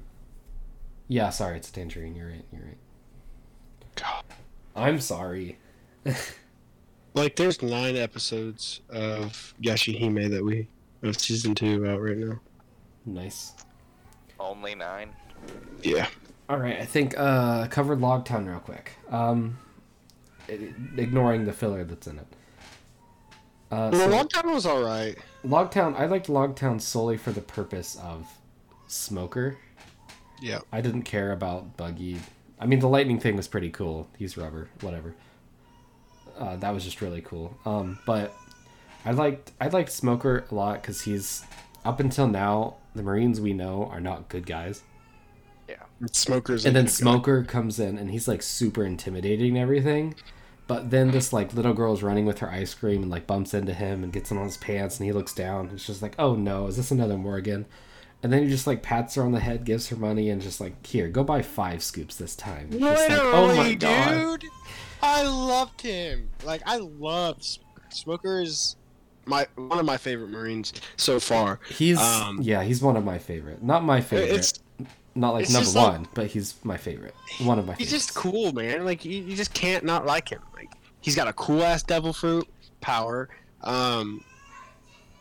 Yeah, 1.07 1.31
sorry, 1.31 1.57
it's 1.57 1.69
a 1.69 1.73
tangerine. 1.73 2.15
You're 2.15 2.27
right. 2.29 2.45
You're 2.53 2.61
right. 2.61 2.77
God. 3.95 4.23
I'm 4.75 4.99
sorry. 4.99 5.57
Like, 7.15 7.35
there's 7.35 7.63
nine 7.63 7.95
episodes 7.97 8.81
of 8.89 9.55
Yashahime 9.59 10.29
that 10.29 10.45
we 10.45 10.67
of 11.01 11.19
season 11.19 11.55
two 11.55 11.87
out 11.87 11.99
right 12.01 12.15
now. 12.15 12.39
Nice. 13.03 13.53
Only 14.39 14.75
nine. 14.75 15.09
Yeah. 15.83 16.07
All 16.47 16.57
right, 16.57 16.79
I 16.79 16.85
think 16.85 17.13
uh, 17.17 17.67
covered 17.67 17.99
Logtown 17.99 18.47
real 18.47 18.59
quick. 18.59 18.93
Um, 19.09 19.57
ignoring 20.97 21.45
the 21.45 21.53
filler 21.53 21.83
that's 21.83 22.07
in 22.07 22.17
it. 22.19 22.27
Uh, 23.71 23.89
Well, 23.93 24.09
so 24.09 24.09
Logtown 24.41 24.53
was 24.53 24.65
all 24.65 24.81
right. 24.83 25.15
Logtown, 25.45 25.95
I 25.99 26.05
liked 26.07 26.27
Logtown 26.27 26.81
solely 26.81 27.17
for 27.17 27.31
the 27.31 27.41
purpose 27.41 27.97
of 28.01 28.27
Smoker. 28.87 29.57
Yeah. 30.41 30.59
I 30.71 30.81
didn't 30.81 31.03
care 31.03 31.31
about 31.31 31.77
Buggy. 31.77 32.19
I 32.59 32.65
mean, 32.65 32.79
the 32.79 32.89
lightning 32.89 33.19
thing 33.19 33.35
was 33.35 33.47
pretty 33.47 33.69
cool. 33.69 34.09
He's 34.17 34.37
rubber, 34.37 34.69
whatever. 34.81 35.13
Uh, 36.37 36.55
that 36.57 36.73
was 36.73 36.83
just 36.83 37.01
really 37.01 37.21
cool. 37.21 37.57
Um, 37.65 37.99
but 38.05 38.33
I 39.05 39.11
liked 39.11 39.51
I 39.61 39.67
liked 39.67 39.91
Smoker 39.91 40.45
a 40.49 40.55
lot 40.55 40.81
because 40.81 41.01
he's 41.01 41.43
up 41.85 41.99
until 41.99 42.27
now 42.27 42.75
the 42.95 43.03
Marines 43.03 43.39
we 43.39 43.53
know 43.53 43.85
are 43.91 43.99
not 44.01 44.29
good 44.29 44.45
guys. 44.45 44.81
Smokers. 46.11 46.65
and 46.65 46.75
then 46.75 46.87
Smoker 46.87 47.43
comes 47.43 47.79
in 47.79 47.97
and 47.97 48.11
he's 48.11 48.27
like 48.27 48.41
super 48.41 48.83
intimidating 48.85 49.49
and 49.49 49.57
everything. 49.57 50.15
But 50.67 50.91
then 50.91 51.11
this 51.11 51.33
like 51.33 51.53
little 51.53 51.73
girl 51.73 51.93
is 51.93 52.03
running 52.03 52.25
with 52.25 52.39
her 52.39 52.49
ice 52.49 52.73
cream 52.73 53.01
and 53.01 53.11
like 53.11 53.25
bumps 53.25 53.53
into 53.53 53.73
him 53.73 54.03
and 54.03 54.13
gets 54.13 54.31
him 54.31 54.37
on 54.37 54.45
his 54.45 54.57
pants 54.57 54.99
and 54.99 55.05
he 55.07 55.11
looks 55.11 55.33
down. 55.33 55.71
It's 55.73 55.85
just 55.85 56.01
like, 56.01 56.15
oh 56.19 56.35
no, 56.35 56.67
is 56.67 56.77
this 56.77 56.91
another 56.91 57.17
Morgan? 57.17 57.65
And 58.21 58.31
then 58.33 58.43
he 58.43 58.49
just 58.49 58.67
like 58.67 58.83
pats 58.83 59.15
her 59.15 59.23
on 59.23 59.31
the 59.31 59.39
head, 59.39 59.63
gives 59.65 59.87
her 59.89 59.95
money, 59.95 60.29
and 60.29 60.41
just 60.41 60.59
like, 60.61 60.85
here, 60.85 61.07
go 61.07 61.23
buy 61.23 61.41
five 61.41 61.81
scoops 61.81 62.17
this 62.17 62.35
time. 62.35 62.67
It's 62.71 62.79
just 62.79 63.09
like, 63.09 63.17
Literally, 63.23 63.77
oh 63.83 64.37
dude. 64.37 64.49
I 65.01 65.23
loved 65.23 65.81
him. 65.81 66.29
Like 66.43 66.61
I 66.65 66.77
loved 66.77 67.43
Smoker. 67.43 67.81
Smoker 67.89 68.41
is 68.41 68.75
my 69.25 69.47
one 69.55 69.79
of 69.79 69.85
my 69.85 69.97
favorite 69.97 70.29
Marines 70.29 70.73
so 70.97 71.19
far. 71.19 71.59
He's 71.69 71.97
Um, 71.97 72.39
yeah, 72.41 72.63
he's 72.63 72.81
one 72.81 72.97
of 72.97 73.03
my 73.05 73.17
favorite. 73.17 73.63
Not 73.63 73.83
my 73.83 74.01
favorite. 74.01 74.35
It's 74.35 74.59
not 75.19 75.33
like 75.33 75.43
it's 75.43 75.53
number 75.53 75.69
like- 75.71 75.91
one, 75.93 76.07
but 76.13 76.27
he's 76.27 76.55
my 76.63 76.77
favorite. 76.77 77.13
One 77.43 77.59
of 77.59 77.65
my. 77.65 77.73
Favorite. 77.73 77.79
He's 77.79 77.89
favorites. 77.89 78.05
just 78.07 78.15
cool, 78.15 78.51
man. 78.53 78.85
Like 78.85 79.03
you, 79.05 79.21
you 79.23 79.35
just 79.35 79.53
can't 79.53 79.83
not 79.83 80.05
like 80.05 80.29
him. 80.29 80.41
Like 80.55 80.71
he's 81.01 81.15
got 81.15 81.27
a 81.27 81.33
cool 81.33 81.63
ass 81.63 81.83
devil 81.83 82.13
fruit 82.13 82.47
power. 82.81 83.29
Um, 83.61 84.23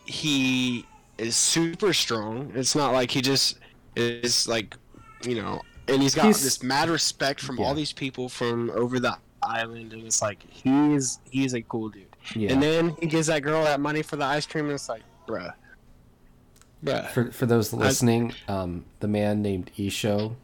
he 0.07 0.85
is 1.19 1.37
super 1.37 1.93
strong. 1.93 2.53
It's 2.55 2.75
not 2.75 2.93
like 2.93 3.11
he 3.11 3.20
just 3.20 3.59
is 3.97 4.47
like, 4.49 4.77
you 5.25 5.35
know, 5.35 5.61
and 5.89 6.01
he's 6.03 6.15
got 6.15 6.27
He's- 6.27 6.43
this 6.43 6.62
mad 6.62 6.89
respect 6.89 7.41
from 7.41 7.59
Yeah. 7.59 7.66
all 7.66 7.75
these 7.75 7.93
people 7.93 8.29
from 8.29 8.70
over 8.70 9.01
the 9.01 9.16
island, 9.43 9.93
and 9.93 10.05
it's 10.05 10.23
like 10.23 10.43
he's 10.49 11.19
he's 11.31 11.55
a 11.55 11.62
cool 11.62 11.89
dude. 11.89 12.05
Yeah. 12.35 12.53
And 12.53 12.62
then 12.62 12.97
he 13.01 13.07
gives 13.07 13.27
that 13.29 13.43
girl 13.43 13.65
that 13.65 13.81
money 13.81 14.03
for 14.03 14.16
the 14.16 14.25
ice 14.25 14.47
cream, 14.47 14.66
and 14.66 14.75
it's 14.75 14.89
like, 14.89 15.03
bruh, 15.27 15.53
bruh. 16.84 17.09
For 17.10 17.30
for 17.32 17.46
those 17.46 17.72
listening, 17.72 18.34
um, 18.46 18.84
the 19.00 19.09
man 19.09 19.42
named 19.42 19.70
Isho. 19.78 20.34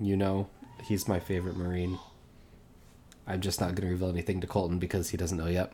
You 0.00 0.16
know, 0.16 0.48
he's 0.84 1.08
my 1.08 1.18
favorite 1.20 1.56
Marine. 1.56 1.98
I'm 3.26 3.40
just 3.40 3.60
not 3.60 3.74
going 3.74 3.86
to 3.86 3.92
reveal 3.92 4.08
anything 4.08 4.40
to 4.40 4.46
Colton 4.46 4.78
because 4.78 5.10
he 5.10 5.16
doesn't 5.16 5.36
know 5.36 5.48
yet. 5.48 5.72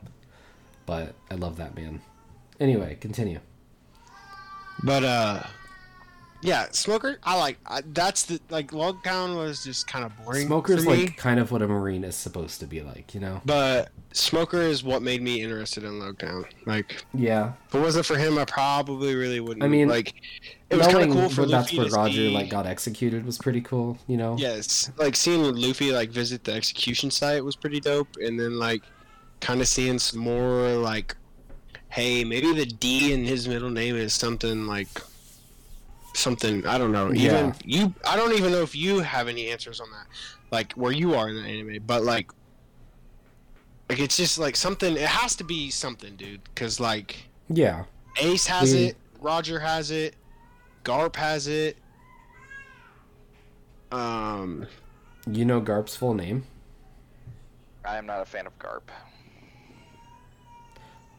But 0.86 1.14
I 1.30 1.34
love 1.34 1.56
that 1.58 1.76
man. 1.76 2.00
Anyway, 2.58 2.96
continue. 3.00 3.40
But 4.82 5.04
uh, 5.04 5.42
yeah, 6.44 6.66
Smoker. 6.70 7.18
I 7.24 7.36
like. 7.38 7.58
I, 7.66 7.82
that's 7.92 8.24
the 8.24 8.38
like. 8.50 8.72
Log 8.72 9.02
Logtown 9.02 9.36
was 9.36 9.64
just 9.64 9.86
kind 9.86 10.04
of 10.04 10.12
boring. 10.24 10.46
Smoker's 10.46 10.84
for 10.84 10.90
me, 10.90 10.96
like 11.06 11.16
kind 11.16 11.40
of 11.40 11.50
what 11.50 11.62
a 11.62 11.66
Marine 11.66 12.04
is 12.04 12.14
supposed 12.14 12.60
to 12.60 12.66
be 12.66 12.82
like, 12.82 13.14
you 13.14 13.20
know? 13.20 13.40
But 13.44 13.88
Smoker 14.12 14.60
is 14.60 14.84
what 14.84 15.02
made 15.02 15.22
me 15.22 15.40
interested 15.42 15.84
in 15.84 15.98
Log 15.98 16.18
Logtown. 16.18 16.44
Like, 16.66 17.04
Yeah. 17.14 17.54
if 17.68 17.74
it 17.74 17.80
wasn't 17.80 18.06
for 18.06 18.16
him, 18.16 18.38
I 18.38 18.44
probably 18.44 19.14
really 19.14 19.40
wouldn't. 19.40 19.64
I 19.64 19.68
mean, 19.68 19.88
like, 19.88 20.14
it 20.70 20.76
was 20.76 20.86
kind 20.86 21.08
of 21.10 21.16
cool 21.16 21.28
for 21.30 21.46
that's 21.46 21.72
Luffy 21.72 21.78
where 21.78 21.88
Roger 21.88 22.14
see- 22.14 22.30
like 22.34 22.50
got 22.50 22.66
executed 22.66 23.24
was 23.24 23.38
pretty 23.38 23.60
cool, 23.62 23.98
you 24.06 24.16
know? 24.16 24.36
Yes, 24.38 24.90
like 24.98 25.16
seeing 25.16 25.42
Luffy 25.42 25.92
like 25.92 26.10
visit 26.10 26.44
the 26.44 26.52
execution 26.52 27.10
site 27.10 27.42
was 27.42 27.56
pretty 27.56 27.80
dope, 27.80 28.16
and 28.22 28.38
then 28.38 28.58
like 28.58 28.82
kind 29.40 29.60
of 29.60 29.68
seeing 29.68 29.98
some 29.98 30.20
more 30.20 30.68
like, 30.76 31.16
hey, 31.88 32.22
maybe 32.24 32.52
the 32.52 32.66
D 32.66 33.12
in 33.12 33.24
his 33.24 33.48
middle 33.48 33.70
name 33.70 33.96
is 33.96 34.12
something 34.14 34.66
like 34.66 34.88
something 36.14 36.66
I 36.66 36.78
don't 36.78 36.92
know. 36.92 37.12
Even 37.12 37.46
Yeah. 37.46 37.52
you, 37.64 37.94
I 38.06 38.16
don't 38.16 38.32
even 38.32 38.52
know 38.52 38.62
if 38.62 38.74
you 38.76 39.00
have 39.00 39.28
any 39.28 39.48
answers 39.50 39.80
on 39.80 39.90
that, 39.90 40.06
like 40.50 40.72
where 40.74 40.92
you 40.92 41.14
are 41.14 41.28
in 41.28 41.36
the 41.36 41.42
anime, 41.42 41.82
but 41.86 42.02
like. 42.04 42.30
Like 43.90 43.98
it's 44.00 44.16
just 44.16 44.38
like 44.38 44.56
something. 44.56 44.96
It 44.96 45.02
has 45.02 45.36
to 45.36 45.44
be 45.44 45.68
something, 45.70 46.16
dude. 46.16 46.40
Cause 46.54 46.80
like 46.80 47.28
Yeah. 47.50 47.84
Ace 48.18 48.46
has 48.46 48.72
We- 48.72 48.84
it, 48.86 48.96
Roger 49.20 49.60
has 49.60 49.90
it, 49.90 50.16
Garp 50.84 51.16
has 51.16 51.48
it. 51.48 51.76
Um, 53.92 54.66
You 55.30 55.44
know 55.44 55.60
Garp's 55.60 55.94
full 55.96 56.14
name? 56.14 56.46
I 57.84 57.98
am 57.98 58.06
not 58.06 58.22
a 58.22 58.24
fan 58.24 58.46
of 58.46 58.58
Garp. 58.58 58.82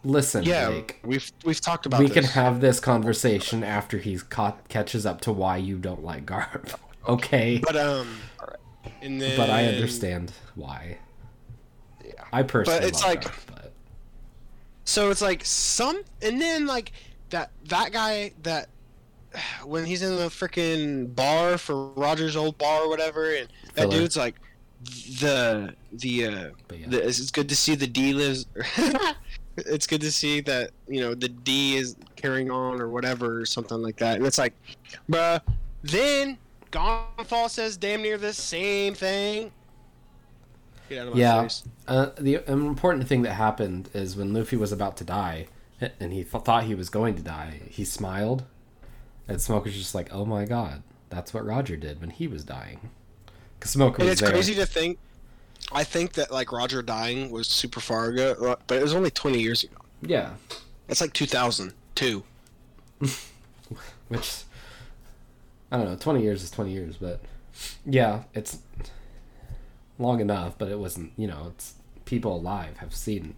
Listen, 0.06 0.44
yeah, 0.44 0.70
Blake. 0.70 1.00
we've 1.04 1.32
we've 1.44 1.60
talked 1.60 1.86
about. 1.88 2.00
we 2.00 2.06
this. 2.06 2.14
can 2.14 2.24
have 2.26 2.62
this 2.62 2.80
conversation 2.80 3.64
after 3.64 3.98
he's 3.98 4.22
caught 4.22 4.70
catches 4.70 5.04
up 5.06 5.20
to 5.22 5.32
why 5.34 5.58
you 5.58 5.78
don't 5.78 6.04
like 6.04 6.26
Garp. 6.26 6.76
Okay, 7.08 7.62
but 7.64 7.76
um, 7.76 8.08
and 9.04 9.22
then 9.22 9.38
but 9.38 9.48
I 9.52 9.66
understand 9.68 10.32
why. 10.56 10.98
Yeah. 12.04 12.14
I 12.34 12.42
personally, 12.42 12.80
But 12.80 12.88
it's 12.88 13.02
love 13.04 13.10
like- 13.12 13.24
Garp, 13.26 13.46
but 13.54 13.72
So 14.86 15.12
it's 15.12 15.22
like 15.22 15.46
some, 15.46 16.02
and 16.24 16.42
then 16.42 16.66
like 16.66 16.94
that 17.30 17.52
that 17.66 17.92
guy 17.92 18.32
that 18.42 18.70
when 19.66 19.86
he's 19.86 20.02
in 20.02 20.16
the 20.16 20.30
freaking 20.30 21.16
bar 21.16 21.60
for 21.60 21.90
Roger's 21.90 22.36
old 22.36 22.58
bar 22.58 22.82
or 22.82 22.90
whatever, 22.90 23.32
and 23.36 23.50
that 23.76 23.82
Filler. 23.84 23.98
dude's 24.00 24.18
like 24.18 24.36
the 25.20 25.76
the 25.92 26.26
uh 26.26 26.50
yeah. 26.74 26.88
the, 26.88 27.08
it's 27.08 27.30
good 27.30 27.50
to 27.50 27.56
see 27.56 27.76
the 27.76 27.86
D 27.86 28.14
lives. 28.14 28.48
it's 29.58 29.88
good 29.88 30.02
to 30.02 30.12
see 30.12 30.42
that 30.42 30.72
you 30.88 31.02
know 31.02 31.14
the 31.16 31.30
D 31.30 31.76
is 31.78 31.96
carrying 32.16 32.52
on 32.52 32.82
or 32.82 32.90
whatever 32.90 33.40
or 33.42 33.46
something 33.46 33.82
like 33.82 33.98
that. 33.98 34.18
And 34.18 34.26
it's 34.26 34.38
like, 34.38 34.54
bruh. 35.10 35.42
Then 35.84 36.38
Gonfall 36.72 37.50
says 37.50 37.78
damn 37.78 38.02
near 38.02 38.18
the 38.18 38.34
same 38.34 38.96
thing. 38.96 39.52
Get 40.90 41.00
out 41.02 41.08
of 41.10 41.14
my 41.14 41.20
Yeah. 41.20 41.48
Uh, 41.88 42.10
the 42.18 42.44
important 42.50 43.08
thing 43.08 43.22
that 43.24 43.34
happened 43.34 43.90
is 43.94 44.16
when 44.16 44.34
Luffy 44.34 44.56
was 44.58 44.72
about 44.72 44.98
to 44.98 45.04
die, 45.04 45.48
and 46.00 46.12
he 46.12 46.24
th- 46.24 46.44
thought 46.44 46.64
he 46.64 46.76
was 46.76 46.90
going 46.90 47.16
to 47.16 47.22
die, 47.22 47.62
he 47.70 47.86
smiled, 47.86 48.44
and 49.28 49.42
Smoke 49.42 49.66
was 49.66 49.74
just 49.76 49.94
like, 49.96 50.14
"Oh 50.14 50.26
my 50.26 50.46
god, 50.46 50.84
that's 51.10 51.34
what 51.34 51.46
Roger 51.46 51.76
did 51.78 52.02
when 52.02 52.10
he 52.10 52.28
was 52.28 52.44
dying." 52.44 52.90
Because 53.60 53.72
Smoker 53.72 54.02
And 54.02 54.12
it's 54.12 54.22
there. 54.22 54.32
crazy 54.32 54.56
to 54.56 54.66
think. 54.66 54.98
I 55.72 55.84
think 55.84 56.14
that 56.14 56.32
like 56.32 56.52
Roger 56.52 56.82
dying 56.82 57.32
was 57.32 57.48
super 57.48 57.80
far 57.80 58.08
ago, 58.08 58.58
but 58.68 58.78
it 58.78 58.84
was 58.84 58.94
only 58.94 59.12
20 59.12 59.40
years 59.40 59.64
ago. 59.64 59.78
Yeah, 60.02 60.32
It's 60.88 61.02
like 61.02 61.14
2002. 61.14 62.24
which 64.08 64.44
I 65.72 65.78
don't 65.78 65.86
know. 65.86 65.96
Twenty 65.96 66.22
years 66.22 66.44
is 66.44 66.52
twenty 66.52 66.72
years, 66.72 66.98
but 66.98 67.20
yeah, 67.86 68.24
it's 68.34 68.60
long 69.98 70.22
enough. 70.22 70.58
But 70.58 70.70
it 70.70 70.80
wasn't. 70.80 71.12
You 71.18 71.28
know, 71.28 71.52
it's 71.56 71.74
people 72.06 72.36
alive 72.36 72.78
have 72.78 72.94
seen 72.94 73.36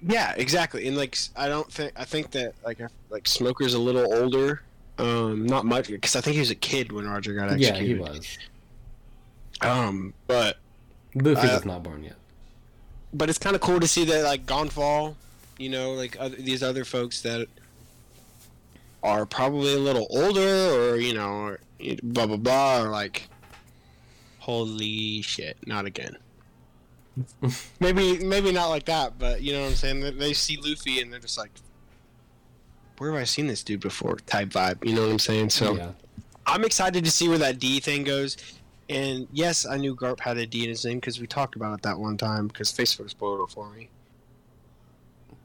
Yeah, 0.00 0.32
exactly. 0.36 0.86
And 0.86 0.96
like, 0.96 1.18
I 1.36 1.48
don't 1.48 1.70
think 1.70 1.92
I 1.96 2.04
think 2.04 2.30
that 2.32 2.54
like 2.64 2.80
like 3.10 3.26
Smoker's 3.26 3.74
a 3.74 3.78
little 3.78 4.12
older. 4.14 4.62
Um, 4.98 5.46
not 5.46 5.64
much 5.64 5.88
because 5.88 6.14
I 6.14 6.20
think 6.20 6.34
he 6.34 6.40
was 6.40 6.50
a 6.50 6.54
kid 6.54 6.92
when 6.92 7.08
Roger 7.08 7.34
got 7.34 7.50
executed. 7.50 7.78
Yeah, 7.78 7.82
he 7.82 7.94
was. 7.94 8.38
Um, 9.62 10.14
but 10.26 10.58
Luffy 11.14 11.48
Uh, 11.48 11.54
was 11.54 11.64
not 11.64 11.82
born 11.82 12.04
yet. 12.04 12.16
but 13.12 13.28
it's 13.28 13.38
kind 13.38 13.54
of 13.56 13.62
cool 13.62 13.80
to 13.80 13.88
see 13.88 14.04
that 14.04 14.22
like 14.24 14.46
Gonfall, 14.46 15.14
you 15.58 15.68
know, 15.68 15.92
like 15.92 16.16
other, 16.20 16.36
these 16.36 16.62
other 16.62 16.84
folks 16.84 17.20
that 17.22 17.48
are 19.02 19.26
probably 19.26 19.74
a 19.74 19.78
little 19.78 20.06
older 20.10 20.40
or 20.92 20.96
you 20.96 21.14
know, 21.14 21.30
or 21.30 21.60
blah 22.02 22.26
blah 22.26 22.36
blah, 22.36 22.82
or 22.82 22.88
like, 22.88 23.28
holy 24.38 25.22
shit, 25.22 25.56
not 25.66 25.84
again. 25.86 26.16
maybe 27.80 28.18
maybe 28.24 28.52
not 28.52 28.68
like 28.68 28.84
that, 28.86 29.18
but 29.18 29.42
you 29.42 29.52
know 29.52 29.62
what 29.62 29.68
I'm 29.70 29.74
saying. 29.74 30.00
They- 30.00 30.10
They 30.10 30.32
see 30.32 30.56
Luffy 30.58 31.00
and 31.00 31.12
they're 31.12 31.18
just 31.20 31.36
like, 31.38 31.50
where 32.98 33.10
have 33.12 33.20
I 33.20 33.24
seen 33.24 33.46
this 33.46 33.62
dude 33.64 33.80
before? 33.80 34.16
Type 34.26 34.50
vibe, 34.50 34.84
you 34.86 34.94
know 34.94 35.02
what 35.02 35.10
I'm 35.12 35.18
saying? 35.18 35.50
So. 35.50 35.74
yeah. 35.76 35.90
I'm 36.46 36.64
excited 36.64 37.04
to 37.04 37.10
see 37.10 37.28
where 37.28 37.38
that 37.38 37.58
D 37.60 37.78
thing 37.80 38.02
goes. 38.02 38.36
And 38.90 39.28
yes, 39.32 39.64
I 39.64 39.76
knew 39.76 39.94
Garp 39.94 40.18
had 40.18 40.36
a 40.36 40.46
D 40.46 40.64
in 40.64 40.68
his 40.68 40.84
name 40.84 40.96
because 40.98 41.20
we 41.20 41.26
talked 41.28 41.54
about 41.54 41.78
it 41.78 41.82
that 41.82 41.98
one 41.98 42.16
time 42.16 42.48
because 42.48 42.72
Facebook 42.72 43.08
spoiled 43.08 43.48
it 43.48 43.52
for 43.52 43.70
me. 43.70 43.88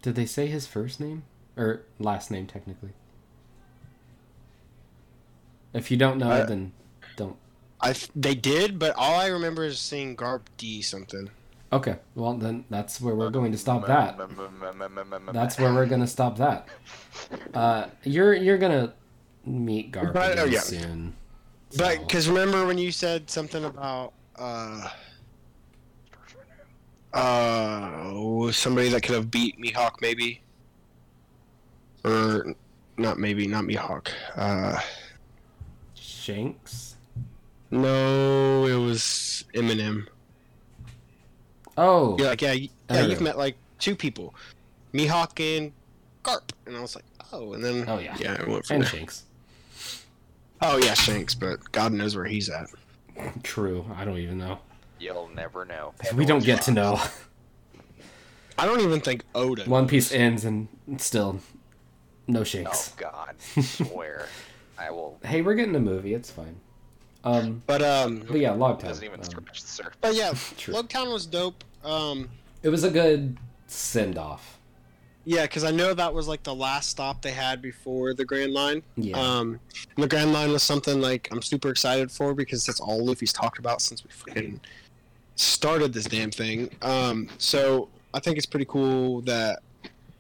Did 0.02 0.16
they 0.16 0.26
say 0.26 0.48
his 0.48 0.66
first 0.66 1.00
name 1.00 1.24
or 1.56 1.84
last 2.00 2.32
name 2.32 2.48
technically? 2.48 2.94
If 5.74 5.92
you 5.92 5.98
don't 5.98 6.18
know, 6.18 6.32
I- 6.32 6.46
then 6.46 6.74
don't. 7.16 7.38
I 7.82 7.94
they 8.16 8.34
did, 8.34 8.80
but 8.80 8.96
all 8.96 9.20
I 9.20 9.28
remember 9.28 9.64
is 9.64 9.78
seeing 9.78 10.16
Garp 10.16 10.42
D 10.58 10.82
something. 10.82 11.30
Okay, 11.72 11.98
well 12.16 12.34
then 12.36 12.66
that's 12.70 13.00
where 13.00 13.14
we're 13.14 13.30
going 13.30 13.52
to 13.52 13.58
stop 13.58 13.86
that. 13.86 14.18
That's 15.34 15.60
where 15.60 15.74
we're 15.74 15.86
gonna 15.86 16.08
stop 16.08 16.38
that. 16.38 16.68
Uh, 17.54 17.88
you're 18.04 18.34
you're 18.34 18.58
gonna 18.58 18.94
meet 19.46 19.92
Garp 19.92 20.14
But, 20.14 20.34
again 20.34 20.46
oh, 20.46 20.50
yeah. 20.50 20.60
soon. 20.62 21.16
But 21.78 22.00
because 22.00 22.28
remember 22.30 22.66
when 22.66 22.78
you 22.78 22.92
said 22.92 23.30
something 23.30 23.66
about 23.66 24.14
uh 24.38 24.90
uh 27.14 28.52
somebody 28.52 28.90
that 28.90 29.02
could 29.04 29.16
have 29.16 29.32
beat 29.32 29.60
Mihawk 29.60 30.02
maybe, 30.02 30.42
or 32.04 32.56
not 32.98 33.18
maybe 33.20 33.48
not 33.48 33.64
Mihawk. 33.66 34.10
Uh, 34.36 34.80
Shanks. 35.96 36.96
no, 37.72 38.66
it 38.68 38.76
was 38.76 39.46
Eminem. 39.54 40.08
Oh, 41.78 42.18
You're 42.18 42.30
like, 42.30 42.42
yeah, 42.42 42.54
yeah, 42.54 43.06
you've 43.06 43.20
know. 43.20 43.26
met 43.26 43.38
like 43.38 43.58
two 43.80 43.96
people, 43.96 44.34
Mihawk 44.94 45.58
and 45.58 45.74
Garp, 46.24 46.52
and 46.66 46.78
I 46.78 46.82
was 46.82 46.96
like, 46.96 47.04
oh, 47.34 47.54
and 47.54 47.64
then 47.64 47.84
Oh, 47.88 48.00
yeah. 48.00 48.16
yeah, 48.18 48.38
I 48.40 48.50
went 48.50 48.66
from 48.66 48.76
and 48.76 48.84
there. 48.86 48.92
Shanks. 48.92 49.24
Oh 50.62 50.78
yeah, 50.78 50.94
Shanks, 50.94 51.36
but 51.36 51.72
God 51.72 51.92
knows 51.94 52.16
where 52.16 52.26
he's 52.26 52.50
at. 52.50 52.68
True. 53.44 53.86
I 53.96 54.06
don't 54.06 54.18
even 54.18 54.38
know. 54.38 54.60
You'll 55.00 55.30
never 55.36 55.66
know. 55.66 55.94
We 56.16 56.26
don't 56.26 56.44
get 56.44 56.62
to 56.64 56.72
know. 56.72 57.00
I 58.58 58.66
don't 58.66 58.80
even 58.82 59.02
think 59.02 59.24
Oda. 59.36 59.64
One 59.66 59.88
Piece 59.88 60.12
ends 60.14 60.46
and 60.46 60.68
still 60.98 61.40
no 62.28 62.44
Shanks. 62.44 62.70
Oh 62.72 62.74
Shanks. 62.74 62.90
God, 62.96 63.36
swear. 63.90 64.28
I 64.78 64.92
will. 64.92 65.20
Hey, 65.24 65.42
we're 65.42 65.56
getting 65.56 65.76
a 65.76 65.80
movie. 65.80 66.14
It's 66.14 66.32
fine. 66.32 66.56
Um, 67.24 67.62
But 67.68 67.82
um, 67.82 68.24
but 68.28 68.40
yeah, 68.40 68.52
Log 68.52 68.80
Time. 68.80 68.90
Doesn't 68.90 69.04
even 69.04 69.20
Um, 69.20 69.26
scratch 69.26 69.62
the 69.62 69.68
surface. 69.68 69.98
but 70.02 70.16
yeah, 70.16 70.34
True. 70.58 70.74
Logtown 70.74 71.12
was 71.12 71.26
dope. 71.26 71.64
Um, 71.84 72.30
it 72.64 72.70
was 72.70 72.84
a 72.84 72.90
good 72.92 73.38
send 73.68 74.18
off. 74.18 74.55
Yeah, 75.26 75.42
because 75.42 75.64
I 75.64 75.72
know 75.72 75.94
that 75.94 76.14
was 76.14 76.28
like 76.28 76.44
the 76.44 76.54
last 76.54 76.90
stop 76.90 77.24
they 77.24 77.32
had 77.32 77.60
before 77.62 78.14
the 78.14 78.24
Grand 78.24 78.54
Line. 78.54 78.84
Yeah. 78.96 79.20
Um, 79.20 79.60
the 79.98 80.08
Grand 80.08 80.32
Line 80.32 80.52
was 80.52 80.62
something 80.62 81.02
like 81.02 81.28
I'm 81.32 81.42
super 81.42 81.70
excited 81.70 82.12
for 82.12 82.36
because 82.36 82.64
that's 82.66 82.80
all 82.80 83.04
Luffy's 83.04 83.34
talked 83.34 83.58
about 83.58 83.82
since 83.82 84.04
we 84.04 84.12
fucking 84.12 84.62
started 85.36 85.94
this 85.94 86.06
damn 86.06 86.30
thing. 86.30 86.70
Um, 86.84 87.28
so 87.40 87.90
I 88.14 88.20
think 88.20 88.38
it's 88.38 88.46
pretty 88.46 88.68
cool 88.68 89.22
that 89.22 89.60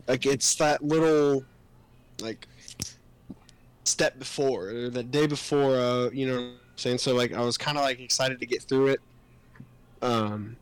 like 0.07 0.25
it's 0.25 0.55
that 0.55 0.83
little 0.83 1.45
like 2.19 2.47
step 3.83 4.17
before 4.17 4.69
or 4.69 4.89
the 4.89 5.03
day 5.03 5.27
before. 5.27 5.75
Uh, 5.75 6.09
you 6.09 6.25
know, 6.25 6.35
what 6.35 6.41
I'm 6.41 6.57
saying 6.77 6.97
so 6.97 7.13
like 7.13 7.31
I 7.31 7.41
was 7.41 7.59
kind 7.59 7.77
of 7.77 7.83
like 7.83 7.99
excited 7.99 8.39
to 8.39 8.45
get 8.47 8.63
through 8.63 8.87
it. 8.87 8.99
Um. 10.01 10.57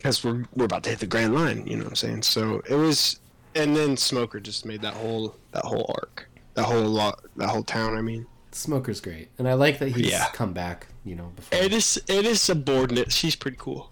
Because 0.00 0.24
we're, 0.24 0.44
we're 0.56 0.64
about 0.64 0.82
to 0.84 0.90
hit 0.90 1.00
the 1.00 1.06
grand 1.06 1.34
line, 1.34 1.66
you 1.66 1.76
know 1.76 1.84
what 1.84 1.90
I'm 1.90 1.96
saying? 1.96 2.22
So 2.22 2.62
it 2.66 2.74
was, 2.74 3.20
and 3.54 3.76
then 3.76 3.98
Smoker 3.98 4.40
just 4.40 4.64
made 4.64 4.80
that 4.80 4.94
whole 4.94 5.36
that 5.52 5.62
whole 5.62 5.94
arc, 5.98 6.26
that 6.54 6.64
whole 6.64 6.86
lot, 6.86 7.20
that 7.36 7.50
whole 7.50 7.62
town. 7.62 7.98
I 7.98 8.00
mean, 8.00 8.24
Smoker's 8.50 8.98
great, 9.02 9.28
and 9.38 9.46
I 9.46 9.52
like 9.52 9.78
that 9.78 9.90
he's 9.90 10.10
Yeah. 10.10 10.28
come 10.32 10.54
back. 10.54 10.86
You 11.04 11.16
know, 11.16 11.32
before. 11.36 11.58
it 11.58 11.74
is 11.74 12.00
it 12.08 12.24
is 12.24 12.40
subordinate. 12.40 13.12
She's 13.12 13.36
pretty 13.36 13.58
cool. 13.60 13.90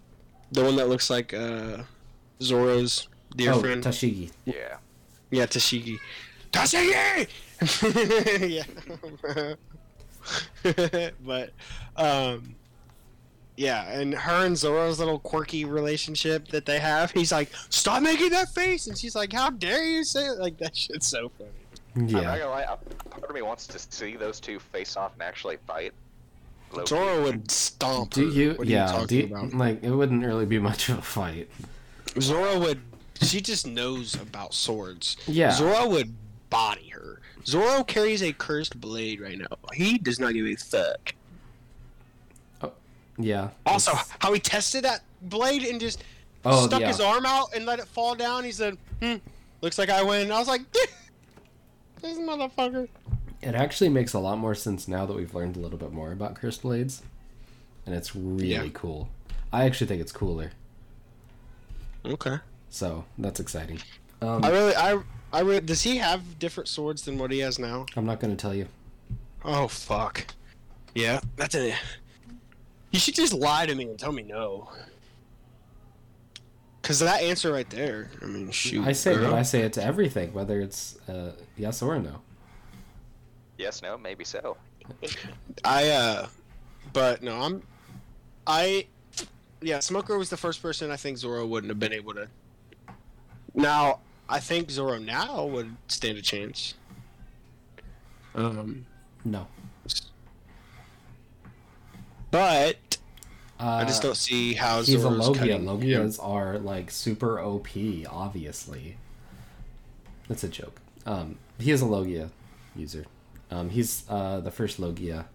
The 0.53 0.65
one 0.65 0.77
that 0.77 0.89
looks 0.89 1.11
like 1.11 1.35
uh, 1.35 1.83
Zoro's 2.41 3.09
dear 3.37 3.53
oh, 3.53 3.61
friend. 3.61 3.85
Tashigi. 3.85 4.31
Yeah. 4.47 4.79
yeah, 5.31 5.45
Tashigi. 5.45 5.99
Tashigi. 6.53 7.29
yeah. 10.65 11.11
but 11.25 11.53
um. 11.97 12.55
Yeah, 13.59 13.91
and 13.91 14.15
her 14.15 14.47
and 14.47 14.57
Zoro's 14.57 15.01
little 15.01 15.19
quirky 15.19 15.65
relationship 15.65 16.47
that 16.49 16.65
they 16.65 16.79
have, 16.79 17.11
he's 17.11 17.33
like, 17.33 17.51
"Stop 17.71 18.05
making 18.05 18.31
that 18.31 18.55
face," 18.55 18.87
and 18.87 18.97
she's 18.97 19.17
like, 19.17 19.33
"How 19.33 19.51
dare 19.51 19.83
you 19.83 20.05
say 20.05 20.27
it?" 20.27 20.39
Like 20.39 20.57
that 20.59 20.77
shit's 20.77 21.09
so 21.09 21.31
funny. 21.37 21.51
Yeah, 21.97 22.03
I'm 22.03 22.13
not 22.13 22.23
Yeah. 22.23 22.39
gonna 22.39 22.51
lie. 22.51 22.63
a 22.63 22.77
Part 23.09 23.29
of 23.29 23.35
me 23.35 23.43
wants 23.43 23.67
to 23.67 23.79
see 23.81 24.15
those 24.15 24.39
two 24.39 24.61
face 24.61 24.97
off 24.97 25.13
and 25.15 25.23
actually 25.23 25.57
fight. 25.67 25.93
Loki. 26.71 26.87
Zoro 26.87 27.23
would 27.25 27.51
stomp. 27.51 28.13
Do 28.13 28.29
you? 28.29 28.53
What 28.53 28.69
yeah. 28.69 28.87
talking 28.87 29.07
do 29.09 29.17
you, 29.17 29.25
about? 29.27 29.53
like 29.55 29.83
it 29.83 29.91
wouldn't 29.91 30.25
really 30.25 30.47
be 30.47 30.61
much 30.61 30.89
of 30.89 30.99
a 30.99 31.03
fight. 31.03 31.51
Zoro 32.21 32.61
would. 32.61 32.81
She 33.23 33.41
just 33.41 33.67
knows 33.67 34.15
about 34.15 34.55
swords. 34.55 35.17
Yeah. 35.27 35.51
Zoro 35.51 35.89
would 35.89 36.15
body 36.49 36.91
her. 36.91 37.21
Zoro 37.45 37.83
carries 37.83 38.23
a 38.23 38.33
cursed 38.33 38.81
blade 38.81 39.21
right 39.21 39.39
now. 39.39 39.47
He 39.75 39.99
does 39.99 40.21
not 40.21 40.33
give 40.35 40.47
a 40.47 40.55
fuck. 40.55 41.15
Yeah. 43.19 43.51
Also, 43.67 43.93
it's- 43.93 44.11
how 44.21 44.33
he 44.33 44.41
tested 44.41 44.85
that 44.85 45.03
blade 45.23 45.63
and 45.65 45.81
just 45.81 46.03
Oh, 46.45 46.67
stuck 46.67 46.81
yeah. 46.81 46.87
his 46.89 47.01
arm 47.01 47.27
out 47.27 47.49
and 47.55 47.67
let 47.67 47.79
it 47.81 47.87
fall 47.89 48.15
down. 48.15 48.45
He 48.45 48.53
said, 48.53 48.79
"Hmm, 49.03 49.17
looks 49.61 49.77
like 49.79 49.91
I 49.91 50.03
win." 50.03 50.31
I 50.31 50.39
was 50.39 50.47
like, 50.49 50.63
"This 52.01 52.19
motherfucker." 52.19 52.89
It 53.43 53.55
actually 53.55 53.89
makes 53.91 54.15
a 54.15 54.19
lot 54.21 54.39
more 54.39 54.55
sense 54.55 54.87
now 54.89 55.05
that 55.07 55.15
we've 55.15 55.35
learned 55.35 55.57
a 55.57 55.61
little 55.61 55.79
bit 55.79 55.93
more 55.93 56.13
about 56.13 56.35
cursed 56.37 56.63
blades, 56.63 57.03
and 57.87 57.95
it's 57.95 58.15
really 58.15 58.49
Yeah. 58.53 58.69
cool. 58.73 59.09
I 59.53 59.65
actually 59.65 59.87
think 59.89 60.01
it's 60.01 60.13
cooler, 60.13 60.53
Okay. 62.05 62.37
so 62.71 63.05
that's 63.19 63.41
exciting. 63.41 63.81
Um, 64.21 64.45
I 64.45 64.51
really, 64.51 64.75
I, 64.75 64.99
I. 65.33 65.61
Does 65.61 65.83
he 65.83 65.97
have 65.99 66.39
different 66.39 66.69
swords 66.69 67.03
than 67.03 67.19
what 67.19 67.31
he 67.31 67.39
has 67.41 67.59
now? 67.59 67.87
I'm 67.97 68.07
not 68.07 68.21
going 68.21 68.37
to 68.37 68.41
tell 68.41 68.55
you. 68.55 68.67
Oh 69.45 69.69
fuck. 69.69 70.27
Yeah, 70.95 71.21
that's 71.37 71.55
it. 71.55 71.75
You 72.91 72.99
should 72.99 73.15
just 73.15 73.33
lie 73.33 73.67
to 73.67 73.75
me 73.75 73.85
and 73.85 73.99
tell 73.99 74.13
me 74.13 74.23
no. 74.23 74.71
Cause 76.83 77.01
that 77.01 77.21
answer 77.21 77.53
right 77.53 77.69
there. 77.69 78.11
I 78.23 78.27
mean, 78.27 78.51
shoot. 78.51 78.87
I 78.87 78.93
say, 78.93 79.15
girl. 79.15 79.35
I 79.35 79.43
say 79.43 79.61
it 79.61 79.75
to 79.75 79.85
everything, 79.85 80.33
whether 80.33 80.59
it's 80.61 80.97
uh, 81.07 81.33
yes 81.57 81.83
or 81.83 81.99
no. 81.99 82.23
Yes, 83.59 83.83
no, 83.83 83.99
maybe 83.99 84.25
so. 84.25 84.57
I 85.65 85.89
uh 85.89 86.29
but 86.95 87.23
no, 87.23 87.41
I'm 87.41 87.63
I 88.47 88.87
yeah, 89.61 89.81
Smoker 89.81 90.17
was 90.17 90.31
the 90.31 90.37
first 90.37 90.63
person 90.63 90.91
I 90.91 90.97
think 90.97 91.19
Zoro 91.19 91.45
wouldn't 91.45 91.71
have 91.71 91.81
been 91.81 91.93
able 91.93 92.15
to 92.15 92.29
Now, 93.55 93.99
I 94.29 94.41
think 94.41 94.71
Zoro 94.71 94.97
now 94.99 95.45
would 95.45 95.75
stand 95.89 96.17
a 96.17 96.23
chance. 96.23 96.75
Um 98.35 98.87
No. 99.25 99.47
But 102.31 102.99
Uh, 103.61 103.65
I 103.67 103.85
just 103.85 104.03
don't 104.03 104.17
see 104.17 104.55
how 104.55 104.83
He's 104.83 105.03
a 105.03 105.09
Logia. 105.11 105.39
cutting 105.41 105.65
Logias 105.65 106.19
are 106.23 106.59
like 106.59 106.91
super 106.91 107.41
OP, 107.41 107.69
obviously. 108.09 108.97
That's 110.29 110.45
a 110.45 110.49
joke. 110.49 110.81
Um, 111.07 111.39
he 111.59 111.71
is 111.71 111.81
a 111.81 111.87
Logia 111.87 112.31
user. 112.77 113.07
Um, 113.51 113.71
he's 113.71 114.05
uh, 114.09 114.41
the 114.41 114.51
first 114.51 114.79
Logia. 114.79 115.27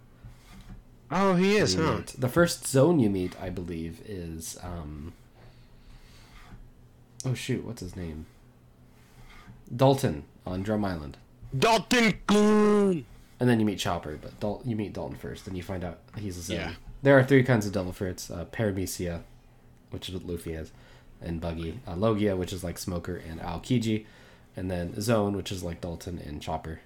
Oh, 1.11 1.35
he 1.35 1.57
is, 1.57 1.75
you 1.75 1.83
huh? 1.83 1.95
meet. 1.97 2.15
The 2.17 2.29
first 2.29 2.65
Zoan 2.67 2.99
you 2.99 3.09
meet, 3.09 3.33
I 3.41 3.49
believe, 3.49 4.01
is 4.07 4.57
um. 4.63 5.13
Oh 7.25 7.33
shoot! 7.33 7.63
What's 7.65 7.81
his 7.81 7.95
name? 7.95 8.25
Dalton 9.75 10.23
on 10.45 10.61
Drum 10.63 10.83
Island, 10.85 11.17
Dalton 11.57 12.13
Goon. 12.27 13.05
And 13.43 13.49
then 13.49 13.59
you 13.59 13.65
meet 13.65 13.77
Chopper. 13.77 14.17
But 14.21 14.39
Dal- 14.39 14.61
you 14.63 14.73
meet 14.77 14.93
Dalton 14.93 15.17
first, 15.17 15.47
and 15.47 15.57
you 15.57 15.63
find 15.63 15.83
out 15.83 15.97
he's 16.17 16.37
a 16.37 16.41
Zoan. 16.41 16.59
Yeah. 16.59 16.71
There 17.01 17.19
are 17.19 17.23
three 17.25 17.43
kinds 17.43 17.65
of 17.65 17.73
devil 17.73 17.91
fruits: 17.91 18.31
uh, 18.31 18.45
Paramecia, 18.53 19.23
which 19.89 20.07
is 20.07 20.15
what 20.15 20.25
Luffy 20.25 20.53
has, 20.53 20.71
and 21.21 21.41
Buggy. 21.41 21.81
Uh, 21.85 21.97
Logia, 21.97 22.37
which 22.37 22.53
is 22.53 22.63
like 22.63 22.77
Smoker 22.77 23.17
and 23.17 23.41
Aokiji, 23.41 24.05
and 24.55 24.71
then 24.71 24.93
Zoan, 25.01 25.35
which 25.35 25.51
is 25.51 25.61
like 25.61 25.81
Dalton 25.81 26.21
and 26.25 26.41
Chopper. 26.41 26.79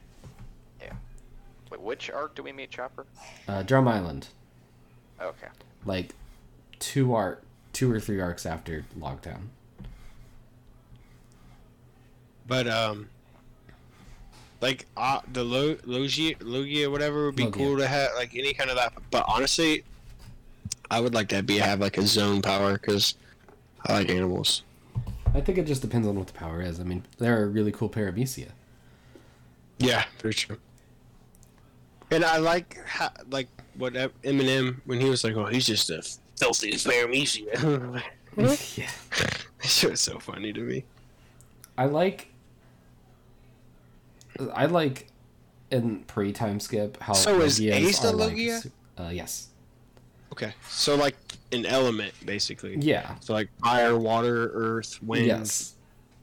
Yeah. 0.82 0.94
Wait, 1.70 1.80
which 1.80 2.10
arc 2.10 2.34
do 2.34 2.42
we 2.42 2.52
meet 2.52 2.72
Chopper? 2.72 3.06
Uh, 3.48 3.62
Drum 3.62 3.88
Island, 3.88 4.30
Okay. 5.22 5.50
like 5.86 6.16
two 6.80 7.14
arc, 7.14 7.44
two 7.72 7.92
or 7.92 8.00
three 8.00 8.20
arcs 8.20 8.48
after 8.48 8.84
Logtown. 9.00 9.50
But 12.48 12.68
um, 12.68 13.10
like 14.62 14.86
uh, 14.96 15.22
the 15.34 15.44
Lo- 15.44 15.78
Logia, 15.86 16.36
Logia, 16.42 16.90
whatever 16.90 17.26
would 17.28 17.36
be 17.36 17.44
Logia. 17.44 17.58
cool 17.58 17.78
to 17.78 17.88
have, 17.88 18.10
like 18.16 18.36
any 18.36 18.54
kind 18.54 18.70
of 18.70 18.76
that. 18.78 18.94
But 19.12 19.26
honestly, 19.28 19.84
I 20.90 21.00
would 21.00 21.14
like 21.14 21.30
to 21.30 21.44
be 21.44 21.58
have 21.58 21.80
like 21.80 21.98
a 21.98 22.04
Zoan 22.04 22.42
power 22.42 22.74
because 22.74 23.16
I 23.86 23.94
like 23.94 24.10
animals. 24.10 24.64
I 25.34 25.42
think 25.42 25.58
it 25.58 25.68
just 25.68 25.82
depends 25.82 26.08
on 26.08 26.16
what 26.16 26.28
the 26.28 26.34
power 26.34 26.62
is. 26.62 26.80
I 26.80 26.84
mean, 26.84 27.04
they're 27.18 27.44
a 27.44 27.48
really 27.48 27.72
cool 27.72 27.90
Paramecia. 27.90 28.50
Yeah, 29.78 30.06
very 30.22 30.34
true. 30.34 30.58
And 32.10 32.24
I 32.24 32.38
like 32.38 32.78
how, 32.86 33.12
like 33.30 33.48
what 33.76 33.94
Eminem 33.94 34.78
when 34.86 35.00
he 35.00 35.10
was 35.10 35.24
like, 35.24 35.36
"Oh, 35.36 35.46
he's 35.46 35.68
just 35.68 35.90
a 35.90 36.02
filthy 36.38 36.72
Paramecia." 36.72 38.02
yeah. 38.78 38.90
that 39.18 39.68
shit 39.68 39.92
was 39.92 40.02
so 40.02 40.20
funny 40.20 40.54
to 40.54 40.62
me. 40.62 40.86
I 41.78 41.86
like. 41.86 42.30
I 44.54 44.66
like 44.66 45.08
in 45.72 46.04
pre 46.06 46.32
time 46.34 46.60
skip 46.60 47.02
how. 47.02 47.14
So 47.14 47.42
is 47.42 47.60
Ace 47.62 48.00
the 48.00 48.10
are, 48.10 48.16
like, 48.16 48.38
uh, 48.98 49.10
yes. 49.12 49.50
Okay, 50.32 50.54
so 50.70 50.96
like 50.96 51.16
an 51.52 51.66
element 51.66 52.14
basically. 52.26 52.78
Yeah. 52.80 53.16
So 53.22 53.34
like 53.34 53.50
fire, 53.64 53.98
water, 53.98 54.52
earth, 54.54 55.02
wind, 55.02 55.28
Yes. 55.28 55.74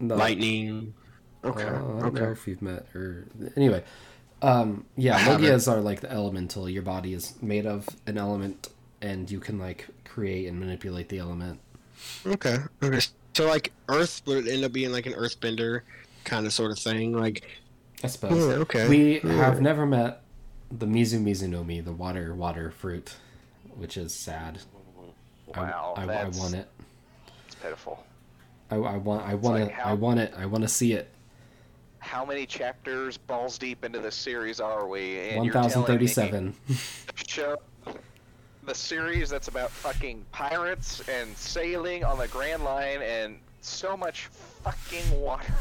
Lightning. 0.01 0.95
Okay. 1.43 1.65
Uh, 1.65 1.66
I 1.66 1.70
don't 1.70 1.99
know 1.99 2.07
okay. 2.07 2.32
if 2.32 2.47
you've 2.47 2.62
met 2.62 2.86
or 2.95 3.27
anyway. 3.57 3.82
Um, 4.43 4.85
yeah. 4.97 5.19
Logias 5.20 5.70
are 5.70 5.81
like 5.81 6.01
the 6.01 6.11
elemental. 6.11 6.69
Your 6.69 6.82
body 6.82 7.15
is 7.15 7.35
made 7.41 7.66
of 7.66 7.89
an 8.07 8.19
element, 8.19 8.69
and 9.01 9.31
you 9.31 9.41
can 9.41 9.59
like 9.59 9.89
create 10.05 10.47
and 10.49 10.61
manipulate 10.61 11.09
the 11.09 11.19
element. 11.19 11.61
Okay. 12.27 12.59
Okay. 12.82 13.01
So 13.35 13.49
like 13.49 13.73
Earth 13.89 14.23
would 14.27 14.47
end 14.47 14.65
up 14.65 14.73
being 14.73 14.93
like 14.93 15.07
an 15.07 15.15
Earthbender 15.15 15.82
kind 16.24 16.47
of 16.47 16.53
sort 16.53 16.70
of 16.70 16.78
thing. 16.78 17.12
Like. 17.12 17.45
I 18.02 18.06
suppose. 18.08 18.36
Yeah, 18.46 18.54
okay. 18.62 18.88
We 18.88 19.20
Yeah. 19.20 19.32
have 19.34 19.60
never 19.60 19.86
met 19.86 20.22
the 20.70 20.86
Mizu 20.86 21.22
Mizunomi, 21.22 21.84
the 21.84 21.92
water 21.92 22.34
water 22.34 22.70
fruit, 22.70 23.14
which 23.76 23.96
is 23.96 24.14
sad. 24.14 24.58
I- 25.54 25.60
Wow. 25.60 25.94
I, 25.96 26.02
I, 26.02 26.06
that's, 26.06 26.38
want 26.38 26.54
it. 26.54 26.68
It's 27.46 27.54
pitiful. 27.56 28.02
I, 28.70 28.76
I 28.76 28.96
want. 28.96 29.22
I 29.28 29.34
want 29.34 29.60
like 29.60 29.68
it. 29.68 29.74
how- 29.74 29.90
I 29.90 29.92
want 29.94 30.18
it. 30.20 30.34
I 30.36 30.46
want 30.46 30.62
to 30.62 30.68
see 30.68 30.94
it. 30.94 31.10
How 32.00 32.24
many 32.24 32.44
chapters 32.44 33.16
balls 33.16 33.56
deep 33.56 33.84
into 33.84 33.98
this 34.00 34.14
series 34.16 34.58
are 34.60 34.86
we? 34.88 35.20
And 35.20 35.36
One 35.36 35.44
you're 35.44 35.52
telling 35.52 35.68
thousand 35.70 35.82
me 35.82 35.86
thirty-seven. 35.86 36.54
Show 37.26 37.56
the 38.64 38.74
series 38.74 39.30
that's 39.30 39.48
about 39.48 39.70
fucking 39.70 40.24
pirates 40.32 41.06
and 41.08 41.34
sailing 41.36 42.04
on 42.04 42.18
the 42.18 42.28
Grand 42.28 42.64
Line 42.64 43.00
and 43.02 43.38
so 43.60 43.96
much 43.96 44.26
fucking 44.64 45.20
water. 45.20 45.54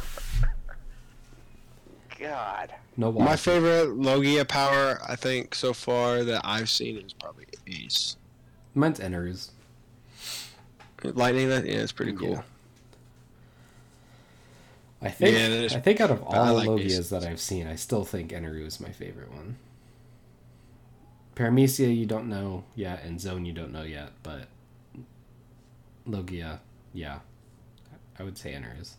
God. 2.20 2.74
No 2.98 3.10
water. 3.10 3.30
My 3.30 3.36
favorite 3.36 3.96
Logia 3.96 4.46
power, 4.46 5.00
I 5.08 5.16
think, 5.16 5.56
so 5.56 5.74
far 5.74 6.24
that 6.24 6.42
I've 6.44 6.70
seen 6.70 6.98
is 6.98 7.14
probably 7.14 7.46
Ace. 7.68 8.18
Mine's 8.76 9.00
Eneru's. 9.00 9.52
Lightning, 11.04 11.50
that 11.50 11.66
yeah, 11.66 11.74
it's 11.80 11.92
pretty 11.92 12.14
cool. 12.14 12.30
Yeah. 12.32 12.42
I 15.02 15.10
think. 15.10 15.38
Yeah, 15.38 15.50
that 15.50 15.64
is- 15.66 15.74
I 15.76 15.80
think 15.82 16.00
out 16.00 16.12
of 16.12 16.24
I 16.30 16.38
all 16.38 16.54
like 16.54 16.70
Logias 16.70 16.78
these. 16.84 17.10
that 17.10 17.26
I've 17.26 17.42
seen, 17.42 17.68
I 17.68 17.76
still 17.76 18.06
think 18.06 18.32
Eneru 18.32 18.66
is 18.66 18.80
my 18.80 18.90
favorite 18.92 19.32
one. 19.32 19.58
Paramecia, 21.36 21.94
you 21.96 22.06
don't 22.06 22.30
know 22.30 22.64
yet, 22.76 23.04
and 23.04 23.20
Zoan, 23.20 23.44
you 23.46 23.54
don't 23.54 23.74
know 23.74 23.82
yet, 23.84 24.12
but 24.22 24.48
Logia, 26.06 26.62
yeah, 26.94 27.20
I 28.20 28.24
would 28.24 28.38
say 28.38 28.54
Eneru's. 28.54 28.96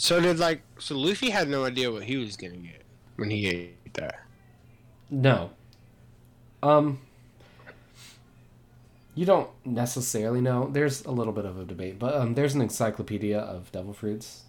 So 0.00 0.18
did 0.18 0.38
like 0.38 0.62
so 0.78 0.96
Luffy 0.96 1.28
had 1.28 1.46
no 1.46 1.66
idea 1.66 1.92
what 1.92 2.04
he 2.04 2.16
was 2.16 2.34
gonna 2.34 2.56
get 2.56 2.84
when 3.16 3.28
he 3.28 3.46
ate 3.46 3.92
that. 3.92 4.20
No. 5.10 5.50
Um. 6.62 7.00
You 9.14 9.26
don't 9.26 9.50
necessarily 9.66 10.40
know. 10.40 10.70
There's 10.72 11.04
a 11.04 11.10
little 11.10 11.34
bit 11.34 11.44
of 11.44 11.58
a 11.58 11.66
debate, 11.66 11.98
but 11.98 12.14
um, 12.14 12.32
there's 12.32 12.54
an 12.54 12.62
encyclopedia 12.62 13.38
of 13.38 13.70
devil 13.72 13.92
fruits. 13.92 14.44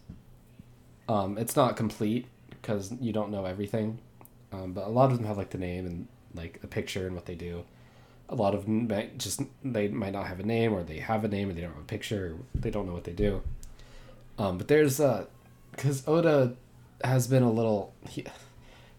Um, 1.10 1.38
it's 1.38 1.58
not 1.58 1.76
complete 1.76 2.28
because 2.50 2.94
you 3.02 3.12
don't 3.12 3.30
know 3.30 3.44
everything, 3.44 4.00
um, 4.54 4.72
but 4.72 4.88
a 4.88 4.90
lot 4.90 5.12
of 5.12 5.18
them 5.18 5.28
have 5.28 5.38
like 5.38 5.50
the 5.50 5.58
name 5.58 5.86
and 5.86 6.08
like 6.34 6.62
a 6.64 6.68
picture 6.68 7.08
and 7.08 7.14
what 7.14 7.26
they 7.26 7.36
do. 7.36 7.66
A 8.30 8.36
lot 8.36 8.56
of 8.56 8.64
them 8.64 8.88
might 8.88 9.18
just 9.18 9.42
they 9.66 9.90
might 9.90 10.14
not 10.14 10.28
have 10.28 10.40
a 10.40 10.44
name, 10.44 10.72
or 10.74 10.82
they 10.82 11.00
have 11.00 11.26
a 11.26 11.28
name 11.28 11.50
and 11.50 11.58
they 11.58 11.62
don't 11.62 11.74
have 11.74 11.82
a 11.82 11.86
picture. 11.86 12.36
Or 12.36 12.38
they 12.56 12.70
don't 12.70 12.88
know 12.88 12.94
what 12.94 13.04
they 13.04 13.12
do. 13.12 13.44
Um, 14.40 14.58
but 14.58 14.70
there's 14.70 15.02
uh, 15.02 15.26
because 15.72 16.08
Oda 16.08 16.56
has 17.04 17.28
been 17.28 17.44
a 17.44 17.52
little 17.52 17.94
he, 18.08 18.26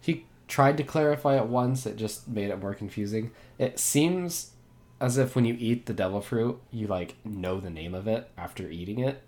he 0.01 0.27
tried 0.49 0.77
to 0.79 0.85
clarify 0.85 1.37
it 1.37 1.47
once. 1.47 1.87
It 1.87 1.97
just 1.97 2.29
made 2.29 2.51
it 2.51 2.61
more 2.61 2.75
confusing. 2.75 3.31
It 3.59 3.79
seems 3.79 4.53
as 5.01 5.19
if 5.19 5.35
when 5.35 5.45
you 5.45 5.57
eat 5.59 5.87
the 5.87 5.95
devil 5.95 6.21
fruit, 6.21 6.61
you 6.71 6.87
like 6.87 7.17
know 7.25 7.61
the 7.61 7.71
name 7.71 7.95
of 7.95 8.07
it 8.09 8.31
after 8.37 8.69
eating 8.69 9.01
it. 9.01 9.23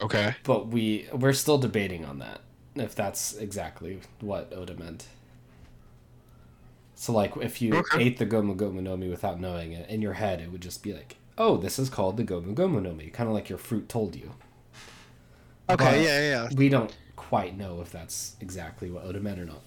Okay. 0.00 0.34
But 0.44 0.68
we 0.68 1.08
we're 1.12 1.32
still 1.32 1.58
debating 1.58 2.04
on 2.04 2.18
that 2.20 2.40
if 2.74 2.94
that's 2.94 3.34
exactly 3.34 4.00
what 4.20 4.52
Oda 4.52 4.74
meant. 4.74 5.06
So 6.94 7.12
like 7.12 7.36
if 7.38 7.60
you 7.60 7.72
Okay. 7.78 7.98
ate 7.98 8.18
the 8.18 8.26
Gomu 8.26 8.56
Gomu 8.56 8.82
no 8.82 8.96
Mi 8.96 9.08
without 9.08 9.40
knowing 9.40 9.72
it, 9.72 9.88
in 9.88 10.02
your 10.02 10.14
head 10.14 10.40
it 10.40 10.50
would 10.52 10.60
just 10.62 10.82
be 10.82 10.92
like, 10.94 11.16
"Oh, 11.38 11.56
this 11.56 11.78
is 11.78 11.88
called 11.88 12.16
the 12.16 12.24
Gomu 12.24 12.54
Gomu 12.54 12.82
no 12.82 12.92
Mi," 12.92 13.08
kind 13.08 13.28
of 13.28 13.34
like 13.34 13.48
your 13.48 13.58
fruit 13.58 13.88
told 13.88 14.14
you. 14.16 14.32
Okay. 15.70 15.84
But 15.84 16.00
yeah, 16.00 16.20
yeah. 16.20 16.48
We 16.54 16.68
don't 16.68 16.94
quite 17.16 17.56
know 17.56 17.80
if 17.80 17.90
that's 17.90 18.36
exactly 18.40 18.90
what 18.90 19.04
Oda 19.04 19.20
meant 19.20 19.38
or 19.38 19.44
not. 19.44 19.62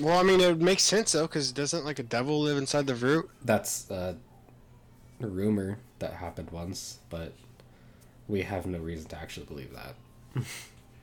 Well, 0.00 0.18
I 0.18 0.22
mean, 0.22 0.40
it 0.40 0.60
makes 0.60 0.82
sense 0.82 1.12
though, 1.12 1.26
because 1.26 1.52
doesn't 1.52 1.84
like 1.84 1.98
a 1.98 2.04
devil 2.04 2.40
live 2.40 2.56
inside 2.56 2.86
the 2.86 2.94
fruit? 2.94 3.28
That's 3.44 3.90
uh, 3.90 4.14
a 5.20 5.26
rumor 5.26 5.78
that 5.98 6.14
happened 6.14 6.50
once, 6.50 6.98
but 7.10 7.32
we 8.28 8.42
have 8.42 8.66
no 8.66 8.78
reason 8.78 9.08
to 9.10 9.18
actually 9.18 9.46
believe 9.46 9.72
that. 9.74 9.94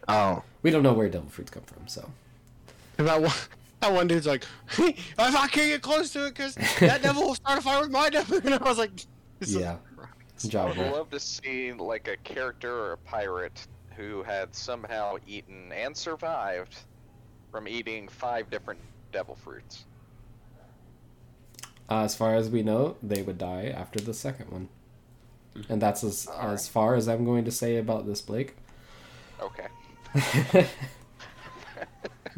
Oh. 0.08 0.42
We 0.64 0.72
don't 0.72 0.82
know 0.82 0.94
where 0.94 1.08
devil 1.08 1.30
fruits 1.30 1.52
come 1.52 1.62
from, 1.64 1.88
so 1.88 2.10
That 2.98 3.22
one, 3.22 3.32
that 3.80 3.94
one 3.94 4.08
dude's 4.08 4.26
like, 4.26 4.44
if 4.72 5.16
I 5.20 5.48
can't 5.48 5.52
get 5.54 5.84
close 5.84 6.10
to 6.14 6.26
it, 6.26 6.34
because 6.34 6.56
that 6.80 7.04
devil 7.04 7.28
will 7.28 7.36
start 7.36 7.60
a 7.60 7.62
fire 7.62 7.82
with 7.82 7.92
my 7.92 8.10
devil, 8.10 8.40
and 8.44 8.56
I 8.56 8.68
was 8.68 8.80
like, 8.80 8.90
yeah. 9.48 9.78
I 10.56 10.66
would 10.66 10.78
love 10.78 11.10
to 11.10 11.20
see 11.20 11.74
like 11.74 12.08
a 12.08 12.16
character 12.18 12.74
or 12.74 12.94
a 12.94 12.98
pirate 12.98 13.68
who 13.96 14.24
had 14.24 14.56
somehow 14.56 15.18
eaten 15.28 15.72
and 15.74 15.96
survived 15.96 16.78
from 17.52 17.68
eating 17.68 18.08
five 18.08 18.50
different 18.50 18.80
devil 19.12 19.36
fruits. 19.36 19.86
Uh, 21.90 22.04
as 22.04 22.16
far 22.16 22.36
as 22.36 22.50
we 22.50 22.64
know, 22.64 22.96
they 23.04 23.22
would 23.22 23.38
die 23.38 23.66
after 23.76 24.00
the 24.00 24.14
second 24.14 24.52
one, 24.52 24.70
and 25.68 25.82
that's 25.82 26.04
as 26.04 26.28
as 26.40 26.68
far 26.68 26.96
as 26.96 27.10
I'm 27.10 27.26
going 27.26 27.44
to 27.46 27.52
say 27.52 27.78
about 27.78 28.06
this, 28.06 28.22
Blake. 28.22 28.56
Okay. 29.42 30.68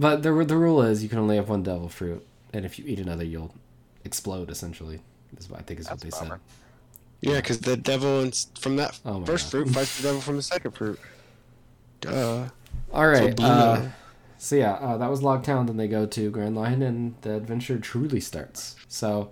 But 0.02 0.24
the 0.24 0.32
the 0.46 0.58
rule 0.58 0.82
is 0.82 1.04
you 1.04 1.10
can 1.10 1.20
only 1.20 1.36
have 1.36 1.50
one 1.50 1.64
devil 1.64 1.90
fruit, 1.90 2.26
and 2.54 2.66
if 2.66 2.80
you 2.80 2.86
eat 2.88 3.00
another, 3.00 3.24
you'll 3.24 3.54
explode. 4.04 4.50
Essentially, 4.50 5.02
is 5.38 5.50
what 5.50 5.60
I 5.60 5.64
think 5.64 5.80
is 5.80 5.88
That's 5.88 6.04
what 6.04 6.12
they 6.12 6.16
a 6.16 6.20
said. 6.20 6.40
Yeah, 7.22 7.36
because 7.36 7.60
the 7.60 7.78
devil 7.78 8.22
in, 8.22 8.32
from 8.60 8.76
that 8.78 9.00
Oh 9.06 9.24
first 9.26 9.46
God. 9.46 9.52
fruit 9.52 9.70
fights 9.70 9.98
the 9.98 10.04
devil 10.04 10.22
from 10.22 10.38
the 10.38 10.42
second 10.42 10.72
fruit. 10.72 11.00
Duh. 12.02 12.50
All 12.92 13.08
right. 13.08 13.36
blue 13.36 13.46
uh, 13.46 13.90
so 14.38 14.56
yeah, 14.56 14.74
uh, 14.74 14.98
that 14.98 15.10
was 15.10 15.22
Logtown. 15.22 15.68
Then 15.68 15.78
they 15.78 15.88
go 15.88 16.08
to 16.08 16.32
Grand 16.32 16.56
Line, 16.56 16.82
and 16.82 17.14
the 17.22 17.36
adventure 17.36 17.78
truly 17.78 18.20
starts. 18.20 18.76
So 18.88 19.32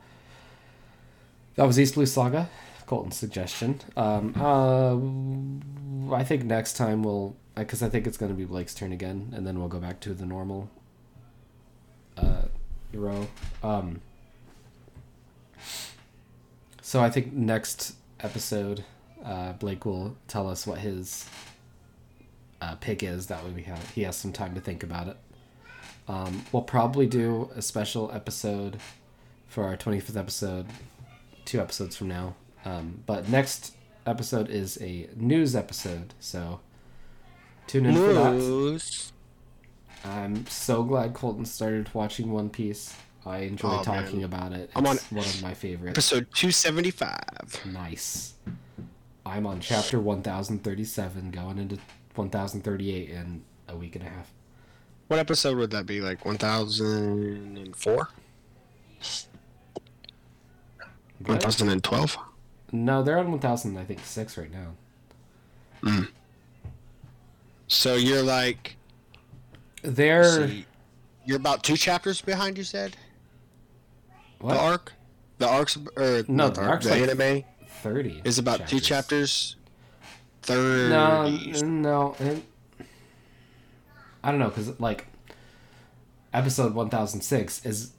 that 1.56 1.66
was 1.66 1.80
East 1.80 1.96
Blue 1.96 2.06
Saga, 2.06 2.48
Colton's 2.86 3.18
suggestion. 3.18 3.82
Um, 3.98 4.36
uh, 6.12 6.16
I 6.16 6.24
think 6.24 6.44
next 6.44 6.74
time 6.74 7.02
we'll, 7.02 7.36
because 7.56 7.82
I 7.82 7.90
think 7.90 8.06
it's 8.06 8.18
going 8.18 8.32
to 8.32 8.38
be 8.38 8.46
Blake's 8.46 8.76
turn 8.76 8.92
again, 8.92 9.34
and 9.36 9.48
then 9.48 9.58
we'll 9.60 9.68
go 9.68 9.80
back 9.80 10.00
to 10.02 10.14
the 10.14 10.28
normal 10.28 10.70
uh, 12.16 12.44
row. 12.94 13.28
Um, 13.64 14.02
so 16.90 17.04
I 17.04 17.12
think 17.12 17.34
next 17.34 17.94
episode, 18.20 18.84
uh, 19.24 19.54
Blake 19.54 19.86
will 19.86 20.18
tell 20.28 20.50
us 20.50 20.66
what 20.66 20.80
his 20.80 21.30
uh, 22.62 22.78
pick 22.78 23.04
is. 23.04 23.28
That 23.28 23.46
way 23.46 23.52
we 23.52 23.62
have 23.62 23.92
he 23.92 24.02
has 24.02 24.16
some 24.16 24.34
time 24.34 24.56
to 24.56 24.60
think 24.60 24.82
about 24.82 25.08
it. 25.08 25.18
Um, 26.08 26.44
we'll 26.52 26.64
probably 26.64 27.06
do 27.06 27.52
a 27.56 27.62
special 27.62 28.12
episode 28.12 28.80
for 29.48 29.66
our 29.66 29.78
25th 29.78 30.18
episode 30.18 30.66
two 31.46 31.62
episodes 31.62 31.96
from 31.96 32.08
now. 32.08 32.34
Um, 32.66 33.04
but 33.06 33.30
next 33.30 33.76
episode 34.08 34.50
is 34.50 34.82
a 34.82 35.10
news 35.16 35.56
episode, 35.56 36.16
so 36.20 36.60
tune 37.68 37.86
in 37.86 37.94
for 37.94 38.14
that. 38.14 38.34
News. 38.34 39.14
I'm 40.04 40.48
so 40.48 40.82
glad 40.82 41.14
Colton 41.14 41.46
started 41.46 41.94
watching 41.94 42.32
One 42.32 42.50
Piece. 42.50 42.96
I 43.26 43.40
enjoy 43.40 43.80
Oh, 43.80 43.84
talking 43.84 44.18
man. 44.18 44.26
about 44.26 44.52
it. 44.54 44.62
It's 44.62 44.72
I'm 44.76 44.86
on- 44.88 44.98
one 45.10 45.26
of 45.26 45.42
my 45.44 45.54
favorites. 45.54 45.92
Episode 45.92 46.28
275. 46.34 47.66
Nice. 47.66 48.34
I'm 49.26 49.46
on 49.46 49.60
chapter 49.60 50.00
1037, 50.00 51.32
going 51.32 51.58
into 51.60 51.78
1038 52.16 53.10
in 53.10 53.44
a 53.68 53.76
week 53.76 53.96
and 53.96 54.06
a 54.06 54.10
half. 54.10 54.32
What 55.08 55.20
episode 55.20 55.58
would 55.58 55.72
that 55.72 55.86
be? 55.86 56.02
Like 56.02 56.24
1004? 56.26 58.10
1012? 61.26 62.18
No, 62.72 63.04
they're 63.04 63.18
on 63.18 63.32
1000, 63.32 63.78
I 63.78 63.84
think, 63.84 64.00
six 64.04 64.38
right 64.38 64.52
now. 64.52 64.74
Hmm. 65.84 66.04
So 67.68 67.96
you're 67.96 68.24
like, 68.24 68.78
They're 69.82 70.48
see, 70.48 70.66
you're 71.26 71.38
about 71.38 71.64
two 71.64 71.76
chapters 71.78 72.22
behind, 72.22 72.58
you 72.58 72.64
said? 72.64 72.96
What? 74.40 74.54
The 74.54 74.60
arc? 74.60 74.94
The 75.38 75.48
arcs, 75.48 75.78
or 75.96 76.24
No, 76.28 76.50
the 76.50 76.62
arc, 76.62 76.70
arc's 76.72 76.86
the 76.86 76.92
like 76.92 77.02
anime 77.02 77.44
30. 77.82 78.22
is 78.26 78.38
about 78.40 78.68
two 78.68 78.80
chapters. 78.80 79.56
30. 80.44 80.90
No, 80.90 81.30
no. 81.66 82.16
It, 82.20 82.44
I 84.24 84.32
don't 84.32 84.40
know, 84.40 84.50
because, 84.50 84.78
like, 84.80 85.08
episode 86.34 86.74
1006 86.74 87.66
is 87.66 87.92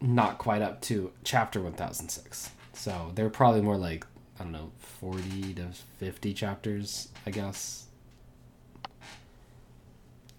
not 0.00 0.38
quite 0.38 0.62
up 0.62 0.80
to 0.82 1.12
chapter 1.24 1.60
1006. 1.60 2.50
So 2.72 3.10
they're 3.14 3.28
probably 3.28 3.60
more 3.60 3.76
like, 3.76 4.06
I 4.40 4.44
don't 4.44 4.52
know, 4.52 4.70
40 5.00 5.54
to 5.54 5.68
50 5.98 6.32
chapters, 6.32 7.08
I 7.26 7.30
guess. 7.30 7.84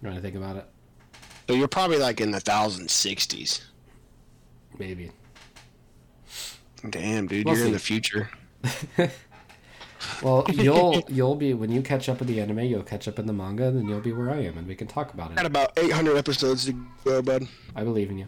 You 0.02 0.08
want 0.08 0.16
to 0.16 0.22
think 0.22 0.34
about 0.36 0.56
it? 0.56 0.64
So 1.48 1.54
you're 1.54 1.68
probably 1.68 1.98
like 1.98 2.20
in 2.20 2.30
the 2.30 2.40
1060s. 2.40 3.60
Maybe. 4.78 5.12
Damn, 6.88 7.26
dude, 7.26 7.44
We'll 7.46 7.56
you're 7.56 7.66
in 7.66 7.72
the 7.72 7.78
future. 7.78 8.30
Well, 10.22 10.46
you'll 10.52 11.02
you'll 11.08 11.34
be 11.34 11.52
when 11.54 11.70
you 11.70 11.82
catch 11.82 12.08
up 12.08 12.20
with 12.20 12.28
the 12.28 12.40
anime, 12.40 12.60
you'll 12.60 12.82
catch 12.82 13.06
up 13.06 13.18
in 13.18 13.26
the 13.26 13.32
manga, 13.32 13.64
and 13.66 13.76
then 13.76 13.88
you'll 13.88 14.00
be 14.00 14.12
where 14.12 14.30
I 14.30 14.38
am, 14.44 14.56
and 14.56 14.66
we 14.66 14.74
can 14.74 14.86
talk 14.86 15.12
about 15.12 15.34
Got 15.34 15.44
it. 15.44 15.46
about 15.46 15.72
800 15.78 16.16
episodes 16.16 16.64
to 16.66 16.72
go, 17.04 17.20
bud. 17.22 17.46
I 17.76 17.84
believe 17.84 18.10
in 18.10 18.18
you. 18.18 18.26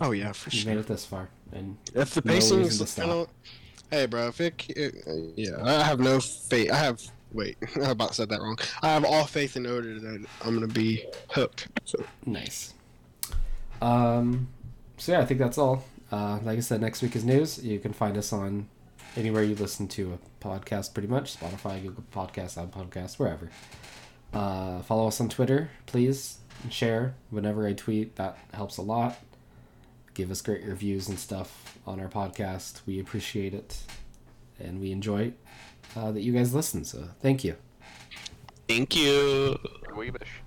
Oh 0.00 0.12
yeah, 0.12 0.32
for 0.32 0.50
You 0.50 0.58
sure. 0.60 0.72
made 0.72 0.80
it 0.80 0.86
this 0.86 1.04
far, 1.04 1.28
and 1.52 1.76
If 1.94 2.14
the 2.14 2.22
No 2.24 2.32
pacing 2.34 2.60
is 2.60 2.94
kind 2.94 3.10
of, 3.10 3.28
hey, 3.90 4.06
bro, 4.06 4.28
if 4.28 4.40
it, 4.40 4.64
it, 4.70 4.94
yeah, 5.36 5.56
I 5.62 5.82
have 5.84 6.00
no 6.00 6.20
faith. 6.20 6.70
I 6.70 6.76
have 6.76 7.02
wait, 7.32 7.56
I 7.82 7.90
about 7.90 8.14
said 8.14 8.28
that 8.28 8.40
wrong. 8.40 8.58
I 8.82 8.88
have 8.88 9.04
all 9.04 9.24
faith 9.24 9.56
in 9.56 9.66
order 9.66 9.98
that 9.98 10.24
I'm 10.44 10.54
gonna 10.54 10.66
be 10.66 11.04
hooked. 11.30 11.68
So 11.84 12.04
nice. 12.26 12.74
Um, 13.82 14.48
so 14.98 15.12
yeah, 15.12 15.20
I 15.20 15.24
think 15.26 15.40
that's 15.40 15.58
all. 15.58 15.84
Uh, 16.12 16.38
like 16.42 16.58
I 16.58 16.60
said, 16.60 16.80
next 16.80 17.02
week 17.02 17.16
is 17.16 17.24
news. 17.24 17.62
You 17.64 17.78
can 17.78 17.92
find 17.92 18.16
us 18.16 18.32
on 18.32 18.68
anywhere 19.16 19.42
you 19.42 19.54
listen 19.54 19.88
to 19.88 20.12
a 20.14 20.44
podcast, 20.44 20.92
pretty 20.94 21.08
much 21.08 21.36
Spotify, 21.38 21.82
Google 21.82 22.04
Podcasts, 22.12 22.60
Apple 22.60 22.84
Podcasts, 22.84 23.18
wherever. 23.18 23.50
Uh, 24.32 24.82
follow 24.82 25.06
us 25.08 25.20
on 25.20 25.28
Twitter, 25.28 25.70
please. 25.86 26.38
Share 26.70 27.14
whenever 27.30 27.66
I 27.66 27.72
tweet. 27.72 28.16
That 28.16 28.38
helps 28.52 28.76
a 28.76 28.82
lot. 28.82 29.18
Give 30.14 30.30
us 30.30 30.40
great 30.40 30.64
reviews 30.64 31.08
and 31.08 31.18
stuff 31.18 31.78
on 31.86 32.00
our 32.00 32.08
podcast. 32.08 32.80
We 32.86 33.00
appreciate 33.00 33.52
it, 33.52 33.82
and 34.60 34.80
we 34.80 34.92
enjoy 34.92 35.32
uh, 35.96 36.12
that 36.12 36.22
you 36.22 36.32
guys 36.32 36.54
listen. 36.54 36.84
So 36.84 37.08
thank 37.20 37.44
you. 37.44 37.56
thank 38.68 38.94
you. 38.96 39.58
Weebish. 39.90 40.43